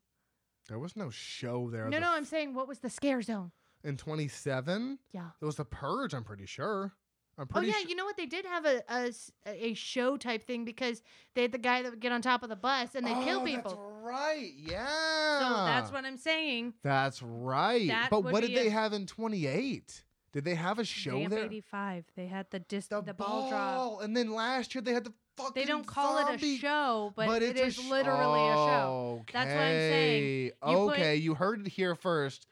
There 0.68 0.80
was 0.80 0.96
no 0.96 1.10
show 1.10 1.70
there. 1.70 1.86
No, 1.86 1.98
the 1.98 2.02
no, 2.02 2.12
I'm 2.12 2.26
saying 2.26 2.54
what 2.54 2.68
was 2.68 2.80
the 2.80 2.90
scare 2.90 3.22
zone? 3.22 3.52
in 3.84 3.96
27 3.96 4.98
Yeah. 5.14 5.30
it 5.40 5.46
was 5.46 5.56
the 5.56 5.64
purge 5.64 6.16
i'm 6.16 6.24
pretty 6.24 6.48
sure 6.48 6.94
i'm 7.38 7.48
Oh 7.54 7.62
yeah, 7.62 7.74
su- 7.82 7.90
you 7.90 7.96
know 7.96 8.06
what? 8.06 8.18
They 8.18 8.26
did 8.26 8.46
have 8.46 8.66
a 8.66 9.12
a 9.46 9.74
show 9.74 10.18
type 10.18 10.44
thing 10.46 10.66
because 10.66 11.02
they 11.36 11.44
had 11.44 11.52
the 11.52 11.58
guy 11.58 11.82
that 11.84 11.92
would 11.92 12.00
get 12.00 12.12
on 12.12 12.22
top 12.22 12.44
of 12.44 12.50
the 12.50 12.56
bus 12.56 12.96
and 12.96 13.06
they 13.06 13.14
would 13.14 13.24
kill 13.24 13.42
Oh, 13.42 13.46
people. 13.46 13.72
that's 13.72 14.04
right 14.04 14.52
yeah 14.58 15.40
So 15.40 15.66
that's 15.66 15.92
what 15.92 16.06
I'm 16.06 16.18
saying. 16.18 16.74
that's 16.84 17.22
right 17.22 17.88
That 17.88 18.10
but 18.10 18.24
what 18.24 18.42
did 18.42 18.56
they 18.56 18.68
a- 18.68 18.72
have 18.72 18.94
in 18.94 19.06
28 19.06 20.04
did 20.34 20.44
they 20.44 20.56
have 20.56 20.78
a 20.78 20.84
show 20.84 21.18
Vamp 21.20 21.30
there 21.32 21.46
85. 21.46 22.06
They 22.16 22.28
had 22.28 22.48
the 22.52 22.60
dis- 22.60 22.88
the, 22.88 23.02
the, 23.02 23.14
ball 23.14 23.50
drop. 23.50 24.02
and 24.04 24.16
then 24.16 24.32
last 24.32 24.76
year 24.76 24.82
they 24.82 24.94
had 24.94 25.04
the 25.06 25.14
fucking 25.38 25.54
They 25.56 25.66
don't 25.66 25.86
call 25.88 26.18
it 26.28 26.42
a 26.42 26.58
show, 26.58 27.14
but, 27.16 27.42
it 27.42 27.58
it's 27.58 27.76
sh- 27.82 27.90
literally 27.90 28.50
a 28.50 28.54
show. 28.54 29.24
That's 29.32 29.50
what 29.50 29.58
I'm 29.62 29.72
saying. 29.72 30.52
Okay. 30.62 30.76
Put- 30.76 30.94
okay 30.94 31.16
you 31.16 31.34
heard 31.36 31.62
it 31.66 31.72
here 31.72 31.96
first 31.96 32.46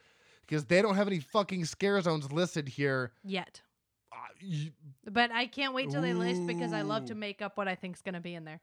because 0.48 0.66
they 0.66 0.82
don't 0.82 0.96
have 0.96 1.08
any 1.08 1.20
fucking 1.20 1.66
scare 1.66 2.00
zones 2.02 2.32
listed 2.32 2.70
here 2.70 3.12
Yet. 3.24 3.62
You- 4.40 4.72
But 5.10 5.32
I 5.32 5.48
can't 5.48 5.74
wait 5.74 5.90
till 5.92 6.02
they 6.02 6.14
list 6.14 6.46
because 6.48 6.74
I 6.74 6.82
love 6.82 7.06
to 7.06 7.14
Ooh. 7.14 7.18
make 7.18 7.42
up 7.42 7.58
what 7.58 7.68
I 7.68 7.76
think's 7.76 8.02
gonna 8.02 8.22
be 8.22 8.36
in 8.36 8.46
there. 8.46 8.62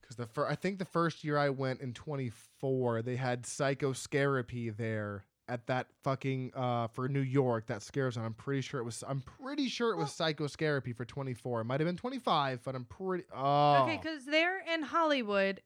Because 0.00 0.16
the 0.16 0.26
fir- 0.26 0.46
I 0.46 0.54
think 0.54 0.78
the 0.78 0.84
first 0.84 1.24
year 1.24 1.36
I 1.36 1.50
went 1.50 1.80
in 1.80 1.92
24, 1.92 3.02
they 3.02 3.16
had 3.16 3.42
Psychoscareapy 3.42 4.76
there 4.76 5.24
at 5.48 5.66
that 5.68 5.86
fucking 6.02 6.50
uh 6.56 6.88
for 6.88 7.08
New 7.08 7.20
York 7.20 7.66
that 7.68 7.80
scares. 7.82 8.14
zone. 8.14 8.24
I'm 8.24 8.34
pretty 8.34 8.60
sure 8.62 8.80
it 8.80 8.84
was. 8.84 9.04
I'm 9.06 9.20
pretty 9.20 9.68
sure 9.68 9.92
it 9.92 9.96
was 9.96 10.08
Psychoscareapy 10.10 10.94
for 10.94 11.04
24. 11.04 11.60
It 11.60 11.64
might 11.64 11.80
have 11.80 11.86
been 11.86 11.96
25, 11.96 12.62
but 12.64 12.74
I'm 12.74 12.84
pretty. 12.84 13.24
Oh, 13.34 13.84
Okay, 13.84 13.96
because 14.02 14.24
they're 14.24 14.60
in 14.72 14.82
Hollywood 14.82 15.62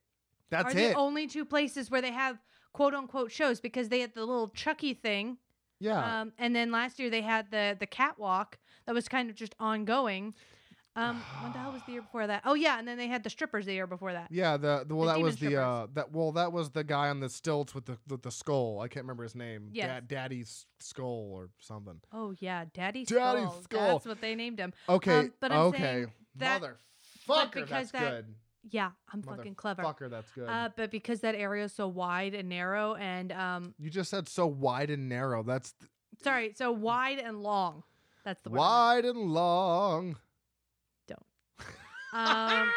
that's 0.51 0.75
are 0.75 0.79
it. 0.79 0.89
the 0.91 0.95
only 0.95 1.27
two 1.27 1.45
places 1.45 1.91
where 1.91 2.03
they 2.03 2.13
have 2.13 2.39
quote 2.73 2.95
unquote 2.95 3.31
shows 3.33 3.61
because 3.61 3.89
they 3.89 4.01
had 4.01 4.15
the 4.15 4.21
little 4.25 4.49
Chucky 4.49 4.95
thing 4.95 5.39
Yeah. 5.81 6.21
Um, 6.21 6.33
and 6.39 6.55
then 6.55 6.71
last 6.71 6.99
year 6.99 7.09
they 7.11 7.23
had 7.23 7.51
the 7.51 7.75
the 7.79 7.87
catwalk 7.87 8.59
that 8.87 8.95
was 8.95 9.09
kind 9.09 9.31
of 9.31 9.37
just 9.37 9.55
ongoing. 9.61 10.35
Um, 10.97 11.23
what 11.41 11.53
the 11.53 11.59
hell 11.61 11.73
was 11.73 11.83
the 11.87 11.93
year 11.93 12.03
before 12.03 12.27
that? 12.27 12.43
Oh 12.45 12.55
yeah, 12.55 12.79
and 12.79 12.87
then 12.87 12.99
they 12.99 13.07
had 13.07 13.23
the 13.23 13.31
strippers 13.31 13.65
the 13.65 13.73
year 13.73 13.87
before 13.87 14.13
that. 14.13 14.27
yeah, 14.31 14.57
the, 14.57 14.85
the 14.87 14.95
well 14.97 15.07
the 15.07 15.15
that 15.15 15.21
was 15.21 15.37
demon 15.37 15.55
the 15.55 15.63
uh 15.63 15.87
that 15.95 16.13
well 16.13 16.33
that 16.33 16.53
was 16.53 16.71
the 16.71 16.83
guy 16.83 17.09
on 17.09 17.21
the 17.21 17.29
stilts 17.29 17.75
with 17.77 17.87
the 17.87 17.97
with 18.09 18.23
the 18.23 18.31
skull. 18.33 18.81
I 18.81 18.89
can't 18.89 19.05
remember 19.05 19.23
his 19.23 19.37
name. 19.37 19.69
Yes. 19.73 19.87
Dad, 19.87 20.09
Daddy's 20.09 20.67
skull 20.81 21.31
or 21.33 21.51
something. 21.61 22.01
Oh 22.13 22.35
yeah, 22.41 22.65
Daddy 22.75 23.05
Daddy 23.05 23.41
Skull. 23.43 23.63
Skull. 23.63 23.89
That's 23.93 24.07
what 24.07 24.21
they 24.21 24.35
named 24.35 24.59
him. 24.59 24.73
Okay. 24.89 25.19
Um, 25.19 25.33
but 25.41 25.53
I'm 25.53 25.59
okay. 25.67 25.79
saying 25.79 26.13
that- 26.37 26.63
Motherfucker, 27.29 27.53
because 27.53 27.69
that's 27.71 27.91
that- 27.93 28.11
good. 28.11 28.35
Yeah, 28.69 28.91
I'm 29.11 29.23
fucking 29.23 29.55
clever. 29.55 29.83
Fucker, 29.83 30.11
that's 30.11 30.31
good. 30.33 30.47
Uh, 30.47 30.69
but 30.77 30.91
because 30.91 31.21
that 31.21 31.35
area 31.35 31.65
is 31.65 31.73
so 31.73 31.89
wide 31.89 32.35
and 32.35 32.49
narrow, 32.51 32.95
and 32.95 33.33
um, 33.33 33.75
you 33.79 33.89
just 33.89 34.11
said 34.11 34.29
so 34.29 34.47
wide 34.47 34.91
and 34.91 35.09
narrow. 35.09 35.43
That's 35.43 35.73
th- 35.73 35.91
sorry, 36.23 36.53
so 36.55 36.71
wide 36.71 37.19
and 37.21 37.43
long. 37.43 37.85
That's 38.31 38.43
the 38.43 38.51
word. 38.51 38.59
wide 38.59 39.05
and 39.07 39.19
long. 39.33 40.17
Don't. 41.09 41.27
Um, 42.13 42.71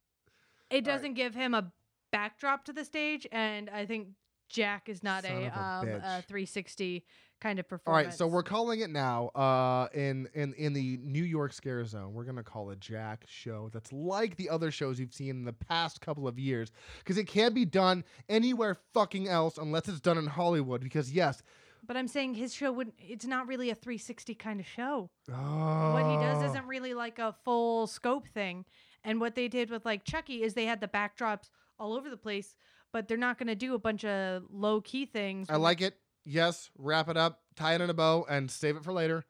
it 0.70 0.84
doesn't 0.84 1.14
give 1.14 1.32
him 1.32 1.54
a 1.54 1.70
backdrop 2.10 2.64
to 2.64 2.72
the 2.72 2.84
stage, 2.84 3.24
and 3.30 3.70
I 3.70 3.86
think 3.86 4.08
Jack 4.48 4.88
is 4.88 5.04
not 5.04 5.24
a, 5.24 5.44
a 5.44 5.52
um, 5.56 5.88
a 5.88 6.22
360 6.22 7.04
kind 7.40 7.60
of 7.60 7.66
All 7.66 7.68
performance. 7.68 8.06
right, 8.06 8.12
so 8.12 8.26
we're 8.26 8.42
calling 8.42 8.80
it 8.80 8.90
now. 8.90 9.28
Uh, 9.28 9.86
in 9.94 10.28
in 10.34 10.54
in 10.54 10.72
the 10.72 10.98
New 11.04 11.22
York 11.22 11.52
Scare 11.52 11.84
Zone, 11.84 12.12
we're 12.12 12.24
gonna 12.24 12.42
call 12.42 12.70
a 12.70 12.76
Jack 12.76 13.22
show 13.28 13.70
that's 13.72 13.92
like 13.92 14.34
the 14.34 14.50
other 14.50 14.72
shows 14.72 14.98
you've 14.98 15.14
seen 15.14 15.36
in 15.36 15.44
the 15.44 15.52
past 15.52 16.00
couple 16.00 16.26
of 16.26 16.36
years, 16.36 16.72
because 16.98 17.16
it 17.16 17.28
can't 17.28 17.54
be 17.54 17.64
done 17.64 18.02
anywhere 18.28 18.76
fucking 18.92 19.28
else 19.28 19.56
unless 19.56 19.86
it's 19.86 20.00
done 20.00 20.18
in 20.18 20.26
Hollywood. 20.26 20.80
Because 20.80 21.12
yes, 21.12 21.44
But 21.90 21.96
I'm 21.96 22.06
saying 22.06 22.34
his 22.34 22.54
show 22.54 22.70
would 22.70 22.92
it's 23.00 23.26
not 23.26 23.48
really 23.48 23.68
a 23.70 23.74
360 23.74 24.36
kind 24.36 24.60
of 24.60 24.66
show. 24.68 25.10
oh, 25.28 25.92
What 25.92 26.08
he 26.08 26.24
does 26.24 26.40
isn't 26.50 26.62
oh. 26.64 26.68
really 26.68 26.94
like 26.94 27.18
a 27.18 27.34
full 27.44 27.88
scope 27.88 28.28
thing. 28.28 28.64
And 29.02 29.20
what 29.20 29.34
they 29.34 29.48
did 29.48 29.70
with 29.70 29.84
like 29.84 30.04
Chucky 30.04 30.44
is 30.44 30.54
they 30.54 30.66
had 30.66 30.80
the 30.80 30.86
backdrops 30.86 31.50
all 31.80 31.94
over 31.94 32.08
the 32.08 32.16
place, 32.16 32.54
but 32.92 33.08
they're 33.08 33.16
not 33.16 33.38
going 33.38 33.48
to 33.48 33.56
do 33.56 33.74
a 33.74 33.78
bunch 33.80 34.04
of 34.04 34.44
low 34.52 34.80
key 34.80 35.04
things. 35.04 35.50
I 35.50 35.56
like 35.56 35.80
it. 35.80 35.96
Yes, 36.24 36.70
wrap 36.78 37.08
it 37.08 37.16
up, 37.16 37.40
tie 37.56 37.74
it 37.74 37.80
in 37.80 37.90
a 37.90 37.94
bow, 37.94 38.24
and 38.30 38.48
save 38.48 38.76
it 38.76 38.84
for 38.84 38.92
later. 38.92 39.24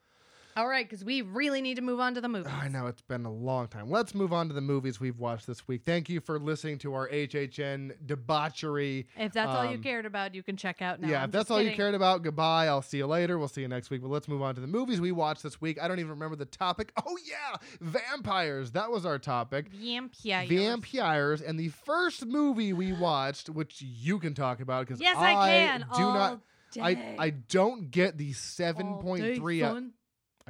All 0.57 0.66
right, 0.66 0.84
because 0.88 1.05
we 1.05 1.22
really 1.22 1.62
need 1.62 1.76
to 1.76 1.82
move 1.82 2.01
on 2.01 2.14
to 2.14 2.20
the 2.20 2.28
movie. 2.28 2.48
I 2.51 2.68
know 2.68 2.86
it's 2.88 3.03
been 3.03 3.24
a 3.24 3.32
long 3.32 3.68
time. 3.68 3.88
Let's 3.90 4.14
move 4.14 4.32
on 4.32 4.48
to 4.48 4.55
the 4.55 4.61
movies 4.61 4.98
we've 5.01 5.18
watched 5.18 5.46
this 5.46 5.66
week. 5.68 5.82
Thank 5.86 6.09
you 6.09 6.20
for 6.20 6.38
listening 6.40 6.78
to 6.78 6.92
our 6.94 7.09
HHN 7.09 7.92
debauchery. 8.05 9.07
If 9.16 9.32
that's 9.32 9.48
all 9.51 9.64
you 9.64 9.76
Um, 9.76 9.82
cared 9.82 10.07
about, 10.07 10.34
you 10.34 10.42
can 10.42 10.57
check 10.57 10.82
out 10.82 11.01
now. 11.01 11.09
yeah, 11.09 11.18
I'm 11.22 11.26
if 11.28 11.30
that's 11.32 11.51
all 11.51 11.62
you 11.62 11.72
cared 11.72 11.94
about, 11.94 12.22
goodbye. 12.22 12.66
I'll 12.66 12.82
see 12.82 12.98
you 12.98 13.07
later. 13.07 13.38
We'll 13.38 13.48
see 13.48 13.61
you 13.62 13.68
next 13.68 13.90
week. 13.90 14.03
But 14.03 14.09
let's 14.11 14.26
move 14.28 14.42
on 14.42 14.55
to 14.57 14.61
the 14.61 14.66
movies 14.66 15.01
we 15.01 15.12
watched 15.12 15.42
this 15.42 15.61
week. 15.61 15.80
I 15.80 15.86
don't 15.88 15.98
even 16.01 16.11
remember 16.11 16.36
the 16.36 16.46
topic. 16.46 16.92
Oh 17.07 17.16
yeah, 17.26 17.57
vampires. 17.80 18.72
That 18.72 18.90
was 18.90 19.05
our 19.07 19.18
topic. 19.18 19.68
Vampires. 19.72 20.48
Vampires. 20.48 21.40
And 21.40 21.59
the 21.59 21.68
first 21.68 22.26
movie 22.26 22.72
we 22.72 22.92
watched, 22.92 23.48
which 23.48 23.80
you 23.82 24.18
can 24.18 24.34
talk 24.34 24.61
about 24.61 24.86
because 24.86 25.01
Yes, 25.01 25.16
I, 25.16 25.32
can. 25.48 25.80
do 25.80 26.03
all 26.03 26.12
not. 26.14 26.40
I 26.80 26.94
day. 26.94 27.16
I 27.18 27.30
don't 27.30 27.90
get 27.90 28.16
the 28.18 28.32
seven 28.32 28.86
All 28.86 29.01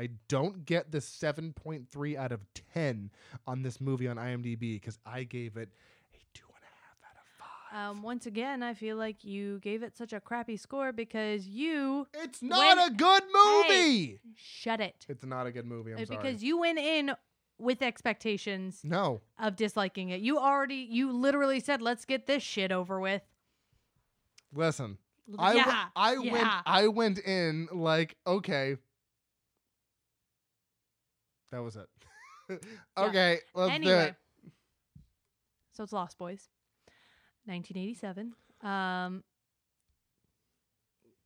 I 0.01 0.09
don't 0.29 0.65
get 0.65 0.91
the 0.93 0.99
7.3 0.99 2.17
out 2.17 2.33
of 2.33 2.41
10 2.73 3.11
on 3.47 3.63
this 3.63 3.81
movie 3.83 4.09
on 4.09 4.17
IMDb 4.17 4.81
because 4.81 4.99
I 5.05 5.25
gave 5.25 5.59
it 5.59 5.69
a 6.15 6.19
two 6.33 6.47
and 6.47 6.65
a 6.65 6.73
half 6.81 6.97
out 7.05 7.17
of 7.17 7.27
five. 7.39 7.91
Um, 7.99 8.03
once 8.03 8.25
again, 8.25 8.63
I 8.63 8.73
feel 8.73 8.97
like 8.97 9.25
you 9.25 9.59
gave 9.59 9.83
it 9.83 9.99
such 9.99 10.15
a 10.15 10.21
crappy 10.21 10.57
score 10.57 10.93
because 10.93 11.47
you 11.47 12.07
it's 12.15 12.41
not 12.41 12.79
when- 12.79 12.91
a 12.91 12.95
good 12.95 13.23
movie. 13.31 14.21
shut 14.37 14.81
it. 14.81 15.05
It's 15.07 15.25
not 15.27 15.47
a 15.47 15.53
good 15.53 15.67
movie. 15.67 15.93
I'm 15.93 15.99
Uh, 16.03 16.07
sorry. 16.07 16.17
because 16.17 16.43
you 16.43 16.59
went 16.59 16.79
in 16.79 17.15
with 17.59 17.83
expectations 17.83 18.81
no, 18.83 19.21
of 19.39 19.55
disliking 19.55 20.09
it. 20.09 20.21
You 20.23 20.39
already, 20.39 20.87
you 20.91 21.13
literally 21.13 21.61
said, 21.61 21.83
"Let's 21.83 22.07
get 22.07 22.27
this 22.27 22.43
shit 22.43 22.73
over 22.73 22.99
with." 23.01 23.21
listen. 24.55 24.97
I, 25.39 25.55
w- 25.55 25.65
yeah, 25.65 25.85
I 25.95 26.13
yeah. 26.15 26.33
went 26.33 26.49
I 26.67 26.89
went 26.89 27.19
in 27.21 27.69
like 27.71 28.17
okay. 28.27 28.77
That 31.51 31.63
was 31.63 31.77
it. 31.77 31.89
okay, 32.99 33.39
let's 33.55 33.71
do 33.71 33.75
anyway, 33.75 34.09
it. 34.09 34.15
so 35.73 35.85
it's 35.85 35.93
Lost 35.93 36.19
Boys, 36.19 36.49
1987. 37.45 38.33
Um, 38.63 39.23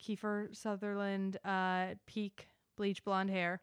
Kiefer 0.02 0.54
Sutherland, 0.54 1.38
uh, 1.44 1.94
peak 2.06 2.48
bleach 2.76 3.04
blonde 3.04 3.30
hair. 3.30 3.62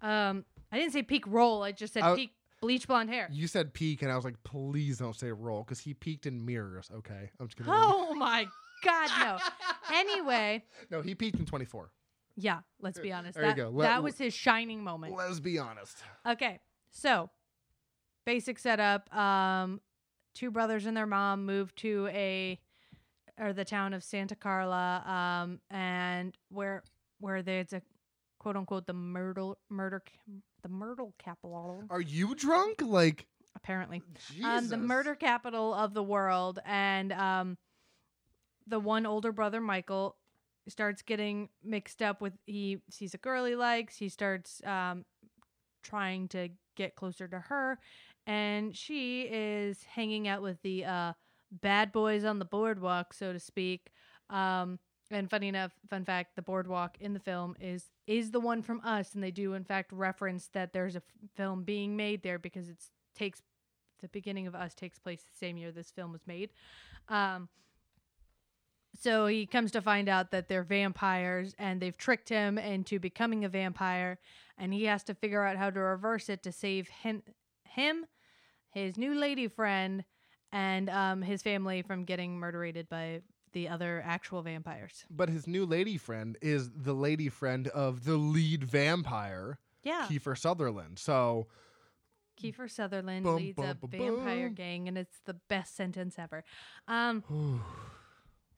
Um, 0.00 0.44
I 0.70 0.78
didn't 0.78 0.92
say 0.92 1.02
peak 1.02 1.26
roll. 1.26 1.62
I 1.62 1.72
just 1.72 1.92
said 1.92 2.16
peak 2.16 2.32
bleach 2.60 2.86
blonde 2.86 3.10
hair. 3.10 3.28
You 3.30 3.46
said 3.46 3.74
peak, 3.74 4.02
and 4.02 4.10
I 4.10 4.16
was 4.16 4.24
like, 4.24 4.42
please 4.42 4.98
don't 4.98 5.16
say 5.16 5.30
roll, 5.32 5.62
because 5.62 5.80
he 5.80 5.92
peaked 5.94 6.26
in 6.26 6.44
mirrors. 6.44 6.90
Okay, 6.94 7.30
I'm 7.38 7.48
just 7.48 7.58
gonna. 7.58 7.70
Oh 7.74 8.14
my 8.14 8.46
God, 8.82 9.10
no. 9.20 9.38
Anyway, 9.94 10.64
no, 10.90 11.02
he 11.02 11.14
peaked 11.14 11.38
in 11.38 11.46
24. 11.46 11.90
Yeah, 12.36 12.60
let's 12.80 12.98
be 12.98 13.12
honest. 13.12 13.34
There 13.34 13.44
you 13.44 13.50
that, 13.50 13.56
go. 13.56 13.68
Let- 13.70 13.86
that 13.86 14.02
was 14.02 14.18
his 14.18 14.34
shining 14.34 14.82
moment. 14.82 15.14
Let's 15.14 15.40
be 15.40 15.58
honest. 15.58 15.98
Okay, 16.26 16.60
so 16.90 17.30
basic 18.24 18.58
setup. 18.58 19.14
Um, 19.14 19.80
two 20.34 20.50
brothers 20.50 20.86
and 20.86 20.96
their 20.96 21.06
mom 21.06 21.44
moved 21.44 21.76
to 21.78 22.08
a 22.12 22.58
or 23.40 23.52
the 23.52 23.64
town 23.64 23.94
of 23.94 24.04
Santa 24.04 24.36
Carla, 24.36 25.02
um, 25.06 25.60
and 25.70 26.36
where 26.50 26.82
where 27.20 27.42
there's 27.42 27.72
a 27.72 27.82
quote 28.38 28.56
unquote 28.56 28.86
the 28.86 28.92
myrtle 28.92 29.58
murder 29.70 30.02
the 30.62 30.68
myrtle 30.68 31.14
capital 31.18 31.84
Are 31.90 32.00
you 32.00 32.34
drunk? 32.34 32.82
Like, 32.82 33.26
apparently 33.56 34.02
Jesus. 34.30 34.44
um, 34.44 34.68
the 34.68 34.76
murder 34.76 35.14
capital 35.14 35.74
of 35.74 35.94
the 35.94 36.02
world, 36.02 36.60
and 36.64 37.12
um, 37.12 37.58
the 38.66 38.78
one 38.78 39.06
older 39.06 39.32
brother, 39.32 39.60
Michael, 39.60 40.16
starts 40.68 41.02
getting 41.02 41.48
mixed 41.64 42.02
up 42.02 42.20
with. 42.20 42.34
He 42.46 42.78
sees 42.90 43.14
a 43.14 43.18
girl 43.18 43.44
he 43.44 43.56
likes. 43.56 43.96
He 43.96 44.08
starts 44.08 44.62
um, 44.64 45.04
trying 45.82 46.28
to 46.28 46.50
get 46.76 46.96
closer 46.96 47.28
to 47.28 47.38
her, 47.38 47.78
and 48.26 48.76
she 48.76 49.22
is 49.22 49.82
hanging 49.84 50.28
out 50.28 50.42
with 50.42 50.60
the 50.62 50.84
uh, 50.84 51.12
bad 51.50 51.92
boys 51.92 52.24
on 52.24 52.38
the 52.38 52.44
boardwalk, 52.44 53.12
so 53.12 53.32
to 53.32 53.40
speak. 53.40 53.90
Um, 54.30 54.78
and 55.10 55.28
funny 55.28 55.48
enough, 55.48 55.72
fun 55.90 56.04
fact: 56.04 56.36
the 56.36 56.42
boardwalk 56.42 56.96
in 57.00 57.12
the 57.12 57.20
film 57.20 57.56
is 57.60 57.90
is 58.06 58.30
the 58.30 58.40
one 58.40 58.62
from 58.62 58.80
Us, 58.84 59.14
and 59.14 59.22
they 59.22 59.30
do 59.30 59.54
in 59.54 59.64
fact 59.64 59.92
reference 59.92 60.48
that 60.52 60.72
there's 60.72 60.94
a 60.94 60.98
f- 60.98 61.30
film 61.34 61.64
being 61.64 61.96
made 61.96 62.22
there 62.22 62.38
because 62.38 62.68
it 62.68 62.78
takes 63.14 63.42
the 64.00 64.08
beginning 64.08 64.46
of 64.46 64.54
Us 64.54 64.74
takes 64.74 64.98
place 64.98 65.22
the 65.22 65.36
same 65.38 65.56
year 65.56 65.70
this 65.70 65.90
film 65.90 66.12
was 66.12 66.26
made. 66.26 66.50
Um, 67.08 67.48
so 68.98 69.26
he 69.26 69.46
comes 69.46 69.70
to 69.72 69.80
find 69.80 70.08
out 70.08 70.30
that 70.30 70.48
they're 70.48 70.62
vampires 70.62 71.54
and 71.58 71.80
they've 71.80 71.96
tricked 71.96 72.28
him 72.28 72.58
into 72.58 72.98
becoming 72.98 73.44
a 73.44 73.48
vampire, 73.48 74.18
and 74.58 74.72
he 74.72 74.84
has 74.84 75.02
to 75.04 75.14
figure 75.14 75.44
out 75.44 75.56
how 75.56 75.70
to 75.70 75.80
reverse 75.80 76.28
it 76.28 76.42
to 76.42 76.52
save 76.52 76.88
him, 76.88 77.22
him, 77.64 78.06
his 78.70 78.96
new 78.96 79.14
lady 79.14 79.48
friend, 79.48 80.04
and 80.52 80.90
um, 80.90 81.22
his 81.22 81.42
family 81.42 81.82
from 81.82 82.04
getting 82.04 82.38
murdered 82.38 82.88
by 82.88 83.22
the 83.52 83.68
other 83.68 84.02
actual 84.04 84.42
vampires. 84.42 85.04
But 85.10 85.28
his 85.28 85.46
new 85.46 85.64
lady 85.64 85.96
friend 85.96 86.36
is 86.42 86.70
the 86.70 86.94
lady 86.94 87.28
friend 87.28 87.68
of 87.68 88.04
the 88.04 88.16
lead 88.16 88.64
vampire, 88.64 89.58
Yeah, 89.82 90.06
Kiefer 90.08 90.36
Sutherland. 90.36 90.98
So, 90.98 91.46
Kiefer 92.40 92.70
Sutherland 92.70 93.24
Bum, 93.24 93.36
leads 93.36 93.58
a 93.58 93.74
bum, 93.74 93.90
vampire 93.90 94.48
gang, 94.48 94.88
and 94.88 94.98
it's 94.98 95.20
the 95.24 95.34
best 95.34 95.76
sentence 95.76 96.16
ever. 96.18 96.44
Um, 96.88 97.24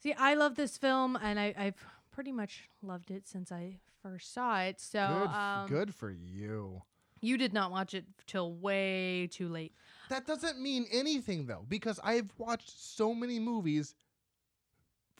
See, 0.04 0.12
I 0.12 0.34
love 0.34 0.54
this 0.54 0.76
film, 0.76 1.16
and 1.16 1.40
I, 1.40 1.54
I've 1.56 1.82
pretty 2.12 2.30
much 2.30 2.68
loved 2.82 3.10
it 3.10 3.26
since 3.26 3.50
I 3.50 3.78
first 4.02 4.34
saw 4.34 4.60
it. 4.60 4.78
So, 4.78 4.98
good, 4.98 5.30
f- 5.30 5.34
um, 5.34 5.66
good 5.66 5.94
for 5.94 6.10
you. 6.10 6.82
you 7.22 7.38
did 7.38 7.54
not 7.54 7.70
watch 7.70 7.94
it 7.94 8.04
till 8.26 8.52
way 8.52 9.30
too 9.32 9.48
late. 9.48 9.72
That 10.10 10.26
doesn't 10.26 10.60
mean 10.60 10.84
anything 10.92 11.46
though, 11.46 11.64
because 11.66 11.98
I've 12.04 12.30
watched 12.36 12.70
so 12.78 13.14
many 13.14 13.38
movies 13.40 13.94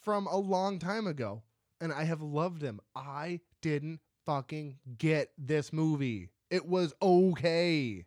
from 0.02 0.26
a 0.26 0.36
long 0.36 0.78
time 0.78 1.06
ago, 1.06 1.42
and 1.80 1.90
I 1.90 2.04
have 2.04 2.20
loved 2.20 2.60
them. 2.60 2.78
I 2.94 3.40
didn't 3.62 4.00
fucking 4.26 4.76
get 4.98 5.30
this 5.38 5.72
movie. 5.72 6.28
It 6.50 6.66
was 6.66 6.92
okay. 7.00 8.04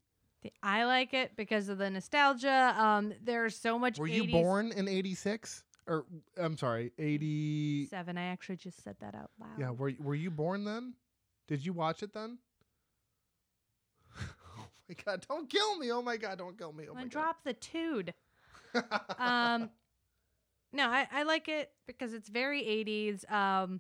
I 0.62 0.86
like 0.86 1.16
it 1.16 1.32
because 1.36 1.70
of 1.70 1.80
the 1.80 1.90
nostalgia. 1.90 2.76
Um, 2.78 3.14
there's 3.24 3.58
so 3.58 3.80
much. 3.80 3.98
Were 3.98 4.06
you 4.06 4.30
born 4.30 4.72
in 4.72 4.88
'86? 4.88 5.64
Or 5.88 6.06
I'm 6.38 6.58
sorry, 6.58 6.92
87. 6.98 8.18
I 8.18 8.26
actually 8.26 8.58
just 8.58 8.84
said 8.84 8.98
that 9.00 9.16
out 9.16 9.32
loud. 9.40 9.58
Yeah, 9.58 9.72
were 9.72 9.94
were 10.00 10.16
you 10.16 10.30
born 10.30 10.66
then? 10.66 10.94
Did 11.48 11.66
you 11.66 11.72
watch 11.72 12.04
it 12.04 12.14
then? 12.14 12.40
oh 14.20 14.68
my 14.90 14.96
god! 15.06 15.26
Don't 15.28 15.50
kill 15.50 15.78
me! 15.78 15.92
Oh 15.92 16.02
my 16.02 16.18
god! 16.18 16.40
Don't 16.40 16.58
kill 16.58 16.74
me! 16.74 16.86
Oh 16.90 16.94
my 16.94 17.02
and 17.04 17.10
drop 17.10 17.44
the 17.44 17.54
tood. 17.54 18.14
um 19.18 19.70
no 20.74 20.90
I, 20.90 21.08
I 21.10 21.24
like 21.24 21.48
it 21.48 21.72
because 21.88 22.14
it's 22.14 22.28
very 22.28 22.62
80s 22.62 23.32
um 23.32 23.80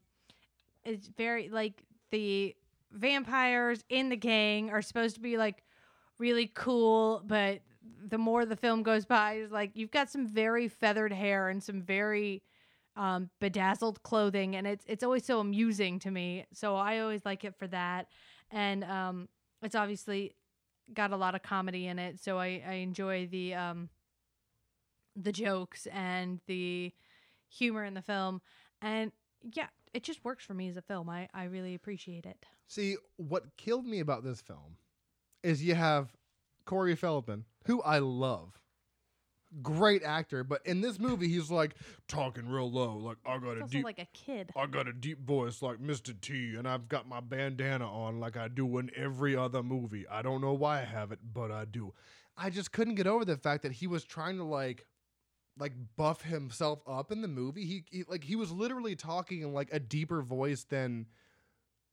it's 0.85 1.07
very 1.07 1.49
like 1.49 1.83
the 2.11 2.55
vampires 2.91 3.83
in 3.89 4.07
the 4.07 4.15
gang 4.15 4.69
are 4.69 4.81
supposed 4.81 5.15
to 5.15 5.21
be 5.21 5.37
like 5.37 5.63
really 6.17 6.47
cool, 6.47 7.21
but 7.25 7.59
the 8.07 8.17
more 8.17 8.45
the 8.45 8.55
film 8.55 8.83
goes 8.83 9.05
by, 9.05 9.33
is 9.33 9.51
like 9.51 9.71
you've 9.75 9.91
got 9.91 10.09
some 10.09 10.27
very 10.27 10.67
feathered 10.67 11.13
hair 11.13 11.49
and 11.49 11.61
some 11.61 11.81
very 11.81 12.43
um, 12.95 13.29
bedazzled 13.39 14.01
clothing, 14.03 14.55
and 14.55 14.65
it's 14.67 14.85
it's 14.87 15.03
always 15.03 15.25
so 15.25 15.39
amusing 15.39 15.99
to 15.99 16.11
me. 16.11 16.45
So 16.53 16.75
I 16.75 16.99
always 16.99 17.23
like 17.25 17.43
it 17.45 17.55
for 17.55 17.67
that, 17.67 18.07
and 18.51 18.83
um, 18.83 19.29
it's 19.61 19.75
obviously 19.75 20.35
got 20.93 21.11
a 21.11 21.17
lot 21.17 21.35
of 21.35 21.43
comedy 21.43 21.87
in 21.87 21.99
it, 21.99 22.19
so 22.19 22.39
I 22.39 22.63
I 22.67 22.73
enjoy 22.73 23.27
the 23.27 23.53
um, 23.53 23.89
the 25.15 25.31
jokes 25.31 25.87
and 25.87 26.39
the 26.47 26.91
humor 27.49 27.83
in 27.83 27.93
the 27.93 28.01
film, 28.01 28.41
and 28.81 29.11
yeah, 29.53 29.67
it 29.93 30.03
just 30.03 30.23
works 30.25 30.45
for 30.45 30.53
me 30.53 30.67
as 30.69 30.77
a 30.77 30.81
film. 30.81 31.09
I 31.09 31.29
I 31.33 31.45
really 31.45 31.75
appreciate 31.75 32.25
it. 32.25 32.45
See, 32.67 32.97
what 33.15 33.55
killed 33.57 33.85
me 33.85 33.99
about 33.99 34.23
this 34.23 34.41
film 34.41 34.77
is 35.43 35.63
you 35.63 35.75
have 35.75 36.11
Corey 36.65 36.95
Feldman, 36.95 37.45
who 37.67 37.81
I 37.83 37.99
love. 37.99 38.59
Great 39.61 40.03
actor, 40.03 40.43
but 40.43 40.65
in 40.65 40.81
this 40.81 40.99
movie 40.99 41.29
he's 41.29 41.49
like 41.49 41.75
talking 42.09 42.49
real 42.49 42.69
low, 42.69 42.97
like 42.97 43.15
I 43.25 43.37
got 43.37 43.57
It's 43.57 43.69
a 43.69 43.75
deep 43.77 43.85
like 43.85 43.99
a 43.99 44.07
kid. 44.13 44.51
I 44.57 44.65
got 44.65 44.89
a 44.89 44.93
deep 44.93 45.25
voice 45.25 45.61
like 45.61 45.77
Mr. 45.77 46.19
T, 46.19 46.55
and 46.57 46.67
I've 46.67 46.89
got 46.89 47.07
my 47.07 47.21
bandana 47.21 47.89
on 47.89 48.19
like 48.19 48.35
I 48.35 48.49
do 48.49 48.77
in 48.77 48.91
every 48.95 49.37
other 49.37 49.63
movie. 49.63 50.05
I 50.09 50.21
don't 50.21 50.41
know 50.41 50.51
why 50.53 50.81
I 50.81 50.83
have 50.83 51.13
it, 51.13 51.19
but 51.33 51.49
I 51.51 51.63
do. 51.63 51.93
I 52.35 52.49
just 52.49 52.73
couldn't 52.73 52.95
get 52.95 53.07
over 53.07 53.23
the 53.23 53.37
fact 53.37 53.63
that 53.63 53.71
he 53.71 53.87
was 53.87 54.03
trying 54.03 54.35
to 54.37 54.43
like, 54.43 54.85
like 55.57 55.71
buff 55.95 56.23
himself 56.23 56.81
up 56.85 57.11
in 57.11 57.21
the 57.21 57.27
movie. 57.29 57.65
He, 57.65 57.85
he 57.89 58.03
like 58.07 58.25
he 58.25 58.35
was 58.35 58.51
literally 58.51 58.97
talking 58.97 59.41
in 59.43 59.53
like 59.53 59.69
a 59.71 59.79
deeper 59.79 60.21
voice 60.21 60.65
than, 60.65 61.07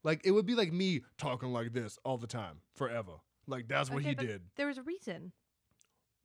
like 0.03 0.21
it 0.25 0.31
would 0.31 0.45
be 0.45 0.55
like 0.55 0.73
me 0.73 1.03
talking 1.17 1.53
like 1.53 1.71
this 1.71 1.97
all 2.03 2.17
the 2.17 2.27
time 2.27 2.57
forever. 2.75 3.13
Like 3.47 3.69
that's 3.69 3.89
what 3.89 3.99
Okay, 3.99 4.09
he 4.09 4.15
did. 4.15 4.41
There 4.57 4.67
was 4.67 4.77
a 4.77 4.83
reason 4.83 5.31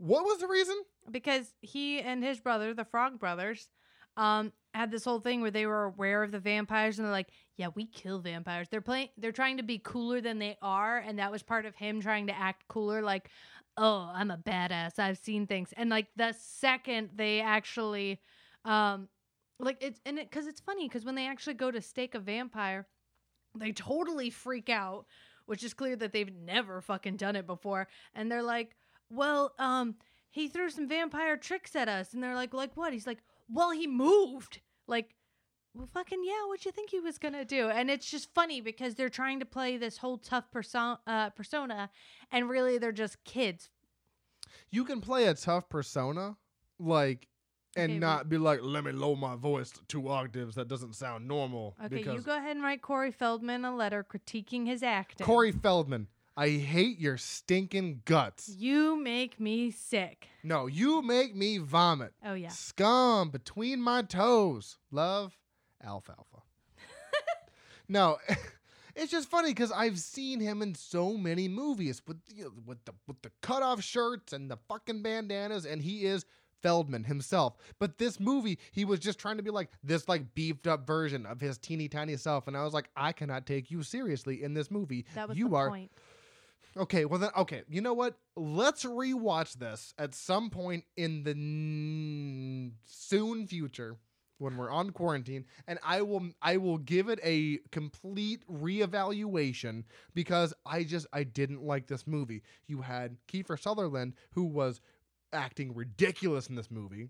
What 0.01 0.25
was 0.25 0.39
the 0.39 0.49
reason? 0.49 0.77
because 1.11 1.55
he 1.61 2.01
and 2.01 2.23
his 2.23 2.41
brother, 2.41 2.75
the 2.75 2.85
Frog 2.85 3.19
Brothers, 3.19 3.69
um, 4.17 4.53
had 4.75 4.91
this 4.91 5.05
whole 5.05 5.21
thing 5.21 5.41
where 5.41 5.51
they 5.51 5.67
were 5.67 5.85
aware 5.85 6.23
of 6.23 6.31
the 6.31 6.39
vampires 6.39 6.99
and 6.99 7.07
they're 7.07 7.13
like, 7.13 7.31
"Yeah, 7.57 7.69
we 7.75 7.87
kill 7.87 8.21
vampires." 8.21 8.69
They're 8.69 8.81
playing. 8.81 9.09
They're 9.17 9.33
trying 9.33 9.57
to 9.57 9.63
be 9.63 9.79
cooler 9.79 10.21
than 10.21 10.39
they 10.39 10.57
are, 10.63 10.99
and 10.99 11.19
that 11.19 11.31
was 11.31 11.43
part 11.43 11.67
of 11.67 11.75
him 11.75 12.01
trying 12.01 12.27
to 12.29 12.37
act 12.37 12.67
cooler. 12.69 13.03
Like, 13.03 13.31
"Oh, 13.77 14.11
I'm 14.15 14.31
a 14.31 14.37
badass. 14.39 14.99
I've 14.99 15.19
seen 15.19 15.47
things." 15.47 15.73
And 15.77 15.91
like 15.91 16.09
the 16.17 16.35
second 16.39 17.11
they 17.15 17.41
actually, 17.41 18.21
um, 18.65 19.09
like 19.59 19.79
it's 19.81 20.01
and 20.05 20.19
it 20.19 20.31
because 20.31 20.47
it's 20.47 20.61
funny 20.61 20.89
because 20.89 21.05
when 21.05 21.15
they 21.15 21.27
actually 21.27 21.55
go 21.55 21.71
to 21.71 21.81
stake 21.81 22.15
a 22.15 22.21
vampire, 22.21 22.87
they 23.57 23.73
totally 23.73 24.31
freak 24.31 24.69
out, 24.69 25.07
which 25.47 25.65
is 25.65 25.75
clear 25.75 25.97
that 25.97 26.13
they've 26.13 26.33
never 26.33 26.81
fucking 26.81 27.17
done 27.17 27.37
it 27.37 27.47
before, 27.47 27.89
and 28.15 28.31
they're 28.31 28.43
like, 28.43 28.77
"Well, 29.11 29.53
um." 29.59 29.97
he 30.33 30.47
threw 30.49 30.71
some 30.71 30.89
vampire 30.89 31.37
tricks 31.37 31.75
at 31.75 31.89
us. 31.89 32.15
And 32.15 32.23
they're 32.23 32.35
like 32.35 32.55
like 32.55 32.77
what? 32.77 32.93
He's 32.93 33.07
like 33.07 33.19
well 33.49 33.73
he 33.73 33.87
moved. 33.87 34.61
Like 34.87 35.15
well 35.75 35.89
fucking 35.93 36.23
yeah 36.25 36.47
what 36.47 36.65
you 36.65 36.71
think 36.73 36.91
he 36.91 37.01
was 37.01 37.19
gonna 37.19 37.45
do? 37.45 37.69
And 37.69 37.91
it's 37.91 38.09
just 38.09 38.33
funny 38.33 38.61
because 38.61 38.95
they're 38.95 39.09
trying 39.09 39.41
to 39.41 39.45
play 39.45 39.77
this 39.77 39.99
whole 39.99 40.19
tough 40.19 40.51
perso- 40.51 40.99
uh, 41.07 41.31
persona. 41.31 41.91
And 42.31 42.49
really 42.49 42.79
they're 42.79 42.93
just 42.93 43.23
kids. 43.25 43.71
You 44.71 44.85
can 44.85 45.01
play 45.01 45.27
a 45.27 45.35
tough 45.35 45.69
persona, 45.69 46.37
like, 46.79 47.29
and 47.77 47.91
Okay, 47.93 47.99
not 47.99 48.29
be 48.29 48.37
like, 48.37 48.61
let 48.63 48.85
me 48.85 48.91
lower 48.91 49.15
my 49.15 49.37
voice 49.37 49.71
to 49.71 49.81
two 49.87 50.09
octaves. 50.09 50.57
That 50.57 50.67
doesn't 50.67 50.95
sound 50.95 51.29
normal. 51.29 51.77
okay 51.85 51.99
you 51.99 52.21
go 52.21 52.37
ahead 52.37 52.57
and 52.57 52.63
write 52.65 52.83
corey 52.83 53.13
feldman 53.13 53.65
a 53.65 53.75
letter 53.75 54.05
critiquing 54.05 54.67
his 54.67 54.83
acting. 54.83 55.25
Corey 55.25 55.53
Feldman, 55.53 56.09
I 56.37 56.51
hate 56.51 56.99
your 56.99 57.17
stinking 57.17 58.03
guts. 58.05 58.49
you 58.49 58.97
make 58.97 59.39
me 59.41 59.71
sick 59.71 60.29
No, 60.43 60.67
you 60.67 61.03
make 61.03 61.35
me 61.35 61.59
vomit. 61.59 62.13
oh 62.25 62.35
yeah 62.35 62.49
Scum 62.49 63.31
between 63.31 63.81
my 63.81 64.03
toes. 64.03 64.79
Love 64.91 65.37
alfalfa. 65.85 66.43
no, 67.89 68.19
it's 68.95 69.11
just 69.11 69.29
funny 69.29 69.51
because 69.51 69.73
I've 69.73 69.99
seen 69.99 70.41
him 70.41 70.63
in 70.63 70.75
so 70.75 71.17
many 71.17 71.49
movies 71.49 72.03
with 72.07 72.19
you 72.35 72.45
know, 72.45 72.53
with 72.67 72.85
the 72.85 72.93
with 73.07 73.21
the 73.23 73.31
cutoff 73.43 73.83
shirts 73.83 74.33
and 74.33 74.51
the 74.51 74.59
fucking 74.69 75.03
bandanas, 75.03 75.67
and 75.67 75.83
he 75.83 76.05
is 76.07 76.25
Feldman 76.63 77.05
himself. 77.05 77.57
But 77.79 77.97
this 77.99 78.21
movie, 78.21 78.59
he 78.73 78.85
was 78.85 79.01
just 79.01 79.19
trying 79.19 79.39
to 79.39 79.43
be 79.43 79.51
like 79.51 79.71
this 79.83 80.09
like 80.09 80.35
beefed 80.35 80.67
up 80.67 80.87
version 80.87 81.25
of 81.27 81.41
his 81.41 81.57
teeny 81.59 81.89
tiny 81.89 82.17
self, 82.17 82.47
and 82.49 82.57
I 82.57 82.65
was 82.65 82.75
like, 82.75 82.91
I 82.97 83.13
cannot 83.13 83.47
take 83.47 83.71
you 83.71 83.83
seriously 83.83 84.43
in 84.43 84.53
this 84.55 84.71
movie. 84.71 85.07
that 85.15 85.29
was 85.29 85.37
you 85.39 85.49
the 85.49 85.57
are 85.57 85.69
point 85.71 85.91
Okay, 86.77 87.05
well 87.05 87.19
then, 87.19 87.31
okay. 87.37 87.63
You 87.69 87.81
know 87.81 87.95
what? 87.95 88.17
Let's 88.37 88.85
rewatch 88.85 89.55
this 89.55 89.93
at 89.99 90.15
some 90.15 90.51
point 90.51 90.85
in 90.97 91.25
the 91.25 91.33
n- 91.33 92.73
soon 92.85 93.47
future 93.47 93.97
when 94.39 94.57
we're 94.57 94.71
on 94.71 94.91
quarantine, 94.91 95.45
and 95.67 95.79
I 95.85 96.03
will 96.03 96.31
I 96.41 96.57
will 96.57 96.79
give 96.79 97.09
it 97.09 97.19
a 97.23 97.59
complete 97.73 98.43
reevaluation 98.49 99.85
because 100.15 100.55
I 100.65 100.85
just 100.85 101.07
I 101.13 101.25
didn't 101.25 101.63
like 101.63 101.89
this 101.89 102.07
movie. 102.07 102.43
You 102.67 102.83
had 102.83 103.17
Kiefer 103.29 103.61
Sutherland 103.61 104.15
who 104.31 104.45
was 104.45 104.81
acting 105.33 105.75
ridiculous 105.75 106.47
in 106.47 106.55
this 106.55 106.71
movie, 106.71 107.09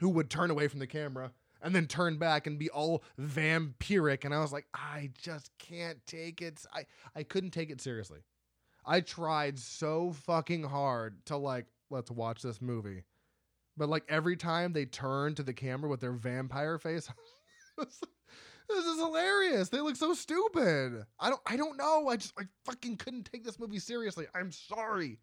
who 0.00 0.08
would 0.08 0.30
turn 0.30 0.50
away 0.50 0.66
from 0.68 0.80
the 0.80 0.86
camera 0.86 1.32
and 1.62 1.74
then 1.74 1.86
turn 1.86 2.18
back 2.18 2.46
and 2.46 2.58
be 2.58 2.70
all 2.70 3.04
vampiric, 3.20 4.24
and 4.24 4.34
I 4.34 4.40
was 4.40 4.52
like, 4.52 4.66
I 4.74 5.10
just 5.20 5.50
can't 5.58 6.04
take 6.06 6.40
it. 6.42 6.64
I 6.72 6.86
I 7.14 7.22
couldn't 7.22 7.50
take 7.50 7.70
it 7.70 7.80
seriously. 7.80 8.20
I 8.88 9.02
tried 9.02 9.58
so 9.58 10.12
fucking 10.24 10.64
hard 10.64 11.26
to 11.26 11.36
like, 11.36 11.66
let's 11.90 12.10
watch 12.10 12.40
this 12.40 12.62
movie. 12.62 13.04
But 13.76 13.90
like 13.90 14.04
every 14.08 14.34
time 14.34 14.72
they 14.72 14.86
turn 14.86 15.34
to 15.34 15.42
the 15.42 15.52
camera 15.52 15.90
with 15.90 16.00
their 16.00 16.12
vampire 16.12 16.78
face, 16.78 17.06
this 17.78 18.84
is 18.86 18.98
hilarious. 18.98 19.68
They 19.68 19.80
look 19.80 19.96
so 19.96 20.14
stupid. 20.14 21.04
I 21.20 21.28
don't 21.28 21.40
I 21.46 21.56
don't 21.58 21.76
know. 21.76 22.08
I 22.08 22.16
just 22.16 22.32
I 22.38 22.44
fucking 22.64 22.96
couldn't 22.96 23.30
take 23.30 23.44
this 23.44 23.58
movie 23.58 23.78
seriously. 23.78 24.26
I'm 24.34 24.50
sorry. 24.50 25.18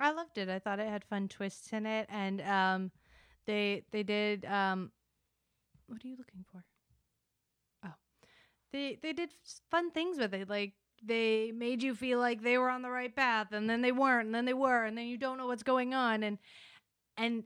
I 0.00 0.10
loved 0.10 0.36
it. 0.36 0.48
I 0.48 0.58
thought 0.58 0.80
it 0.80 0.88
had 0.88 1.04
fun 1.04 1.28
twists 1.28 1.72
in 1.72 1.86
it, 1.86 2.06
and 2.10 2.40
um, 2.42 2.90
they 3.46 3.84
they 3.92 4.02
did 4.02 4.44
um, 4.44 4.90
what 5.86 6.04
are 6.04 6.08
you 6.08 6.16
looking 6.18 6.44
for? 6.50 6.64
Oh, 7.84 7.94
they 8.72 8.98
they 9.00 9.12
did 9.12 9.30
fun 9.70 9.92
things 9.92 10.18
with 10.18 10.34
it. 10.34 10.50
Like 10.50 10.74
they 11.04 11.52
made 11.52 11.82
you 11.82 11.94
feel 11.94 12.18
like 12.18 12.42
they 12.42 12.58
were 12.58 12.70
on 12.70 12.82
the 12.82 12.90
right 12.90 13.14
path, 13.14 13.48
and 13.52 13.68
then 13.68 13.82
they 13.82 13.92
weren't, 13.92 14.26
and 14.26 14.34
then 14.34 14.44
they 14.44 14.54
were, 14.54 14.84
and 14.84 14.96
then 14.96 15.06
you 15.06 15.16
don't 15.16 15.38
know 15.38 15.46
what's 15.46 15.62
going 15.62 15.94
on, 15.94 16.22
and 16.22 16.38
and 17.16 17.44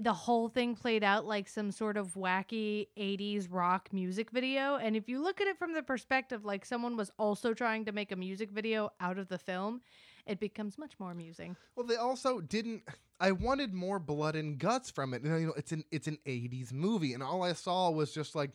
the 0.00 0.12
whole 0.12 0.48
thing 0.48 0.76
played 0.76 1.02
out 1.02 1.26
like 1.26 1.48
some 1.48 1.72
sort 1.72 1.96
of 1.96 2.14
wacky 2.14 2.86
80s 2.96 3.48
rock 3.50 3.88
music 3.92 4.30
video 4.30 4.76
and 4.76 4.94
if 4.94 5.08
you 5.08 5.20
look 5.20 5.40
at 5.40 5.48
it 5.48 5.58
from 5.58 5.74
the 5.74 5.82
perspective 5.82 6.44
like 6.44 6.64
someone 6.64 6.96
was 6.96 7.10
also 7.18 7.52
trying 7.52 7.84
to 7.84 7.90
make 7.90 8.12
a 8.12 8.16
music 8.16 8.52
video 8.52 8.90
out 9.00 9.18
of 9.18 9.26
the 9.26 9.36
film 9.36 9.80
it 10.26 10.38
becomes 10.38 10.78
much 10.78 10.92
more 10.98 11.10
amusing 11.10 11.56
Well, 11.76 11.86
they 11.86 11.96
also 11.96 12.40
didn't. 12.40 12.82
I 13.18 13.32
wanted 13.32 13.74
more 13.74 13.98
blood 13.98 14.36
and 14.36 14.58
guts 14.58 14.90
from 14.90 15.12
it. 15.12 15.24
You 15.24 15.30
know, 15.30 15.54
it's 15.56 15.72
an 15.72 15.84
it's 15.90 16.06
an 16.06 16.18
'80s 16.26 16.72
movie, 16.72 17.14
and 17.14 17.22
all 17.22 17.42
I 17.42 17.52
saw 17.52 17.90
was 17.90 18.12
just 18.12 18.34
like 18.34 18.50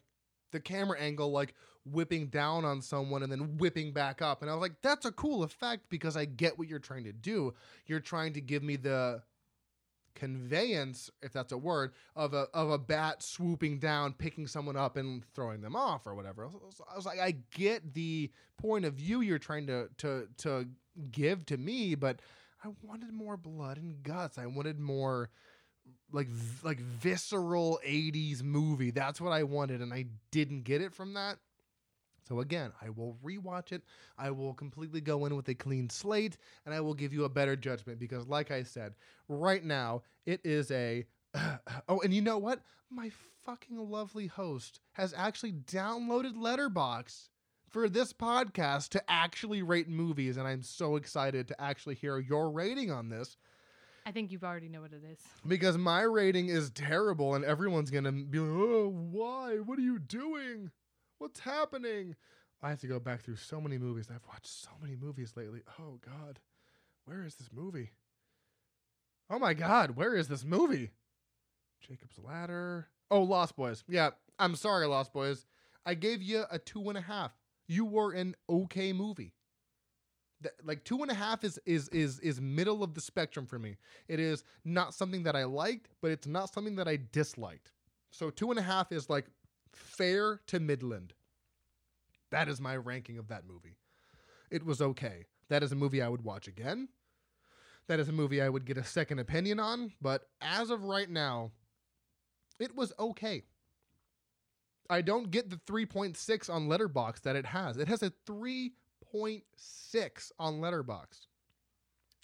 the 0.52 0.60
camera 0.60 1.00
angle, 1.00 1.32
like 1.32 1.54
whipping 1.86 2.28
down 2.28 2.66
on 2.66 2.82
someone 2.82 3.24
and 3.24 3.32
then 3.32 3.58
whipping 3.58 3.92
back 3.92 4.22
up, 4.22 4.42
and 4.42 4.50
I 4.50 4.54
was 4.54 4.62
like, 4.62 4.82
that's 4.82 5.06
a 5.06 5.12
cool 5.12 5.44
effect 5.44 5.90
because 5.90 6.18
I 6.18 6.26
get 6.26 6.58
what 6.58 6.68
you're 6.68 6.80
trying 6.80 7.06
to 7.06 7.14
do. 7.14 7.54
You're 7.86 8.00
trying 8.00 8.34
to 8.34 8.42
give 8.42 8.64
me 8.64 8.76
the 8.76 9.22
conveyance, 10.16 11.12
if 11.22 11.34
that's 11.34 11.52
a 11.52 11.58
word, 11.58 11.92
of 12.16 12.34
a 12.34 12.48
of 12.54 12.72
a 12.72 12.78
bat 12.78 13.22
swooping 13.22 13.80
down, 13.80 14.14
picking 14.14 14.48
someone 14.48 14.78
up 14.78 14.98
and 14.98 15.24
throwing 15.36 15.62
them 15.62 15.76
off 15.76 16.08
or 16.08 16.16
whatever. 16.16 16.50
So 16.72 16.86
I 16.92 16.96
was 16.96 17.06
like, 17.06 17.20
I 17.20 17.36
get 17.54 17.94
the 17.94 18.32
point 18.58 18.86
of 18.86 18.94
view 18.94 19.22
you're 19.22 19.38
trying 19.40 19.68
to 19.68 19.90
to 20.00 20.28
to 20.38 20.68
give 21.12 21.46
to 21.48 21.58
me, 21.58 21.96
but 21.96 22.22
I 22.64 22.70
wanted 22.82 23.12
more 23.14 23.38
blood 23.38 23.78
and 23.78 24.02
guts. 24.02 24.38
I 24.38 24.48
wanted 24.48 24.80
more 24.80 25.30
like 26.12 26.30
like 26.64 26.80
visceral 26.80 27.80
80s 27.86 28.42
movie. 28.42 28.92
That's 28.92 29.22
what 29.22 29.34
I 29.34 29.44
wanted 29.44 29.82
and 29.82 29.94
I 29.94 30.06
didn't 30.32 30.64
get 30.64 30.82
it 30.82 30.94
from 30.94 31.14
that. 31.14 31.38
So 32.28 32.40
again, 32.40 32.72
I 32.82 32.90
will 32.90 33.18
rewatch 33.24 33.72
it. 33.72 33.84
I 34.18 34.32
will 34.32 34.54
completely 34.54 35.02
go 35.02 35.26
in 35.26 35.36
with 35.36 35.48
a 35.50 35.56
clean 35.56 35.90
slate 35.90 36.38
and 36.66 36.74
I 36.74 36.82
will 36.82 36.94
give 36.94 37.14
you 37.14 37.26
a 37.26 37.30
better 37.30 37.56
judgment 37.56 38.00
because 38.00 38.28
like 38.28 38.52
I 38.52 38.64
said, 38.64 38.96
right 39.28 39.64
now 39.64 40.02
it 40.26 40.42
is 40.44 40.72
a 40.72 41.06
Oh, 41.88 42.00
and 42.00 42.14
you 42.14 42.22
know 42.22 42.38
what? 42.38 42.62
My 42.90 43.12
fucking 43.46 43.78
lovely 43.78 44.28
host 44.28 44.80
has 44.94 45.14
actually 45.16 45.52
downloaded 45.54 46.36
Letterboxd 46.36 47.30
for 47.70 47.90
this 47.90 48.14
podcast 48.14 48.90
to 48.90 49.04
actually 49.12 49.62
rate 49.62 49.90
movies 49.90 50.38
and 50.38 50.48
I'm 50.48 50.62
so 50.64 50.96
excited 50.96 51.48
to 51.50 51.62
actually 51.62 51.96
hear 51.96 52.18
your 52.20 52.50
rating 52.50 52.90
on 52.90 53.10
this 53.10 53.36
i 54.06 54.12
think 54.12 54.32
you've 54.32 54.44
already 54.44 54.70
know 54.70 54.82
what 54.82 54.94
it 54.94 55.02
is 55.12 55.20
because 55.48 55.78
my 55.78 56.04
rating 56.04 56.48
is 56.48 56.70
terrible 56.70 57.36
and 57.36 57.44
everyone's 57.44 57.90
going 57.92 58.04
to 58.04 58.12
be 58.12 58.40
like, 58.40 58.50
"Oh, 58.50 58.88
why? 59.12 59.58
What 59.58 59.78
are 59.78 59.82
you 59.82 60.00
doing?" 60.00 60.72
What's 61.18 61.40
happening? 61.40 62.16
I 62.62 62.70
have 62.70 62.82
to 62.82 62.88
go 62.88 63.00
back 63.00 63.22
through 63.22 63.38
so 63.38 63.62
many 63.62 63.78
movies. 63.78 64.10
I've 64.10 64.28
watched 64.28 64.48
so 64.48 64.70
many 64.82 64.96
movies 64.96 65.34
lately. 65.36 65.62
Oh 65.80 66.00
God, 66.06 66.40
where 67.06 67.24
is 67.26 67.36
this 67.36 67.50
movie? 67.54 67.92
Oh 69.30 69.40
my 69.40 69.54
God, 69.54 69.92
where 69.92 70.16
is 70.16 70.28
this 70.28 70.44
movie? 70.44 70.92
Jacob's 71.80 72.20
Ladder. 72.20 72.88
Oh, 73.12 73.22
Lost 73.22 73.56
Boys. 73.56 73.84
Yeah, 73.88 74.12
I'm 74.40 74.56
sorry, 74.56 74.88
Lost 74.88 75.14
Boys. 75.14 75.46
I 75.86 75.94
gave 75.94 76.22
you 76.22 76.46
a 76.52 76.60
two 76.60 76.90
and 76.90 76.98
a 76.98 77.02
half. 77.02 77.32
You 77.68 77.86
were 77.86 78.12
an 78.12 78.36
okay 78.50 78.94
movie. 78.94 79.34
Th- 80.42 80.56
like 80.64 80.84
two 80.84 81.02
and 81.02 81.12
a 81.12 81.16
half 81.16 81.44
is 81.44 81.60
is 81.66 81.88
is 81.90 82.20
is 82.20 82.42
middle 82.42 82.84
of 82.84 82.94
the 82.94 83.02
spectrum 83.02 83.46
for 83.46 83.58
me. 83.58 83.78
It 84.08 84.20
is 84.20 84.44
not 84.64 84.94
something 84.94 85.24
that 85.24 85.36
I 85.36 85.46
liked, 85.46 85.90
but 86.02 86.12
it's 86.12 86.28
not 86.28 86.54
something 86.54 86.76
that 86.76 86.88
I 86.88 87.00
disliked. 87.12 87.72
So 88.12 88.30
two 88.30 88.50
and 88.50 88.60
a 88.60 88.64
half 88.64 88.92
is 88.92 89.10
like 89.10 89.28
fair 89.76 90.42
to 90.48 90.60
midland. 90.60 91.14
That 92.32 92.48
is 92.48 92.60
my 92.60 92.76
ranking 92.76 93.18
of 93.18 93.28
that 93.28 93.46
movie. 93.46 93.78
It 94.50 94.66
was 94.66 94.82
okay. 94.82 95.26
That 95.50 95.64
is 95.64 95.72
a 95.72 95.76
movie 95.76 96.02
I 96.02 96.10
would 96.10 96.24
watch 96.24 96.48
again. 96.48 96.90
That 97.88 98.00
is 98.00 98.10
a 98.10 98.14
movie 98.14 98.42
I 98.42 98.50
would 98.50 98.66
get 98.66 98.78
a 98.78 98.84
second 98.84 99.20
opinion 99.20 99.60
on, 99.60 99.94
but 100.02 100.28
as 100.42 100.72
of 100.72 100.84
right 100.84 101.10
now, 101.10 101.52
it 102.60 102.76
was 102.76 102.94
okay. 103.00 103.44
I 104.90 105.02
don't 105.02 105.32
get 105.32 105.50
the 105.50 105.58
3.6 105.58 106.50
on 106.50 106.68
Letterboxd 106.68 107.22
that 107.22 107.36
it 107.36 107.46
has. 107.48 107.78
It 107.78 107.88
has 107.88 108.04
a 108.04 108.12
3.6 108.28 110.32
on 110.40 110.60
Letterboxd. 110.62 111.28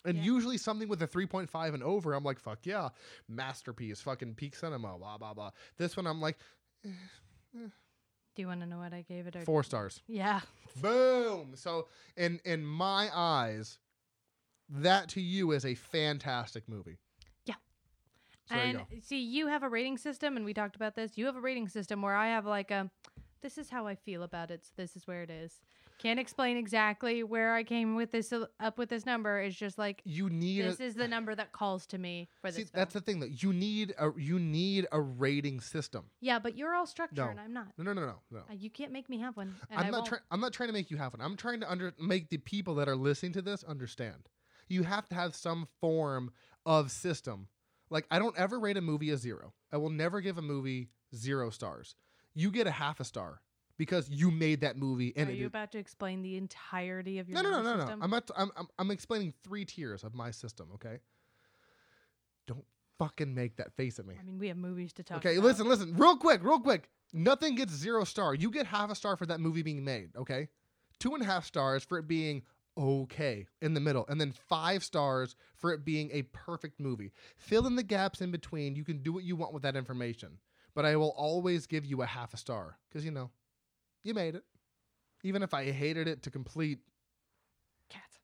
And 0.04 0.18
Yeah. 0.18 0.24
usually 0.24 0.58
something 0.58 0.88
with 0.88 1.02
a 1.04 1.08
3.5 1.08 1.76
and 1.76 1.84
over, 1.84 2.14
I'm 2.14 2.24
like, 2.24 2.40
fuck 2.40 2.66
yeah, 2.66 2.90
masterpiece, 3.28 4.02
fucking 4.02 4.34
peak 4.36 4.56
cinema, 4.56 4.98
blah, 4.98 5.18
blah, 5.20 5.34
blah. 5.34 5.52
This 5.78 5.96
one, 5.96 6.08
I'm 6.08 6.20
like, 6.20 6.40
eh, 6.84 6.90
Do 7.54 8.42
you 8.42 8.48
want 8.48 8.62
to 8.62 8.66
know 8.66 8.78
what 8.78 8.94
I 8.94 9.02
gave 9.02 9.28
it? 9.28 9.36
Or 9.36 9.42
four 9.42 9.64
stars. 9.64 10.02
Yeah. 10.08 10.42
Boom. 10.82 11.52
So 11.56 11.88
in 12.16 12.40
in 12.46 12.66
my 12.66 13.10
eyes, 13.14 13.80
that 14.70 15.10
to 15.10 15.22
you 15.22 15.52
is 15.52 15.66
a 15.66 15.76
fantastic 15.76 16.70
movie. 16.70 16.98
Yeah. 17.46 17.56
So 18.46 18.56
there 18.56 18.66
you 18.68 18.80
and 18.92 19.04
see, 19.04 19.22
you 19.22 19.48
have 19.48 19.64
a 19.64 19.70
rating 19.70 19.98
system, 19.98 20.38
and 20.38 20.46
we 20.46 20.54
talked 20.54 20.76
about 20.76 20.96
this. 20.96 21.18
You 21.18 21.26
have 21.26 21.36
a 21.36 21.42
rating 21.42 21.68
system 21.68 22.02
where 22.02 22.16
I 22.16 22.28
have 22.28 22.46
like 22.46 22.72
a, 22.72 22.90
this 23.42 23.58
is 23.58 23.70
how 23.70 23.88
I 23.88 23.96
feel 23.96 24.24
about 24.24 24.52
it. 24.52 24.66
So 24.66 24.72
this 24.78 24.96
is 24.96 25.08
where 25.08 25.24
it 25.24 25.30
is. 25.30 25.62
Can't 26.00 26.20
explain 26.20 26.58
exactly 26.58 27.22
where 27.24 27.54
I 27.54 27.64
came 27.64 27.96
with 27.96 28.12
this 28.12 28.34
up 28.60 28.78
with 28.80 28.90
this 28.90 29.06
number. 29.06 29.40
It's 29.40 29.56
just 29.56 29.78
like 29.78 30.02
You 30.04 30.30
need 30.32 30.64
this 30.66 30.80
a, 30.80 30.84
is 30.84 30.96
the 30.96 31.08
number 31.08 31.36
that 31.36 31.52
calls 31.52 31.86
to 31.88 32.00
me 32.00 32.28
for 32.42 32.48
this. 32.48 32.56
see, 32.56 32.62
film. 32.64 32.72
that's 32.74 32.94
the 32.94 33.02
thing 33.02 33.20
that 33.20 33.44
you 33.44 33.54
need 33.54 33.94
a 34.00 34.10
you 34.18 34.40
need 34.40 34.88
a 34.92 35.00
rating 35.00 35.60
system. 35.62 36.06
yeah, 36.20 36.40
but 36.40 36.58
you're 36.58 36.74
all 36.74 36.88
structured. 36.88 37.18
No. 37.18 37.30
and 37.30 37.40
I'm 37.40 37.54
not. 37.54 37.68
No, 37.78 37.84
no, 37.84 37.94
no, 37.94 38.02
no, 38.02 38.16
no. 38.32 38.40
Uh, 38.40 38.54
you 38.58 38.72
can't 38.72 38.92
make 38.92 39.10
me 39.10 39.20
have 39.20 39.38
one. 39.38 39.54
I'm 39.70 39.88
I 39.88 39.90
not 39.92 40.08
trying. 40.08 40.22
I'm 40.32 40.40
not 40.42 40.54
trying 40.54 40.70
to 40.70 40.74
make 40.74 40.90
you 40.90 40.98
have 40.98 41.14
one. 41.14 41.22
I'm 41.22 41.38
trying 41.38 41.60
to 41.60 41.72
under 41.72 41.94
make 42.00 42.30
the 42.30 42.38
people 42.38 42.76
that 42.76 42.90
are 42.90 42.96
listening 42.96 43.34
to 43.34 43.42
this 43.44 43.64
understand. 43.64 44.30
You 44.70 44.84
have 44.84 45.08
to 45.10 45.16
have 45.16 45.36
some 45.36 45.68
form 45.80 46.32
of 46.66 46.90
system. 46.92 47.48
Like 47.92 48.08
I 48.10 48.18
don't 48.18 48.38
ever 48.40 48.60
rate 48.60 48.78
a 48.78 48.82
movie 48.82 49.12
a 49.12 49.18
zero. 49.18 49.54
I 49.72 49.78
will 49.78 49.90
never 49.92 50.20
give 50.22 50.38
a 50.40 50.42
movie 50.42 50.90
zero 51.14 51.50
stars. 51.52 51.96
You 52.34 52.52
get 52.52 52.68
a 52.68 52.72
half 52.72 53.00
a 53.00 53.04
star 53.04 53.42
because 53.78 54.10
you 54.10 54.30
made 54.30 54.62
that 54.62 54.78
movie 54.78 55.12
and 55.16 55.30
Are 55.30 55.34
you 55.34 55.48
about 55.48 55.72
to 55.72 55.80
explain 55.80 56.22
the 56.22 56.38
entirety 56.38 57.20
of 57.20 57.28
your 57.28 57.42
no, 57.42 57.50
no, 57.50 57.64
no, 57.64 57.78
no, 57.78 57.86
no. 57.86 57.98
I'm 58.02 58.10
not. 58.10 58.30
I'm, 58.38 58.52
I'm. 58.56 58.68
I'm 58.78 58.92
explaining 58.92 59.34
three 59.44 59.66
tiers 59.66 60.04
of 60.04 60.14
my 60.14 60.32
system. 60.32 60.70
Okay. 60.76 61.00
Don't 62.48 62.64
fucking 63.00 63.34
make 63.34 63.58
that 63.58 63.74
face 63.74 63.98
at 63.98 64.06
me. 64.06 64.16
I 64.20 64.24
mean, 64.24 64.38
we 64.38 64.48
have 64.50 64.58
movies 64.58 64.94
to 64.94 65.04
talk. 65.04 65.18
Okay, 65.18 65.38
about. 65.38 65.48
listen, 65.48 65.68
listen, 65.68 65.96
real 65.96 66.16
quick, 66.18 66.44
real 66.44 66.60
quick. 66.60 66.90
Nothing 67.14 67.56
gets 67.56 67.74
zero 67.74 68.04
star. 68.04 68.36
You 68.36 68.52
get 68.52 68.68
half 68.68 68.92
a 68.92 68.96
star 68.96 69.18
for 69.18 69.26
that 69.26 69.40
movie 69.40 69.64
being 69.64 69.84
made. 69.84 70.12
Okay, 70.16 70.48
two 71.00 71.16
and 71.16 71.24
a 71.24 71.26
half 71.26 71.46
stars 71.46 71.84
for 71.84 71.98
it 71.98 72.08
being 72.08 72.44
okay 72.78 73.48
in 73.62 73.74
the 73.74 73.80
middle, 73.80 74.06
and 74.08 74.22
then 74.22 74.32
five 74.32 74.84
stars 74.84 75.36
for 75.56 75.74
it 75.74 75.84
being 75.84 76.12
a 76.14 76.22
perfect 76.22 76.80
movie. 76.80 77.12
Fill 77.38 77.66
in 77.66 77.76
the 77.76 77.84
gaps 77.84 78.22
in 78.22 78.32
between. 78.32 78.76
You 78.76 78.84
can 78.84 79.02
do 79.02 79.12
what 79.12 79.24
you 79.24 79.36
want 79.36 79.54
with 79.54 79.64
that 79.64 79.76
information, 79.76 80.38
but 80.74 80.86
I 80.86 80.96
will 80.96 81.14
always 81.18 81.68
give 81.68 81.86
you 81.86 82.02
a 82.02 82.06
half 82.06 82.34
a 82.34 82.38
star 82.38 82.78
because 82.90 83.06
you 83.06 83.12
know, 83.12 83.30
you 84.04 84.14
made 84.14 84.36
it. 84.36 84.44
Even 85.24 85.44
if 85.44 85.54
I 85.54 85.72
hated 85.72 86.08
it 86.08 86.24
to 86.24 86.32
complete 86.32 86.80
Cats. 87.90 88.20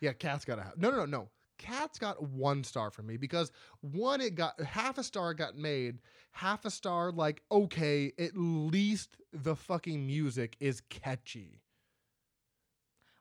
yeah, 0.00 0.12
Cat's 0.12 0.44
got 0.44 0.58
a 0.58 0.62
half. 0.62 0.76
No, 0.76 0.90
no, 0.90 0.98
no, 0.98 1.06
no. 1.06 1.28
Cat's 1.58 1.98
got 1.98 2.22
one 2.22 2.62
star 2.62 2.90
from 2.90 3.06
me 3.06 3.16
because 3.16 3.50
one, 3.80 4.20
it 4.20 4.34
got 4.34 4.60
half 4.60 4.98
a 4.98 5.02
star 5.02 5.32
got 5.32 5.56
made, 5.56 5.98
half 6.32 6.64
a 6.64 6.70
star 6.70 7.10
like 7.10 7.42
okay, 7.50 8.12
at 8.18 8.36
least 8.36 9.16
the 9.32 9.56
fucking 9.56 10.06
music 10.06 10.56
is 10.60 10.82
catchy. 10.90 11.62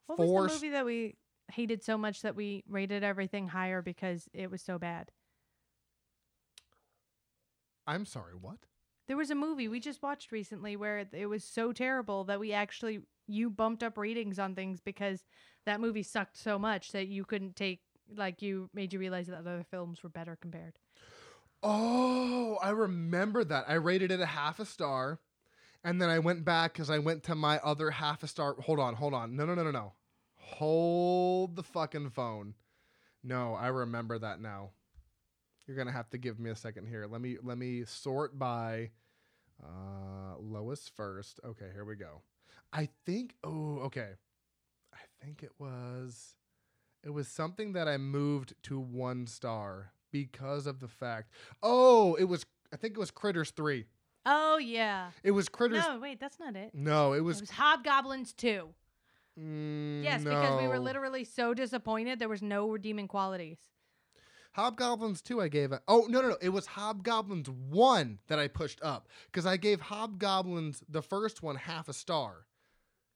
What 0.08 0.18
Four 0.18 0.44
was 0.44 0.60
the 0.60 0.68
movie 0.68 0.70
that 0.72 0.86
we 0.86 1.16
hated 1.52 1.84
so 1.84 1.98
much 1.98 2.22
that 2.22 2.36
we 2.36 2.64
rated 2.68 3.04
everything 3.04 3.48
higher 3.48 3.82
because 3.82 4.28
it 4.34 4.52
was 4.52 4.62
so 4.62 4.78
bad? 4.78 5.12
I'm 7.88 8.06
sorry, 8.06 8.34
what? 8.40 8.58
There 9.08 9.18
was 9.18 9.30
a 9.30 9.36
movie 9.36 9.68
we 9.68 9.80
just 9.80 10.02
watched 10.02 10.32
recently 10.32 10.76
where 10.76 11.00
it- 11.12 11.28
was 11.28 11.44
so 11.44 11.72
terrible 11.72 12.24
that 12.26 12.40
we 12.40 12.52
actually 12.54 13.02
you 13.28 13.50
bumped 13.50 13.82
up 13.84 13.98
ratings 13.98 14.38
on 14.38 14.54
things 14.56 14.80
because 14.82 15.24
that 15.66 15.80
movie 15.80 16.04
sucked 16.04 16.38
so 16.38 16.60
much 16.60 16.92
that 16.92 17.08
you 17.08 17.26
couldn't 17.26 17.56
take 17.56 17.82
like 18.16 18.42
you 18.42 18.70
made 18.74 18.94
you 18.94 19.00
realize 19.00 19.26
that 19.28 19.38
other 19.38 19.64
films 19.72 20.04
were 20.04 20.10
better 20.10 20.36
compared. 20.36 20.78
Oh, 21.64 22.58
I 22.62 22.70
remember 22.70 23.44
that. 23.44 23.66
I 23.68 23.74
rated 23.76 24.12
it 24.12 24.20
a 24.20 24.26
half 24.28 24.60
a 24.60 24.66
star, 24.66 25.20
and 25.84 26.00
then 26.00 26.10
I 26.10 26.20
went 26.20 26.46
back 26.46 26.74
because 26.74 26.92
I 26.92 27.00
went 27.00 27.24
to 27.24 27.34
my 27.36 27.60
other 27.64 27.90
half 27.90 28.22
a 28.22 28.28
star. 28.28 28.54
Hold 28.62 28.80
on, 28.80 28.94
hold 28.94 29.16
on. 29.16 29.36
No, 29.36 29.46
no, 29.46 29.56
no, 29.56 29.64
no, 29.64 29.72
no. 29.72 29.94
Hold 30.36 31.56
the 31.56 31.64
fucking 31.64 32.12
phone. 32.12 32.54
No, 33.24 33.56
I 33.56 33.68
remember 33.68 34.20
that 34.20 34.40
now. 34.40 34.72
You're 35.68 35.78
gonna 35.78 35.92
have 35.92 36.10
to 36.12 36.18
give 36.18 36.40
me 36.40 36.50
a 36.52 36.56
second 36.56 36.88
here. 36.88 37.08
Let 37.10 37.22
me 37.22 37.38
let 37.42 37.58
me 37.58 37.86
sort 37.86 38.38
by 38.38 38.92
uh 39.64 40.38
lowest 40.40 40.96
first. 40.96 41.40
Okay, 41.46 41.68
here 41.74 41.86
we 41.86 41.96
go. 41.96 42.22
I 42.74 42.90
think 43.06 43.36
oh, 43.44 43.80
okay. 43.86 44.10
I 44.94 44.98
think 45.24 45.44
it 45.44 45.52
was 45.60 46.36
it 47.04 47.10
was 47.10 47.28
something 47.28 47.74
that 47.74 47.88
I 47.88 47.98
moved 47.98 48.54
to 48.64 48.80
one 48.80 49.28
star 49.28 49.92
because 50.12 50.68
of 50.68 50.80
the 50.80 50.88
fact. 50.88 51.32
Oh, 51.64 52.16
it 52.16 52.26
was 52.26 52.46
I 52.74 52.78
think 52.78 52.96
it 52.96 53.00
was 53.00 53.12
Critters 53.12 53.52
3. 53.52 53.86
Oh 54.26 54.58
yeah. 54.58 55.12
It 55.24 55.32
was 55.32 55.50
Critters 55.50 55.84
No, 55.88 56.00
wait, 56.00 56.20
that's 56.20 56.40
not 56.40 56.56
it. 56.56 56.72
No, 56.74 57.14
it 57.14 57.18
It 57.18 57.22
was, 57.22 57.42
was 57.42 57.50
Hobgoblins 57.52 58.34
2. 58.34 58.68
mm, 59.40 60.04
Yes, 60.04 60.24
because 60.24 60.60
we 60.62 60.68
were 60.68 60.80
literally 60.80 61.24
so 61.24 61.54
disappointed 61.54 62.20
there 62.20 62.30
was 62.30 62.42
no 62.42 62.70
redeeming 62.70 63.08
qualities. 63.08 63.58
Hobgoblins 64.56 65.22
2 65.22 65.42
I 65.42 65.50
gave 65.50 65.74
a 65.74 65.82
Oh, 65.88 66.06
no 66.08 66.22
no 66.22 66.30
no, 66.30 66.38
it 66.42 66.50
was 66.50 66.66
Hobgoblins 66.66 67.50
1 67.50 68.20
that 68.28 68.40
I 68.40 68.48
pushed 68.48 68.82
up 68.82 69.10
cuz 69.34 69.46
I 69.46 69.58
gave 69.58 69.82
Hobgoblins 69.82 70.82
the 70.88 71.02
first 71.02 71.44
one 71.44 71.58
half 71.58 71.90
a 71.90 71.94
star. 71.94 72.46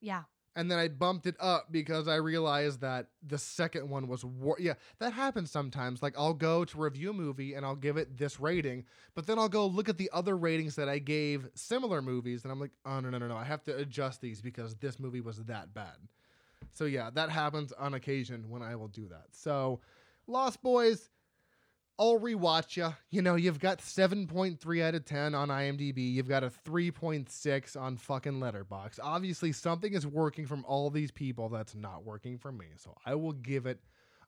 Yeah. 0.01 0.23
And 0.55 0.69
then 0.69 0.77
I 0.77 0.89
bumped 0.89 1.27
it 1.27 1.37
up 1.39 1.71
because 1.71 2.09
I 2.09 2.15
realized 2.15 2.81
that 2.81 3.07
the 3.25 3.37
second 3.37 3.89
one 3.89 4.09
was 4.09 4.25
war. 4.25 4.57
Yeah, 4.59 4.73
that 4.97 5.13
happens 5.13 5.49
sometimes. 5.49 6.03
Like 6.03 6.17
I'll 6.17 6.33
go 6.33 6.65
to 6.65 6.77
review 6.77 7.11
a 7.11 7.13
movie 7.13 7.53
and 7.53 7.65
I'll 7.65 7.75
give 7.77 7.95
it 7.95 8.17
this 8.17 8.41
rating, 8.41 8.83
but 9.15 9.25
then 9.25 9.39
I'll 9.39 9.47
go 9.47 9.65
look 9.65 9.87
at 9.87 9.97
the 9.97 10.09
other 10.11 10.35
ratings 10.35 10.75
that 10.75 10.89
I 10.89 10.99
gave 10.99 11.47
similar 11.53 12.01
movies, 12.01 12.43
and 12.43 12.51
I'm 12.51 12.59
like, 12.59 12.71
oh 12.85 12.99
no 12.99 13.09
no 13.09 13.17
no 13.17 13.29
no, 13.29 13.37
I 13.37 13.45
have 13.45 13.63
to 13.65 13.77
adjust 13.77 14.19
these 14.19 14.41
because 14.41 14.75
this 14.75 14.99
movie 14.99 15.21
was 15.21 15.37
that 15.45 15.73
bad. 15.73 15.95
So 16.71 16.83
yeah, 16.83 17.09
that 17.11 17.29
happens 17.29 17.71
on 17.71 17.93
occasion 17.93 18.49
when 18.49 18.61
I 18.61 18.75
will 18.75 18.89
do 18.89 19.07
that. 19.07 19.27
So, 19.31 19.79
Lost 20.27 20.61
Boys, 20.61 21.09
I'll 21.99 22.17
rewatch 22.17 22.77
you. 22.77 22.95
You 23.09 23.21
know, 23.21 23.35
you've 23.35 23.59
got 23.59 23.79
7.3 23.79 24.81
out 24.83 24.95
of 24.95 25.03
10 25.03 25.35
on 25.35 25.49
IMDb. 25.49 26.13
You've 26.13 26.29
got 26.29 26.45
a 26.45 26.49
3.6 26.49 27.79
on 27.79 27.97
fucking 27.97 28.39
Letterboxd. 28.39 28.99
Obviously, 29.03 29.51
something 29.51 29.93
is 29.93 30.07
working 30.07 30.45
from 30.45 30.63
all 30.65 30.89
these 30.89 31.11
people 31.11 31.49
that's 31.49 31.75
not 31.75 32.05
working 32.05 32.37
for 32.37 32.53
me. 32.53 32.67
So 32.77 32.95
I 33.05 33.15
will 33.15 33.33
give 33.33 33.65
it 33.65 33.81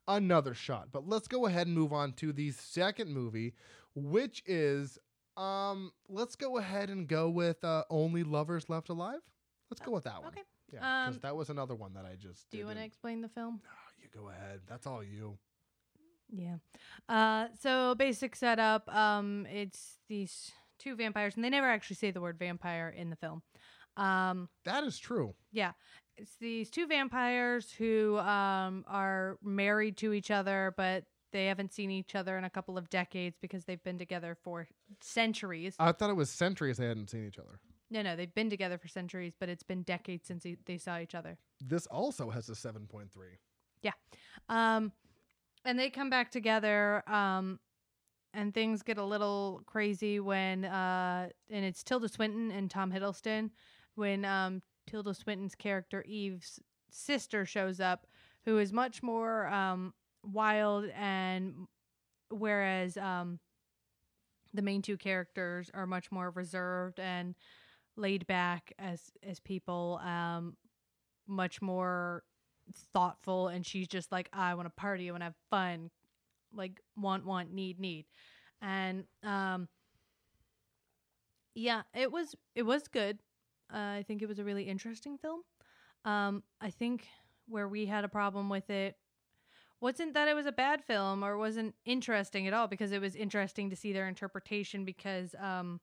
another 0.07 0.53
shot. 0.53 0.89
But 0.91 1.07
let's 1.07 1.29
go 1.29 1.45
ahead 1.45 1.67
and 1.67 1.75
move 1.75 1.93
on 1.93 2.11
to 2.13 2.33
the 2.33 2.51
second 2.51 3.09
movie, 3.13 3.53
which 3.95 4.43
is 4.45 4.99
um 5.37 5.93
let's 6.09 6.35
go 6.35 6.57
ahead 6.57 6.89
and 6.89 7.07
go 7.07 7.29
with 7.29 7.63
uh 7.63 7.83
Only 7.89 8.23
Lovers 8.23 8.69
Left 8.69 8.89
Alive. 8.89 9.21
Let's 9.69 9.79
go 9.79 9.91
with 9.91 10.03
that 10.03 10.21
one. 10.21 10.33
Okay. 10.33 10.41
Yeah, 10.73 11.05
because 11.05 11.15
Um, 11.15 11.19
that 11.21 11.35
was 11.37 11.49
another 11.49 11.75
one 11.75 11.93
that 11.93 12.05
I 12.05 12.15
just 12.15 12.49
Do 12.49 12.57
you 12.57 12.65
want 12.65 12.79
to 12.79 12.83
explain 12.83 13.21
the 13.21 13.29
film? 13.29 13.61
Ah, 13.65 13.91
you 13.97 14.09
go 14.13 14.27
ahead. 14.27 14.59
That's 14.67 14.85
all 14.85 15.01
you. 15.01 15.37
Yeah. 16.31 16.55
Uh, 17.09 17.47
so 17.59 17.95
basic 17.95 18.35
setup. 18.35 18.93
Um, 18.93 19.45
it's 19.51 19.97
these 20.07 20.51
two 20.79 20.95
vampires, 20.95 21.35
and 21.35 21.43
they 21.43 21.49
never 21.49 21.67
actually 21.69 21.97
say 21.97 22.11
the 22.11 22.21
word 22.21 22.39
vampire 22.39 22.89
in 22.95 23.09
the 23.09 23.15
film. 23.15 23.41
Um, 23.97 24.47
That 24.65 24.83
is 24.85 24.97
true. 24.97 25.35
yeah, 25.51 25.73
it's 26.17 26.35
these 26.39 26.69
two 26.69 26.87
vampires 26.87 27.71
who 27.71 28.17
um 28.19 28.85
are 28.87 29.37
married 29.43 29.97
to 29.97 30.13
each 30.13 30.31
other, 30.31 30.73
but 30.77 31.03
they 31.33 31.47
haven't 31.47 31.73
seen 31.73 31.91
each 31.91 32.15
other 32.15 32.37
in 32.37 32.43
a 32.43 32.49
couple 32.49 32.77
of 32.77 32.89
decades 32.89 33.37
because 33.41 33.65
they've 33.65 33.83
been 33.83 33.97
together 33.97 34.35
for 34.43 34.67
centuries. 35.01 35.75
I 35.79 35.91
thought 35.91 36.09
it 36.09 36.15
was 36.15 36.29
centuries 36.29 36.77
they 36.77 36.87
hadn't 36.87 37.09
seen 37.09 37.25
each 37.27 37.39
other. 37.39 37.59
No, 37.89 38.01
no, 38.01 38.15
they've 38.15 38.33
been 38.33 38.49
together 38.49 38.77
for 38.77 38.87
centuries, 38.87 39.33
but 39.39 39.49
it's 39.49 39.63
been 39.63 39.83
decades 39.83 40.25
since 40.27 40.43
he, 40.43 40.57
they 40.65 40.77
saw 40.77 40.99
each 40.99 41.13
other. 41.15 41.37
This 41.59 41.87
also 41.87 42.29
has 42.29 42.47
a 42.49 42.53
7.3. 42.53 43.07
Yeah. 43.81 43.91
Um, 44.47 44.91
and 45.65 45.77
they 45.77 45.89
come 45.89 46.09
back 46.09 46.31
together. 46.31 47.03
Um, 47.09 47.59
and 48.33 48.53
things 48.53 48.81
get 48.81 48.97
a 48.97 49.03
little 49.03 49.61
crazy 49.65 50.19
when 50.19 50.65
uh, 50.65 51.29
and 51.49 51.65
it's 51.65 51.83
Tilda 51.83 52.07
Swinton 52.07 52.51
and 52.51 52.69
Tom 52.69 52.91
Hiddleston 52.91 53.49
when 53.95 54.25
um 54.25 54.61
Tilda 54.87 55.13
Swinton's 55.13 55.55
character 55.55 56.03
Eve's 56.03 56.59
sister 56.89 57.45
shows 57.45 57.79
up, 57.79 58.07
who 58.45 58.57
is 58.57 58.71
much 58.71 59.03
more 59.03 59.47
um 59.47 59.93
wild 60.23 60.85
and 60.95 61.67
whereas 62.29 62.97
um 62.97 63.39
the 64.53 64.61
main 64.61 64.81
two 64.81 64.97
characters 64.97 65.69
are 65.73 65.87
much 65.87 66.11
more 66.11 66.29
reserved 66.31 66.99
and 66.99 67.35
laid 67.97 68.25
back 68.27 68.71
as 68.79 69.11
as 69.27 69.39
people 69.39 69.99
um 70.03 70.55
much 71.27 71.61
more 71.61 72.23
thoughtful 72.93 73.47
and 73.47 73.65
she's 73.65 73.87
just 73.87 74.11
like 74.11 74.29
I 74.33 74.53
want 74.55 74.67
to 74.67 74.71
party, 74.71 75.09
I 75.09 75.11
want 75.11 75.21
to 75.21 75.25
have 75.25 75.35
fun, 75.49 75.89
like 76.53 76.79
want 76.95 77.25
want 77.25 77.53
need 77.53 77.79
need. 77.79 78.05
And 78.61 79.05
um 79.23 79.67
yeah, 81.53 81.81
it 81.93 82.11
was 82.11 82.35
it 82.55 82.63
was 82.63 82.87
good. 82.87 83.19
Uh, 83.73 83.77
I 83.77 84.05
think 84.07 84.21
it 84.21 84.27
was 84.27 84.39
a 84.39 84.43
really 84.43 84.63
interesting 84.63 85.17
film. 85.17 85.41
Um 86.05 86.43
I 86.59 86.69
think 86.69 87.07
where 87.47 87.67
we 87.67 87.85
had 87.85 88.03
a 88.03 88.09
problem 88.09 88.49
with 88.49 88.69
it 88.69 88.95
wasn't 89.81 90.13
that 90.13 90.27
it 90.27 90.35
was 90.35 90.45
a 90.45 90.51
bad 90.51 90.83
film 90.83 91.23
or 91.23 91.37
wasn't 91.37 91.73
interesting 91.85 92.47
at 92.47 92.53
all 92.53 92.67
because 92.67 92.91
it 92.91 93.01
was 93.01 93.15
interesting 93.15 93.69
to 93.69 93.75
see 93.75 93.91
their 93.91 94.07
interpretation 94.07 94.85
because 94.85 95.35
um 95.39 95.79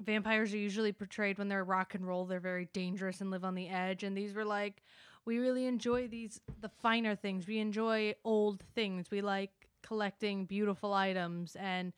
vampires 0.00 0.52
are 0.52 0.58
usually 0.58 0.92
portrayed 0.92 1.38
when 1.38 1.48
they're 1.48 1.64
rock 1.64 1.94
and 1.94 2.06
roll 2.06 2.24
they're 2.24 2.40
very 2.40 2.68
dangerous 2.72 3.20
and 3.20 3.30
live 3.30 3.44
on 3.44 3.54
the 3.54 3.68
edge 3.68 4.02
and 4.02 4.16
these 4.16 4.34
were 4.34 4.44
like 4.44 4.82
we 5.30 5.38
really 5.38 5.66
enjoy 5.66 6.08
these 6.08 6.40
the 6.60 6.68
finer 6.82 7.14
things. 7.14 7.46
We 7.46 7.60
enjoy 7.60 8.16
old 8.24 8.64
things. 8.74 9.12
We 9.12 9.20
like 9.20 9.52
collecting 9.80 10.44
beautiful 10.44 10.92
items 10.92 11.54
and 11.54 11.92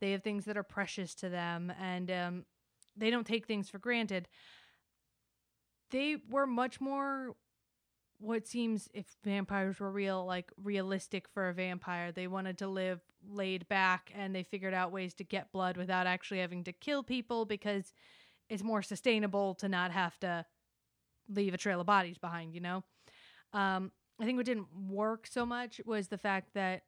they 0.00 0.12
have 0.12 0.22
things 0.22 0.46
that 0.46 0.56
are 0.56 0.62
precious 0.62 1.14
to 1.16 1.28
them 1.28 1.70
and 1.78 2.10
um, 2.10 2.44
they 2.96 3.10
don't 3.10 3.26
take 3.26 3.46
things 3.46 3.68
for 3.68 3.78
granted. 3.78 4.26
They 5.90 6.16
were 6.30 6.46
much 6.46 6.80
more 6.80 7.36
what 8.20 8.46
seems 8.46 8.88
if 8.94 9.04
vampires 9.22 9.78
were 9.80 9.90
real 9.90 10.24
like 10.24 10.50
realistic 10.56 11.28
for 11.28 11.50
a 11.50 11.52
vampire. 11.52 12.10
They 12.10 12.26
wanted 12.26 12.56
to 12.56 12.68
live 12.68 13.02
laid 13.30 13.68
back 13.68 14.10
and 14.14 14.34
they 14.34 14.44
figured 14.44 14.72
out 14.72 14.92
ways 14.92 15.12
to 15.16 15.24
get 15.24 15.52
blood 15.52 15.76
without 15.76 16.06
actually 16.06 16.40
having 16.40 16.64
to 16.64 16.72
kill 16.72 17.02
people 17.02 17.44
because 17.44 17.92
it's 18.48 18.62
more 18.62 18.80
sustainable 18.80 19.54
to 19.56 19.68
not 19.68 19.90
have 19.90 20.18
to 20.20 20.46
leave 21.28 21.54
a 21.54 21.58
trail 21.58 21.80
of 21.80 21.86
bodies 21.86 22.18
behind 22.18 22.54
you 22.54 22.60
know? 22.60 22.84
Um, 23.52 23.92
i 24.20 24.24
think 24.24 24.36
what 24.36 24.46
didn't 24.46 24.66
work 24.88 25.26
so 25.26 25.46
much 25.46 25.80
was 25.86 26.08
the 26.08 26.18
fact 26.18 26.54
that 26.54 26.82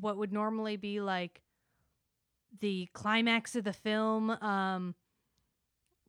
what 0.00 0.16
would 0.16 0.32
normally 0.32 0.76
be 0.76 1.00
like 1.00 1.42
the 2.60 2.88
climax 2.92 3.54
of 3.56 3.64
the 3.64 3.72
film 3.72 4.30
um, 4.30 4.94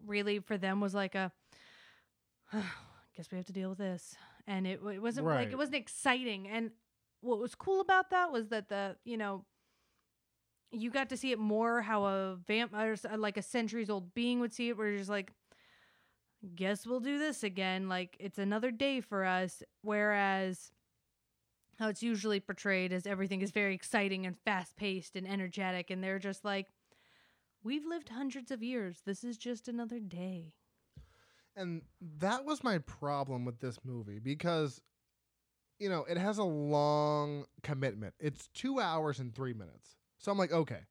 really 0.06 0.40
for 0.40 0.58
them 0.58 0.80
was 0.82 0.94
like 0.94 1.16
a 1.16 1.32
guess 3.16 3.32
we 3.32 3.38
have 3.38 3.46
to 3.46 3.54
deal 3.54 3.70
with 3.70 3.78
this. 3.78 4.16
And 4.48 4.68
it, 4.68 4.82
it 4.92 5.02
wasn't 5.02 5.28
like 5.28 5.52
it 5.52 5.58
wasn't 5.58 5.76
exciting. 5.76 6.48
And 6.48 6.72
what 7.22 7.40
was 7.40 7.56
cool 7.56 7.80
about 7.80 8.10
that 8.10 8.32
was 8.32 8.50
that 8.50 8.70
the 8.70 8.98
you 9.06 9.18
know 9.18 9.46
you 10.72 10.90
got 10.90 11.10
to 11.10 11.18
see 11.18 11.32
it 11.32 11.40
more 11.40 11.82
how 11.82 12.04
a 12.06 12.36
vampire 12.48 12.96
like 13.18 13.38
a 13.38 13.42
centuries 13.42 13.90
old 13.90 14.14
being 14.14 14.40
would 14.40 14.52
see 14.52 14.70
it 14.70 14.78
where 14.78 14.90
you're 14.90 14.98
just 14.98 15.10
like 15.10 15.32
guess 16.56 16.86
we'll 16.86 17.00
do 17.00 17.18
this 17.18 17.44
again 17.44 17.88
like 17.88 18.16
it's 18.20 18.38
another 18.38 18.72
day 18.72 19.00
for 19.02 19.24
us 19.26 19.64
whereas 19.82 20.72
how 21.80 21.88
it's 21.90 22.04
usually 22.04 22.40
portrayed 22.40 22.92
as 22.94 23.06
everything 23.08 23.42
is 23.42 23.52
very 23.52 23.74
exciting 23.76 24.26
and 24.26 24.38
fast 24.46 24.76
paced 24.76 25.16
and 25.16 25.28
energetic 25.28 25.90
and 25.90 26.04
they're 26.04 26.20
just 26.20 26.44
like 26.46 26.68
we've 27.64 27.86
lived 27.86 28.10
hundreds 28.10 28.52
of 28.52 28.62
years 28.64 29.02
this 29.06 29.24
is 29.24 29.38
just 29.38 29.68
another 29.68 30.00
day 30.00 30.54
And 31.56 31.84
that 32.20 32.46
was 32.46 32.64
my 32.64 32.80
problem 32.80 33.46
with 33.46 33.60
this 33.60 33.80
movie 33.84 34.20
because, 34.20 34.82
you 35.80 35.90
know, 35.90 36.06
it 36.10 36.18
has 36.18 36.38
a 36.38 36.44
long 36.44 37.46
commitment. 37.64 38.14
It's 38.20 38.48
two 38.54 38.80
hours 38.80 39.20
and 39.20 39.34
three 39.34 39.54
minutes. 39.54 39.98
So 40.20 40.32
I'm 40.32 40.38
like, 40.38 40.52
okay, 40.52 40.82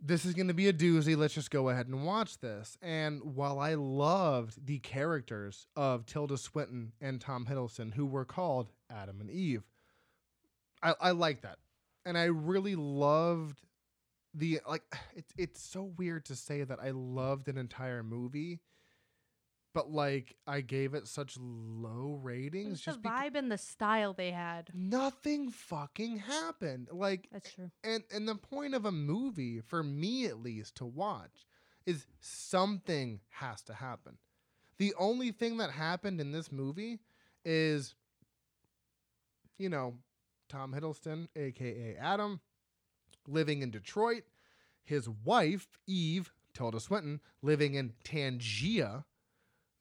this 0.00 0.24
is 0.24 0.34
going 0.34 0.48
to 0.48 0.54
be 0.54 0.68
a 0.68 0.72
doozy. 0.72 1.16
Let's 1.16 1.34
just 1.34 1.50
go 1.50 1.68
ahead 1.68 1.86
and 1.86 2.04
watch 2.04 2.38
this. 2.38 2.78
And 2.82 3.34
while 3.34 3.58
I 3.58 3.74
loved 3.74 4.66
the 4.66 4.78
characters 4.78 5.66
of 5.76 6.06
Tilda 6.06 6.38
Swinton 6.38 6.92
and 7.00 7.20
Tom 7.20 7.46
Hiddleston, 7.46 7.94
who 7.94 8.06
were 8.06 8.24
called 8.24 8.72
Adam 8.90 9.20
and 9.20 9.30
Eve, 9.30 9.62
I, 10.82 10.94
I 11.00 11.10
like 11.10 11.42
that. 11.42 11.58
And 12.06 12.16
I 12.16 12.24
really 12.24 12.76
loved 12.76 13.60
the, 14.34 14.60
like, 14.66 14.82
it's, 15.14 15.32
it's 15.36 15.62
so 15.62 15.92
weird 15.96 16.24
to 16.26 16.36
say 16.36 16.64
that 16.64 16.78
I 16.80 16.90
loved 16.90 17.48
an 17.48 17.58
entire 17.58 18.02
movie 18.02 18.60
but 19.72 19.90
like 19.90 20.36
I 20.46 20.60
gave 20.60 20.94
it 20.94 21.06
such 21.06 21.36
low 21.40 22.18
ratings 22.22 22.80
the 22.80 22.84
just 22.84 23.02
because 23.02 23.20
vibe 23.20 23.36
and 23.36 23.50
the 23.50 23.58
style 23.58 24.12
they 24.12 24.30
had 24.30 24.70
nothing 24.74 25.50
fucking 25.50 26.18
happened. 26.18 26.88
Like 26.92 27.28
that's 27.32 27.52
true 27.52 27.70
and 27.84 28.02
and 28.12 28.28
the 28.28 28.34
point 28.34 28.74
of 28.74 28.84
a 28.84 28.92
movie 28.92 29.60
for 29.60 29.82
me 29.82 30.26
at 30.26 30.42
least 30.42 30.76
to 30.76 30.86
watch 30.86 31.46
is 31.86 32.06
something 32.20 33.20
has 33.30 33.62
to 33.62 33.74
happen. 33.74 34.18
The 34.78 34.94
only 34.98 35.30
thing 35.30 35.58
that 35.58 35.70
happened 35.70 36.20
in 36.20 36.32
this 36.32 36.50
movie 36.50 37.00
is 37.44 37.94
you 39.58 39.68
know, 39.68 39.94
Tom 40.48 40.72
Hiddleston 40.72 41.28
aka 41.36 41.96
Adam 42.00 42.40
living 43.28 43.62
in 43.62 43.70
Detroit, 43.70 44.24
his 44.82 45.08
wife 45.08 45.68
Eve 45.86 46.32
Tilda 46.54 46.80
Swinton 46.80 47.20
living 47.42 47.74
in 47.74 47.92
Tangier 48.02 49.04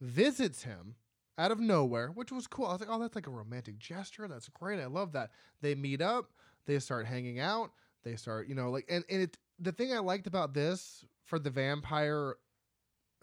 visits 0.02 0.64
him 0.64 0.96
out 1.38 1.52
of 1.52 1.60
nowhere, 1.60 2.10
which 2.10 2.32
was 2.32 2.48
cool. 2.48 2.66
I 2.66 2.74
was 2.74 2.82
like, 2.82 2.90
oh, 2.92 3.00
that's 3.00 3.16
like 3.16 3.28
a 3.28 3.32
romantic 3.32 3.80
gesture. 3.80 4.28
That's 4.28 4.50
great. 4.50 4.80
I 4.80 4.88
love 4.88 5.14
that. 5.14 5.32
They 5.62 5.76
meet 5.76 6.02
up, 6.02 6.32
they 6.66 6.80
start 6.80 7.06
hanging 7.06 7.40
out, 7.40 7.72
they 8.04 8.16
start, 8.16 8.48
you 8.48 8.56
know, 8.56 8.70
like, 8.70 8.86
and, 8.90 9.04
and 9.10 9.24
it, 9.24 9.38
the 9.60 9.72
thing 9.72 9.94
I 9.94 10.00
liked 10.00 10.28
about 10.28 10.54
this 10.54 11.06
for 11.26 11.40
the 11.40 11.50
vampire 11.50 12.36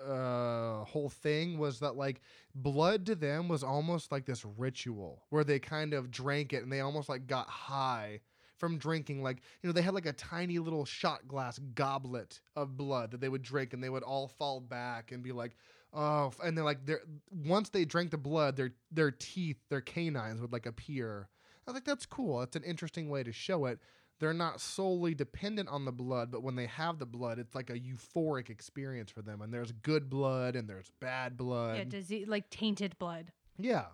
uh 0.04 0.84
whole 0.84 1.08
thing 1.08 1.58
was 1.58 1.80
that 1.80 1.96
like 1.96 2.20
blood 2.54 3.06
to 3.06 3.14
them 3.14 3.48
was 3.48 3.62
almost 3.62 4.12
like 4.12 4.26
this 4.26 4.44
ritual 4.58 5.22
where 5.30 5.42
they 5.42 5.58
kind 5.58 5.94
of 5.94 6.10
drank 6.10 6.52
it 6.52 6.62
and 6.62 6.70
they 6.70 6.80
almost 6.80 7.08
like 7.08 7.26
got 7.26 7.48
high 7.48 8.20
from 8.58 8.76
drinking 8.76 9.22
like 9.22 9.38
you 9.62 9.66
know 9.66 9.72
they 9.72 9.80
had 9.80 9.94
like 9.94 10.04
a 10.04 10.12
tiny 10.12 10.58
little 10.58 10.84
shot 10.84 11.26
glass 11.26 11.58
goblet 11.74 12.40
of 12.56 12.76
blood 12.76 13.10
that 13.10 13.22
they 13.22 13.30
would 13.30 13.42
drink 13.42 13.72
and 13.72 13.82
they 13.82 13.88
would 13.88 14.02
all 14.02 14.28
fall 14.28 14.60
back 14.60 15.12
and 15.12 15.22
be 15.22 15.32
like 15.32 15.56
oh 15.96 16.32
and 16.44 16.56
they're 16.56 16.64
like 16.64 16.84
they're 16.86 17.00
once 17.30 17.70
they 17.70 17.84
drank 17.84 18.10
the 18.10 18.18
blood 18.18 18.56
their 18.56 18.70
their 18.92 19.10
teeth 19.10 19.56
their 19.70 19.80
canines 19.80 20.40
would 20.40 20.52
like 20.52 20.66
appear. 20.66 21.28
I 21.66 21.70
was 21.70 21.74
like 21.74 21.84
that's 21.84 22.06
cool. 22.06 22.38
That's 22.40 22.56
an 22.56 22.62
interesting 22.62 23.08
way 23.08 23.22
to 23.22 23.32
show 23.32 23.64
it. 23.66 23.80
They're 24.18 24.32
not 24.32 24.60
solely 24.60 25.14
dependent 25.14 25.68
on 25.68 25.84
the 25.84 25.92
blood 25.92 26.30
but 26.30 26.42
when 26.42 26.54
they 26.54 26.66
have 26.66 26.98
the 26.98 27.06
blood 27.06 27.38
it's 27.38 27.54
like 27.54 27.70
a 27.70 27.78
euphoric 27.78 28.50
experience 28.50 29.10
for 29.10 29.22
them. 29.22 29.40
And 29.40 29.52
there's 29.52 29.72
good 29.72 30.08
blood 30.08 30.54
and 30.54 30.68
there's 30.68 30.92
bad 31.00 31.36
blood. 31.36 31.78
yeah 31.78 31.84
disease 31.84 32.28
like 32.28 32.50
tainted 32.50 32.96
blood. 32.98 33.32
Yeah. 33.58 33.86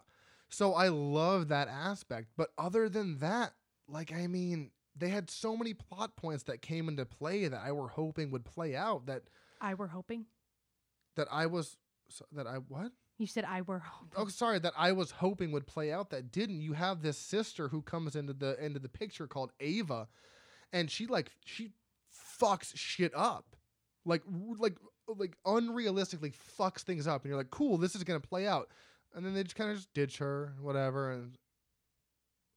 So 0.52 0.74
I 0.74 0.88
love 0.88 1.48
that 1.48 1.68
aspect. 1.68 2.28
But 2.36 2.50
other 2.58 2.88
than 2.90 3.18
that, 3.20 3.54
like, 3.88 4.12
I 4.12 4.26
mean, 4.26 4.70
they 4.94 5.08
had 5.08 5.30
so 5.30 5.56
many 5.56 5.72
plot 5.72 6.14
points 6.16 6.42
that 6.44 6.60
came 6.60 6.88
into 6.88 7.06
play 7.06 7.48
that 7.48 7.60
I 7.64 7.72
were 7.72 7.88
hoping 7.88 8.30
would 8.30 8.44
play 8.44 8.76
out 8.76 9.06
that, 9.06 9.22
i 9.62 9.72
were 9.72 9.88
hoping. 9.88 10.26
that 11.16 11.26
I 11.30 11.46
was, 11.46 11.78
so- 12.12 12.26
that 12.32 12.46
I, 12.46 12.56
what? 12.56 12.92
you 13.18 13.26
said 13.26 13.44
i 13.44 13.60
were 13.62 13.78
hoping 13.78 14.14
Oh, 14.16 14.26
sorry, 14.28 14.58
that 14.60 14.72
I 14.76 14.92
was 14.92 15.10
hoping 15.12 15.52
would 15.52 15.66
play 15.66 15.92
out 15.92 16.10
that 16.10 16.32
didn't. 16.32 16.60
You 16.60 16.72
have 16.72 17.02
this 17.02 17.18
sister 17.18 17.68
who 17.68 17.82
comes 17.82 18.16
into 18.16 18.32
the, 18.32 18.62
into 18.64 18.78
the 18.78 18.88
picture 18.88 19.26
called 19.26 19.52
Ava 19.60 20.08
and 20.72 20.90
she 20.90 21.06
like, 21.06 21.30
she 21.44 21.70
fucks 22.40 22.72
shit 22.74 23.12
up. 23.14 23.56
Like, 24.04 24.22
like, 24.58 24.76
like 25.06 25.36
unrealistically 25.46 26.32
fucks 26.58 26.80
things 26.80 27.06
up. 27.06 27.22
And 27.22 27.28
you're 27.28 27.38
like, 27.38 27.50
cool, 27.50 27.78
this 27.78 27.94
is 27.94 28.04
going 28.04 28.20
to 28.20 28.26
play 28.26 28.46
out. 28.46 28.68
And 29.14 29.24
then 29.24 29.34
they 29.34 29.42
just 29.42 29.56
kind 29.56 29.70
of 29.70 29.76
just 29.76 29.92
ditch 29.94 30.18
her, 30.18 30.54
whatever. 30.60 31.12
And 31.12 31.36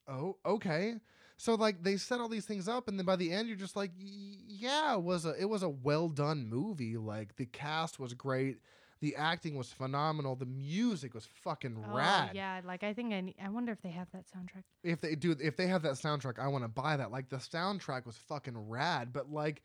oh, 0.07 0.37
okay. 0.45 0.95
So 1.37 1.55
like 1.55 1.83
they 1.83 1.97
set 1.97 2.21
all 2.21 2.29
these 2.29 2.45
things 2.45 2.67
up, 2.69 2.87
and 2.87 2.97
then 2.97 3.05
by 3.05 3.17
the 3.17 3.31
end, 3.31 3.47
you're 3.49 3.57
just 3.57 3.75
like, 3.75 3.91
yeah, 3.97 4.93
it 4.95 5.03
was 5.03 5.25
a 5.25 5.33
it 5.37 5.49
was 5.49 5.63
a 5.63 5.69
well 5.69 6.07
done 6.07 6.47
movie. 6.47 6.95
Like 6.95 7.35
the 7.35 7.45
cast 7.45 7.99
was 7.99 8.13
great, 8.13 8.59
the 9.01 9.15
acting 9.15 9.55
was 9.55 9.71
phenomenal, 9.71 10.35
the 10.35 10.45
music 10.45 11.13
was 11.13 11.27
fucking 11.43 11.77
oh, 11.77 11.95
rad. 11.95 12.29
Oh, 12.31 12.35
yeah 12.35 12.61
like 12.65 12.83
i 12.83 12.93
think 12.93 13.13
I, 13.13 13.21
need, 13.21 13.35
I 13.43 13.49
wonder 13.49 13.71
if 13.71 13.81
they 13.81 13.89
have 13.89 14.07
that 14.13 14.25
soundtrack 14.25 14.63
If 14.83 15.01
they 15.01 15.15
do, 15.15 15.35
if 15.41 15.57
they 15.57 15.67
have 15.67 15.81
that 15.83 15.93
soundtrack, 15.93 16.39
I 16.39 16.47
want 16.47 16.63
to 16.63 16.69
buy 16.69 16.97
that. 16.97 17.11
Like 17.11 17.29
the 17.29 17.37
soundtrack 17.37 18.05
was 18.05 18.17
fucking 18.17 18.57
rad, 18.69 19.13
but 19.13 19.31
like 19.31 19.61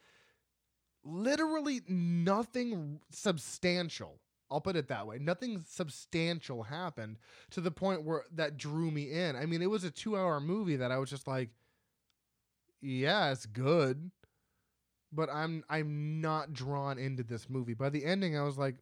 literally 1.05 1.81
nothing 1.89 3.01
substantial. 3.11 4.21
I'll 4.51 4.61
put 4.61 4.75
it 4.75 4.89
that 4.89 5.07
way. 5.07 5.19
Nothing 5.21 5.65
substantial 5.69 6.65
happened 6.65 7.19
to 7.51 7.61
the 7.61 7.71
point 7.71 8.03
where 8.03 8.25
that 8.35 8.57
drew 8.57 8.91
me 8.91 9.13
in. 9.13 9.37
I 9.37 9.47
mean, 9.47 9.63
it 9.63 9.71
was 9.71 9.85
a 9.85 9.93
2-hour 9.93 10.41
movie 10.41 10.75
that 10.75 10.91
I 10.91 10.99
was 10.99 11.09
just 11.09 11.29
like 11.29 11.51
yeah, 12.83 13.31
it's 13.31 13.47
good, 13.47 14.11
but 15.13 15.29
I'm 15.31 15.65
I'm 15.69 16.21
not 16.21 16.53
drawn 16.53 16.99
into 16.99 17.23
this 17.23 17.49
movie. 17.49 17.75
By 17.75 17.91
the 17.91 18.05
ending, 18.05 18.37
I 18.37 18.43
was 18.43 18.59
like, 18.59 18.77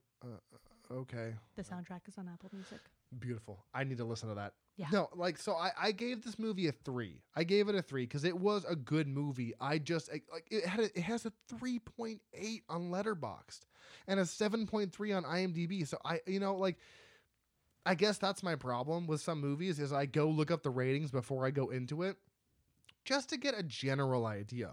okay, 0.90 1.34
The 1.56 1.62
soundtrack 1.62 2.08
is 2.08 2.18
on 2.18 2.28
Apple 2.28 2.50
Music. 2.52 2.80
beautiful. 3.18 3.64
I 3.74 3.84
need 3.84 3.98
to 3.98 4.04
listen 4.04 4.28
to 4.28 4.34
that. 4.36 4.54
Yeah. 4.76 4.86
No, 4.92 5.08
like 5.14 5.38
so 5.38 5.54
I, 5.54 5.70
I 5.80 5.92
gave 5.92 6.22
this 6.22 6.38
movie 6.38 6.68
a 6.68 6.72
three. 6.72 7.20
I 7.34 7.42
gave 7.44 7.68
it 7.68 7.74
a 7.74 7.82
three 7.82 8.04
because 8.04 8.24
it 8.24 8.38
was 8.38 8.64
a 8.68 8.76
good 8.76 9.08
movie. 9.08 9.52
I 9.60 9.78
just 9.78 10.08
I- 10.10 10.22
like 10.32 10.46
it 10.50 10.64
had 10.64 10.80
a, 10.80 10.84
it 10.98 11.02
has 11.02 11.26
a 11.26 11.32
three 11.48 11.78
point 11.80 12.20
eight 12.32 12.62
on 12.68 12.90
Letterboxd 12.90 13.60
and 14.06 14.20
a 14.20 14.26
seven 14.26 14.66
point 14.66 14.92
three 14.92 15.12
on 15.12 15.24
IMDb. 15.24 15.86
So 15.86 15.98
I 16.04 16.20
you 16.26 16.38
know 16.38 16.54
like 16.54 16.76
I 17.86 17.94
guess 17.94 18.18
that's 18.18 18.42
my 18.42 18.54
problem 18.54 19.06
with 19.06 19.20
some 19.20 19.40
movies 19.40 19.78
is 19.80 19.92
I 19.92 20.06
go 20.06 20.28
look 20.28 20.50
up 20.50 20.62
the 20.62 20.70
ratings 20.70 21.10
before 21.10 21.44
I 21.46 21.50
go 21.50 21.70
into 21.70 22.02
it 22.02 22.16
just 23.04 23.30
to 23.30 23.36
get 23.38 23.58
a 23.58 23.62
general 23.62 24.26
idea. 24.26 24.72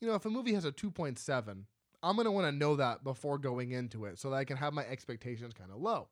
You 0.00 0.08
know, 0.08 0.14
if 0.16 0.24
a 0.26 0.30
movie 0.30 0.52
has 0.54 0.64
a 0.64 0.72
two 0.72 0.90
point 0.90 1.18
seven, 1.18 1.66
I'm 2.02 2.16
gonna 2.16 2.32
want 2.32 2.46
to 2.46 2.52
know 2.52 2.76
that 2.76 3.04
before 3.04 3.38
going 3.38 3.72
into 3.72 4.04
it 4.04 4.18
so 4.18 4.30
that 4.30 4.36
I 4.36 4.44
can 4.44 4.56
have 4.56 4.72
my 4.72 4.84
expectations 4.84 5.52
kind 5.54 5.70
of 5.70 5.78
low 5.78 6.08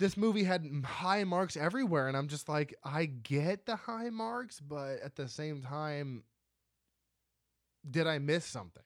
this 0.00 0.16
movie 0.16 0.42
had 0.42 0.66
high 0.84 1.22
marks 1.22 1.56
everywhere 1.56 2.08
and 2.08 2.16
i'm 2.16 2.26
just 2.26 2.48
like 2.48 2.74
i 2.82 3.04
get 3.04 3.64
the 3.64 3.76
high 3.76 4.10
marks 4.10 4.58
but 4.58 4.98
at 5.04 5.14
the 5.14 5.28
same 5.28 5.62
time 5.62 6.24
did 7.88 8.04
i 8.04 8.18
miss 8.18 8.44
something 8.44 8.82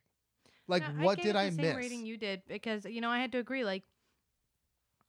like 0.69 0.82
No, 0.82 1.05
what 1.05 1.16
gave 1.16 1.24
did 1.24 1.36
i 1.36 1.51
miss 1.51 1.74
rating 1.74 2.05
you 2.05 2.16
did 2.16 2.43
because 2.47 2.85
you 2.85 3.01
know 3.01 3.09
I 3.09 3.19
had 3.19 3.32
to 3.32 3.39
agree. 3.39 3.65
Like 3.65 3.82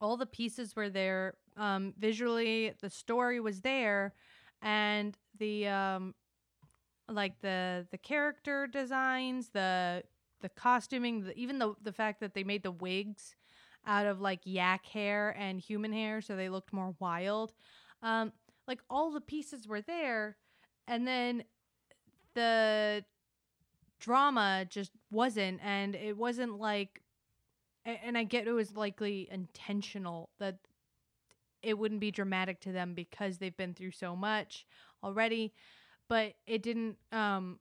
all 0.02 0.18
the 0.18 0.26
pieces 0.26 0.76
were 0.76 0.90
there. 0.90 1.36
Um, 1.58 1.94
visually, 2.00 2.74
the 2.82 2.90
story 2.90 3.40
was 3.42 3.62
there, 3.62 4.14
and 4.62 5.18
the 5.38 5.68
um, 5.68 6.16
like 7.10 7.40
the 7.42 7.86
the 7.92 7.98
character 7.98 8.66
designs, 8.66 9.50
the 9.50 10.04
the 10.42 10.50
costuming, 10.50 11.24
the, 11.26 11.38
even 11.38 11.60
the 11.60 11.74
the 11.82 11.94
fact 11.94 12.20
that 12.22 12.34
they 12.34 12.44
made 12.44 12.64
the 12.64 12.72
wigs 12.72 13.36
out 13.86 14.06
of 14.06 14.22
like 14.22 14.42
yak 14.44 14.86
hair 14.86 15.36
and 15.38 15.60
human 15.60 15.92
hair, 15.94 16.22
so 16.22 16.36
they 16.36 16.50
looked 16.50 16.74
more 16.74 16.96
wild. 17.00 17.54
Um, 18.02 18.32
like 18.68 18.82
all 18.90 19.12
the 19.12 19.22
pieces 19.22 19.68
were 19.68 19.82
there, 19.82 20.38
and 20.88 21.08
then 21.08 21.44
the 22.34 23.04
drama 24.00 24.66
just 24.70 24.92
wasn't 25.12 25.60
and 25.62 25.94
it 25.94 26.16
wasn't 26.16 26.58
like 26.58 27.02
and 27.86 28.18
I 28.18 28.24
get 28.24 28.48
it 28.48 28.52
was 28.52 28.76
likely 28.76 29.28
intentional 29.32 30.30
that 30.40 30.58
it 31.62 31.78
wouldn't 31.78 32.00
be 32.00 32.12
dramatic 32.12 32.62
to 32.62 32.72
them 32.72 32.94
because 32.94 33.38
they've 33.38 33.56
been 33.56 33.74
through 33.74 33.92
so 33.92 34.16
much 34.16 34.66
already 35.04 35.54
but 36.08 36.34
it 36.48 36.64
didn't 36.64 36.98
um 37.12 37.60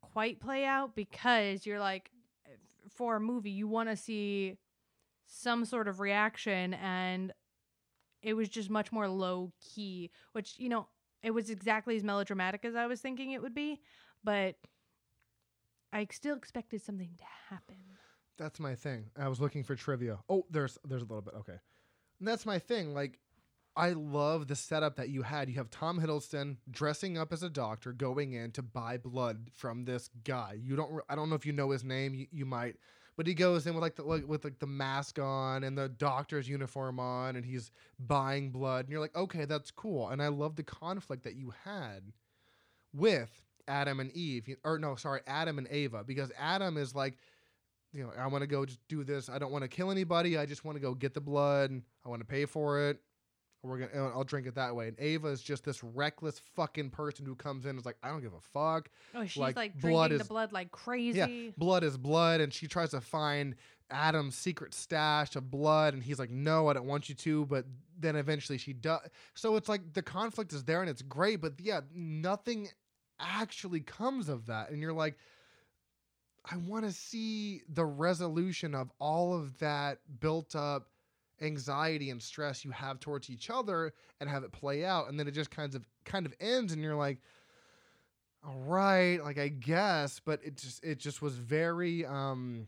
quite 0.00 0.40
play 0.40 0.64
out 0.64 0.94
because 0.94 1.66
you're 1.66 1.80
like 1.80 2.10
for 2.88 3.16
a 3.16 3.20
movie 3.20 3.50
you 3.50 3.68
want 3.68 3.88
to 3.88 3.96
see 3.96 4.56
some 5.26 5.64
sort 5.64 5.88
of 5.88 6.00
reaction 6.00 6.74
and 6.74 7.32
it 8.22 8.34
was 8.34 8.48
just 8.48 8.70
much 8.70 8.92
more 8.92 9.08
low 9.08 9.52
key 9.60 10.10
which 10.32 10.54
you 10.58 10.68
know 10.68 10.86
it 11.22 11.32
was 11.32 11.50
exactly 11.50 11.96
as 11.96 12.04
melodramatic 12.04 12.64
as 12.64 12.74
I 12.74 12.86
was 12.86 13.00
thinking 13.00 13.32
it 13.32 13.42
would 13.42 13.54
be 13.54 13.80
but 14.24 14.56
I 15.92 16.06
still 16.10 16.36
expected 16.36 16.82
something 16.82 17.10
to 17.18 17.54
happen. 17.54 17.76
that's 18.36 18.60
my 18.60 18.74
thing. 18.74 19.06
I 19.18 19.28
was 19.28 19.40
looking 19.40 19.64
for 19.64 19.74
trivia. 19.74 20.18
Oh 20.28 20.44
there's 20.50 20.78
there's 20.84 21.02
a 21.02 21.06
little 21.06 21.22
bit. 21.22 21.34
Okay. 21.40 21.58
And 22.18 22.28
that's 22.28 22.44
my 22.44 22.58
thing. 22.58 22.94
Like 22.94 23.18
i 23.76 23.90
love 23.90 24.48
the 24.48 24.56
setup 24.56 24.96
that 24.96 25.10
you 25.10 25.22
had. 25.22 25.48
You 25.48 25.56
have 25.56 25.70
tom 25.70 26.00
hiddleston 26.00 26.56
dressing 26.70 27.18
up 27.18 27.32
as 27.32 27.42
a 27.42 27.50
doctor 27.50 27.92
going 27.92 28.32
in 28.32 28.50
to 28.52 28.62
buy 28.62 28.96
blood 28.96 29.50
from 29.52 29.84
this 29.84 30.08
guy. 30.24 30.58
You 30.60 30.76
don't. 30.76 31.00
I 31.08 31.14
don't 31.14 31.28
know 31.28 31.36
if 31.36 31.46
you 31.46 31.52
know 31.52 31.70
his 31.70 31.84
name 31.84 32.14
you, 32.14 32.26
you 32.30 32.46
might 32.46 32.76
but 33.16 33.26
he 33.26 33.34
goes 33.34 33.66
in 33.66 33.74
with 33.74 33.82
like 33.82 33.96
the 33.96 34.02
like, 34.02 34.28
with 34.28 34.44
like 34.44 34.58
the 34.58 34.66
mask 34.66 35.18
on 35.18 35.64
and 35.64 35.76
the 35.76 35.88
doctor's 35.88 36.48
uniform 36.48 37.00
on 37.00 37.36
and 37.36 37.44
he's 37.44 37.70
buying 37.98 38.50
blood. 38.50 38.84
And 38.84 38.92
you're 38.92 39.00
like 39.00 39.16
okay 39.16 39.44
that's 39.44 39.70
cool. 39.70 40.08
And 40.08 40.22
i 40.22 40.28
love 40.28 40.56
the 40.56 40.62
conflict 40.62 41.24
that 41.24 41.34
you 41.34 41.52
had 41.64 42.12
with 42.92 43.30
adam 43.68 44.00
and 44.00 44.12
eve 44.12 44.48
or 44.64 44.78
no 44.78 44.94
sorry 44.94 45.20
adam 45.26 45.58
and 45.58 45.66
ava 45.70 46.04
because 46.04 46.30
adam 46.38 46.76
is 46.76 46.94
like 46.94 47.18
you 47.92 48.00
know 48.00 48.12
i 48.16 48.24
want 48.28 48.42
to 48.42 48.46
go 48.46 48.64
just 48.64 48.80
do 48.88 49.02
this. 49.04 49.28
I 49.28 49.38
don't 49.38 49.52
want 49.52 49.62
to 49.62 49.68
kill 49.68 49.90
anybody. 49.90 50.38
I 50.38 50.46
just 50.46 50.64
want 50.64 50.76
to 50.76 50.80
go 50.80 50.94
get 50.94 51.14
the 51.14 51.20
blood 51.20 51.82
i 52.04 52.08
want 52.08 52.20
to 52.20 52.26
pay 52.26 52.44
for 52.44 52.88
it 52.88 53.00
we're 53.62 53.78
gonna 53.86 54.08
i'll 54.10 54.24
drink 54.24 54.46
it 54.46 54.54
that 54.54 54.74
way. 54.76 54.88
And 54.88 54.96
ava 55.00 55.28
is 55.28 55.42
just 55.42 55.64
this 55.64 55.82
reckless 55.82 56.40
fucking 56.54 56.90
person 56.90 57.26
who 57.26 57.34
comes 57.34 57.64
in 57.64 57.70
and 57.70 57.78
is 57.78 57.86
like 57.86 57.96
i 58.02 58.08
don't 58.08 58.20
give 58.22 58.34
a 58.34 58.40
fuck. 58.52 58.88
Oh, 59.14 59.24
she's 59.24 59.36
Like, 59.38 59.56
like, 59.56 59.80
blood 59.80 60.08
drinking 60.10 60.14
is- 60.20 60.22
the 60.28 60.28
blood 60.32 60.52
like 60.52 60.70
crazy. 60.70 61.18
Yeah, 61.18 61.50
blood 61.56 61.82
is 61.84 61.96
blood. 61.96 62.40
And 62.40 62.52
she 62.52 62.66
tries 62.68 62.90
to 62.90 63.00
find 63.00 63.56
adam's 63.90 64.34
secret 64.36 64.74
stash 64.74 65.36
of 65.36 65.50
blood. 65.50 65.94
And 65.94 66.02
he's 66.02 66.18
like 66.18 66.30
no 66.30 66.68
i 66.68 66.72
don't 66.72 66.86
want 66.86 67.08
you 67.08 67.14
to. 67.16 67.46
But 67.46 67.64
then 67.98 68.14
eventually 68.16 68.58
she 68.58 68.72
does 68.72 69.00
so 69.34 69.56
it's 69.56 69.68
like 69.68 69.92
the 69.94 70.02
conflict 70.02 70.52
is 70.52 70.64
there 70.64 70.80
and 70.80 70.90
it's 70.90 71.02
great. 71.02 71.40
But 71.40 71.54
yeah 71.60 71.80
nothing 71.94 72.68
actually 73.18 73.80
comes 73.80 74.28
of 74.28 74.46
that. 74.46 74.70
And 74.70 74.80
you're 74.82 74.92
like 74.92 75.16
i 76.48 76.56
want 76.58 76.84
to 76.84 76.92
see 76.92 77.62
the 77.68 77.84
resolution 77.84 78.72
of 78.74 78.88
all 79.00 79.34
of 79.34 79.58
that 79.58 79.98
built 80.20 80.54
up 80.54 80.88
anxiety 81.40 82.10
and 82.10 82.22
stress 82.22 82.64
you 82.64 82.70
have 82.70 82.98
towards 83.00 83.28
each 83.30 83.50
other 83.50 83.92
and 84.20 84.30
have 84.30 84.42
it 84.42 84.52
play 84.52 84.84
out 84.84 85.08
and 85.08 85.18
then 85.20 85.28
it 85.28 85.32
just 85.32 85.50
kind 85.50 85.74
of 85.74 85.84
kind 86.04 86.24
of 86.26 86.32
ends 86.40 86.72
and 86.72 86.82
you're 86.82 86.96
like 86.96 87.18
all 88.46 88.58
right 88.60 89.18
like 89.22 89.38
i 89.38 89.48
guess 89.48 90.20
but 90.24 90.40
it 90.44 90.56
just 90.56 90.82
it 90.84 90.98
just 90.98 91.20
was 91.20 91.34
very 91.34 92.06
um 92.06 92.66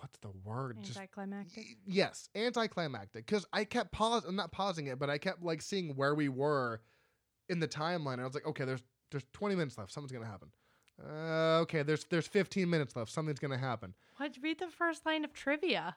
what's 0.00 0.18
the 0.18 0.30
word 0.44 0.76
just 0.82 0.98
Anticlimactic. 0.98 1.56
y- 1.64 1.74
yes 1.86 2.28
anticlimactic 2.34 3.24
because 3.26 3.46
i 3.52 3.64
kept 3.64 3.92
pause 3.92 4.24
i'm 4.26 4.36
not 4.36 4.52
pausing 4.52 4.86
it 4.88 4.98
but 4.98 5.08
i 5.08 5.16
kept 5.18 5.42
like 5.42 5.62
seeing 5.62 5.96
where 5.96 6.14
we 6.14 6.28
were 6.28 6.80
in 7.48 7.60
the 7.60 7.68
timeline 7.68 8.14
and 8.14 8.22
i 8.22 8.24
was 8.24 8.34
like 8.34 8.46
okay 8.46 8.64
there's 8.64 8.82
there's 9.10 9.24
20 9.32 9.54
minutes 9.54 9.78
left 9.78 9.92
something's 9.92 10.12
gonna 10.12 10.26
happen 10.30 10.48
uh, 11.02 11.58
okay 11.60 11.82
there's 11.82 12.04
there's 12.10 12.26
15 12.26 12.68
minutes 12.68 12.96
left 12.96 13.10
something's 13.10 13.38
gonna 13.38 13.56
happen 13.58 13.94
What? 14.16 14.32
Read 14.42 14.58
the 14.58 14.68
first 14.68 15.04
line 15.04 15.24
of 15.26 15.32
trivia. 15.34 15.96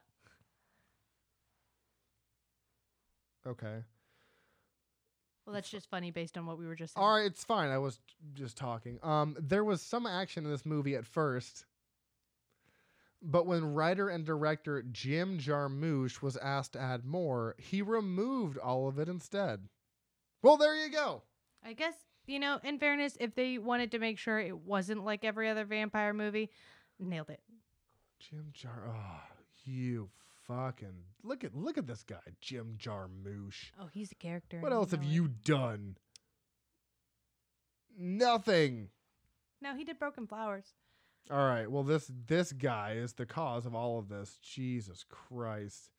Okay 3.47 3.83
Well, 5.45 5.53
that's 5.53 5.69
just 5.69 5.89
funny 5.89 6.11
based 6.11 6.37
on 6.37 6.45
what 6.45 6.57
we 6.59 6.67
were 6.67 6.75
just 6.75 6.93
saying. 6.93 7.03
All 7.03 7.15
right, 7.15 7.25
it's 7.25 7.43
fine. 7.43 7.69
I 7.69 7.77
was 7.79 7.99
just 8.33 8.55
talking. 8.57 8.99
Um, 9.01 9.35
there 9.39 9.63
was 9.63 9.81
some 9.81 10.05
action 10.05 10.45
in 10.45 10.51
this 10.51 10.65
movie 10.65 10.95
at 10.95 11.05
first, 11.05 11.65
but 13.21 13.45
when 13.47 13.73
writer 13.73 14.09
and 14.09 14.25
director 14.25 14.83
Jim 14.91 15.39
Jarmusch 15.39 16.21
was 16.21 16.37
asked 16.37 16.73
to 16.73 16.79
add 16.79 17.03
more, 17.05 17.55
he 17.57 17.81
removed 17.81 18.57
all 18.57 18.87
of 18.87 18.99
it 18.99 19.09
instead. 19.09 19.67
Well, 20.43 20.57
there 20.57 20.75
you 20.75 20.91
go. 20.91 21.23
I 21.65 21.73
guess 21.73 21.95
you 22.27 22.39
know. 22.39 22.59
In 22.63 22.77
fairness, 22.79 23.17
if 23.19 23.33
they 23.35 23.57
wanted 23.57 23.91
to 23.91 23.99
make 23.99 24.17
sure 24.19 24.39
it 24.39 24.57
wasn't 24.59 25.03
like 25.03 25.25
every 25.25 25.49
other 25.49 25.65
vampire 25.65 26.13
movie, 26.13 26.49
nailed 26.99 27.29
it. 27.29 27.41
Jim 28.19 28.51
Jar. 28.53 28.83
Oh, 28.87 29.21
you 29.65 30.09
fucking 30.49 31.03
look 31.23 31.43
at 31.43 31.55
look 31.55 31.77
at 31.77 31.87
this 31.87 32.03
guy, 32.03 32.17
Jim 32.41 32.75
Jarmusch. 32.77 33.71
Oh, 33.79 33.87
he's 33.93 34.11
a 34.11 34.15
character. 34.15 34.59
What 34.59 34.73
else 34.73 34.91
have 34.91 35.03
you 35.03 35.27
done? 35.27 35.97
Nothing. 37.97 38.89
No, 39.61 39.75
he 39.75 39.83
did 39.83 39.99
Broken 39.99 40.25
Flowers. 40.25 40.73
All 41.29 41.37
right. 41.37 41.69
Well, 41.69 41.83
this 41.83 42.11
this 42.27 42.51
guy 42.51 42.93
is 42.93 43.13
the 43.13 43.25
cause 43.25 43.65
of 43.65 43.75
all 43.75 43.99
of 43.99 44.09
this. 44.09 44.39
Jesus 44.41 45.05
Christ. 45.07 45.91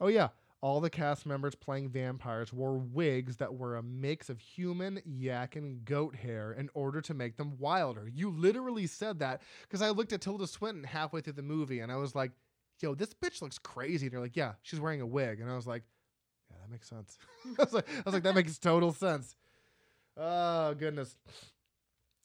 Oh 0.00 0.08
yeah, 0.08 0.28
all 0.62 0.80
the 0.80 0.90
cast 0.90 1.26
members 1.26 1.54
playing 1.54 1.90
vampires 1.90 2.52
wore 2.52 2.78
wigs 2.78 3.36
that 3.36 3.54
were 3.54 3.76
a 3.76 3.82
mix 3.82 4.30
of 4.30 4.40
human, 4.40 5.00
yak, 5.04 5.56
and 5.56 5.84
goat 5.84 6.16
hair 6.16 6.52
in 6.52 6.70
order 6.74 7.00
to 7.02 7.14
make 7.14 7.36
them 7.36 7.58
wilder. 7.58 8.08
You 8.12 8.30
literally 8.30 8.86
said 8.86 9.18
that 9.18 9.42
because 9.62 9.82
I 9.82 9.90
looked 9.90 10.12
at 10.12 10.20
Tilda 10.20 10.46
Swinton 10.46 10.84
halfway 10.84 11.20
through 11.20 11.34
the 11.34 11.42
movie 11.42 11.80
and 11.80 11.92
I 11.92 11.96
was 11.96 12.14
like, 12.14 12.30
"Yo, 12.82 12.94
this 12.94 13.14
bitch 13.14 13.40
looks 13.40 13.58
crazy." 13.58 14.06
And 14.06 14.12
they're 14.12 14.20
like, 14.20 14.36
"Yeah, 14.36 14.54
she's 14.62 14.80
wearing 14.80 15.00
a 15.00 15.06
wig," 15.06 15.40
and 15.40 15.50
I 15.50 15.56
was 15.56 15.66
like, 15.66 15.82
"Yeah, 16.50 16.56
that 16.60 16.70
makes 16.70 16.88
sense." 16.88 17.18
I 17.58 17.62
was 17.62 17.72
like, 17.72 17.88
"I 17.88 18.02
was 18.04 18.14
like, 18.14 18.22
that 18.24 18.34
makes 18.34 18.58
total 18.58 18.92
sense." 18.92 19.36
Oh 20.16 20.74
goodness. 20.74 21.16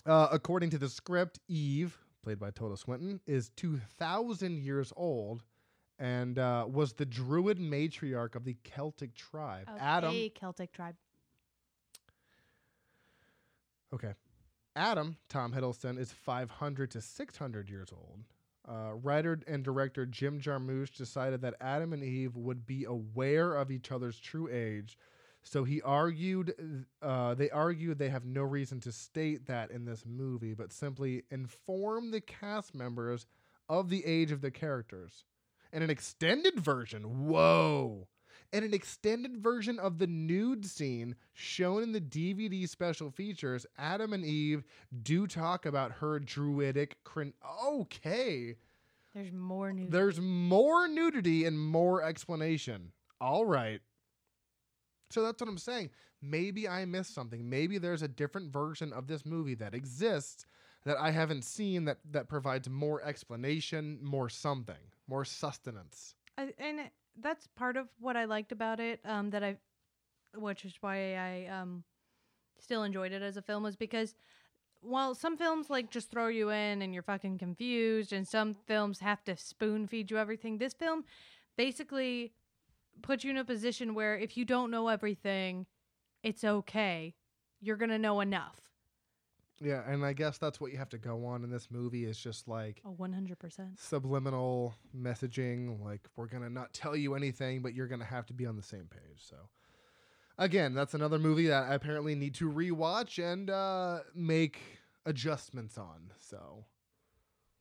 Uh, 0.06 0.28
according 0.32 0.70
to 0.72 0.78
the 0.78 0.90
script, 0.90 1.40
Eve, 1.48 1.98
played 2.24 2.40
by 2.40 2.52
Tilda 2.52 2.78
Swinton, 2.78 3.20
is 3.28 3.50
2,000 3.58 4.58
years 4.58 4.94
old 4.96 5.44
and 6.00 6.40
uh, 6.40 6.66
was 6.70 6.94
the 6.94 7.06
druid 7.06 7.60
matriarch 7.60 8.36
of 8.36 8.44
the 8.46 8.56
Celtic 8.64 9.16
tribe. 9.16 9.68
Of 9.68 9.78
Adam. 9.80 10.16
Celtic 10.36 10.72
tribe. 10.72 10.96
Okay. 13.94 14.14
Adam, 14.76 15.18
Tom 15.28 15.54
Hiddleston, 15.54 15.98
is 15.98 16.12
500 16.12 16.92
to 16.92 17.02
600 17.02 17.70
years 17.70 17.90
old. 17.92 18.20
Uh, 18.68 18.94
writer 18.96 19.40
and 19.48 19.64
director 19.64 20.06
Jim 20.06 20.42
Jarmusch 20.42 20.92
decided 20.92 21.42
that 21.42 21.56
Adam 21.62 21.94
and 21.94 22.04
Eve 22.04 22.36
would 22.36 22.66
be 22.66 22.84
aware 22.84 23.56
of 23.56 23.72
each 23.72 23.94
other's 23.94 24.20
true 24.20 24.50
age, 24.52 24.98
so 25.42 25.64
he 25.64 25.82
argued. 25.82 26.86
Uh, 27.02 27.34
they 27.34 27.50
argued 27.50 27.98
they 27.98 28.10
have 28.10 28.26
no 28.26 28.44
reason 28.44 28.82
to 28.82 28.92
state 28.92 29.46
that 29.48 29.72
in 29.72 29.86
this 29.86 30.06
movie, 30.06 30.54
but 30.54 30.74
simply 30.74 31.24
inform 31.32 32.12
the 32.12 32.20
cast 32.20 32.76
members 32.76 33.26
of 33.70 33.90
the 33.90 34.06
age 34.06 34.32
of 34.32 34.42
the 34.42 34.52
characters. 34.52 35.24
In 35.72 35.82
an 35.82 35.90
extended 35.90 36.60
version. 36.60 37.28
Whoa! 37.28 38.08
And 38.54 38.64
an 38.64 38.74
extended 38.74 39.38
version 39.38 39.80
of 39.80 39.98
the 39.98 40.08
nude 40.08 40.66
scene 40.66 41.16
shown 41.34 41.84
in 41.84 41.92
the 41.92 42.02
DVD 42.02 42.68
special 42.68 43.12
features, 43.12 43.66
Adam 43.78 44.14
and 44.14 44.24
Eve 44.24 44.64
do 45.04 45.28
talk 45.28 45.66
about 45.66 45.92
her 45.92 46.20
druidic. 46.20 46.98
Crin- 47.04 47.34
okay. 47.66 48.56
There's 49.14 49.32
more 49.32 49.74
nudity. 49.74 49.92
There's 49.92 50.22
more 50.22 50.88
nudity 50.88 51.46
and 51.46 51.60
more 51.60 52.04
explanation. 52.04 52.92
All 53.20 53.46
right. 53.46 53.82
So 55.10 55.24
that's 55.24 55.42
what 55.42 55.50
I'm 55.50 55.58
saying. 55.58 55.90
Maybe 56.22 56.68
I 56.68 56.86
missed 56.86 57.14
something. 57.14 57.50
Maybe 57.50 57.78
there's 57.78 58.02
a 58.02 58.08
different 58.08 58.52
version 58.52 58.94
of 58.94 59.08
this 59.08 59.26
movie 59.26 59.56
that 59.56 59.74
exists 59.74 60.46
that 60.86 60.98
I 60.98 61.12
haven't 61.12 61.44
seen 61.44 61.86
that 61.86 61.98
that 62.12 62.30
provides 62.30 62.70
more 62.70 63.02
explanation, 63.04 64.00
more 64.02 64.30
something, 64.30 64.76
more 65.08 65.26
sustenance. 65.26 66.16
I, 66.38 66.54
and 66.60 66.80
that's 67.22 67.48
part 67.56 67.78
of 67.78 67.88
what 68.00 68.16
I 68.16 68.26
liked 68.26 68.52
about 68.52 68.80
it. 68.80 69.00
Um, 69.06 69.30
that 69.32 69.44
I, 69.44 69.58
which 70.36 70.66
is 70.66 70.76
why 70.82 71.16
I 71.16 71.48
um, 71.48 71.84
still 72.60 72.84
enjoyed 72.84 73.12
it 73.12 73.22
as 73.22 73.38
a 73.38 73.42
film, 73.42 73.64
was 73.64 73.76
because 73.76 74.16
while 74.82 75.16
some 75.16 75.38
films 75.38 75.70
like 75.70 75.90
just 75.90 76.12
throw 76.12 76.28
you 76.28 76.50
in 76.50 76.82
and 76.82 76.94
you're 76.94 77.04
fucking 77.04 77.38
confused, 77.38 78.14
and 78.14 78.28
some 78.28 78.56
films 78.68 79.00
have 79.00 79.24
to 79.26 79.36
spoon 79.36 79.88
feed 79.88 80.12
you 80.12 80.18
everything. 80.18 80.58
This 80.58 80.74
film 80.74 81.04
basically 81.58 82.34
puts 83.02 83.24
you 83.24 83.32
in 83.32 83.38
a 83.38 83.46
position 83.46 83.94
where 83.94 84.18
if 84.18 84.38
you 84.38 84.46
don't 84.46 84.72
know 84.72 84.88
everything, 84.88 85.66
it's 86.24 86.44
okay. 86.44 87.16
You're 87.60 87.78
gonna 87.78 87.98
know 88.00 88.22
enough. 88.22 88.67
Yeah, 89.60 89.82
and 89.90 90.06
I 90.06 90.14
guess 90.14 90.38
that's 90.38 90.62
what 90.62 90.72
you 90.72 90.78
have 90.78 90.90
to 90.90 90.98
go 91.00 91.26
on 91.26 91.44
in 91.44 91.50
this 91.50 91.70
movie 91.72 92.06
is 92.06 92.18
just 92.18 92.48
like 92.48 92.82
Oh, 92.86 92.96
100%. 93.00 93.80
subliminal 93.80 94.76
messaging 94.96 95.84
like 95.84 96.02
we're 96.16 96.28
going 96.28 96.44
to 96.44 96.50
not 96.50 96.74
tell 96.74 96.96
you 96.96 97.16
anything 97.16 97.62
but 97.64 97.74
you're 97.74 97.88
going 97.88 98.00
to 98.02 98.06
have 98.06 98.26
to 98.28 98.34
be 98.34 98.46
on 98.46 98.56
the 98.56 98.62
same 98.64 98.86
page. 98.90 99.20
So 99.28 99.36
again, 100.38 100.74
that's 100.76 100.94
another 100.94 101.18
movie 101.18 101.48
that 101.48 101.64
I 101.72 101.74
apparently 101.74 102.14
need 102.14 102.36
to 102.36 102.52
rewatch 102.52 103.18
and 103.24 103.50
uh 103.50 104.00
make 104.14 104.60
adjustments 105.06 105.78
on. 105.78 106.12
So 106.20 106.66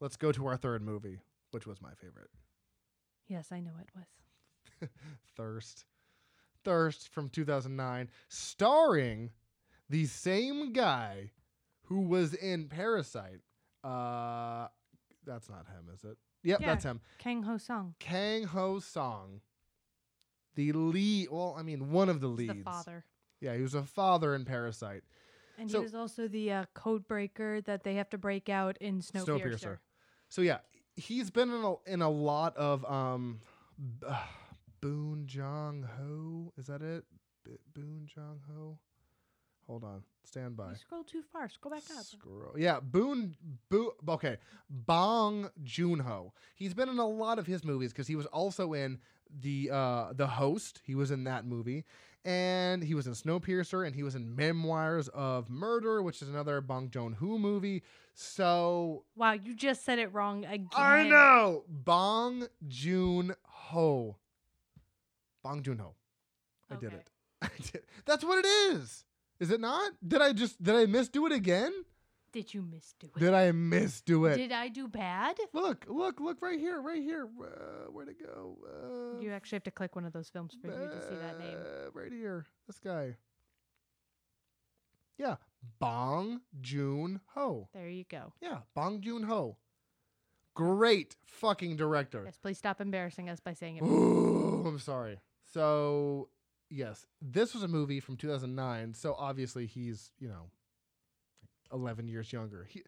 let's 0.01 0.16
go 0.16 0.32
to 0.32 0.47
our 0.47 0.56
third 0.56 0.82
movie, 0.82 1.20
which 1.52 1.66
was 1.66 1.81
my 1.81 1.94
favorite. 1.94 2.28
Yes, 3.28 3.51
I 3.52 3.60
know 3.60 3.73
it 3.81 3.89
was. 3.97 4.89
Thirst. 5.36 5.85
Thirst 6.64 7.09
from 7.09 7.28
2009, 7.31 8.10
starring 8.28 9.31
the 9.89 10.05
same 10.06 10.73
guy 10.73 11.31
who 11.86 12.02
was 12.02 12.34
in 12.34 12.68
Parasite. 12.68 13.40
Uh, 13.82 14.68
that's 15.24 15.48
not 15.48 15.66
him, 15.66 15.88
is 15.94 16.04
it? 16.04 16.16
Yep, 16.44 16.60
Yeah. 16.60 16.66
that's 16.66 16.84
him. 16.84 17.00
Kang 17.18 17.42
Ho 17.42 17.56
Song. 17.58 17.94
Kang 17.98 18.44
Ho 18.44 18.78
Song, 18.78 19.40
the 20.54 20.72
lead. 20.72 21.28
Well, 21.30 21.54
I 21.58 21.62
mean, 21.62 21.90
one 21.90 22.08
of 22.08 22.20
the 22.20 22.28
leads. 22.28 22.54
the 22.54 22.62
father. 22.62 23.04
Yeah, 23.40 23.54
he 23.56 23.62
was 23.62 23.74
a 23.74 23.82
father 23.82 24.34
in 24.34 24.44
Parasite. 24.44 25.02
And 25.58 25.70
So- 25.70 25.78
he 25.78 25.82
was 25.84 25.94
also 25.94 26.28
the 26.28 26.52
uh, 26.52 26.64
code 26.74 27.06
breaker 27.08 27.60
that 27.62 27.82
they 27.82 27.94
have 27.94 28.10
to 28.10 28.18
break 28.18 28.48
out 28.48 28.76
in 28.78 29.00
Snowpiercer. 29.00 29.58
Snowpiercer. 29.58 29.78
So 30.28 30.42
yeah, 30.42 30.58
he's 30.96 31.30
been 31.30 31.50
in 31.50 31.62
a, 31.64 31.74
in 31.86 32.02
a 32.02 32.10
lot 32.10 32.56
of 32.56 32.84
um, 32.84 33.40
uh, 34.06 34.22
Boon 34.80 35.26
Jong 35.26 35.82
Ho. 35.98 36.52
Is 36.56 36.66
that 36.66 36.82
it? 36.82 37.04
B- 37.44 37.56
Boon 37.74 38.06
Jong 38.06 38.40
Ho. 38.50 38.78
Hold 39.66 39.82
on, 39.82 40.02
stand 40.22 40.56
by. 40.56 40.70
You 40.70 40.76
scroll 40.76 41.02
too 41.02 41.22
far. 41.32 41.48
Scroll 41.48 41.74
back 41.74 41.82
up. 41.98 42.05
Scroll. 42.05 42.56
Yeah, 42.56 42.78
Boon. 42.80 43.34
Boo. 43.68 43.93
Okay, 44.09 44.36
Bong 44.70 45.51
Joon 45.64 45.98
Ho. 45.98 46.32
He's 46.55 46.72
been 46.72 46.88
in 46.88 46.98
a 46.98 47.06
lot 47.06 47.38
of 47.40 47.47
his 47.47 47.64
movies 47.64 47.93
because 47.93 48.06
he 48.06 48.14
was 48.14 48.26
also 48.26 48.74
in 48.74 48.98
the 49.40 49.70
uh 49.72 50.12
the 50.12 50.26
Host. 50.28 50.82
He 50.84 50.94
was 50.94 51.10
in 51.10 51.24
that 51.24 51.44
movie, 51.47 51.84
and 52.24 52.82
he 52.84 52.94
was 52.94 53.09
in 53.09 53.14
Snowpiercer, 53.14 53.84
and 53.84 53.94
he 53.94 54.05
was 54.05 54.14
in 54.14 54.36
Memoirs 54.36 55.09
of 55.09 55.51
Murder, 55.51 56.01
which 56.01 56.22
is 56.22 56.28
another 56.28 56.60
Bong 56.60 56.88
Joon 56.88 57.14
Ho 57.14 57.36
movie. 57.36 57.82
So 58.14 59.05
Wow, 59.16 59.32
you 59.32 59.55
just 59.55 59.84
said 59.84 59.98
it 59.98 60.14
wrong 60.14 60.44
again. 60.44 60.68
I 60.74 61.09
know 61.09 61.64
Bong 61.68 62.47
Joon 62.68 63.34
Ho. 63.43 64.16
Bong 65.43 65.62
Joon 65.62 65.78
Ho. 65.78 65.94
I 66.70 66.76
did 66.76 66.93
it. 66.93 67.10
I 67.43 67.48
did. 67.72 67.82
That's 68.05 68.24
what 68.24 68.38
it 68.38 68.47
is. 68.47 69.05
Is 69.40 69.50
it 69.50 69.60
not? 69.60 69.92
Did 70.06 70.22
I 70.22 70.32
just 70.32 70.62
did 70.62 70.74
I 70.74 70.86
misdo 70.86 71.26
it 71.26 71.32
again? 71.32 71.72
Did 72.32 72.52
you 72.52 72.62
misdo 72.62 73.04
it? 73.16 73.18
Did 73.18 73.32
I 73.34 73.50
misdo 73.52 74.30
it? 74.30 74.36
Did 74.36 74.52
I 74.52 74.68
do 74.68 74.88
bad? 74.88 75.36
look, 75.54 75.86
look, 75.88 76.20
look 76.20 76.42
right 76.42 76.58
here, 76.58 76.80
right 76.82 77.02
here. 77.02 77.26
Uh, 77.40 77.90
where'd 77.90 78.08
it 78.08 78.18
go? 78.20 78.58
Uh, 78.66 79.20
You 79.20 79.32
actually 79.32 79.56
have 79.56 79.62
to 79.64 79.70
click 79.70 79.94
one 79.96 80.04
of 80.04 80.12
those 80.12 80.28
films 80.28 80.54
for 80.60 80.66
you 80.68 80.74
to 80.88 81.02
see 81.08 81.14
that 81.16 81.38
name. 81.38 81.56
uh, 81.56 81.90
Right 81.94 82.12
here. 82.12 82.44
This 82.66 82.78
guy. 82.78 83.16
Yeah. 85.18 85.36
Bong 85.78 86.42
Joon 86.60 87.20
Ho. 87.34 87.68
There 87.72 87.88
you 87.88 88.04
go. 88.04 88.32
Yeah. 88.42 88.58
Bong 88.74 89.00
Joon 89.00 89.22
Ho. 89.24 89.56
Great 90.54 91.16
fucking 91.26 91.76
director. 91.76 92.22
Yes, 92.24 92.36
please 92.36 92.58
stop 92.58 92.80
embarrassing 92.80 93.28
us 93.30 93.40
by 93.40 93.52
saying 93.54 93.76
it. 93.78 93.82
Ooh, 93.82 94.64
I'm 94.66 94.78
sorry. 94.78 95.18
So, 95.52 96.28
yes, 96.70 97.06
this 97.22 97.55
was 97.55 97.62
a 97.62 97.68
movie 97.68 98.01
from 98.01 98.16
2009. 98.16 98.94
So 98.94 99.14
obviously 99.18 99.66
he's, 99.66 100.10
you 100.18 100.28
know, 100.28 100.51
11 101.72 102.09
years 102.09 102.32
younger. 102.32 102.64
He, 102.68 102.82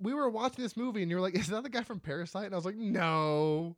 we 0.00 0.14
were 0.14 0.28
watching 0.28 0.62
this 0.62 0.76
movie 0.76 1.02
and 1.02 1.10
you're 1.10 1.20
like, 1.20 1.34
is 1.38 1.48
that 1.48 1.62
the 1.62 1.68
guy 1.68 1.82
from 1.82 2.00
Parasite? 2.00 2.46
And 2.46 2.54
I 2.54 2.56
was 2.56 2.64
like, 2.64 2.76
no. 2.76 3.76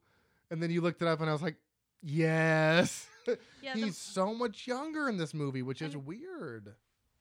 And 0.50 0.62
then 0.62 0.70
you 0.70 0.80
looked 0.80 1.02
it 1.02 1.08
up 1.08 1.20
and 1.20 1.28
I 1.28 1.32
was 1.32 1.42
like, 1.42 1.56
yes. 2.02 3.06
Yeah, 3.62 3.74
the- 3.74 3.80
he's 3.82 3.98
so 3.98 4.34
much 4.34 4.66
younger 4.66 5.08
in 5.08 5.18
this 5.18 5.34
movie, 5.34 5.62
which 5.62 5.82
is 5.82 5.94
And- 5.94 6.06
weird. 6.06 6.74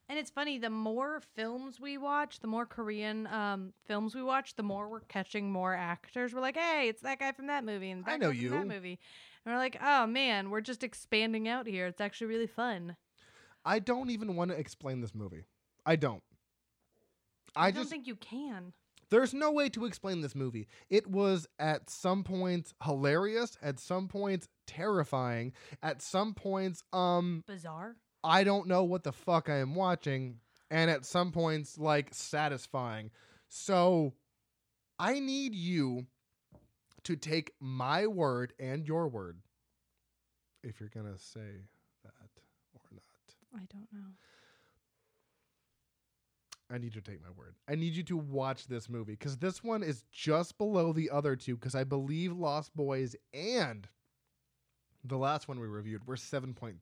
And 0.08 0.18
it's 0.18 0.32
funny, 0.32 0.58
the 0.58 0.72
more 0.72 1.22
films 1.36 1.80
we 1.80 2.00
watch, 2.00 2.40
the 2.40 2.48
more 2.48 2.66
Korean 2.66 3.28
um, 3.28 3.74
films 3.86 4.16
we 4.16 4.24
watch, 4.24 4.56
the 4.56 4.64
more 4.64 4.90
we're 4.90 5.02
catching 5.02 5.52
more 5.52 5.76
actors. 5.76 6.34
We're 6.34 6.42
like, 6.42 6.58
hey, 6.58 6.88
it's 6.90 7.02
that 7.04 7.20
guy 7.20 7.32
from 7.32 7.46
that 7.46 7.64
movie 7.64 7.92
and 7.92 8.04
that 8.06 8.12
I 8.14 8.18
know 8.18 8.32
guy 8.32 8.38
from 8.38 8.44
you. 8.44 8.50
that 8.50 8.66
movie. 8.68 9.00
And 9.50 9.56
we're 9.56 9.64
like, 9.64 9.80
oh 9.84 10.06
man, 10.06 10.52
we're 10.52 10.62
just 10.62 10.84
expanding 10.84 11.48
out 11.48 11.66
here. 11.66 11.88
It's 11.88 12.00
actually 12.00 12.28
really 12.28 12.46
fun. 12.46 12.96
I 13.66 13.80
don't 13.80 14.12
even 14.12 14.36
want 14.36 14.52
to 14.52 14.58
explain 14.58 15.02
this 15.02 15.16
movie. 15.16 15.46
I 15.88 15.96
don't. 15.96 16.22
I, 17.56 17.70
I, 17.70 17.72
don't 17.72 17.82
just 17.82 17.90
think 17.90 18.06
you 18.06 18.16
can. 18.16 18.74
There's 19.10 19.34
no 19.34 19.52
way 19.52 19.70
to 19.70 19.86
explain 19.86 20.22
this 20.22 20.36
movie. 20.36 20.68
It 20.92 21.08
was 21.08 21.48
at 21.58 21.90
some 21.90 22.24
points 22.24 22.76
hilarious, 22.84 23.58
at 23.64 23.80
some 23.80 24.08
points 24.08 24.48
terrifying, 24.68 25.54
at 25.82 26.04
some 26.04 26.36
points 26.36 26.84
um 26.94 27.44
Bizarre. 27.48 27.96
I 28.24 28.44
don't 28.44 28.68
know 28.68 28.84
what 28.84 29.04
the 29.04 29.12
fuck 29.12 29.50
I 29.50 29.56
am 29.56 29.74
watching, 29.74 30.42
and 30.70 30.92
at 30.92 31.08
some 31.08 31.32
points 31.32 31.76
like 31.80 32.14
satisfying. 32.14 33.10
So 33.48 34.14
I 35.00 35.20
need 35.20 35.56
you 35.56 36.06
to 37.04 37.16
take 37.16 37.52
my 37.60 38.08
word 38.08 38.54
and 38.60 38.88
your 38.88 39.08
word 39.08 39.40
if 40.64 40.80
you're 40.80 40.90
going 40.90 41.12
to 41.12 41.20
say 41.20 41.66
that 42.04 42.30
or 42.74 42.82
not. 42.92 43.56
I 43.56 43.66
don't 43.72 43.88
know. 43.92 44.10
I 46.72 46.78
need 46.78 46.94
you 46.94 47.02
to 47.02 47.12
take 47.12 47.22
my 47.22 47.32
word. 47.36 47.56
I 47.68 47.76
need 47.76 47.94
you 47.94 48.04
to 48.04 48.18
watch 48.18 48.68
this 48.68 48.90
movie 48.90 49.14
because 49.14 49.38
this 49.38 49.64
one 49.64 49.82
is 49.82 50.04
just 50.12 50.58
below 50.58 50.94
the 50.94 51.10
other 51.10 51.36
two 51.36 51.56
because 51.56 51.74
I 51.74 51.84
believe 51.84 52.32
Lost 52.32 52.76
Boys 52.76 53.16
and 53.34 53.88
the 55.04 55.18
last 55.18 55.48
one 55.48 55.60
we 55.60 55.68
reviewed 55.68 56.06
were 56.06 56.16
7.3. 56.16 56.76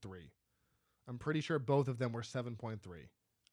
I'm 1.07 1.18
pretty 1.18 1.39
sure 1.39 1.57
both 1.57 1.88
of 1.88 1.99
them 1.99 2.11
were 2.11 2.22
7.3 2.22 2.80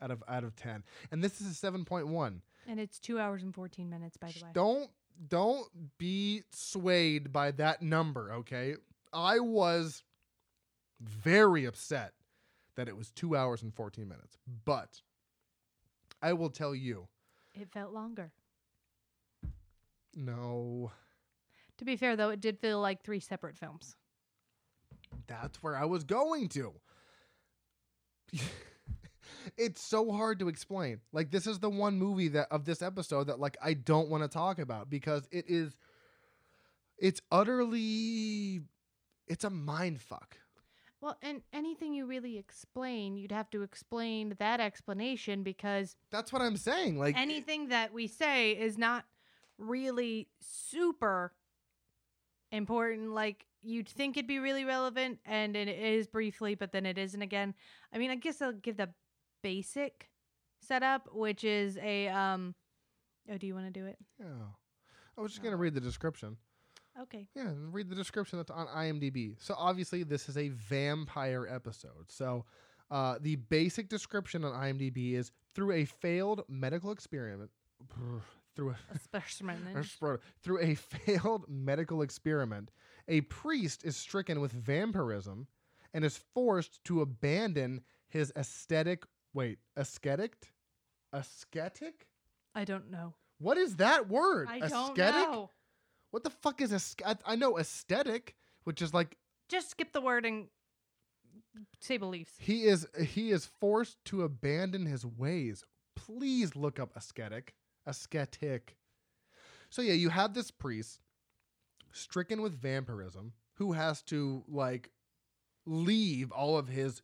out 0.00 0.10
of 0.10 0.24
out 0.26 0.42
of 0.42 0.56
10. 0.56 0.82
And 1.12 1.22
this 1.22 1.40
is 1.40 1.62
a 1.62 1.66
7.1. 1.70 2.40
And 2.66 2.80
it's 2.80 2.98
two 2.98 3.20
hours 3.20 3.42
and 3.42 3.54
14 3.54 3.88
minutes, 3.88 4.16
by 4.16 4.28
the 4.28 4.44
way. 4.44 4.50
Don't 4.52 4.90
don't 5.28 5.66
be 5.98 6.42
swayed 6.50 7.32
by 7.32 7.50
that 7.52 7.82
number, 7.82 8.32
okay? 8.32 8.74
I 9.12 9.38
was 9.40 10.02
very 11.00 11.64
upset 11.64 12.12
that 12.76 12.88
it 12.88 12.96
was 12.96 13.10
2 13.12 13.36
hours 13.36 13.62
and 13.62 13.72
14 13.74 14.08
minutes. 14.08 14.36
But 14.64 15.00
I 16.22 16.32
will 16.32 16.50
tell 16.50 16.74
you, 16.74 17.06
It 17.54 17.70
felt 17.70 17.92
longer. 17.92 18.32
no. 20.14 20.90
To 21.78 21.84
be 21.84 21.96
fair, 21.96 22.16
though, 22.16 22.30
it 22.30 22.40
did 22.40 22.58
feel 22.60 22.80
like 22.80 23.02
three 23.02 23.20
separate 23.20 23.56
films. 23.56 23.96
That's 25.26 25.62
where 25.62 25.76
I 25.76 25.84
was 25.84 26.04
going 26.04 26.48
to. 26.50 26.72
it's 29.56 29.82
so 29.82 30.12
hard 30.12 30.38
to 30.40 30.48
explain. 30.48 31.00
Like 31.12 31.30
this 31.30 31.46
is 31.46 31.58
the 31.58 31.70
one 31.70 31.98
movie 31.98 32.28
that 32.28 32.48
of 32.50 32.64
this 32.64 32.82
episode 32.82 33.28
that 33.28 33.40
like 33.40 33.56
I 33.62 33.74
don't 33.74 34.08
want 34.08 34.22
to 34.22 34.28
talk 34.28 34.58
about 34.58 34.90
because 34.90 35.28
it 35.30 35.44
is 35.48 35.76
it's 36.98 37.20
utterly 37.30 38.62
it's 39.26 39.44
a 39.44 39.50
mind 39.50 40.00
fuck. 40.00 40.36
Well, 41.00 41.18
and 41.20 41.42
anything 41.52 41.92
you 41.92 42.06
really 42.06 42.38
explain, 42.38 43.18
you'd 43.18 43.30
have 43.30 43.50
to 43.50 43.60
explain 43.60 44.36
that 44.38 44.58
explanation 44.58 45.42
because 45.42 45.96
That's 46.10 46.32
what 46.32 46.40
I'm 46.40 46.56
saying. 46.56 46.98
Like 46.98 47.16
anything 47.18 47.68
that 47.68 47.92
we 47.92 48.06
say 48.06 48.52
is 48.52 48.78
not 48.78 49.04
really 49.58 50.28
super 50.40 51.32
important. 52.52 53.12
Like 53.12 53.44
you'd 53.62 53.88
think 53.88 54.16
it'd 54.16 54.26
be 54.26 54.38
really 54.38 54.64
relevant, 54.64 55.18
and 55.26 55.56
it 55.56 55.68
is 55.68 56.06
briefly, 56.06 56.54
but 56.54 56.72
then 56.72 56.86
it 56.86 56.96
isn't 56.96 57.20
again. 57.20 57.54
I 57.92 57.98
mean, 57.98 58.10
I 58.10 58.16
guess 58.16 58.40
I'll 58.40 58.52
give 58.52 58.76
the 58.76 58.88
basic 59.44 60.10
setup, 60.60 61.08
which 61.12 61.44
is 61.44 61.78
a 61.78 62.08
um. 62.08 62.54
Oh, 63.30 63.38
do 63.38 63.46
you 63.46 63.54
want 63.54 63.72
to 63.72 63.80
do 63.80 63.86
it? 63.86 63.98
yeah. 64.18 64.26
I 65.16 65.20
was 65.20 65.30
just 65.30 65.44
gonna 65.44 65.56
read 65.56 65.74
the 65.74 65.80
description. 65.80 66.36
Okay. 67.00 67.26
Yeah, 67.34 67.50
read 67.70 67.88
the 67.88 67.96
description 67.96 68.38
that's 68.38 68.50
on 68.50 68.66
IMDb. 68.66 69.36
So 69.38 69.54
obviously 69.56 70.02
this 70.02 70.28
is 70.28 70.36
a 70.36 70.48
vampire 70.48 71.46
episode. 71.50 72.08
So 72.08 72.44
uh, 72.90 73.16
the 73.20 73.36
basic 73.36 73.88
description 73.88 74.44
on 74.44 74.52
IMDb 74.52 75.14
is 75.14 75.32
through 75.54 75.72
a 75.72 75.84
failed 75.84 76.44
medical 76.48 76.92
experiment 76.92 77.50
through 78.56 78.70
a 78.70 78.76
A 78.94 78.98
specimen. 78.98 79.84
through 80.42 80.60
a 80.60 80.74
failed 80.74 81.46
medical 81.48 82.02
experiment, 82.02 82.70
a 83.08 83.22
priest 83.22 83.84
is 83.84 83.96
stricken 83.96 84.40
with 84.40 84.52
vampirism 84.52 85.48
and 85.92 86.04
is 86.04 86.16
forced 86.34 86.82
to 86.84 87.00
abandon 87.00 87.80
his 88.08 88.32
aesthetic. 88.36 89.04
Wait, 89.34 89.58
ascetic? 89.76 90.52
Ascetic? 91.12 92.06
I 92.54 92.64
don't 92.64 92.90
know. 92.90 93.14
What 93.38 93.58
is 93.58 93.76
that 93.76 94.08
word? 94.08 94.48
I 94.48 94.60
don't 94.60 94.92
Ascetic? 94.98 95.28
know. 95.28 95.50
What 96.12 96.22
the 96.22 96.30
fuck 96.30 96.60
is 96.60 96.72
a? 96.72 97.16
I 97.26 97.34
know 97.36 97.58
aesthetic, 97.58 98.36
which 98.62 98.80
is 98.80 98.94
like 98.94 99.16
Just 99.48 99.70
skip 99.70 99.92
the 99.92 100.00
word 100.00 100.24
and 100.24 100.46
say 101.80 101.96
beliefs. 101.96 102.32
he 102.38 102.64
is 102.64 102.86
he 103.04 103.30
is 103.32 103.46
forced 103.60 103.96
to 104.06 104.22
abandon 104.22 104.86
his 104.86 105.04
ways. 105.04 105.64
Please 105.96 106.54
look 106.54 106.78
up 106.78 106.96
ascetic. 106.96 107.54
Ascetic. 107.86 108.76
So 109.70 109.82
yeah, 109.82 109.92
you 109.94 110.08
have 110.10 110.34
this 110.34 110.50
priest 110.52 111.00
stricken 111.92 112.40
with 112.42 112.52
vampirism 112.60 113.32
who 113.54 113.72
has 113.72 114.02
to 114.02 114.44
like 114.48 114.90
leave 115.66 116.30
all 116.30 116.56
of 116.56 116.68
his 116.68 117.02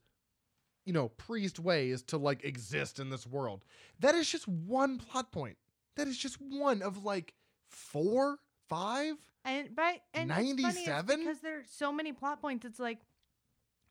you 0.90 0.94
know 0.94 1.06
priest 1.10 1.60
ways 1.60 2.02
to 2.02 2.18
like 2.18 2.42
exist 2.42 2.98
in 2.98 3.10
this 3.10 3.24
world. 3.24 3.64
That 4.00 4.16
is 4.16 4.28
just 4.28 4.48
one 4.48 4.98
plot 4.98 5.30
point. 5.30 5.56
That 5.94 6.08
is 6.08 6.18
just 6.18 6.38
one 6.40 6.82
of 6.82 7.04
like 7.04 7.32
four, 7.68 8.40
five. 8.68 9.14
And 9.44 9.76
by 9.76 10.00
and 10.14 10.32
it's 10.32 10.36
funny, 10.36 10.50
it's 10.50 10.62
97? 10.88 11.20
because 11.20 11.38
there's 11.38 11.66
so 11.70 11.92
many 11.92 12.12
plot 12.12 12.40
points. 12.40 12.64
It's 12.64 12.80
like 12.80 12.98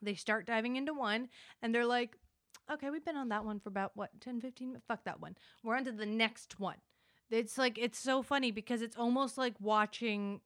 they 0.01 0.13
start 0.13 0.45
diving 0.45 0.75
into 0.75 0.93
one, 0.93 1.29
and 1.61 1.73
they're 1.73 1.85
like, 1.85 2.17
"Okay, 2.69 2.89
we've 2.89 3.05
been 3.05 3.15
on 3.15 3.29
that 3.29 3.45
one 3.45 3.61
for 3.61 3.69
about 3.69 3.93
what 3.95 4.09
10, 4.19 4.41
15 4.41 4.67
minutes. 4.67 4.85
Fuck 4.85 5.05
that 5.05 5.21
one. 5.21 5.37
We're 5.63 5.77
on 5.77 5.85
to 5.85 5.93
the 5.93 6.05
next 6.05 6.59
one." 6.59 6.79
It's 7.31 7.57
like 7.57 7.77
it's 7.77 7.97
so 7.97 8.21
funny 8.21 8.51
because 8.51 8.81
it's 8.81 8.97
almost 8.97 9.37
like 9.37 9.53
watching 9.61 10.41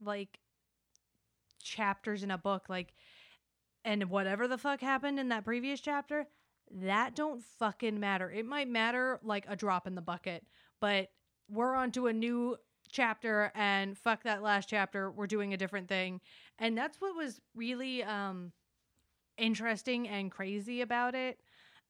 like 0.00 0.38
chapters 1.60 2.22
in 2.22 2.30
a 2.30 2.38
book, 2.38 2.68
like, 2.68 2.94
and 3.84 4.10
whatever 4.10 4.46
the 4.48 4.58
fuck 4.58 4.80
happened 4.80 5.18
in 5.18 5.28
that 5.28 5.44
previous 5.44 5.80
chapter, 5.80 6.26
that 6.70 7.14
don't 7.14 7.42
fucking 7.42 7.98
matter. 8.00 8.30
It 8.30 8.46
might 8.46 8.68
matter 8.68 9.18
like 9.22 9.44
a 9.48 9.56
drop 9.56 9.86
in 9.86 9.94
the 9.94 10.00
bucket, 10.02 10.44
but 10.80 11.10
we're 11.50 11.74
on 11.74 11.90
to 11.92 12.06
a 12.06 12.12
new 12.12 12.56
chapter 12.90 13.50
and 13.54 13.96
fuck 13.96 14.22
that 14.24 14.42
last 14.42 14.68
chapter 14.68 15.10
we're 15.10 15.26
doing 15.26 15.54
a 15.54 15.56
different 15.56 15.88
thing 15.88 16.20
and 16.58 16.76
that's 16.76 17.00
what 17.00 17.16
was 17.16 17.40
really 17.54 18.02
um 18.04 18.52
interesting 19.38 20.06
and 20.08 20.30
crazy 20.30 20.82
about 20.82 21.14
it 21.14 21.40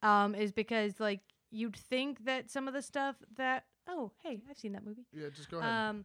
um 0.03 0.33
is 0.35 0.53
because 0.53 1.01
like 1.01 1.19
you'd 1.51 1.75
think 1.77 2.25
that 2.25 2.49
some 2.51 2.69
of 2.69 2.75
the 2.75 2.81
stuff 2.81 3.17
that 3.37 3.65
oh 3.89 4.13
hey 4.23 4.41
i've 4.49 4.57
seen 4.57 4.73
that 4.73 4.87
movie 4.87 5.05
Yeah, 5.13 5.29
just 5.35 5.51
go 5.51 5.59
ahead. 5.59 5.71
um 5.73 6.05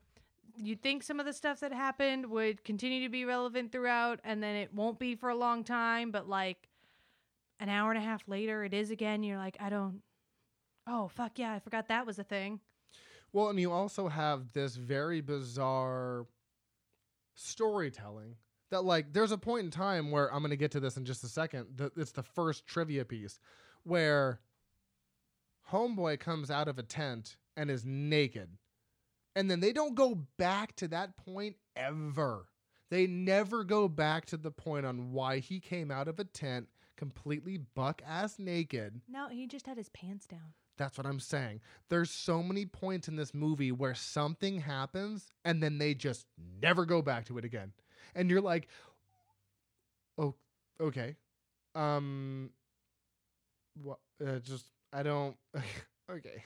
you'd 0.57 0.81
think 0.81 1.03
some 1.03 1.19
of 1.19 1.25
the 1.25 1.33
stuff 1.33 1.59
that 1.59 1.71
happened 1.71 2.25
would 2.25 2.63
continue 2.63 3.03
to 3.03 3.09
be 3.09 3.25
relevant 3.25 3.71
throughout 3.71 4.19
and 4.23 4.41
then 4.41 4.55
it 4.55 4.73
won't 4.73 4.99
be 4.99 5.15
for 5.15 5.29
a 5.29 5.35
long 5.35 5.63
time 5.63 6.11
but 6.11 6.27
like 6.27 6.67
an 7.59 7.69
hour 7.69 7.91
and 7.91 7.97
a 7.97 8.03
half 8.03 8.27
later 8.27 8.63
it 8.63 8.73
is 8.73 8.91
again 8.91 9.23
you're 9.23 9.37
like 9.37 9.57
i 9.59 9.69
don't 9.69 10.01
oh 10.87 11.07
fuck 11.07 11.37
yeah 11.37 11.53
i 11.53 11.59
forgot 11.59 11.87
that 11.87 12.05
was 12.05 12.17
a 12.19 12.23
thing 12.23 12.59
Well, 13.33 13.49
and 13.49 13.59
you 13.59 13.71
also 13.71 14.07
have 14.07 14.53
this 14.53 14.75
very 14.75 15.21
bizarre 15.21 16.25
storytelling 17.35 18.35
that, 18.71 18.83
like, 18.83 19.13
there's 19.13 19.31
a 19.31 19.37
point 19.37 19.65
in 19.65 19.71
time 19.71 20.11
where 20.11 20.33
I'm 20.33 20.39
going 20.39 20.51
to 20.51 20.57
get 20.57 20.71
to 20.71 20.79
this 20.79 20.97
in 20.97 21.05
just 21.05 21.23
a 21.23 21.27
second. 21.27 21.67
That 21.75 21.91
it's 21.97 22.11
the 22.13 22.23
first 22.23 22.65
trivia 22.65 23.05
piece 23.05 23.39
where 23.83 24.39
Homeboy 25.71 26.19
comes 26.19 26.49
out 26.49 26.67
of 26.67 26.79
a 26.79 26.83
tent 26.83 27.37
and 27.55 27.69
is 27.69 27.85
naked. 27.85 28.49
And 29.37 29.51
then 29.51 29.59
they 29.59 29.71
don't 29.71 29.93
go 29.93 30.15
back 30.39 30.75
to 30.77 30.87
that 30.87 31.15
point 31.15 31.57
ever. 31.75 32.47
They 32.89 33.05
never 33.05 33.63
go 33.63 33.87
back 33.87 34.25
to 34.27 34.37
the 34.37 34.49
point 34.49 34.83
on 34.83 35.11
why 35.11 35.37
he 35.37 35.59
came 35.59 35.91
out 35.91 36.07
of 36.07 36.17
a 36.19 36.23
tent 36.23 36.67
completely 36.95 37.59
buck 37.75 38.01
ass 38.03 38.39
naked. 38.39 38.99
no 39.07 39.27
he 39.27 39.45
just 39.45 39.67
had 39.67 39.77
his 39.77 39.89
pants 39.89 40.25
down 40.25 40.55
That's 40.77 40.97
what 40.97 41.05
I'm 41.05 41.19
saying. 41.19 41.61
There's 41.89 42.09
so 42.09 42.41
many 42.41 42.65
points 42.65 43.07
in 43.07 43.15
this 43.15 43.31
movie 43.35 43.71
where 43.71 43.93
something 43.93 44.59
happens 44.59 45.27
and 45.45 45.61
then 45.61 45.77
they 45.77 45.93
just 45.93 46.25
never 46.59 46.85
go 46.85 47.03
back 47.03 47.25
to 47.25 47.37
it 47.37 47.45
again. 47.45 47.73
And 48.15 48.31
you're 48.31 48.41
like, 48.41 48.67
"Oh, 50.17 50.33
okay. 50.81 51.15
Um 51.75 52.49
what 53.83 53.99
uh, 54.25 54.39
just 54.39 54.65
I 54.91 55.03
don't 55.03 55.37
okay. 56.11 56.43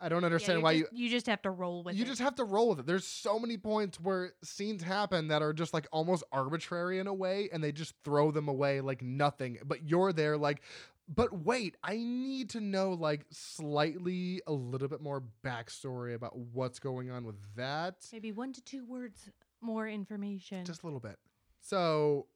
I 0.00 0.08
don't 0.08 0.24
understand 0.24 0.58
Yeah, 0.58 0.64
why 0.64 0.72
you 0.72 0.82
just, 0.82 0.92
you 0.92 1.08
just 1.08 1.26
have 1.26 1.42
to 1.42 1.50
roll 1.50 1.82
with 1.82 1.94
you 1.94 2.02
it. 2.02 2.04
You 2.04 2.10
just 2.10 2.20
have 2.20 2.34
to 2.36 2.44
roll 2.44 2.70
with 2.70 2.80
it. 2.80 2.86
There's 2.86 3.06
so 3.06 3.38
many 3.38 3.56
points 3.56 4.00
where 4.00 4.32
scenes 4.42 4.82
happen 4.82 5.28
that 5.28 5.40
are 5.40 5.52
just 5.52 5.72
like 5.72 5.86
almost 5.92 6.24
arbitrary 6.32 6.98
in 6.98 7.06
a 7.06 7.14
way, 7.14 7.48
and 7.52 7.62
they 7.62 7.72
just 7.72 7.94
throw 8.04 8.30
them 8.30 8.48
away 8.48 8.80
like 8.80 9.02
nothing. 9.02 9.58
But 9.64 9.88
you're 9.88 10.12
there 10.12 10.36
like, 10.36 10.62
but 11.08 11.44
wait, 11.44 11.76
I 11.82 11.96
need 11.96 12.50
to 12.50 12.60
know 12.60 12.92
like 12.92 13.24
slightly 13.30 14.42
a 14.46 14.52
little 14.52 14.88
bit 14.88 15.00
more 15.00 15.22
backstory 15.44 16.14
about 16.14 16.36
what's 16.36 16.78
going 16.78 17.10
on 17.10 17.24
with 17.24 17.36
that. 17.56 18.06
maybe 18.12 18.32
one 18.32 18.52
to 18.52 18.60
two 18.62 18.84
words 18.84 19.30
more 19.60 19.88
information. 19.88 20.64
Just 20.64 20.82
a 20.82 20.86
little 20.86 21.00
bit. 21.00 21.18
So, 21.60 22.26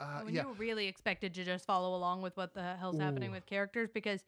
uh, 0.00 0.20
when 0.20 0.34
yeah, 0.34 0.42
you 0.42 0.48
were 0.48 0.54
really 0.54 0.86
expected 0.88 1.32
to 1.34 1.44
just 1.44 1.64
follow 1.64 1.96
along 1.96 2.22
with 2.22 2.36
what 2.36 2.52
the 2.54 2.74
hell's 2.74 2.98
happening 2.98 3.30
with 3.30 3.46
characters 3.46 3.88
because 3.92 4.22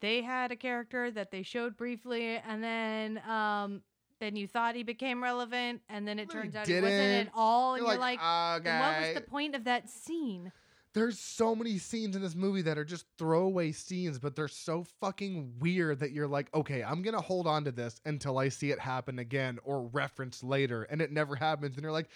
they 0.00 0.22
had 0.22 0.52
a 0.52 0.56
character 0.56 1.10
that 1.10 1.30
they 1.30 1.42
showed 1.42 1.76
briefly 1.76 2.40
and 2.46 2.62
then 2.62 3.18
um 3.28 3.82
then 4.18 4.34
you 4.34 4.46
thought 4.46 4.74
he 4.74 4.82
became 4.82 5.22
relevant 5.22 5.80
and 5.88 6.08
then 6.08 6.18
it 6.18 6.30
turns 6.30 6.56
out 6.56 6.66
he 6.66 6.74
wasn't 6.74 7.28
at 7.28 7.32
all 7.34 7.74
and 7.74 7.82
you're 7.82 7.92
you're 7.92 8.00
like, 8.00 8.18
okay. 8.18 8.64
then 8.64 8.80
what 8.80 9.00
was 9.00 9.14
the 9.14 9.20
point 9.20 9.54
of 9.54 9.64
that 9.64 9.90
scene? 9.90 10.52
there's 10.96 11.18
so 11.18 11.54
many 11.54 11.76
scenes 11.76 12.16
in 12.16 12.22
this 12.22 12.34
movie 12.34 12.62
that 12.62 12.78
are 12.78 12.84
just 12.84 13.04
throwaway 13.18 13.70
scenes, 13.70 14.18
but 14.18 14.34
they're 14.34 14.48
so 14.48 14.82
fucking 14.98 15.52
weird 15.58 16.00
that 16.00 16.12
you're 16.12 16.26
like, 16.26 16.48
okay, 16.54 16.82
I'm 16.82 17.02
gonna 17.02 17.20
hold 17.20 17.46
on 17.46 17.64
to 17.64 17.70
this 17.70 18.00
until 18.06 18.38
I 18.38 18.48
see 18.48 18.70
it 18.70 18.80
happen 18.80 19.18
again 19.18 19.58
or 19.62 19.82
reference 19.88 20.42
later, 20.42 20.84
and 20.84 21.02
it 21.02 21.12
never 21.12 21.36
happens. 21.36 21.76
And 21.76 21.82
you're 21.82 21.92
like, 21.92 22.08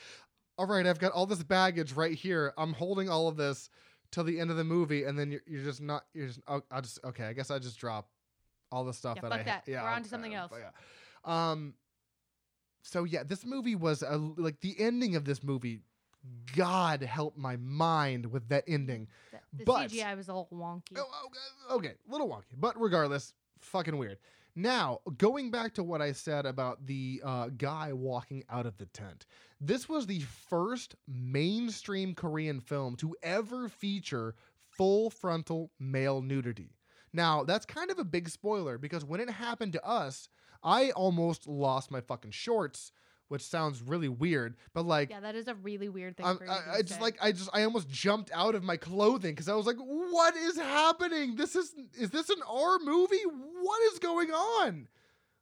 all 0.56 0.64
right, 0.64 0.86
I've 0.86 0.98
got 0.98 1.12
all 1.12 1.26
this 1.26 1.42
baggage 1.42 1.92
right 1.92 2.14
here. 2.14 2.54
I'm 2.56 2.72
holding 2.72 3.10
all 3.10 3.28
of 3.28 3.36
this 3.36 3.68
till 4.12 4.24
the 4.24 4.40
end 4.40 4.50
of 4.50 4.56
the 4.56 4.64
movie, 4.64 5.04
and 5.04 5.18
then 5.18 5.30
you're, 5.30 5.42
you're 5.46 5.64
just 5.64 5.80
not. 5.80 6.04
You're 6.14 6.26
just. 6.28 6.40
Oh, 6.48 6.62
I'll 6.70 6.82
just 6.82 6.98
okay. 7.04 7.24
I 7.24 7.32
guess 7.32 7.50
I 7.50 7.58
just 7.58 7.78
drop 7.78 8.08
all 8.72 8.84
the 8.84 8.92
stuff 8.92 9.16
Yeah, 9.22 9.28
that 9.28 9.32
I. 9.32 9.38
fuck 9.38 9.46
ha- 9.46 9.62
that. 9.66 9.82
We're 9.82 9.88
on 9.88 10.02
to 10.02 10.08
something 10.08 10.34
uh, 10.34 10.40
else. 10.42 10.52
Yeah. 10.58 11.50
Um. 11.50 11.74
So 12.82 13.04
yeah, 13.04 13.22
this 13.24 13.44
movie 13.44 13.74
was 13.76 14.02
a, 14.02 14.16
like 14.16 14.60
the 14.60 14.74
ending 14.78 15.16
of 15.16 15.24
this 15.24 15.42
movie. 15.42 15.82
God 16.54 17.02
help 17.02 17.36
my 17.38 17.56
mind 17.56 18.26
with 18.26 18.48
that 18.50 18.64
ending. 18.68 19.08
The, 19.32 19.38
the 19.58 19.64
But- 19.64 19.90
CGI 19.90 20.16
was 20.16 20.28
a 20.28 20.32
little 20.34 20.48
wonky. 20.52 20.96
Oh, 20.98 21.76
okay, 21.76 21.94
a 22.08 22.12
little 22.12 22.28
wonky, 22.28 22.54
but 22.58 22.78
regardless, 22.80 23.32
fucking 23.60 23.96
weird. 23.96 24.18
Now, 24.56 25.00
going 25.16 25.50
back 25.50 25.74
to 25.74 25.82
what 25.82 26.02
I 26.02 26.12
said 26.12 26.44
about 26.44 26.86
the 26.86 27.22
uh, 27.24 27.48
guy 27.56 27.92
walking 27.92 28.44
out 28.50 28.66
of 28.66 28.76
the 28.78 28.86
tent, 28.86 29.26
this 29.60 29.88
was 29.88 30.06
the 30.06 30.20
first 30.20 30.94
mainstream 31.06 32.14
Korean 32.14 32.60
film 32.60 32.96
to 32.96 33.14
ever 33.22 33.68
feature 33.68 34.34
full 34.70 35.10
frontal 35.10 35.70
male 35.78 36.22
nudity. 36.22 36.74
Now, 37.12 37.44
that's 37.44 37.66
kind 37.66 37.90
of 37.90 37.98
a 37.98 38.04
big 38.04 38.28
spoiler 38.28 38.78
because 38.78 39.04
when 39.04 39.20
it 39.20 39.30
happened 39.30 39.72
to 39.74 39.84
us, 39.84 40.28
I 40.62 40.90
almost 40.90 41.46
lost 41.46 41.90
my 41.90 42.00
fucking 42.00 42.30
shorts, 42.32 42.92
which 43.30 43.42
sounds 43.42 43.80
really 43.80 44.08
weird, 44.08 44.56
but 44.74 44.84
like, 44.84 45.08
yeah, 45.08 45.20
that 45.20 45.36
is 45.36 45.46
a 45.46 45.54
really 45.54 45.88
weird 45.88 46.16
thing 46.16 46.26
um, 46.26 46.38
for 46.38 46.50
I, 46.50 46.78
I 46.78 46.82
just 46.82 46.96
say. 46.96 47.00
like 47.00 47.16
I 47.22 47.30
just 47.30 47.48
I 47.52 47.62
almost 47.62 47.88
jumped 47.88 48.32
out 48.34 48.56
of 48.56 48.64
my 48.64 48.76
clothing 48.76 49.32
because 49.32 49.48
I 49.48 49.54
was 49.54 49.66
like, 49.66 49.76
"What 49.76 50.34
is 50.34 50.56
happening? 50.56 51.36
This 51.36 51.54
is 51.54 51.72
is 51.94 52.10
this 52.10 52.28
an 52.28 52.40
R 52.48 52.80
movie? 52.80 53.22
What 53.60 53.80
is 53.92 54.00
going 54.00 54.32
on? 54.32 54.88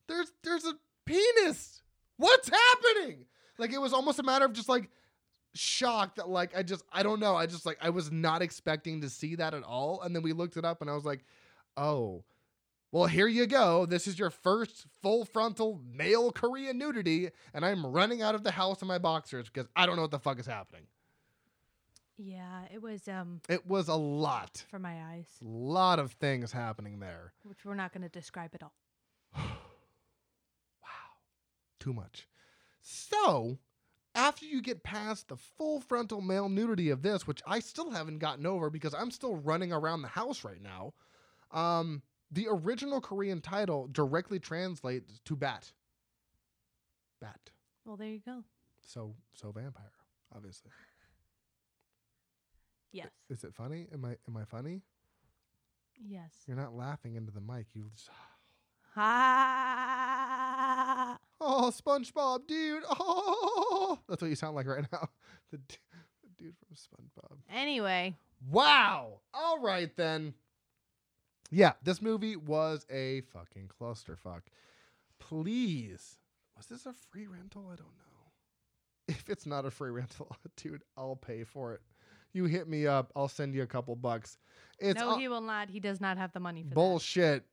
There's 0.07 0.31
there's 0.45 0.67
a 0.67 0.75
penis. 1.07 1.81
What's 2.19 2.51
happening?" 2.51 3.25
Like 3.57 3.73
it 3.73 3.81
was 3.81 3.95
almost 3.95 4.19
a 4.19 4.23
matter 4.23 4.45
of 4.45 4.53
just 4.53 4.69
like 4.69 4.91
shock 5.55 6.17
that 6.17 6.29
like 6.29 6.55
I 6.55 6.63
just 6.63 6.85
I 6.93 7.03
don't 7.03 7.21
know. 7.21 7.37
I 7.37 7.47
just 7.47 7.65
like 7.65 7.79
I 7.81 7.89
was 7.89 8.13
not 8.13 8.43
expecting 8.43 9.01
to 9.01 9.09
see 9.09 9.37
that 9.37 9.55
at 9.55 9.63
all. 9.63 10.03
And 10.03 10.15
then 10.15 10.23
we 10.23 10.35
looked 10.35 10.59
it 10.59 10.65
up 10.67 10.83
and 10.83 10.91
I 10.91 10.95
was 10.95 11.07
like, 11.07 11.25
oh. 11.79 12.23
Well, 12.91 13.07
here 13.07 13.29
you 13.29 13.47
go. 13.47 13.85
This 13.85 14.07
is 14.07 14.19
your 14.19 14.31
first 14.31 14.87
full 15.03 15.25
frontal 15.27 15.81
male 15.95 16.33
Korean 16.33 16.79
nudity, 16.79 17.31
and 17.53 17.65
I'm 17.65 17.85
running 17.87 18.23
out 18.23 18.35
of 18.35 18.45
the 18.45 18.51
house 18.53 18.81
in 18.81 18.89
my 18.89 18.97
boxers 18.99 19.47
because 19.51 19.69
I 19.77 19.85
don't 19.85 19.97
know 19.97 20.03
what 20.03 20.11
the 20.11 20.19
fuck 20.19 20.39
is 20.41 20.47
happening. 20.47 20.83
Yeah, 22.17 22.63
it 22.73 22.81
was 22.83 23.07
um 23.07 23.41
It 23.49 23.67
was 23.67 23.89
a 23.89 23.95
lot. 23.95 24.65
for 24.71 24.79
my 24.79 25.01
eyes, 25.13 25.27
A 25.43 25.47
lot 25.47 25.99
of 25.99 26.13
things 26.13 26.51
happening 26.51 26.99
there. 26.99 27.33
which 27.45 27.65
we're 27.65 27.75
not 27.75 27.93
going 27.93 28.03
to 28.03 28.09
describe 28.09 28.55
at 28.55 28.63
all. 28.63 28.75
Wow. 30.83 30.89
Too 31.79 31.93
much. 31.93 32.27
So, 32.81 33.59
after 34.15 34.47
you 34.47 34.63
get 34.63 34.83
past 34.83 35.29
the 35.29 35.37
full 35.37 35.81
frontal 35.81 36.21
male 36.23 36.49
nudity 36.49 36.89
of 36.91 37.03
this, 37.03 37.27
which 37.27 37.43
I 37.47 37.61
still 37.61 37.91
haven't 37.91 38.19
gotten 38.19 38.47
over 38.47 38.71
because 38.71 38.95
I'm 38.95 39.11
still 39.11 39.37
running 39.37 39.73
around 39.73 40.03
the 40.03 40.09
house 40.09 40.43
right 40.43 40.61
now, 40.63 40.95
um, 41.53 42.03
the 42.31 42.47
original 42.51 43.01
Korean 43.01 43.41
title 43.41 43.89
directly 43.91 44.39
translates 44.39 45.21
to 45.25 45.35
bat. 45.37 45.73
Bat. 47.21 47.51
Well, 47.85 47.97
there 47.97 48.09
you 48.09 48.21
go. 48.25 48.45
So, 48.87 49.15
so 49.35 49.51
vampire, 49.53 49.91
obviously. 50.35 50.71
Yes. 52.93 53.09
Is 53.29 53.45
it 53.45 53.55
funny? 53.55 53.87
Am 53.93 54.05
I 54.05 54.17
am 54.29 54.37
I 54.37 54.45
funny? 54.45 54.83
Yes. 56.01 56.31
You're 56.47 56.57
not 56.57 56.75
laughing 56.75 57.17
into 57.17 57.33
the 57.33 57.41
mic. 57.41 57.67
You 57.75 57.85
just, 57.95 58.09
Ah. 59.81 61.19
oh, 61.41 61.73
SpongeBob, 61.75 62.47
dude. 62.47 62.83
Oh, 62.89 63.99
that's 64.09 64.23
what 64.23 64.29
you 64.29 64.35
sound 64.37 64.57
like 64.57 64.67
right 64.67 64.85
now. 64.93 65.09
The, 65.51 65.57
d- 65.57 65.77
the 66.23 66.29
dude 66.45 66.55
from 66.59 66.77
SpongeBob. 66.77 67.39
Anyway, 67.51 68.15
Wow. 68.51 69.21
All 69.33 69.59
right 69.61 69.91
then. 69.97 70.35
Yeah, 71.51 71.73
this 71.83 72.03
movie 72.03 72.37
was 72.37 72.85
a 72.91 73.23
fucking 73.33 73.71
clusterfuck. 73.81 74.43
Please, 75.19 76.19
was 76.57 76.67
this 76.67 76.87
a 76.87 76.93
free 76.93 77.27
rental? 77.27 77.65
I 77.67 77.77
don't 77.77 77.87
know. 77.87 78.05
If 79.09 79.31
it's 79.31 79.47
not 79.47 79.65
a 79.65 79.71
free 79.71 79.91
rental, 80.01 80.37
dude, 80.57 80.83
I'll 80.97 81.17
pay 81.17 81.45
for 81.45 81.73
it. 81.73 81.81
You 82.35 82.45
hit 82.45 82.69
me 82.69 82.87
up, 82.87 83.11
I'll 83.17 83.29
send 83.29 83.55
you 83.55 83.63
a 83.63 83.67
couple 83.67 83.97
bucks. 83.97 84.37
It's 84.79 85.01
no, 85.01 85.17
he 85.17 85.29
will 85.29 85.41
not. 85.41 85.71
He 85.71 85.81
does 85.81 85.99
not 85.99 86.19
have 86.19 86.33
the 86.33 86.41
money 86.41 86.63
for 86.63 86.69
that. 86.69 86.75
bullshit. 86.75 87.45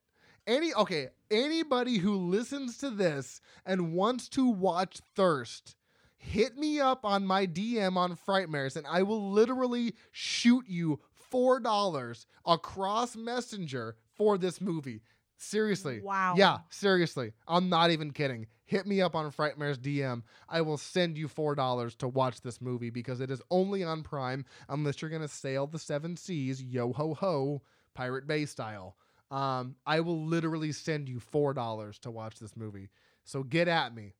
Any 0.47 0.73
okay, 0.73 1.07
anybody 1.31 1.97
who 1.97 2.17
listens 2.17 2.77
to 2.79 2.89
this 2.89 3.39
and 3.65 3.93
wants 3.93 4.27
to 4.29 4.47
watch 4.47 4.99
Thirst, 5.15 5.75
hit 6.17 6.57
me 6.57 6.79
up 6.79 7.05
on 7.05 7.25
my 7.25 7.47
DM 7.47 7.95
on 7.95 8.17
Frightmares 8.17 8.75
and 8.75 8.85
I 8.85 9.03
will 9.03 9.31
literally 9.31 9.95
shoot 10.11 10.65
you 10.67 10.99
four 11.29 11.59
dollars 11.59 12.25
across 12.45 13.15
Messenger 13.15 13.95
for 14.15 14.37
this 14.37 14.61
movie. 14.61 15.01
Seriously. 15.37 16.01
Wow. 16.01 16.35
Yeah, 16.37 16.59
seriously. 16.69 17.33
I'm 17.47 17.69
not 17.69 17.91
even 17.91 18.11
kidding. 18.11 18.47
Hit 18.65 18.87
me 18.87 19.01
up 19.01 19.15
on 19.15 19.31
Frightmares 19.31 19.77
DM. 19.77 20.23
I 20.49 20.61
will 20.61 20.77
send 20.77 21.17
you 21.17 21.27
four 21.27 21.55
dollars 21.55 21.95
to 21.95 22.07
watch 22.07 22.41
this 22.41 22.61
movie 22.61 22.89
because 22.89 23.19
it 23.19 23.29
is 23.29 23.41
only 23.51 23.83
on 23.83 24.03
Prime 24.03 24.45
unless 24.69 25.01
you're 25.01 25.11
gonna 25.11 25.27
sail 25.27 25.67
the 25.67 25.79
seven 25.79 26.15
seas, 26.17 26.63
yo 26.63 26.93
ho 26.93 27.13
ho, 27.13 27.61
Pirate 27.93 28.27
Bay 28.27 28.45
style. 28.45 28.95
Um, 29.29 29.75
I 29.85 29.99
will 29.99 30.25
literally 30.25 30.71
send 30.71 31.09
you 31.09 31.19
four 31.19 31.53
dollars 31.53 31.99
to 31.99 32.11
watch 32.11 32.39
this 32.39 32.55
movie. 32.55 32.89
So 33.23 33.43
get 33.43 33.67
at 33.67 33.93
me. 33.93 34.13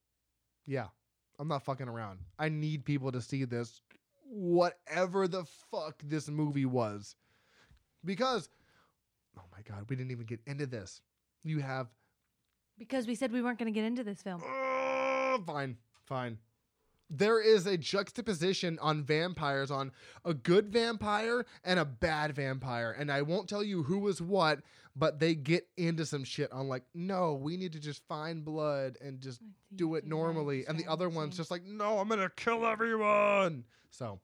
Yeah, 0.66 0.88
I'm 1.40 1.48
not 1.48 1.64
fucking 1.64 1.88
around. 1.88 2.20
I 2.38 2.50
need 2.50 2.86
people 2.86 3.12
to 3.12 3.22
see 3.22 3.46
this, 3.46 3.82
whatever 4.26 5.28
the 5.28 5.46
fuck 5.72 6.02
this 6.04 6.30
movie 6.30 6.66
was, 6.66 7.16
because 8.04 8.50
oh 9.38 9.44
my 9.52 9.60
god, 9.62 9.86
we 9.90 9.96
didn't 9.96 10.12
even 10.12 10.26
get 10.26 10.40
into 10.46 10.66
this. 10.66 11.02
You 11.44 11.60
have. 11.60 11.88
Because 12.78 13.08
we 13.08 13.16
said 13.16 13.32
we 13.32 13.42
weren't 13.42 13.58
going 13.58 13.72
to 13.72 13.78
get 13.78 13.86
into 13.86 14.04
this 14.04 14.22
film. 14.22 14.42
uh, 14.44 15.38
fine, 15.46 15.78
fine. 16.06 16.38
There 17.10 17.40
is 17.40 17.68
a 17.68 17.78
juxtaposition 17.78 18.80
on 18.82 19.04
vampires 19.04 19.70
on 19.70 19.92
a 20.24 20.34
good 20.34 20.70
vampire 20.70 21.46
and 21.64 21.80
a 21.80 21.86
bad 21.86 22.34
vampire. 22.36 22.92
And 22.98 23.12
I 23.12 23.22
won't 23.22 23.48
tell 23.48 23.64
you 23.64 23.84
who 23.84 24.00
was 24.00 24.22
what, 24.22 24.62
but 24.96 25.20
they 25.20 25.36
get 25.36 25.68
into 25.78 26.06
some 26.06 26.24
shit 26.24 26.52
on 26.52 26.68
like, 26.68 26.84
no, 26.96 27.36
we 27.36 27.58
need 27.58 27.74
to 27.74 27.80
just 27.80 28.02
find 28.08 28.44
blood 28.44 28.98
and 29.02 29.20
just 29.22 29.40
do 29.76 29.94
it 29.96 30.06
normally. 30.06 30.66
And 30.68 30.80
the 30.80 30.88
other 30.90 31.08
one's 31.10 31.38
just 31.38 31.52
like, 31.52 31.64
no, 31.64 32.00
I'm 32.00 32.08
going 32.08 32.20
to 32.22 32.32
kill 32.36 32.66
everyone. 32.66 33.66
So, 33.92 34.20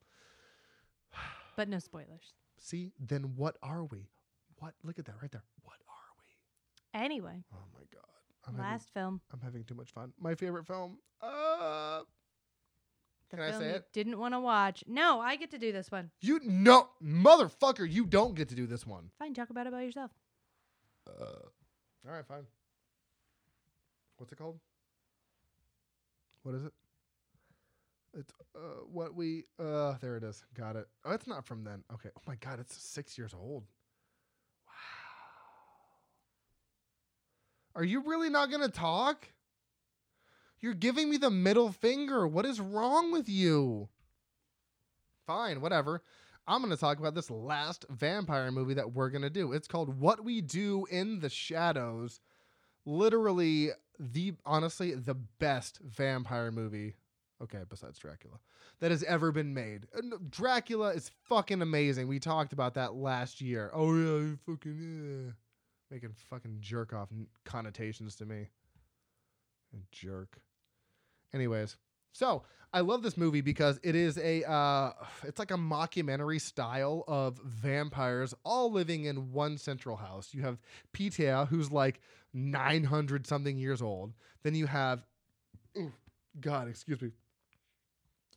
But 1.56 1.70
no 1.70 1.80
spoilers. 1.80 2.34
see, 2.58 2.91
then 2.99 3.34
what 3.36 3.58
are 3.62 3.84
we? 3.84 4.10
What? 4.58 4.74
Look 4.84 4.98
at 4.99 5.06
that 5.06 5.16
right 5.22 5.32
there. 5.32 5.44
What 5.64 5.78
are 5.88 6.14
we? 6.18 6.99
Anyway, 6.99 7.44
Oh 7.53 7.58
my 7.74 7.84
God. 7.94 8.02
I'm, 8.48 8.56
having, 8.56 8.72
last 8.72 8.90
film. 8.94 9.22
I'm 9.32 9.40
having 9.41 9.64
too 9.66 9.76
much 9.76 9.91
fun. 9.91 10.14
My 10.20 10.34
favorite 10.34 10.66
film. 10.66 10.98
Uh, 11.22 12.02
The 13.32 13.38
Can 13.38 13.45
I 13.45 13.52
say 13.58 13.70
you 13.70 13.76
it? 13.76 13.86
Didn't 13.94 14.20
want 14.20 14.34
to 14.34 14.40
watch. 14.40 14.84
No, 14.88 15.20
I 15.22 15.36
get 15.38 15.52
to 15.52 15.58
do 15.58 15.72
this 15.72 15.90
one. 15.91 16.12
You 16.22 16.40
no 16.44 16.90
motherfucker, 17.03 17.90
you 17.90 18.06
don't 18.06 18.36
get 18.36 18.49
to 18.49 18.56
do 18.56 18.68
this 18.68 18.86
one. 18.86 19.10
Fine, 19.20 19.34
talk 19.34 19.49
about 19.49 19.68
it 19.68 19.74
by 19.74 19.84
yourself. 19.84 20.12
Uh, 21.08 21.24
All 22.08 22.14
right, 22.14 22.26
fine. 22.26 22.45
What's 24.18 24.32
it 24.32 24.38
called? 24.38 24.60
What 26.44 26.56
is 26.56 26.66
it? 26.66 26.74
It's 28.18 28.34
uh 28.56 28.84
what 28.91 29.16
we 29.16 29.45
uh 29.58 29.94
there 30.02 30.18
it 30.18 30.24
is. 30.24 30.44
Got 30.53 30.76
it. 30.76 30.88
Oh, 31.06 31.12
it's 31.12 31.28
not 31.28 31.45
from 31.45 31.64
then. 31.64 31.84
Okay. 31.94 32.10
Oh 32.18 32.22
my 32.28 32.36
god, 32.36 32.60
it's 32.60 32.76
6 32.76 33.18
years 33.18 33.34
old. 33.34 33.64
Wow. 34.68 34.74
Are 37.76 37.84
you 37.86 38.02
really 38.06 38.30
not 38.30 38.49
going 38.49 38.62
to 38.64 38.70
talk? 38.70 39.28
You're 40.62 40.74
giving 40.74 41.10
me 41.10 41.18
the 41.18 41.32
middle 41.32 41.72
finger. 41.72 42.28
What 42.28 42.46
is 42.46 42.60
wrong 42.62 43.12
with 43.12 43.28
you? 43.28 43.90
Fine, 45.26 45.62
whatever. 45.62 46.02
I'm 46.48 46.62
going 46.62 46.72
to 46.72 46.78
talk 46.78 47.00
about 47.00 47.16
this 47.16 47.32
last 47.32 47.86
vampire 47.90 48.52
movie 48.52 48.74
that 48.76 48.94
we're 48.94 49.10
going 49.10 49.22
to 49.22 49.30
do. 49.30 49.54
It's 49.54 49.68
called 49.68 50.00
What 50.00 50.24
We 50.24 50.42
Do 50.42 50.86
in 50.90 51.20
the 51.20 51.30
Shadows. 51.30 52.20
Literally 52.86 53.70
the 54.00 54.34
honestly 54.46 54.96
the 54.96 55.14
best 55.14 55.80
vampire 55.84 56.52
movie. 56.52 56.96
Okay, 57.42 57.62
besides 57.70 58.00
Dracula 58.00 58.40
that 58.80 58.92
has 58.92 59.04
ever 59.04 59.32
been 59.32 59.54
made. 59.54 59.88
Uh, 59.96 60.18
Dracula 60.30 60.90
is 60.90 61.12
fucking 61.26 61.62
amazing. 61.62 62.08
We 62.08 62.20
talked 62.20 62.52
about 62.52 62.74
that 62.74 62.96
last 62.96 63.40
year. 63.40 63.72
Oh 63.74 63.96
yeah, 63.96 64.36
fucking 64.46 65.26
yeah. 65.28 65.32
making 65.90 66.14
fucking 66.30 66.58
jerk 66.60 66.94
off 66.94 67.10
connotations 67.46 68.16
to 68.18 68.26
me. 68.26 68.48
Jerk. 69.92 70.42
Anyways, 71.34 71.78
so 72.14 72.44
I 72.74 72.82
love 72.82 73.03
this 73.03 73.18
movie 73.18 73.41
because 73.41 73.80
it 73.84 73.95
is 73.95 74.18
a 74.18 74.49
uh, 74.49 74.94
it's 75.24 75.40
like 75.40 75.52
a 75.52 75.58
mockumentary 75.58 76.40
style 76.40 77.03
of 77.08 77.38
vampires 77.40 78.34
all 78.44 78.72
living 78.72 79.06
in 79.06 79.32
one 79.32 79.58
central 79.58 79.98
house. 79.98 80.34
You 80.34 80.44
have 80.44 80.58
Peter, 80.94 81.45
who's 81.45 81.72
like 81.72 81.99
900 82.34 83.28
something 83.28 83.58
years 83.58 83.82
old. 83.82 84.14
Then 84.44 84.56
you 84.56 84.68
have, 84.68 85.06
ooh, 85.78 85.91
God, 86.40 86.70
excuse 86.70 87.02
me. 87.02 87.12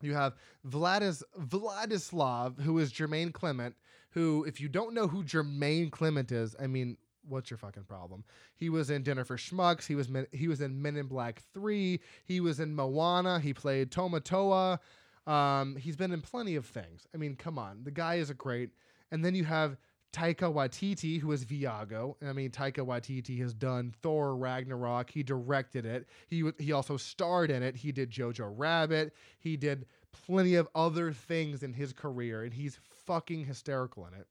You 0.02 0.14
have 0.14 0.34
Vladis 0.66 1.22
Vladislav, 1.38 2.60
who 2.60 2.78
is 2.78 2.92
Jermaine 2.92 3.32
Clement, 3.32 3.76
who, 4.10 4.44
if 4.44 4.60
you 4.60 4.68
don't 4.68 4.94
know 4.94 5.06
who 5.06 5.22
Jermaine 5.22 5.90
Clement 5.90 6.32
is, 6.32 6.56
I 6.60 6.66
mean, 6.66 6.96
what's 7.28 7.50
your 7.50 7.58
fucking 7.58 7.84
problem? 7.84 8.24
He 8.54 8.68
was 8.68 8.90
in 8.90 9.02
Dinner 9.02 9.24
for 9.24 9.36
Schmucks. 9.36 9.86
He 9.86 9.94
was 9.94 10.08
Men, 10.08 10.26
he 10.32 10.48
was 10.48 10.60
in 10.60 10.80
Men 10.80 10.96
in 10.96 11.06
Black 11.06 11.42
Three. 11.52 12.00
He 12.24 12.40
was 12.40 12.60
in 12.60 12.74
Moana. 12.74 13.40
He 13.40 13.52
played 13.52 13.90
Tamatoa. 13.90 14.78
Um, 15.26 15.76
he's 15.76 15.96
been 15.96 16.12
in 16.12 16.20
plenty 16.20 16.56
of 16.56 16.66
things. 16.66 17.06
I 17.14 17.16
mean, 17.16 17.36
come 17.36 17.58
on, 17.58 17.84
the 17.84 17.90
guy 17.90 18.16
is 18.16 18.30
a 18.30 18.34
great. 18.34 18.70
And 19.10 19.24
then 19.24 19.34
you 19.34 19.44
have 19.44 19.76
Taika 20.14 20.52
Waititi, 20.52 21.18
who 21.18 21.32
is 21.32 21.44
Viago. 21.44 22.14
I 22.22 22.32
mean, 22.32 22.50
Taika 22.50 22.86
Waititi 22.86 23.40
has 23.40 23.52
done 23.52 23.92
Thor 24.00 24.36
Ragnarok. 24.36 25.10
He 25.10 25.22
directed 25.22 25.84
it. 25.84 26.08
He 26.28 26.44
he 26.58 26.72
also 26.72 26.96
starred 26.96 27.50
in 27.50 27.62
it. 27.62 27.76
He 27.76 27.90
did 27.90 28.10
Jojo 28.10 28.52
Rabbit. 28.56 29.12
He 29.38 29.56
did 29.56 29.86
plenty 30.12 30.54
of 30.54 30.68
other 30.74 31.12
things 31.12 31.62
in 31.62 31.72
his 31.72 31.92
career, 31.92 32.44
and 32.44 32.54
he's 32.54 32.78
fucking 33.06 33.44
hysterical 33.46 34.06
in 34.06 34.14
it. 34.14 34.28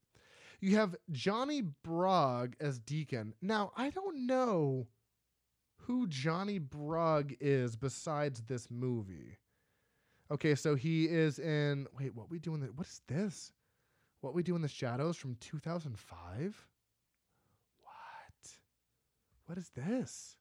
You 0.64 0.78
have 0.78 0.96
Jonny 1.12 1.62
Brugh 1.62 2.54
as 2.62 2.80
Deacon. 2.80 3.34
Now, 3.42 3.74
I 3.76 3.90
don't 3.90 4.26
know 4.26 4.88
who 5.76 6.08
Jonny 6.08 6.58
Brugh 6.58 7.36
is 7.42 7.76
besides 7.76 8.42
this 8.48 8.72
movie. 8.72 9.40
Okay, 10.32 10.56
so 10.56 10.76
he 10.76 11.04
is 11.08 11.38
in. 11.38 11.86
Wait, 12.00 12.16
what 12.16 12.30
we 12.30 12.40
doing? 12.40 12.62
The, 12.62 12.68
what 12.68 12.88
is 12.88 13.02
this? 13.10 13.52
What 14.22 14.34
we 14.34 14.42
do 14.42 14.56
in 14.56 14.62
the 14.62 14.70
shadows 14.70 15.18
from 15.18 15.36
2005? 15.42 16.68
What? 17.82 18.52
What 19.48 19.58
is 19.58 19.70
this? 19.76 20.38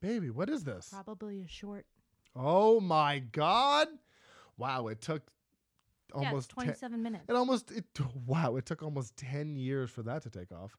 Baby, 0.00 0.30
what 0.30 0.48
is 0.48 0.62
this? 0.62 0.90
Probably 0.92 1.40
a 1.40 1.48
short. 1.48 1.86
Oh 2.36 2.78
my 2.78 3.18
god! 3.18 3.88
Wow, 4.56 4.86
it 4.86 5.00
took 5.00 5.24
yeah, 6.18 6.28
almost 6.28 6.50
ten, 6.50 6.64
27 6.64 7.02
minutes. 7.02 7.24
it 7.28 7.34
almost 7.34 7.70
it 7.70 7.84
wow, 8.26 8.56
it 8.56 8.66
took 8.66 8.82
almost 8.82 9.16
10 9.16 9.56
years 9.56 9.90
for 9.90 10.02
that 10.02 10.22
to 10.22 10.30
take 10.30 10.52
off. 10.52 10.76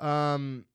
Um 0.00 0.66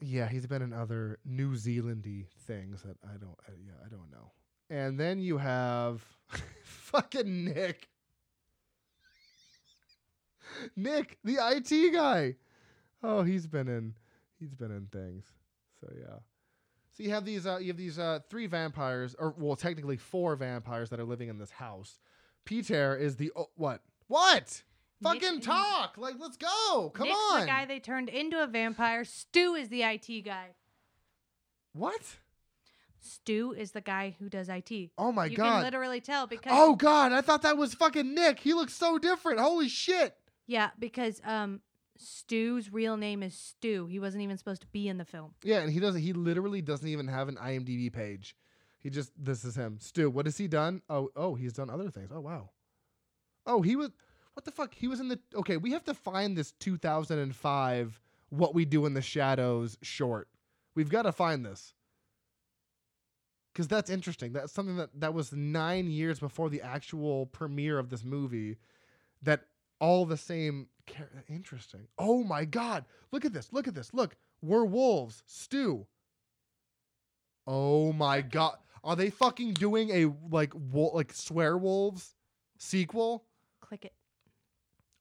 yeah, 0.00 0.28
he's 0.28 0.46
been 0.46 0.62
in 0.62 0.72
other 0.72 1.18
New 1.24 1.52
Zealandy 1.52 2.26
things 2.46 2.82
that 2.82 2.96
I 3.04 3.16
don't 3.16 3.38
uh, 3.48 3.52
yeah, 3.64 3.72
I 3.84 3.88
don't 3.88 4.10
know. 4.10 4.32
And 4.70 4.98
then 4.98 5.20
you 5.20 5.38
have 5.38 6.02
fucking 6.64 7.44
Nick. 7.44 7.88
Nick, 10.76 11.18
the 11.24 11.38
IT 11.40 11.92
guy. 11.92 12.36
Oh, 13.02 13.22
he's 13.22 13.46
been 13.46 13.68
in 13.68 13.94
he's 14.38 14.54
been 14.54 14.70
in 14.70 14.86
things. 14.86 15.24
So 15.80 15.88
yeah. 15.98 16.18
So 16.92 17.02
you 17.02 17.10
have 17.10 17.24
these 17.24 17.46
uh 17.46 17.58
you 17.58 17.68
have 17.68 17.76
these 17.76 17.98
uh 17.98 18.20
three 18.30 18.46
vampires 18.46 19.14
or 19.18 19.34
well 19.36 19.56
technically 19.56 19.96
four 19.96 20.36
vampires 20.36 20.90
that 20.90 21.00
are 21.00 21.04
living 21.04 21.28
in 21.28 21.38
this 21.38 21.50
house. 21.50 21.98
Peter 22.44 22.96
is 22.96 23.16
the 23.16 23.32
oh, 23.36 23.50
what? 23.56 23.80
What? 24.06 24.62
Nick 25.00 25.22
Fucking 25.22 25.40
talk. 25.40 25.96
Like 25.98 26.14
let's 26.18 26.36
go. 26.36 26.90
Come 26.94 27.08
Nick's 27.08 27.18
on. 27.32 27.40
the 27.40 27.46
guy 27.46 27.64
they 27.66 27.80
turned 27.80 28.08
into 28.08 28.42
a 28.42 28.46
vampire. 28.46 29.04
Stu 29.04 29.54
is 29.54 29.68
the 29.68 29.82
IT 29.82 30.24
guy. 30.24 30.54
what? 31.72 32.00
Stu 33.00 33.54
is 33.56 33.72
the 33.72 33.82
guy 33.82 34.16
who 34.18 34.30
does 34.30 34.48
IT. 34.48 34.90
Oh 34.96 35.12
my 35.12 35.26
you 35.26 35.36
god. 35.36 35.56
can 35.56 35.62
literally 35.64 36.00
tell 36.00 36.26
because 36.26 36.52
Oh 36.54 36.74
god, 36.74 37.12
I 37.12 37.20
thought 37.20 37.42
that 37.42 37.58
was 37.58 37.74
fucking 37.74 38.14
Nick. 38.14 38.40
He 38.40 38.54
looks 38.54 38.72
so 38.74 38.98
different. 38.98 39.40
Holy 39.40 39.68
shit. 39.68 40.14
yeah, 40.46 40.70
because 40.78 41.20
um 41.24 41.60
Stu's 41.96 42.72
real 42.72 42.96
name 42.96 43.22
is 43.22 43.36
Stu. 43.36 43.86
He 43.86 44.00
wasn't 44.00 44.22
even 44.22 44.36
supposed 44.38 44.62
to 44.62 44.66
be 44.68 44.88
in 44.88 44.98
the 44.98 45.04
film. 45.04 45.34
Yeah, 45.44 45.60
and 45.60 45.70
he 45.70 45.80
doesn't 45.80 46.00
he 46.00 46.12
literally 46.12 46.62
doesn't 46.62 46.88
even 46.88 47.08
have 47.08 47.28
an 47.28 47.36
IMDb 47.36 47.92
page. 47.92 48.34
He 48.84 48.90
just 48.90 49.12
this 49.18 49.46
is 49.46 49.56
him. 49.56 49.78
Stu, 49.80 50.10
what 50.10 50.26
has 50.26 50.36
he 50.36 50.46
done? 50.46 50.82
Oh, 50.90 51.08
oh, 51.16 51.34
he's 51.34 51.54
done 51.54 51.70
other 51.70 51.88
things. 51.88 52.10
Oh 52.14 52.20
wow. 52.20 52.50
Oh, 53.46 53.62
he 53.62 53.76
was 53.76 53.90
what 54.34 54.44
the 54.44 54.50
fuck? 54.50 54.74
He 54.74 54.88
was 54.88 55.00
in 55.00 55.08
the 55.08 55.18
Okay, 55.34 55.56
we 55.56 55.72
have 55.72 55.84
to 55.84 55.94
find 55.94 56.36
this 56.36 56.52
2005 56.52 58.00
What 58.28 58.54
We 58.54 58.66
Do 58.66 58.84
in 58.84 58.92
the 58.92 59.00
Shadows 59.00 59.78
short. 59.80 60.28
We've 60.74 60.90
got 60.90 61.02
to 61.02 61.12
find 61.12 61.46
this. 61.46 61.72
Cuz 63.54 63.68
that's 63.68 63.88
interesting. 63.88 64.34
That's 64.34 64.52
something 64.52 64.76
that 64.76 64.90
that 65.00 65.14
was 65.14 65.32
9 65.32 65.90
years 65.90 66.20
before 66.20 66.50
the 66.50 66.60
actual 66.60 67.24
premiere 67.24 67.78
of 67.78 67.88
this 67.88 68.04
movie 68.04 68.58
that 69.22 69.46
all 69.80 70.04
the 70.04 70.18
same 70.18 70.68
interesting. 71.26 71.88
Oh 71.96 72.22
my 72.22 72.44
god. 72.44 72.84
Look 73.12 73.24
at 73.24 73.32
this. 73.32 73.50
Look 73.50 73.66
at 73.66 73.74
this. 73.74 73.94
Look. 73.94 74.18
We're 74.42 74.66
wolves. 74.66 75.22
Stu. 75.24 75.86
Oh 77.46 77.94
my 77.94 78.20
god. 78.20 78.58
Are 78.84 78.94
they 78.94 79.10
fucking 79.10 79.54
doing 79.54 79.90
a 79.90 80.12
like 80.30 80.52
wo- 80.52 80.92
like 80.94 81.12
swear 81.12 81.56
wolves 81.56 82.14
sequel? 82.58 83.24
Click 83.60 83.86
it. 83.86 83.94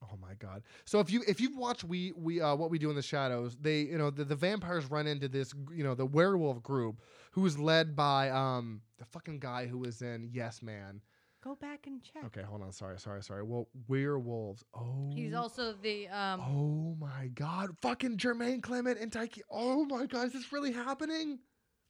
Oh 0.02 0.18
my 0.22 0.34
god. 0.36 0.64
So 0.86 1.00
if 1.00 1.12
you 1.12 1.22
if 1.28 1.40
you've 1.40 1.58
watched 1.58 1.84
we 1.84 2.14
we 2.16 2.42
uh 2.42 2.56
what 2.56 2.70
we 2.72 2.80
do 2.80 2.90
in 2.90 2.96
the 2.96 3.02
shadows, 3.02 3.58
they 3.60 3.82
you 3.82 3.98
know 3.98 4.10
the, 4.10 4.24
the 4.24 4.36
vampires 4.36 4.90
run 4.90 5.06
into 5.06 5.28
this 5.28 5.54
you 5.74 5.84
know 5.84 5.96
the 5.96 6.06
werewolf 6.06 6.64
group 6.64 7.02
who's 7.32 7.60
led 7.60 7.96
by 7.96 8.30
um 8.30 8.82
the 9.00 9.06
fucking 9.06 9.40
guy 9.40 9.68
who 9.68 9.78
was 9.80 10.02
in 10.02 10.30
Yes 10.32 10.62
Man. 10.62 11.02
Go 11.44 11.56
back 11.56 11.88
and 11.88 12.02
check. 12.02 12.24
Okay, 12.28 12.42
hold 12.42 12.62
on. 12.62 12.72
Sorry, 12.72 12.98
sorry, 12.98 13.22
sorry. 13.22 13.44
Well, 13.44 13.68
werewolves. 13.90 14.64
Oh. 14.74 15.12
He's 15.14 15.34
also 15.34 15.74
the 15.74 16.08
um 16.08 16.40
Oh 16.40 16.96
my 16.98 17.28
god. 17.34 17.72
Fucking 17.82 18.18
Jermaine 18.18 18.62
Clement 18.62 18.98
and 18.98 19.12
Taiki. 19.12 19.42
Oh 19.52 19.84
my 19.86 20.06
god, 20.06 20.28
is 20.28 20.34
this 20.34 20.54
really 20.54 20.72
happening? 20.72 21.40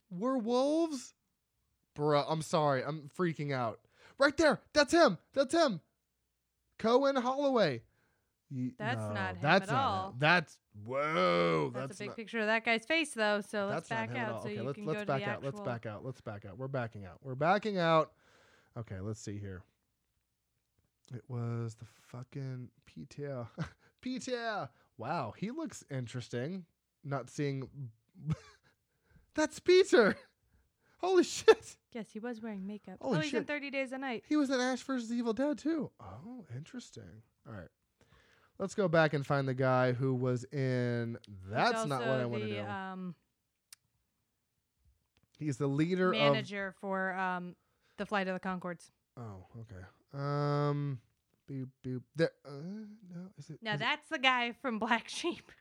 We're 0.09 0.37
wolves? 0.37 1.13
Bruh, 1.95 2.25
I'm 2.27 2.41
sorry. 2.41 2.83
I'm 2.83 3.09
freaking 3.17 3.53
out. 3.53 3.79
Right 4.17 4.35
there. 4.37 4.61
That's 4.73 4.93
him. 4.93 5.17
That's 5.33 5.53
him. 5.53 5.81
Cohen 6.79 7.15
Holloway. 7.15 7.81
Ye- 8.49 8.73
That's 8.77 9.01
not 9.01 9.31
him 9.31 9.41
that's 9.41 9.69
at 9.69 9.73
not 9.73 9.83
all. 9.83 10.09
Him. 10.09 10.15
That's 10.19 10.57
whoa. 10.85 11.71
that's, 11.73 11.87
That's, 11.87 11.99
a 11.99 12.03
big 12.03 12.07
not, 12.09 12.17
picture 12.17 12.39
of 12.39 12.45
that 12.47 12.63
guy's 12.65 12.85
face 12.85 13.13
though, 13.13 13.41
so 13.41 13.65
let's 13.67 13.87
that's 13.87 13.89
not 13.89 13.95
back 13.95 14.09
him 14.11 14.17
at 14.17 14.29
all. 14.29 14.35
out 14.35 14.43
so 14.43 14.49
okay, 14.49 14.57
you 14.57 14.63
let's 14.63 14.75
can 14.75 14.85
let's 14.85 14.99
go 14.99 15.05
back 15.05 15.19
to 15.19 15.25
the 15.25 15.31
out. 15.31 15.43
Let's 15.43 15.53
actual 15.59 15.65
back 15.65 15.85
out. 15.85 16.05
Let's 16.05 16.21
back 16.21 16.45
out. 16.45 16.57
We're 16.57 16.67
backing 16.67 17.05
out. 17.05 17.17
We're 17.23 17.35
backing 17.35 17.77
out. 17.79 18.11
Okay, 18.77 18.99
let's 18.99 19.19
see 19.19 19.39
here. 19.39 19.63
It 21.13 21.23
was 21.27 21.75
the 21.75 21.85
fucking 22.01 22.69
Peter. 22.85 23.47
Peter. 24.01 24.69
Wow, 24.97 25.33
he 25.37 25.51
looks 25.51 25.83
interesting. 25.89 26.65
Not 27.03 27.29
seeing. 27.29 27.67
That's 29.35 29.59
Peter. 29.59 30.15
Holy 31.03 31.23
shit. 31.23 31.75
Yes, 31.91 32.05
he 32.11 32.19
was 32.19 32.41
wearing 32.41 32.65
makeup. 32.65 32.95
Holy 33.01 33.17
oh, 33.17 33.21
he's 33.21 33.33
in 33.33 33.43
30 33.43 33.69
Days 33.69 33.91
a 33.91 33.97
Night. 33.97 34.23
He 34.27 34.35
was 34.37 34.49
in 34.49 34.59
Ash 34.59 34.81
vs. 34.81 35.11
Evil 35.11 35.33
Dead 35.33 35.57
too. 35.57 35.91
Oh, 35.99 36.45
interesting. 36.55 37.03
All 37.47 37.53
right. 37.53 37.67
Let's 38.57 38.73
go 38.73 38.87
back 38.87 39.13
and 39.13 39.25
find 39.25 39.47
the 39.47 39.53
guy 39.53 39.91
who 39.91 40.13
was 40.13 40.45
in. 40.45 41.17
That's 41.49 41.85
not 41.85 42.01
what 42.01 42.19
I 42.19 42.25
want 42.25 42.43
to 42.43 42.49
do. 42.49 42.61
Um, 42.61 43.15
He's 45.39 45.57
the 45.57 45.67
leader 45.67 46.13
of. 46.13 46.17
manager 46.19 46.73
for 46.79 47.13
um, 47.13 47.55
the 47.97 48.05
Flight 48.05 48.27
of 48.27 48.33
the 48.33 48.39
Conchords. 48.39 48.91
Oh, 49.17 49.45
okay. 49.59 49.83
Um, 50.13 50.99
boop 51.51 51.67
boop. 51.85 52.03
There. 52.15 52.31
Uh, 52.45 52.51
no, 53.13 53.21
is 53.37 53.49
it? 53.49 53.59
Now 53.61 53.71
is 53.71 53.75
it- 53.75 53.79
that's 53.79 54.07
the 54.09 54.19
guy 54.19 54.53
from 54.61 54.79
Black 54.79 55.09
Sheep. 55.09 55.51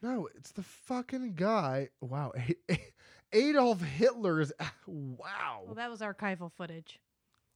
no, 0.00 0.28
it's 0.36 0.52
the 0.52 0.62
fucking 0.62 1.34
guy. 1.34 1.88
Wow, 2.00 2.32
Adolf 3.32 3.80
Hitler's. 3.80 4.52
Wow, 4.86 5.62
Well, 5.66 5.74
that 5.76 5.90
was 5.90 6.00
archival 6.00 6.50
footage. 6.52 7.00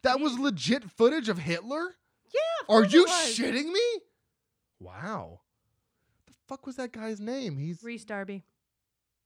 that 0.03 0.20
was 0.20 0.39
legit 0.39 0.90
footage 0.90 1.28
of 1.28 1.39
Hitler. 1.39 1.97
Yeah, 2.35 2.74
Are 2.74 2.85
you 2.85 3.07
shitting 3.07 3.73
me? 3.73 4.01
Wow. 4.81 5.40
The 6.27 6.32
fuck 6.48 6.66
was 6.66 6.77
that 6.77 6.93
guy's 6.93 7.20
name? 7.20 7.57
He's 7.59 7.82
Rhys 7.82 8.05
Darby. 8.05 8.44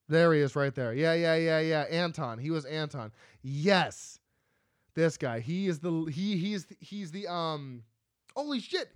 There 0.08 0.32
he 0.34 0.40
is 0.40 0.56
right 0.56 0.74
there. 0.74 0.92
Yeah, 0.92 1.12
yeah, 1.14 1.36
yeah, 1.36 1.60
yeah. 1.60 1.82
Anton. 1.82 2.38
He 2.38 2.50
was 2.50 2.64
Anton. 2.64 3.12
Yes. 3.42 4.18
This 4.94 5.16
guy. 5.16 5.40
He 5.40 5.68
is 5.68 5.78
the 5.78 6.10
he 6.12 6.36
he's 6.36 6.66
he's 6.80 7.10
the 7.12 7.28
um 7.28 7.84
holy 8.34 8.60
shit. 8.60 8.90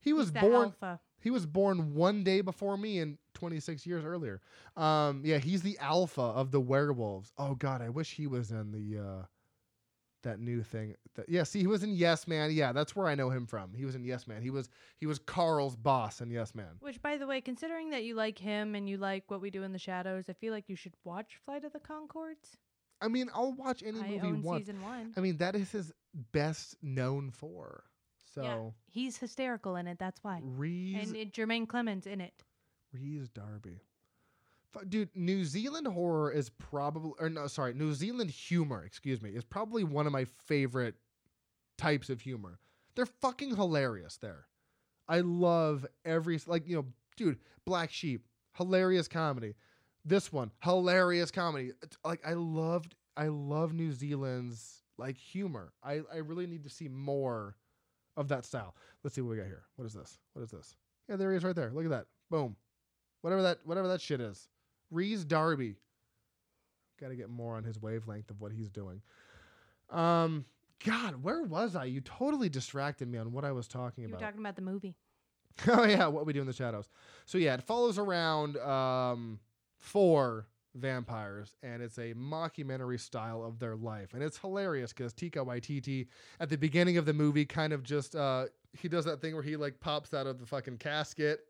He 0.00 0.12
was 0.12 0.30
born 0.30 0.54
alpha. 0.66 1.00
he 1.20 1.30
was 1.30 1.44
born 1.46 1.94
one 1.94 2.24
day 2.24 2.40
before 2.40 2.76
me 2.76 2.98
and 2.98 3.18
26 3.34 3.86
years 3.86 4.04
earlier. 4.04 4.40
Um 4.76 5.22
yeah, 5.24 5.38
he's 5.38 5.62
the 5.62 5.78
alpha 5.78 6.22
of 6.22 6.50
the 6.50 6.60
werewolves. 6.60 7.32
Oh 7.38 7.54
god, 7.54 7.82
I 7.82 7.88
wish 7.88 8.12
he 8.14 8.26
was 8.26 8.50
in 8.50 8.72
the 8.72 9.00
uh 9.00 9.22
that 10.24 10.40
new 10.40 10.62
thing. 10.62 10.96
That, 11.14 11.28
yeah, 11.28 11.44
see 11.44 11.60
he 11.60 11.66
was 11.66 11.84
in 11.84 11.94
Yes 11.94 12.26
Man. 12.26 12.50
Yeah, 12.50 12.72
that's 12.72 12.96
where 12.96 13.06
I 13.06 13.14
know 13.14 13.30
him 13.30 13.46
from. 13.46 13.72
He 13.74 13.84
was 13.84 13.94
in 13.94 14.04
Yes 14.04 14.26
Man. 14.26 14.42
He 14.42 14.50
was 14.50 14.68
he 14.98 15.06
was 15.06 15.18
Carl's 15.18 15.76
boss 15.76 16.20
in 16.20 16.30
Yes 16.30 16.54
Man. 16.54 16.76
Which, 16.80 17.00
by 17.00 17.16
the 17.16 17.26
way, 17.26 17.40
considering 17.40 17.90
that 17.90 18.02
you 18.02 18.14
like 18.14 18.38
him 18.38 18.74
and 18.74 18.88
you 18.88 18.96
like 18.96 19.24
what 19.28 19.40
we 19.40 19.50
do 19.50 19.62
in 19.62 19.72
the 19.72 19.78
shadows, 19.78 20.24
I 20.28 20.32
feel 20.32 20.52
like 20.52 20.68
you 20.68 20.76
should 20.76 20.94
watch 21.04 21.38
Flight 21.44 21.64
of 21.64 21.72
the 21.72 21.78
Conchords. 21.78 22.56
I 23.00 23.08
mean, 23.08 23.30
I'll 23.34 23.52
watch 23.52 23.82
any 23.84 24.00
I 24.00 24.08
movie 24.08 24.20
own 24.20 24.42
once. 24.42 24.62
season 24.62 24.82
one. 24.82 25.12
I 25.16 25.20
mean, 25.20 25.36
that 25.36 25.54
is 25.54 25.70
his 25.70 25.92
best 26.32 26.76
known 26.82 27.30
for. 27.30 27.84
So 28.34 28.42
Yeah, 28.42 28.70
he's 28.86 29.18
hysterical 29.18 29.76
in 29.76 29.86
it. 29.86 29.98
That's 29.98 30.22
why. 30.24 30.40
Rhys 30.42 31.08
And 31.08 31.16
it, 31.16 31.32
Jermaine 31.32 31.68
Clemens 31.68 32.06
in 32.06 32.20
it. 32.20 32.32
Rhys 32.94 33.28
Darby. 33.28 33.80
Dude, 34.88 35.10
New 35.14 35.44
Zealand 35.44 35.86
horror 35.86 36.32
is 36.32 36.48
probably 36.50 37.12
or 37.20 37.28
no, 37.30 37.46
sorry, 37.46 37.74
New 37.74 37.92
Zealand 37.92 38.30
humor, 38.30 38.82
excuse 38.84 39.22
me, 39.22 39.30
is 39.30 39.44
probably 39.44 39.84
one 39.84 40.06
of 40.06 40.12
my 40.12 40.24
favorite 40.24 40.96
types 41.78 42.10
of 42.10 42.20
humor. 42.20 42.58
They're 42.96 43.06
fucking 43.06 43.54
hilarious 43.54 44.16
there. 44.16 44.46
I 45.08 45.20
love 45.20 45.86
every 46.04 46.40
like, 46.46 46.66
you 46.68 46.76
know, 46.76 46.86
dude, 47.16 47.38
Black 47.64 47.92
Sheep, 47.92 48.24
hilarious 48.54 49.06
comedy. 49.06 49.54
This 50.04 50.32
one, 50.32 50.50
hilarious 50.62 51.30
comedy. 51.30 51.72
Like 52.04 52.26
I 52.26 52.34
loved 52.34 52.96
I 53.16 53.28
love 53.28 53.72
New 53.72 53.92
Zealand's 53.92 54.82
like 54.98 55.16
humor. 55.16 55.72
I 55.84 56.00
I 56.12 56.18
really 56.18 56.48
need 56.48 56.64
to 56.64 56.70
see 56.70 56.88
more 56.88 57.56
of 58.16 58.28
that 58.28 58.44
style. 58.44 58.74
Let's 59.02 59.14
see 59.14 59.20
what 59.20 59.30
we 59.30 59.36
got 59.36 59.46
here. 59.46 59.64
What 59.76 59.84
is 59.84 59.92
this? 59.92 60.18
What 60.32 60.42
is 60.42 60.50
this? 60.50 60.76
Yeah, 61.08 61.16
there 61.16 61.30
he 61.30 61.36
is 61.36 61.44
right 61.44 61.54
there. 61.54 61.70
Look 61.70 61.84
at 61.84 61.90
that. 61.90 62.06
Boom. 62.30 62.56
Whatever 63.24 63.40
that 63.40 63.60
whatever 63.64 63.88
that 63.88 64.02
shit 64.02 64.20
is. 64.20 64.48
Rhys 64.90 65.24
Darby. 65.24 65.76
Got 67.00 67.08
to 67.08 67.16
get 67.16 67.30
more 67.30 67.56
on 67.56 67.64
his 67.64 67.80
wavelength 67.80 68.28
of 68.28 68.38
what 68.42 68.52
he's 68.52 68.68
doing. 68.68 69.00
Um 69.88 70.44
God, 70.84 71.22
where 71.22 71.42
was 71.42 71.74
I? 71.74 71.86
You 71.86 72.02
totally 72.02 72.50
distracted 72.50 73.08
me 73.08 73.16
on 73.16 73.32
what 73.32 73.46
I 73.46 73.52
was 73.52 73.66
talking 73.66 74.04
about. 74.04 74.10
You 74.10 74.14
were 74.16 74.30
talking 74.30 74.40
about 74.40 74.56
the 74.56 74.62
movie. 74.62 74.94
oh 75.68 75.84
yeah, 75.84 76.06
what 76.08 76.26
we 76.26 76.34
do 76.34 76.42
in 76.42 76.46
the 76.46 76.52
shadows. 76.52 76.90
So 77.24 77.38
yeah, 77.38 77.54
it 77.54 77.62
follows 77.62 77.96
around 77.96 78.58
um 78.58 79.40
four 79.78 80.46
vampires 80.74 81.56
and 81.62 81.80
it's 81.80 81.96
a 81.96 82.12
mockumentary 82.12 83.00
style 83.00 83.42
of 83.42 83.58
their 83.58 83.74
life 83.74 84.12
and 84.12 84.22
it's 84.22 84.36
hilarious 84.36 84.92
because 84.92 85.14
Taika 85.14 85.36
Waititi 85.36 86.08
at 86.40 86.50
the 86.50 86.58
beginning 86.58 86.98
of 86.98 87.06
the 87.06 87.14
movie 87.14 87.46
kind 87.46 87.72
of 87.72 87.84
just 87.84 88.14
uh 88.14 88.46
he 88.78 88.86
does 88.86 89.06
that 89.06 89.22
thing 89.22 89.32
where 89.32 89.42
he 89.42 89.56
like 89.56 89.80
pops 89.80 90.12
out 90.12 90.26
of 90.26 90.38
the 90.38 90.44
fucking 90.44 90.76
casket 90.76 91.46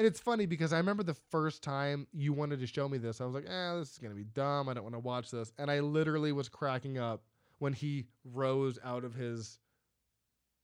And 0.00 0.06
it's 0.06 0.18
funny 0.18 0.46
because 0.46 0.72
I 0.72 0.78
remember 0.78 1.02
the 1.02 1.12
first 1.30 1.62
time 1.62 2.06
you 2.14 2.32
wanted 2.32 2.58
to 2.60 2.66
show 2.66 2.88
me 2.88 2.96
this, 2.96 3.20
I 3.20 3.26
was 3.26 3.34
like, 3.34 3.44
eh, 3.46 3.74
this 3.74 3.92
is 3.92 3.98
going 3.98 4.10
to 4.12 4.16
be 4.16 4.24
dumb. 4.24 4.66
I 4.70 4.72
don't 4.72 4.82
want 4.82 4.94
to 4.94 4.98
watch 4.98 5.30
this. 5.30 5.52
And 5.58 5.70
I 5.70 5.80
literally 5.80 6.32
was 6.32 6.48
cracking 6.48 6.96
up 6.96 7.22
when 7.58 7.74
he 7.74 8.06
rose 8.24 8.78
out 8.82 9.04
of 9.04 9.12
his, 9.12 9.58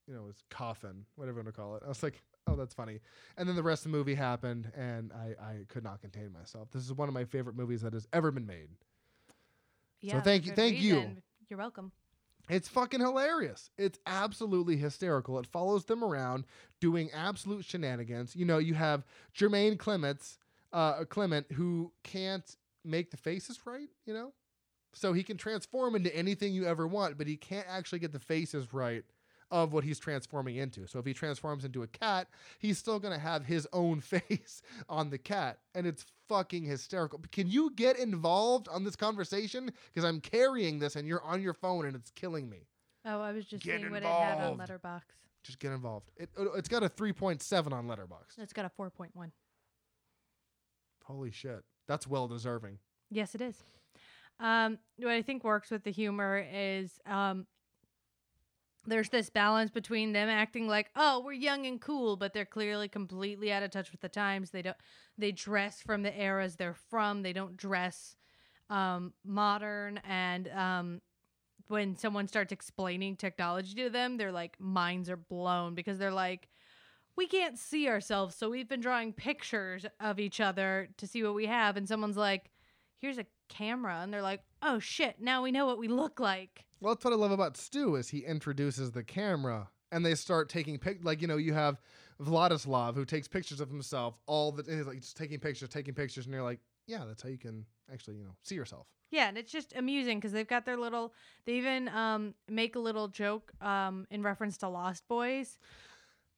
you 0.07 0.15
know, 0.15 0.27
his 0.29 0.43
coffin, 0.49 1.05
whatever 1.17 1.41
you 1.41 1.45
want 1.45 1.55
to 1.55 1.61
call 1.61 1.77
it. 1.77 1.83
I 1.85 1.89
was 1.89 2.03
like, 2.03 2.23
oh, 2.47 2.57
that's 2.57 2.73
funny. 2.73 3.01
And 3.37 3.47
then 3.47 3.57
the 3.57 3.63
rest 3.63 3.85
of 3.85 3.93
the 3.93 3.99
movie 3.99 4.15
happened, 4.15 4.73
and 4.75 5.13
I, 5.13 5.35
I 5.39 5.55
could 5.69 5.85
not 5.85 6.01
contain 6.01 6.33
myself. 6.33 6.71
This 6.71 6.85
is 6.85 6.95
one 6.95 7.07
of 7.07 7.13
my 7.13 7.27
favorite 7.27 7.57
movies 7.57 7.83
that 7.83 7.93
has 7.93 8.09
ever 8.15 8.31
been 8.31 8.47
made. 8.47 8.71
Yeah, 10.01 10.15
so 10.15 10.21
thank 10.23 10.47
you- 10.47 10.53
thank 10.53 10.81
you. 10.81 11.17
You're 11.51 11.59
welcome. 11.59 11.93
It's 12.49 12.69
fucking 12.69 13.01
hilarious. 13.01 13.71
It's 13.77 13.99
absolutely 14.07 14.77
hysterical. 14.77 15.39
It 15.39 15.47
follows 15.47 15.85
them 15.87 16.05
around 16.05 16.45
doing 16.81 17.11
absolute 17.13 17.65
shenanigans. 17.65 18.37
You 18.37 18.45
know, 18.45 18.59
you 18.59 18.75
have 18.75 19.05
Jermaine 19.37 19.79
Clements, 19.79 20.39
uh, 20.73 21.05
Clement, 21.05 21.47
who 21.53 21.93
can't 22.05 22.57
make 22.85 23.11
the 23.11 23.17
faces 23.17 23.59
right, 23.65 23.89
you 24.05 24.15
know? 24.15 24.33
So 24.93 25.13
he 25.13 25.23
can 25.23 25.37
transform 25.37 25.95
into 25.95 26.15
anything 26.17 26.53
you 26.55 26.67
ever 26.67 26.87
want, 26.87 27.19
but 27.19 27.27
he 27.27 27.37
can't 27.37 27.67
actually 27.69 27.99
get 27.99 28.13
the 28.13 28.21
faces 28.21 28.73
right 28.73 29.05
of 29.51 29.73
what 29.73 29.85
he's 29.85 29.99
transforming 29.99 30.57
into. 30.57 30.87
So 30.87 30.99
if 30.99 31.07
he 31.07 31.15
transforms 31.15 31.65
into 31.65 31.83
a 31.83 31.87
cat, 31.87 32.29
he's 32.59 32.79
still 32.79 32.99
going 32.99 33.15
to 33.15 33.21
have 33.21 33.45
his 33.45 33.69
own 33.73 34.01
face 34.03 34.63
on 34.89 35.11
the 35.11 35.19
cat. 35.19 35.59
And 35.75 35.87
it's 35.87 36.07
fucking 36.29 36.65
hysterical. 36.65 37.21
Can 37.33 37.49
you 37.49 37.73
get 37.75 37.99
involved 37.99 38.69
on 38.69 38.85
this 38.85 38.97
conversation? 38.97 39.71
Because 39.93 40.09
I'm 40.09 40.21
carrying 40.21 40.79
this 40.79 40.97
and 40.97 41.07
you're 41.07 41.23
on 41.23 41.43
your 41.43 41.55
phone 41.55 41.87
and 41.87 41.95
it's 41.95 42.11
killing 42.11 42.49
me. 42.49 42.67
Oh, 43.05 43.21
I 43.21 43.33
was 43.33 43.45
just 43.45 43.63
Get 43.63 43.81
seeing 43.81 43.91
what 43.91 44.03
it 44.03 44.09
had 44.09 44.39
on 44.39 44.53
involved. 44.53 44.71
Letterboxd. 44.73 45.03
Just 45.45 45.61
get 45.61 45.71
involved. 45.73 46.11
It, 46.17 46.29
uh, 46.39 46.53
it's 46.53 46.69
got 46.69 46.83
a 46.83 46.89
3.7 46.89 47.73
on 47.73 47.87
Letterboxd. 47.87 48.39
It's 48.39 48.53
got 48.53 48.65
a 48.65 48.71
4.1. 48.81 49.11
Holy 51.05 51.31
shit. 51.31 51.63
That's 51.87 52.07
well 52.07 52.27
deserving. 52.27 52.79
Yes, 53.11 53.37
it 53.37 53.41
is. 53.41 53.63
Um, 54.41 54.79
what 54.99 55.13
I 55.13 55.23
think 55.23 55.45
works 55.45 55.71
with 55.71 55.85
the 55.85 55.93
humor 55.93 56.45
is 56.53 56.99
um, 57.07 57.47
there's 58.87 59.09
this 59.09 59.31
balance 59.31 59.71
between 59.71 60.13
them 60.13 60.29
acting 60.29 60.69
like, 60.69 60.91
oh, 60.97 61.21
we're 61.25 61.33
young 61.33 61.67
and 61.67 61.81
cool, 61.81 62.17
but 62.17 62.33
they're 62.33 62.45
clearly 62.45 62.89
completely 62.89 63.53
out 63.53 63.63
of 63.63 63.71
touch 63.71 63.91
with 63.93 64.01
the 64.01 64.09
times. 64.09 64.51
They 64.51 64.63
don't. 64.63 64.77
They 65.19 65.33
dress 65.33 65.81
from 65.81 66.03
the 66.03 66.19
eras 66.19 66.57
they're 66.57 66.75
from. 66.75 67.23
They 67.23 67.33
don't 67.33 67.57
dress 67.57 68.17
um, 68.71 69.13
modern. 69.25 69.99
And 70.09 70.49
um, 70.49 71.01
when 71.69 71.97
someone 71.97 72.29
starts 72.29 72.53
explaining 72.53 73.17
technology 73.17 73.75
to 73.75 73.91
them, 73.91 74.17
their 74.17 74.33
like 74.33 74.61
minds 74.61 75.11
are 75.11 75.17
blown 75.17 75.75
because 75.75 75.99
they're 75.99 76.11
like, 76.11 76.49
we 77.17 77.27
can't 77.27 77.59
see 77.59 77.89
ourselves, 77.89 78.35
so 78.35 78.51
we've 78.51 78.69
been 78.69 78.81
drawing 78.81 79.13
pictures 79.13 79.87
of 80.01 80.21
each 80.21 80.39
other 80.39 80.89
to 80.99 81.07
see 81.07 81.23
what 81.23 81.35
we 81.35 81.47
have. 81.47 81.77
And 81.77 81.89
someone's 81.89 82.17
like, 82.17 82.51
here's 83.01 83.19
a 83.19 83.27
camera, 83.49 84.01
and 84.03 84.13
they're 84.13 84.23
like, 84.23 84.43
oh 84.63 84.79
shit, 84.79 85.21
now 85.21 85.43
we 85.43 85.53
know 85.53 85.67
what 85.67 85.79
we 85.79 85.89
look 85.89 86.21
like. 86.21 86.65
Well, 86.81 86.95
that's 86.95 87.05
what 87.05 87.13
I 87.15 87.17
love 87.17 87.33
about 87.33 87.57
Stu 87.57 87.97
is 87.97 88.09
he 88.09 88.19
introduces 88.19 88.93
the 88.93 89.03
camera 89.03 89.69
and 89.93 90.05
they 90.05 90.15
start 90.15 90.49
taking 90.49 90.79
pic 90.79 90.99
like 91.03 91.23
you 91.23 91.29
know 91.29 91.37
you 91.37 91.55
have 91.55 91.81
Vladislav 92.23 92.95
who 92.95 93.05
takes 93.05 93.29
pictures 93.29 93.61
of 93.61 93.69
himself 93.69 94.15
all 94.27 94.53
the 94.53 94.63
and 94.69 94.79
he's 94.79 94.87
like 94.87 95.01
just 95.01 95.17
taking 95.17 95.39
pictures, 95.39 95.69
taking 95.69 95.95
pictures, 95.95 96.27
and 96.27 96.35
you're 96.35 96.43
like, 96.43 96.61
yeah, 96.87 97.05
that's 97.07 97.23
how 97.23 97.29
you 97.29 97.39
can 97.39 97.65
actually 97.93 98.17
you 98.17 98.25
know 98.25 98.35
see 98.43 98.55
yourself. 98.55 98.87
Yeah, 99.11 99.29
and 99.29 99.39
it's 99.39 99.53
just 99.53 99.75
amusing 99.77 100.19
because 100.19 100.33
they've 100.33 100.49
got 100.49 100.65
their 100.65 100.77
little. 100.77 101.15
They 101.45 101.55
even 101.55 101.89
um, 101.89 102.35
make 102.49 102.75
a 102.75 102.81
little 102.81 103.09
joke 103.09 103.53
um, 103.61 104.07
in 104.11 104.23
reference 104.23 104.59
to 104.59 104.69
Lost 104.69 105.07
Boys. 105.09 105.59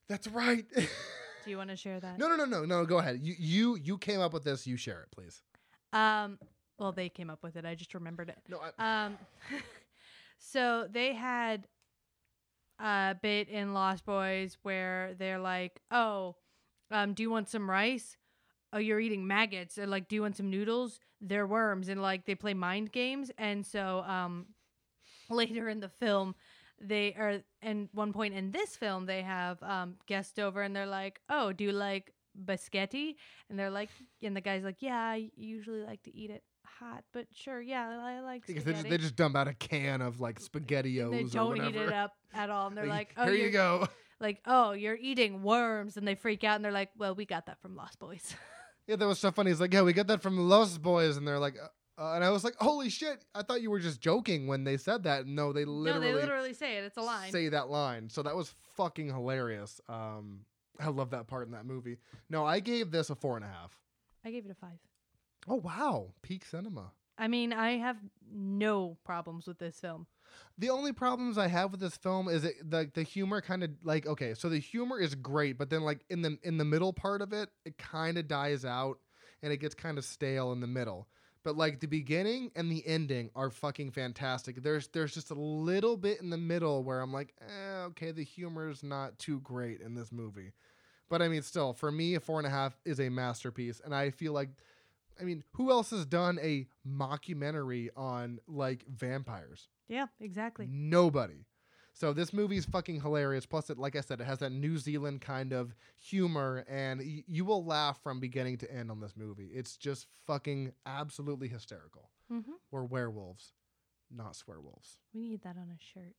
That's 0.08 0.28
right. 0.28 0.66
Do 0.74 1.50
you 1.50 1.56
want 1.56 1.70
to 1.70 1.76
share 1.76 1.98
that? 2.00 2.18
no, 2.18 2.28
no, 2.28 2.36
no, 2.36 2.44
no, 2.44 2.64
no. 2.64 2.84
Go 2.84 2.98
ahead. 2.98 3.20
You 3.22 3.34
you 3.38 3.76
you 3.76 3.98
came 3.98 4.20
up 4.20 4.32
with 4.32 4.44
this. 4.44 4.66
You 4.66 4.76
share 4.76 5.00
it, 5.00 5.10
please. 5.10 5.42
Um, 5.92 6.38
well, 6.78 6.92
they 6.92 7.08
came 7.08 7.30
up 7.30 7.42
with 7.42 7.56
it. 7.56 7.64
I 7.64 7.74
just 7.74 7.94
remembered 7.94 8.28
it. 8.28 8.38
No, 8.48 8.60
I, 8.78 9.04
Um, 9.06 9.18
so 10.38 10.86
they 10.90 11.14
had 11.14 11.66
a 12.78 13.16
bit 13.20 13.48
in 13.48 13.74
Lost 13.74 14.04
Boys 14.04 14.56
where 14.62 15.14
they're 15.18 15.40
like, 15.40 15.80
"Oh, 15.90 16.36
um, 16.90 17.14
do 17.14 17.22
you 17.22 17.30
want 17.30 17.48
some 17.48 17.68
rice? 17.68 18.16
Oh, 18.72 18.78
you're 18.78 19.00
eating 19.00 19.26
maggots." 19.26 19.78
Or 19.78 19.86
like, 19.86 20.08
"Do 20.08 20.14
you 20.16 20.22
want 20.22 20.36
some 20.36 20.50
noodles? 20.50 21.00
They're 21.20 21.46
worms." 21.46 21.88
And 21.88 22.00
like, 22.00 22.24
they 22.26 22.34
play 22.34 22.54
mind 22.54 22.92
games. 22.92 23.30
And 23.38 23.66
so, 23.66 24.00
um, 24.06 24.46
later 25.30 25.68
in 25.68 25.80
the 25.80 25.88
film, 25.88 26.34
they 26.80 27.14
are. 27.14 27.42
And 27.60 27.88
one 27.92 28.12
point 28.12 28.34
in 28.34 28.52
this 28.52 28.76
film, 28.76 29.06
they 29.06 29.22
have 29.22 29.60
um 29.62 29.96
guests 30.06 30.38
over, 30.38 30.62
and 30.62 30.74
they're 30.74 30.86
like, 30.86 31.20
"Oh, 31.28 31.52
do 31.52 31.64
you 31.64 31.72
like?" 31.72 32.12
Biscotti 32.44 33.16
and 33.50 33.58
they're 33.58 33.70
like 33.70 33.88
and 34.22 34.36
the 34.36 34.40
guy's 34.40 34.62
like 34.62 34.80
yeah 34.80 34.96
I 34.96 35.30
usually 35.34 35.82
like 35.82 36.04
to 36.04 36.14
eat 36.14 36.30
it 36.30 36.44
hot 36.78 37.04
but 37.12 37.26
sure 37.34 37.60
yeah 37.60 38.00
I 38.02 38.20
like 38.20 38.46
because 38.46 38.64
they 38.64 38.72
just, 38.72 38.88
they 38.88 38.98
just 38.98 39.16
dump 39.16 39.36
out 39.36 39.48
a 39.48 39.54
can 39.54 40.00
of 40.00 40.20
like 40.20 40.40
spaghettios 40.40 41.10
they 41.10 41.24
don't 41.24 41.56
eat 41.56 41.76
it 41.76 41.92
up 41.92 42.12
at 42.34 42.50
all. 42.50 42.68
And 42.68 42.76
they're 42.76 42.86
like, 42.86 43.12
oh, 43.16 43.24
here 43.24 43.34
you 43.34 43.50
go. 43.50 43.88
like, 44.20 44.40
oh, 44.46 44.72
you're 44.72 44.98
eating 45.00 45.42
worms, 45.42 45.96
and 45.96 46.06
they 46.06 46.14
freak 46.14 46.44
out, 46.44 46.56
and 46.56 46.64
they're 46.64 46.72
like, 46.72 46.90
well, 46.96 47.14
we 47.14 47.24
got 47.24 47.46
that 47.46 47.60
from 47.60 47.76
Lost 47.76 47.98
Boys. 47.98 48.34
Yeah, 48.86 48.96
that 48.96 49.06
was 49.06 49.18
so 49.18 49.30
funny. 49.30 49.50
He's 49.50 49.60
like, 49.60 49.74
yeah, 49.74 49.82
we 49.82 49.92
got 49.92 50.06
that 50.06 50.22
from 50.22 50.48
Lost 50.48 50.80
Boys, 50.80 51.18
and 51.18 51.28
they're 51.28 51.38
like, 51.38 51.56
uh, 51.62 52.00
uh, 52.02 52.14
and 52.14 52.24
I 52.24 52.30
was 52.30 52.42
like, 52.42 52.54
holy 52.58 52.88
shit! 52.88 53.22
I 53.34 53.42
thought 53.42 53.60
you 53.60 53.70
were 53.70 53.80
just 53.80 54.00
joking 54.00 54.46
when 54.46 54.64
they 54.64 54.78
said 54.78 55.02
that. 55.02 55.26
No, 55.26 55.52
they 55.52 55.66
no, 55.66 55.72
literally, 55.72 56.06
they 56.06 56.14
literally 56.14 56.54
say 56.54 56.78
it. 56.78 56.84
It's 56.84 56.96
a 56.96 57.02
line. 57.02 57.30
say 57.30 57.50
that 57.50 57.68
line. 57.68 58.08
So 58.08 58.22
that 58.22 58.34
was 58.34 58.54
fucking 58.78 59.08
hilarious. 59.08 59.78
Um, 59.90 60.46
I 60.80 60.88
love 60.88 61.10
that 61.10 61.26
part 61.26 61.48
in 61.48 61.52
that 61.52 61.66
movie. 61.66 61.98
No, 62.30 62.46
I 62.46 62.60
gave 62.60 62.90
this 62.90 63.10
a 63.10 63.14
four 63.14 63.36
and 63.36 63.44
a 63.44 63.48
half. 63.48 63.76
I 64.24 64.30
gave 64.30 64.46
it 64.46 64.50
a 64.50 64.54
five. 64.54 64.78
Oh 65.46 65.56
wow, 65.56 66.12
peak 66.22 66.44
cinema. 66.44 66.92
I 67.18 67.28
mean, 67.28 67.52
I 67.52 67.78
have 67.78 67.96
no 68.32 68.96
problems 69.04 69.46
with 69.46 69.58
this 69.58 69.80
film. 69.80 70.06
The 70.56 70.70
only 70.70 70.92
problems 70.92 71.38
I 71.38 71.48
have 71.48 71.70
with 71.72 71.80
this 71.80 71.96
film 71.96 72.28
is 72.28 72.44
it 72.44 72.54
the 72.70 72.90
the 72.92 73.02
humor 73.02 73.40
kind 73.40 73.64
of 73.64 73.70
like 73.82 74.06
okay, 74.06 74.34
so 74.34 74.48
the 74.48 74.58
humor 74.58 75.00
is 75.00 75.14
great, 75.14 75.58
but 75.58 75.70
then 75.70 75.82
like 75.82 76.04
in 76.10 76.22
the 76.22 76.38
in 76.42 76.58
the 76.58 76.64
middle 76.64 76.92
part 76.92 77.22
of 77.22 77.32
it, 77.32 77.48
it 77.64 77.78
kind 77.78 78.18
of 78.18 78.28
dies 78.28 78.64
out 78.64 78.98
and 79.42 79.52
it 79.52 79.58
gets 79.58 79.74
kind 79.74 79.98
of 79.98 80.04
stale 80.04 80.52
in 80.52 80.60
the 80.60 80.66
middle. 80.66 81.08
But 81.44 81.56
like 81.56 81.80
the 81.80 81.86
beginning 81.86 82.50
and 82.56 82.70
the 82.70 82.86
ending 82.86 83.30
are 83.34 83.50
fucking 83.50 83.92
fantastic. 83.92 84.62
There's 84.62 84.88
there's 84.88 85.14
just 85.14 85.30
a 85.30 85.34
little 85.34 85.96
bit 85.96 86.20
in 86.20 86.30
the 86.30 86.36
middle 86.36 86.84
where 86.84 87.00
I'm 87.00 87.12
like, 87.12 87.34
eh, 87.40 87.84
okay, 87.86 88.10
the 88.10 88.24
humor's 88.24 88.82
not 88.82 89.18
too 89.18 89.40
great 89.40 89.80
in 89.80 89.94
this 89.94 90.12
movie. 90.12 90.52
But 91.08 91.22
I 91.22 91.28
mean, 91.28 91.42
still, 91.42 91.72
for 91.72 91.90
me, 91.90 92.16
a 92.16 92.20
four 92.20 92.38
and 92.38 92.46
a 92.46 92.50
half 92.50 92.76
is 92.84 93.00
a 93.00 93.08
masterpiece, 93.08 93.80
and 93.82 93.94
I 93.94 94.10
feel 94.10 94.32
like, 94.32 94.50
I 95.20 95.24
mean, 95.24 95.42
who 95.52 95.70
else 95.70 95.90
has 95.90 96.06
done 96.06 96.38
a 96.42 96.66
mockumentary 96.86 97.88
on 97.96 98.38
like 98.46 98.84
vampires? 98.88 99.68
Yeah, 99.88 100.06
exactly. 100.20 100.68
Nobody. 100.70 101.46
So 101.94 102.12
this 102.12 102.32
movie's 102.32 102.64
fucking 102.64 103.00
hilarious. 103.00 103.44
Plus, 103.44 103.70
it, 103.70 103.78
like 103.78 103.96
I 103.96 104.02
said, 104.02 104.20
it 104.20 104.24
has 104.24 104.38
that 104.38 104.50
New 104.52 104.78
Zealand 104.78 105.20
kind 105.20 105.52
of 105.52 105.74
humor, 105.98 106.64
and 106.68 107.00
y- 107.00 107.24
you 107.26 107.44
will 107.44 107.64
laugh 107.64 108.00
from 108.02 108.20
beginning 108.20 108.58
to 108.58 108.72
end 108.72 108.90
on 108.90 109.00
this 109.00 109.14
movie. 109.16 109.50
It's 109.52 109.76
just 109.76 110.06
fucking 110.26 110.72
absolutely 110.86 111.48
hysterical. 111.48 112.10
Mm-hmm. 112.32 112.52
We're 112.70 112.84
werewolves, 112.84 113.52
not 114.14 114.34
swearwolves. 114.34 114.98
We 115.12 115.22
need 115.28 115.42
that 115.42 115.56
on 115.56 115.70
a 115.74 115.78
shirt. 115.82 116.14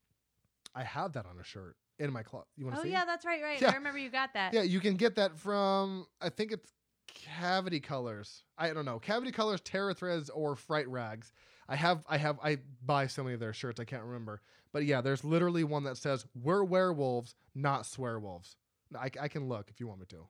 I 0.76 0.84
have 0.84 1.14
that 1.14 1.26
on 1.26 1.40
a 1.40 1.44
shirt 1.46 1.78
in 1.98 2.12
my 2.12 2.24
closet. 2.24 2.48
You 2.58 2.66
want 2.66 2.76
to 2.76 2.82
Oh 2.82 2.84
see? 2.84 2.92
yeah, 2.92 3.06
that's 3.06 3.26
right, 3.26 3.42
right. 3.42 3.62
Yeah. 3.62 3.72
I 3.72 3.76
remember 3.76 4.00
you 4.00 4.10
got 4.10 4.34
that. 4.34 4.54
Yeah, 4.54 4.64
you 4.64 4.82
can 4.82 4.96
get 4.96 5.16
that 5.16 5.38
from 5.40 6.06
I 6.22 6.28
think 6.30 6.52
it's 6.52 6.70
Cavity 7.14 7.80
Colors. 7.80 8.44
I 8.58 8.74
don't 8.74 8.86
know. 8.86 9.00
Cavity 9.00 9.32
Colors, 9.32 9.62
Terror 9.62 9.94
Threads, 9.94 10.30
or 10.30 10.56
Fright 10.56 10.88
Rags. 10.88 11.32
I 11.68 11.76
have 11.76 12.04
I 12.10 12.18
have 12.18 12.40
I 12.44 12.58
buy 12.86 13.08
so 13.08 13.24
many 13.24 13.36
of 13.36 13.40
their 13.40 13.54
shirts 13.54 13.80
I 13.80 13.86
can't 13.86 14.04
remember. 14.04 14.42
But 14.72 14.86
yeah, 14.86 15.02
there's 15.02 15.24
literally 15.24 15.64
one 15.64 15.84
that 15.84 15.98
says 15.98 16.26
we're 16.36 16.64
werewolves, 16.64 17.36
not 17.56 17.84
swearwolves. 17.84 18.56
I, 18.98 19.10
I 19.20 19.28
can 19.28 19.48
look 19.48 19.70
if 19.70 19.80
you 19.80 19.88
want 19.88 20.00
me 20.00 20.06
to. 20.10 20.28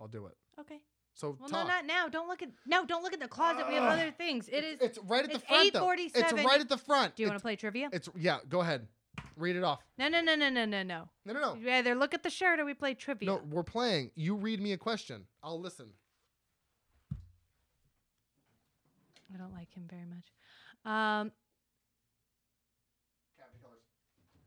I'll 0.00 0.08
do 0.08 0.26
it. 0.26 0.36
Okay. 0.58 0.80
So 1.14 1.36
Well, 1.38 1.48
talk. 1.48 1.66
no, 1.66 1.74
not 1.74 1.86
now. 1.86 2.08
Don't 2.08 2.28
look 2.28 2.42
at 2.42 2.48
no. 2.66 2.86
Don't 2.86 3.02
look 3.02 3.12
at 3.12 3.20
the 3.20 3.28
closet. 3.28 3.66
we 3.68 3.74
have 3.74 3.84
other 3.92 4.10
things. 4.10 4.48
It 4.48 4.64
is. 4.64 4.78
It's 4.80 4.98
right 5.06 5.24
at 5.24 5.32
the 5.32 5.38
front 5.40 5.72
though. 5.72 5.90
It's 5.90 6.32
8:47. 6.32 6.44
right 6.44 6.60
at 6.60 6.68
the 6.68 6.78
front. 6.78 7.16
Do 7.16 7.22
you 7.22 7.28
want 7.28 7.38
to 7.38 7.42
play 7.42 7.56
trivia? 7.56 7.90
it's 7.92 8.08
yeah. 8.16 8.38
Go 8.48 8.60
ahead. 8.60 8.86
Read 9.36 9.56
it 9.56 9.64
off. 9.64 9.80
No, 9.98 10.08
no, 10.08 10.20
no, 10.20 10.34
no, 10.34 10.48
no, 10.48 10.64
no, 10.64 10.82
no. 10.82 11.08
No, 11.24 11.32
no, 11.32 11.40
no. 11.40 11.54
You 11.54 11.70
either 11.70 11.94
look 11.94 12.14
at 12.14 12.22
the 12.22 12.30
shirt 12.30 12.60
or 12.60 12.64
we 12.64 12.74
play 12.74 12.94
trivia. 12.94 13.26
No, 13.26 13.40
we're 13.50 13.62
playing. 13.62 14.10
You 14.14 14.34
read 14.34 14.60
me 14.60 14.72
a 14.72 14.76
question. 14.76 15.24
I'll 15.42 15.60
listen. 15.60 15.86
I 19.32 19.38
don't 19.38 19.52
like 19.52 19.72
him 19.72 19.84
very 19.88 20.04
much. 20.04 20.32
Um, 20.84 21.32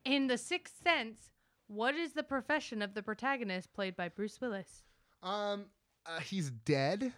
in 0.05 0.27
The 0.27 0.37
Sixth 0.37 0.75
Sense, 0.83 1.31
what 1.67 1.95
is 1.95 2.13
the 2.13 2.23
profession 2.23 2.81
of 2.81 2.93
the 2.93 3.01
protagonist 3.01 3.73
played 3.73 3.95
by 3.95 4.09
Bruce 4.09 4.39
Willis? 4.41 4.83
Um, 5.21 5.65
uh, 6.05 6.19
he's 6.19 6.49
dead. 6.49 7.13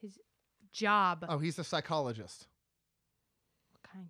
His 0.00 0.18
job. 0.72 1.26
Oh, 1.28 1.38
he's 1.38 1.58
a 1.58 1.64
psychologist. 1.64 2.46
What 3.72 3.82
kind? 3.92 4.08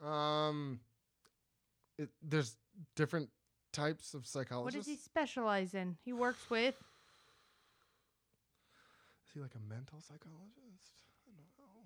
Um, 0.00 0.80
it, 1.98 2.08
there's 2.22 2.54
different 2.94 3.30
types 3.72 4.14
of 4.14 4.26
psychologists. 4.26 4.76
What 4.76 4.84
does 4.84 4.86
he 4.86 4.96
specialize 4.96 5.74
in? 5.74 5.96
He 6.04 6.12
works 6.12 6.48
with. 6.48 6.74
Is 9.28 9.34
he 9.34 9.40
like 9.40 9.54
a 9.54 9.68
mental 9.68 10.00
psychologist? 10.00 10.94
I 11.26 11.30
don't 11.36 11.58
know. 11.58 11.84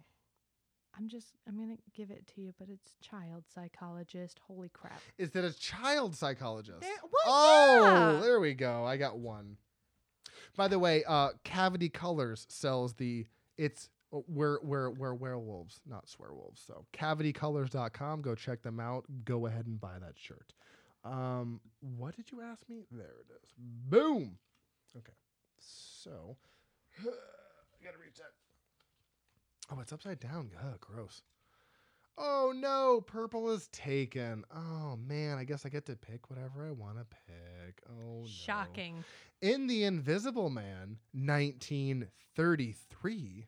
I'm 0.97 1.09
just 1.09 1.35
I'm 1.49 1.59
gonna 1.59 1.77
give 1.95 2.11
it 2.11 2.27
to 2.35 2.41
you, 2.41 2.53
but 2.59 2.69
it's 2.69 2.97
child 3.01 3.45
psychologist. 3.53 4.39
Holy 4.47 4.69
crap! 4.69 5.01
Is 5.19 5.31
that 5.31 5.45
a 5.45 5.53
child 5.59 6.15
psychologist? 6.15 6.81
There, 6.81 6.91
well, 7.03 7.23
Oh, 7.27 7.85
yeah. 8.15 8.21
there 8.21 8.41
we 8.41 8.55
go. 8.55 8.85
I 8.85 8.97
got 8.97 9.19
one. 9.19 9.57
By 10.57 10.69
the 10.69 10.79
way, 10.79 11.03
uh, 11.09 11.31
Cavity 11.45 11.89
Colors 11.89 12.47
sells 12.49 12.93
the 12.95 13.27
it's 13.57 13.89
uh, 14.15 14.19
we're 14.29 14.59
we're 14.63 14.91
we're 14.91 15.15
werewolves, 15.15 15.81
not 15.89 16.07
swearwolves. 16.07 16.65
So 16.67 16.85
cavitycolors.com. 16.93 18.21
Go 18.23 18.35
check 18.35 18.63
them 18.63 18.79
out. 18.79 19.05
Go 19.25 19.47
ahead 19.47 19.67
and 19.67 19.81
buy 19.81 19.99
that 19.99 20.17
shirt. 20.19 20.53
Um, 21.05 21.61
what 21.81 22.15
did 22.15 22.31
you 22.31 22.43
ask 22.43 22.69
me? 22.69 22.85
There 22.93 23.07
it 23.07 23.33
is. 23.43 23.49
Boom. 23.59 24.37
Okay. 24.97 25.13
So 25.59 26.37
I 27.83 27.87
gotta 27.87 27.99
reach 27.99 28.17
that. 28.17 28.33
Oh, 29.71 29.79
it's 29.81 29.93
upside 29.93 30.21
down. 30.21 30.51
Ugh, 30.59 30.81
gross. 30.81 31.23
Oh 32.19 32.53
no, 32.55 33.01
purple 33.01 33.51
is 33.51 33.69
taken. 33.69 34.45
Oh 34.55 34.97
man, 34.97 35.39
I 35.39 35.45
guess 35.45 35.65
I 35.67 35.71
get 35.71 35.87
to 35.87 35.97
pick 35.97 36.29
whatever 36.31 36.67
I 36.67 36.73
want 36.73 36.99
to 36.99 37.07
pick. 37.27 37.81
Oh 37.89 38.21
no. 38.21 38.27
Shocking. 38.27 39.03
In 39.41 39.67
The 39.67 39.85
Invisible 39.85 40.51
Man, 40.51 40.99
1933, 41.15 43.47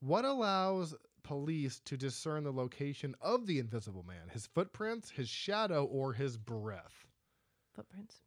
what 0.00 0.24
allows 0.26 0.94
police 1.22 1.80
to 1.86 1.96
discern 1.96 2.44
the 2.44 2.52
location 2.52 3.14
of 3.22 3.46
the 3.46 3.58
Invisible 3.60 4.02
Man? 4.02 4.28
His 4.30 4.46
footprints, 4.46 5.10
his 5.10 5.30
shadow, 5.30 5.84
or 5.84 6.12
his 6.12 6.36
breath? 6.36 7.06
Footprints. 7.74 8.20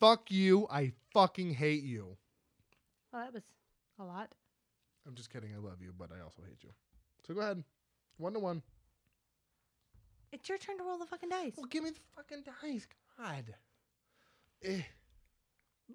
Fuck 0.00 0.30
you. 0.30 0.66
I 0.70 0.92
fucking 1.12 1.54
hate 1.54 1.84
you. 1.84 2.16
Well, 3.12 3.22
that 3.22 3.34
was 3.34 3.42
a 4.00 4.04
lot. 4.04 4.32
I'm 5.06 5.14
just 5.14 5.30
kidding. 5.32 5.50
I 5.54 5.58
love 5.58 5.80
you, 5.82 5.92
but 5.96 6.10
I 6.12 6.22
also 6.22 6.42
hate 6.42 6.62
you. 6.62 6.70
So 7.26 7.34
go 7.34 7.40
ahead. 7.40 7.62
One 8.18 8.32
to 8.32 8.38
one. 8.38 8.62
It's 10.32 10.48
your 10.48 10.58
turn 10.58 10.78
to 10.78 10.84
roll 10.84 10.98
the 10.98 11.06
fucking 11.06 11.28
dice. 11.28 11.54
Well, 11.56 11.66
give 11.66 11.84
me 11.84 11.90
the 11.90 12.00
fucking 12.16 12.44
dice. 12.62 12.86
God. 13.18 13.54
Eh. 14.64 14.82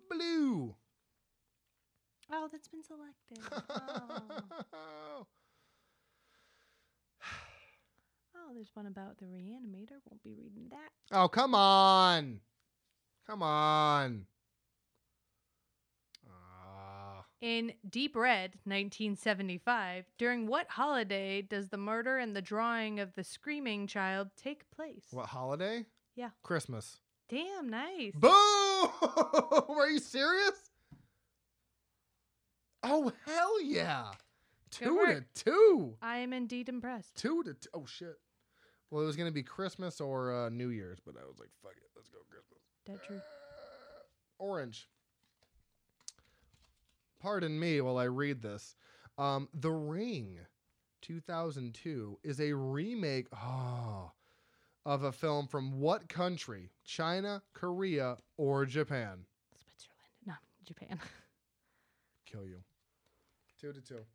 Blue. 0.09 0.75
Oh, 2.31 2.49
that's 2.51 2.67
been 2.67 2.83
selected. 2.83 3.39
Oh. 4.73 5.25
oh, 8.35 8.53
there's 8.53 8.71
one 8.73 8.87
about 8.87 9.17
the 9.17 9.25
reanimator. 9.25 9.99
Won't 10.09 10.23
be 10.23 10.33
reading 10.33 10.67
that. 10.69 10.89
oh, 11.11 11.27
come 11.27 11.55
on. 11.55 12.39
Come 13.27 13.41
on. 13.41 14.25
Ah. 16.29 17.24
In 17.41 17.73
Deep 17.87 18.15
Red, 18.15 18.51
1975, 18.63 20.05
during 20.17 20.47
what 20.47 20.67
holiday 20.69 21.41
does 21.41 21.69
the 21.69 21.77
murder 21.77 22.17
and 22.17 22.35
the 22.35 22.41
drawing 22.41 22.99
of 22.99 23.13
the 23.13 23.23
screaming 23.23 23.87
child 23.87 24.29
take 24.37 24.69
place? 24.71 25.05
what 25.11 25.27
holiday? 25.27 25.85
Yeah. 26.15 26.29
Christmas. 26.43 26.99
Damn, 27.29 27.69
nice. 27.69 28.13
Boom! 28.15 28.31
Are 28.31 29.89
you 29.91 29.99
serious? 29.99 30.53
Oh 32.83 33.11
hell 33.25 33.61
yeah! 33.61 34.11
Good 34.69 34.71
Two 34.71 34.85
to 34.85 34.95
work. 34.95 35.25
two. 35.33 35.97
I 36.01 36.17
am 36.17 36.33
indeed 36.33 36.69
impressed. 36.69 37.15
Two 37.15 37.43
to 37.43 37.53
two. 37.53 37.69
Oh 37.73 37.85
shit. 37.85 38.15
Well, 38.91 39.01
it 39.03 39.07
was 39.07 39.15
gonna 39.15 39.31
be 39.31 39.43
Christmas 39.43 39.99
or 39.99 40.33
uh, 40.33 40.49
New 40.49 40.69
Year's, 40.69 40.99
but 41.05 41.15
I 41.21 41.25
was 41.25 41.39
like, 41.39 41.49
fuck 41.63 41.73
it, 41.75 41.89
let's 41.95 42.09
go 42.09 42.19
Christmas. 42.29 42.59
That 42.85 43.03
true. 43.03 43.17
Uh, 43.17 44.43
orange. 44.43 44.87
Pardon 47.25 47.59
me 47.59 47.81
while 47.81 47.97
I 47.97 48.03
read 48.03 48.43
this. 48.43 48.75
Um, 49.17 49.49
the 49.51 49.71
Ring, 49.71 50.37
2002, 51.01 52.19
is 52.23 52.39
a 52.39 52.53
remake 52.53 53.25
oh, 53.33 54.11
of 54.85 55.01
a 55.01 55.11
film 55.11 55.47
from 55.47 55.79
what 55.79 56.07
country? 56.07 56.69
China, 56.83 57.41
Korea, 57.55 58.17
or 58.37 58.67
Japan? 58.67 59.25
Switzerland. 59.55 60.11
No, 60.27 60.33
Japan. 60.65 60.99
Kill 62.31 62.45
you. 62.45 62.59
Two 63.59 63.73
to 63.73 63.81
two. 63.81 64.05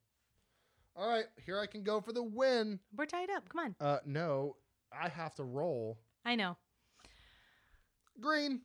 All 0.94 1.08
right, 1.08 1.24
here 1.44 1.58
I 1.58 1.66
can 1.66 1.82
go 1.82 2.00
for 2.00 2.12
the 2.12 2.22
win. 2.22 2.78
We're 2.96 3.06
tied 3.06 3.30
up. 3.30 3.48
Come 3.48 3.64
on. 3.64 3.74
Uh, 3.80 3.98
no, 4.06 4.54
I 4.92 5.08
have 5.08 5.34
to 5.34 5.42
roll 5.42 5.98
I 6.24 6.36
know. 6.36 6.56
green. 8.20 8.60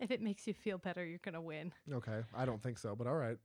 If 0.00 0.10
it 0.10 0.20
makes 0.20 0.46
you 0.46 0.54
feel 0.54 0.78
better, 0.78 1.04
you're 1.04 1.20
going 1.22 1.34
to 1.34 1.40
win. 1.40 1.72
Okay, 1.92 2.20
I 2.34 2.44
don't 2.44 2.62
think 2.62 2.78
so, 2.78 2.94
but 2.96 3.06
all 3.06 3.16
right. 3.16 3.38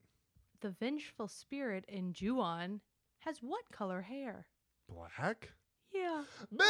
The 0.61 0.71
vengeful 0.71 1.27
spirit 1.27 1.85
in 1.87 2.11
Ju-on 2.13 2.81
has 3.19 3.37
what 3.41 3.69
color 3.71 4.01
hair? 4.01 4.47
Black. 4.89 5.51
Yeah. 5.93 6.23
Boom! 6.51 6.69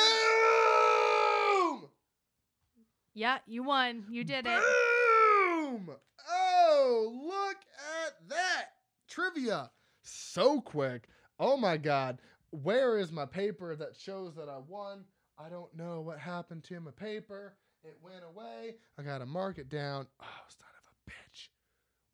Yeah, 3.14 3.40
you 3.48 3.64
won. 3.64 4.06
You 4.10 4.24
did 4.24 4.46
it. 4.46 4.60
Boom! 4.60 5.90
Oh, 6.30 7.22
look 7.26 7.58
at 8.06 8.30
that. 8.30 8.66
Trivia. 9.08 9.72
So 10.04 10.62
quick. 10.62 11.08
Oh 11.40 11.58
my 11.58 11.78
God. 11.78 12.20
Where 12.52 12.98
is 12.98 13.12
my 13.12 13.26
paper 13.26 13.76
that 13.76 13.96
shows 13.96 14.36
that 14.36 14.50
I 14.50 14.58
won? 14.68 15.06
I 15.38 15.50
don't 15.50 15.74
know 15.76 16.02
what 16.02 16.20
happened 16.20 16.64
to 16.66 16.80
my 16.80 16.92
paper. 16.92 17.56
It 17.84 17.98
went 18.04 18.24
away. 18.28 18.76
I 18.98 19.04
got 19.04 19.20
to 19.20 19.26
mark 19.26 19.58
it 19.58 19.70
down. 19.70 20.08
Oh, 20.22 20.26
son 20.48 20.68
of 20.78 20.92
a 21.08 21.12
bitch. 21.12 21.48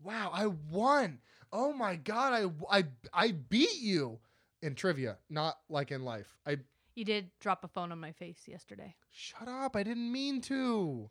Wow, 0.03 0.31
I 0.33 0.47
won. 0.47 1.19
Oh 1.51 1.73
my 1.73 1.95
God. 1.95 2.33
I, 2.69 2.77
I, 2.79 2.85
I 3.13 3.31
beat 3.31 3.79
you 3.79 4.19
in 4.61 4.75
trivia, 4.75 5.17
not 5.29 5.57
like 5.69 5.91
in 5.91 6.03
life. 6.03 6.37
I 6.45 6.57
You 6.93 7.05
did 7.05 7.31
drop 7.39 7.63
a 7.63 7.67
phone 7.67 7.91
on 7.91 7.99
my 7.99 8.11
face 8.11 8.43
yesterday. 8.47 8.95
Shut 9.11 9.47
up. 9.47 9.75
I 9.75 9.83
didn't 9.83 10.11
mean 10.11 10.41
to. 10.41 11.09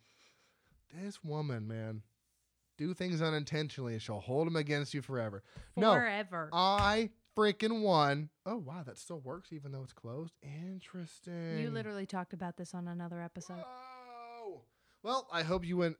This 1.02 1.24
woman, 1.24 1.66
man. 1.66 2.02
Do 2.76 2.94
things 2.94 3.22
unintentionally 3.22 3.94
and 3.94 4.02
she'll 4.02 4.20
hold 4.20 4.46
them 4.46 4.56
against 4.56 4.94
you 4.94 5.02
forever. 5.02 5.42
No. 5.76 5.92
Forever. 5.94 6.50
I 6.52 7.10
freaking 7.36 7.82
won. 7.82 8.30
Oh, 8.46 8.56
wow. 8.58 8.82
That 8.84 8.98
still 8.98 9.20
works 9.20 9.52
even 9.52 9.72
though 9.72 9.82
it's 9.82 9.92
closed. 9.92 10.34
Interesting. 10.42 11.58
you 11.60 11.70
literally 11.70 12.06
talked 12.06 12.32
about 12.32 12.56
this 12.56 12.74
on 12.74 12.86
another 12.86 13.20
episode. 13.20 13.62
Ah. 13.64 13.93
Well, 15.04 15.28
I 15.30 15.42
hope 15.42 15.66
you 15.66 15.82
en- 15.82 15.96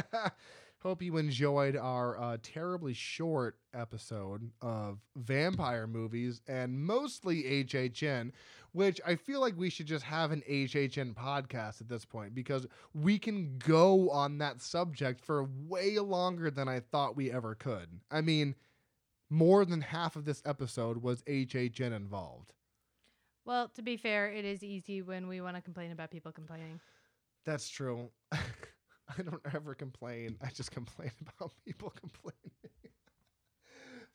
hope 0.78 1.02
you 1.02 1.18
enjoyed 1.18 1.76
our 1.76 2.18
uh, 2.18 2.38
terribly 2.42 2.94
short 2.94 3.58
episode 3.74 4.50
of 4.62 4.98
vampire 5.14 5.86
movies 5.86 6.40
and 6.48 6.80
mostly 6.80 7.42
HHN, 7.42 8.32
which 8.72 8.98
I 9.06 9.16
feel 9.16 9.42
like 9.42 9.58
we 9.58 9.68
should 9.68 9.84
just 9.84 10.06
have 10.06 10.32
an 10.32 10.42
HHN 10.48 11.12
podcast 11.12 11.82
at 11.82 11.88
this 11.90 12.06
point 12.06 12.34
because 12.34 12.66
we 12.94 13.18
can 13.18 13.58
go 13.58 14.08
on 14.08 14.38
that 14.38 14.62
subject 14.62 15.20
for 15.20 15.46
way 15.68 15.98
longer 15.98 16.50
than 16.50 16.66
I 16.66 16.80
thought 16.80 17.16
we 17.16 17.30
ever 17.30 17.54
could. 17.54 18.00
I 18.10 18.22
mean, 18.22 18.54
more 19.28 19.66
than 19.66 19.82
half 19.82 20.16
of 20.16 20.24
this 20.24 20.40
episode 20.46 21.02
was 21.02 21.20
HHN 21.24 21.94
involved. 21.94 22.54
Well, 23.44 23.68
to 23.74 23.82
be 23.82 23.98
fair, 23.98 24.32
it 24.32 24.46
is 24.46 24.64
easy 24.64 25.02
when 25.02 25.28
we 25.28 25.42
want 25.42 25.56
to 25.56 25.62
complain 25.62 25.92
about 25.92 26.10
people 26.10 26.32
complaining. 26.32 26.80
That's 27.44 27.68
true. 27.68 28.10
I 28.32 29.22
don't 29.22 29.40
ever 29.54 29.74
complain. 29.74 30.36
I 30.42 30.48
just 30.48 30.70
complain 30.70 31.10
about 31.38 31.52
people 31.64 31.90
complaining. 31.90 32.40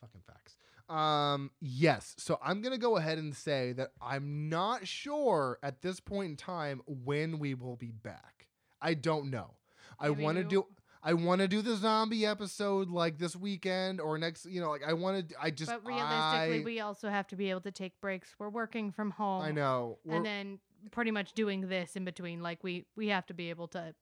Fucking 0.02 0.22
facts. 0.26 0.56
Um, 0.90 1.52
yes. 1.62 2.16
So 2.18 2.40
I'm 2.44 2.62
gonna 2.62 2.78
go 2.78 2.98
ahead 2.98 3.18
and 3.18 3.36
say 3.36 3.74
that 3.74 3.92
I'm 4.02 4.50
not 4.50 4.88
sure 4.88 5.60
at 5.62 5.82
this 5.82 6.00
point 6.00 6.32
in 6.32 6.36
time 6.38 6.82
when 6.88 7.40
we 7.40 7.54
will 7.54 7.76
be 7.76 7.92
back. 7.92 8.48
I 8.82 8.94
don't 8.94 9.30
know. 9.30 9.56
I 10.00 10.10
want 10.10 10.38
to 10.38 10.44
do. 10.44 10.66
I 11.02 11.14
want 11.14 11.40
to 11.40 11.48
do 11.48 11.62
the 11.62 11.76
zombie 11.76 12.26
episode 12.26 12.90
like 12.90 13.18
this 13.18 13.36
weekend 13.36 14.02
or 14.02 14.18
next. 14.18 14.46
You 14.46 14.62
know, 14.62 14.70
like 14.70 14.84
I 14.86 14.94
want 14.94 15.30
to. 15.30 15.36
I 15.42 15.52
just. 15.52 15.72
but 15.72 15.86
realistically, 15.86 16.62
I, 16.62 16.64
we 16.64 16.80
also 16.80 17.10
have 17.10 17.28
to 17.28 17.36
be 17.36 17.50
able 17.50 17.62
to 17.62 17.72
take 17.72 18.00
breaks. 18.02 18.34
We're 18.40 18.50
working 18.50 18.92
from 18.92 19.12
home. 19.12 19.42
I 19.42 19.52
know. 19.52 20.00
And 20.10 20.26
then 20.26 20.60
pretty 20.92 21.12
much 21.12 21.34
doing 21.34 21.70
this 21.70 21.96
in 21.96 22.06
between. 22.06 22.42
Like 22.42 22.64
we 22.64 22.86
we 22.96 23.08
have 23.08 23.26
to 23.28 23.34
be 23.34 23.50
able 23.50 23.68
to 23.70 23.94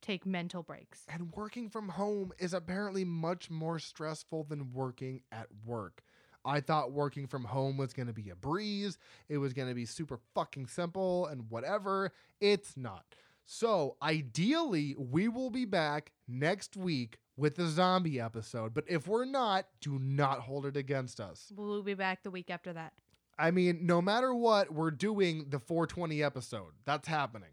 take 0.00 0.26
mental 0.26 0.62
breaks. 0.62 1.02
And 1.08 1.32
working 1.32 1.68
from 1.68 1.88
home 1.88 2.32
is 2.38 2.54
apparently 2.54 3.04
much 3.04 3.50
more 3.50 3.78
stressful 3.78 4.44
than 4.44 4.72
working 4.72 5.22
at 5.32 5.48
work. 5.64 6.02
I 6.44 6.60
thought 6.60 6.92
working 6.92 7.26
from 7.26 7.44
home 7.44 7.76
was 7.76 7.92
going 7.92 8.06
to 8.06 8.12
be 8.12 8.30
a 8.30 8.36
breeze. 8.36 8.96
It 9.28 9.38
was 9.38 9.52
going 9.52 9.68
to 9.68 9.74
be 9.74 9.84
super 9.84 10.18
fucking 10.34 10.68
simple 10.68 11.26
and 11.26 11.50
whatever. 11.50 12.12
It's 12.40 12.76
not. 12.76 13.04
So, 13.44 13.96
ideally, 14.02 14.94
we 14.98 15.28
will 15.28 15.50
be 15.50 15.64
back 15.64 16.12
next 16.28 16.76
week 16.76 17.18
with 17.36 17.56
the 17.56 17.66
zombie 17.66 18.20
episode. 18.20 18.74
But 18.74 18.84
if 18.88 19.08
we're 19.08 19.24
not, 19.24 19.66
do 19.80 19.98
not 19.98 20.40
hold 20.40 20.66
it 20.66 20.76
against 20.76 21.18
us. 21.18 21.50
We'll 21.56 21.82
be 21.82 21.94
back 21.94 22.22
the 22.22 22.30
week 22.30 22.50
after 22.50 22.72
that. 22.74 22.92
I 23.38 23.52
mean, 23.52 23.86
no 23.86 24.02
matter 24.02 24.34
what, 24.34 24.72
we're 24.72 24.90
doing 24.90 25.46
the 25.48 25.60
420 25.60 26.22
episode. 26.22 26.72
That's 26.84 27.06
happening. 27.06 27.50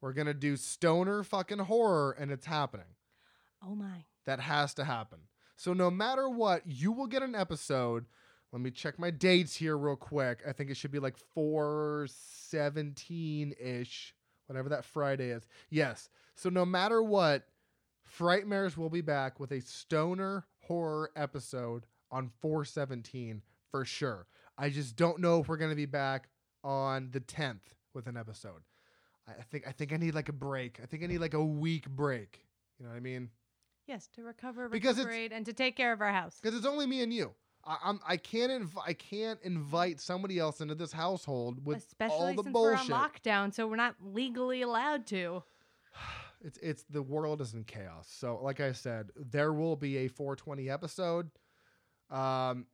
We're 0.00 0.12
gonna 0.12 0.34
do 0.34 0.56
stoner 0.56 1.22
fucking 1.22 1.60
horror, 1.60 2.14
and 2.18 2.30
it's 2.30 2.46
happening. 2.46 2.86
Oh 3.64 3.74
my. 3.74 4.04
That 4.26 4.40
has 4.40 4.74
to 4.74 4.84
happen. 4.84 5.20
So 5.56 5.72
no 5.72 5.90
matter 5.90 6.28
what, 6.28 6.66
you 6.66 6.92
will 6.92 7.06
get 7.06 7.22
an 7.22 7.34
episode. 7.34 8.04
Let 8.52 8.60
me 8.60 8.70
check 8.70 8.98
my 8.98 9.10
dates 9.10 9.56
here 9.56 9.78
real 9.78 9.96
quick. 9.96 10.40
I 10.46 10.52
think 10.52 10.68
it 10.70 10.76
should 10.76 10.90
be 10.90 10.98
like 10.98 11.16
417 11.16 13.54
ish, 13.58 14.14
whatever 14.46 14.68
that 14.68 14.84
Friday 14.84 15.30
is. 15.30 15.46
Yes. 15.70 16.10
So 16.34 16.50
no 16.50 16.66
matter 16.66 17.02
what, 17.02 17.46
Frightmares 18.18 18.76
will 18.76 18.90
be 18.90 19.00
back 19.00 19.40
with 19.40 19.52
a 19.52 19.60
stoner 19.60 20.46
horror 20.60 21.10
episode 21.16 21.86
on 22.10 22.30
417 22.40 23.42
for 23.70 23.84
sure. 23.84 24.26
I 24.58 24.70
just 24.70 24.96
don't 24.96 25.18
know 25.20 25.40
if 25.40 25.48
we're 25.48 25.56
gonna 25.56 25.74
be 25.74 25.86
back 25.86 26.28
on 26.64 27.10
the 27.10 27.20
10th 27.20 27.60
with 27.94 28.06
an 28.06 28.16
episode. 28.16 28.62
I 29.26 29.42
think 29.50 29.66
I 29.66 29.72
think 29.72 29.92
I 29.92 29.96
need 29.96 30.14
like 30.14 30.28
a 30.28 30.32
break. 30.32 30.78
I 30.82 30.86
think 30.86 31.02
I 31.02 31.06
need 31.06 31.18
like 31.18 31.34
a 31.34 31.44
week 31.44 31.88
break. 31.88 32.44
You 32.78 32.84
know 32.84 32.90
what 32.90 32.96
I 32.96 33.00
mean? 33.00 33.30
Yes, 33.86 34.08
to 34.14 34.22
recover, 34.22 34.68
Because 34.68 34.98
it's- 34.98 35.06
recuperate, 35.06 35.32
and 35.32 35.46
to 35.46 35.52
take 35.52 35.76
care 35.76 35.92
of 35.92 36.00
our 36.00 36.12
house. 36.12 36.38
because 36.40 36.56
it's 36.56 36.66
only 36.66 36.86
me 36.86 37.02
and 37.02 37.12
you. 37.12 37.32
I, 37.64 37.76
I'm 37.84 38.00
I 38.06 38.16
can't 38.16 38.50
inv- 38.50 38.82
I 38.84 38.92
can't 38.92 39.38
invite 39.42 40.00
somebody 40.00 40.38
else 40.38 40.60
into 40.60 40.74
this 40.74 40.90
household 40.92 41.64
with 41.64 41.78
Especially 41.78 42.16
all 42.16 42.34
the 42.34 42.42
since 42.42 42.52
bullshit. 42.52 42.88
we're 42.88 42.94
on 42.96 43.10
lockdown, 43.10 43.54
so 43.54 43.66
we're 43.68 43.76
not 43.76 43.94
legally 44.02 44.62
allowed 44.62 45.06
to. 45.08 45.42
It's 46.44 46.58
it's 46.58 46.82
the 46.90 47.02
world 47.02 47.40
is 47.40 47.54
in 47.54 47.62
chaos. 47.62 48.08
So 48.10 48.40
like 48.42 48.58
I 48.58 48.72
said, 48.72 49.10
there 49.14 49.52
will 49.52 49.76
be 49.76 49.98
a 49.98 50.08
420 50.08 50.68
episode. 50.68 51.30
Um 52.10 52.66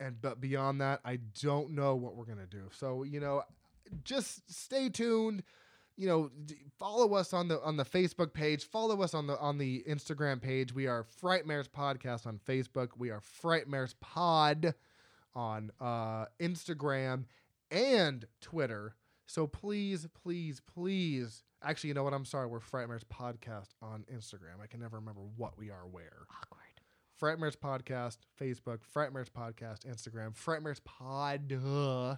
and 0.00 0.20
but 0.20 0.40
beyond 0.40 0.80
that, 0.80 1.00
I 1.04 1.18
don't 1.42 1.70
know 1.70 1.94
what 1.94 2.16
we're 2.16 2.24
going 2.24 2.38
to 2.38 2.46
do. 2.46 2.68
So, 2.72 3.02
you 3.02 3.20
know, 3.20 3.42
just 4.04 4.50
stay 4.52 4.88
tuned. 4.88 5.42
You 5.96 6.08
know, 6.08 6.30
follow 6.78 7.14
us 7.14 7.32
on 7.32 7.48
the 7.48 7.60
on 7.62 7.76
the 7.78 7.84
Facebook 7.84 8.34
page, 8.34 8.64
follow 8.64 9.00
us 9.00 9.14
on 9.14 9.26
the 9.26 9.38
on 9.38 9.56
the 9.56 9.82
Instagram 9.88 10.42
page. 10.42 10.74
We 10.74 10.86
are 10.86 11.06
Frightmares 11.22 11.68
Podcast 11.68 12.26
on 12.26 12.38
Facebook. 12.46 12.88
We 12.98 13.10
are 13.10 13.22
Frightmares 13.42 13.94
Pod 14.00 14.74
on 15.34 15.70
uh 15.80 16.26
Instagram 16.38 17.24
and 17.70 18.26
Twitter. 18.42 18.94
So 19.26 19.46
please, 19.46 20.06
please, 20.22 20.60
please. 20.60 21.42
Actually, 21.62 21.88
you 21.88 21.94
know 21.94 22.04
what? 22.04 22.12
I'm 22.12 22.26
sorry. 22.26 22.46
We're 22.46 22.60
Frightmares 22.60 23.02
Podcast 23.04 23.70
on 23.80 24.04
Instagram. 24.12 24.60
I 24.62 24.66
can 24.66 24.80
never 24.80 24.98
remember 24.98 25.22
what 25.36 25.56
we 25.58 25.70
are 25.70 25.86
where. 25.90 26.26
Awkward. 26.42 26.55
Frightmares 27.20 27.56
Podcast, 27.56 28.18
Facebook, 28.40 28.78
Frightmares 28.94 29.28
Podcast, 29.30 29.86
Instagram, 29.86 30.34
Frightmares 30.36 30.80
Pod 30.84 31.52
uh, 31.52 32.16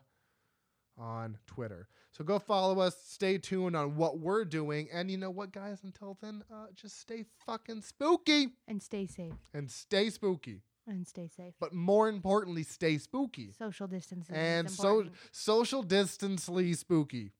on 1.00 1.38
Twitter. 1.46 1.88
So 2.10 2.24
go 2.24 2.38
follow 2.38 2.80
us. 2.80 2.96
Stay 3.06 3.38
tuned 3.38 3.76
on 3.76 3.96
what 3.96 4.18
we're 4.18 4.44
doing. 4.44 4.88
And 4.92 5.10
you 5.10 5.16
know 5.18 5.30
what, 5.30 5.52
guys? 5.52 5.78
Until 5.84 6.18
then, 6.20 6.42
uh, 6.52 6.66
just 6.74 6.98
stay 7.00 7.24
fucking 7.46 7.82
spooky 7.82 8.48
And 8.66 8.82
stay 8.82 9.06
safe. 9.06 9.34
and 9.54 9.70
stay 9.70 10.10
spooky. 10.10 10.62
And 10.86 11.06
stay 11.06 11.28
safe. 11.28 11.52
But 11.60 11.74
more 11.74 12.08
importantly, 12.08 12.62
stay 12.62 12.96
spooky 12.98 13.52
Social 13.58 13.86
distancing. 13.86 14.34
and 14.34 14.70
so 14.70 15.04
social 15.30 15.82
distancely 15.82 16.72
spooky. 16.72 17.32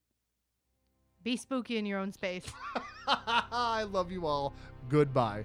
Be 1.24 1.36
spooky 1.36 1.78
in 1.78 1.86
your 1.86 1.98
own 1.98 2.12
space. 2.12 2.44
I 3.09 3.85
love 3.90 4.12
you 4.12 4.26
all. 4.26 4.55
Goodbye. 4.89 5.44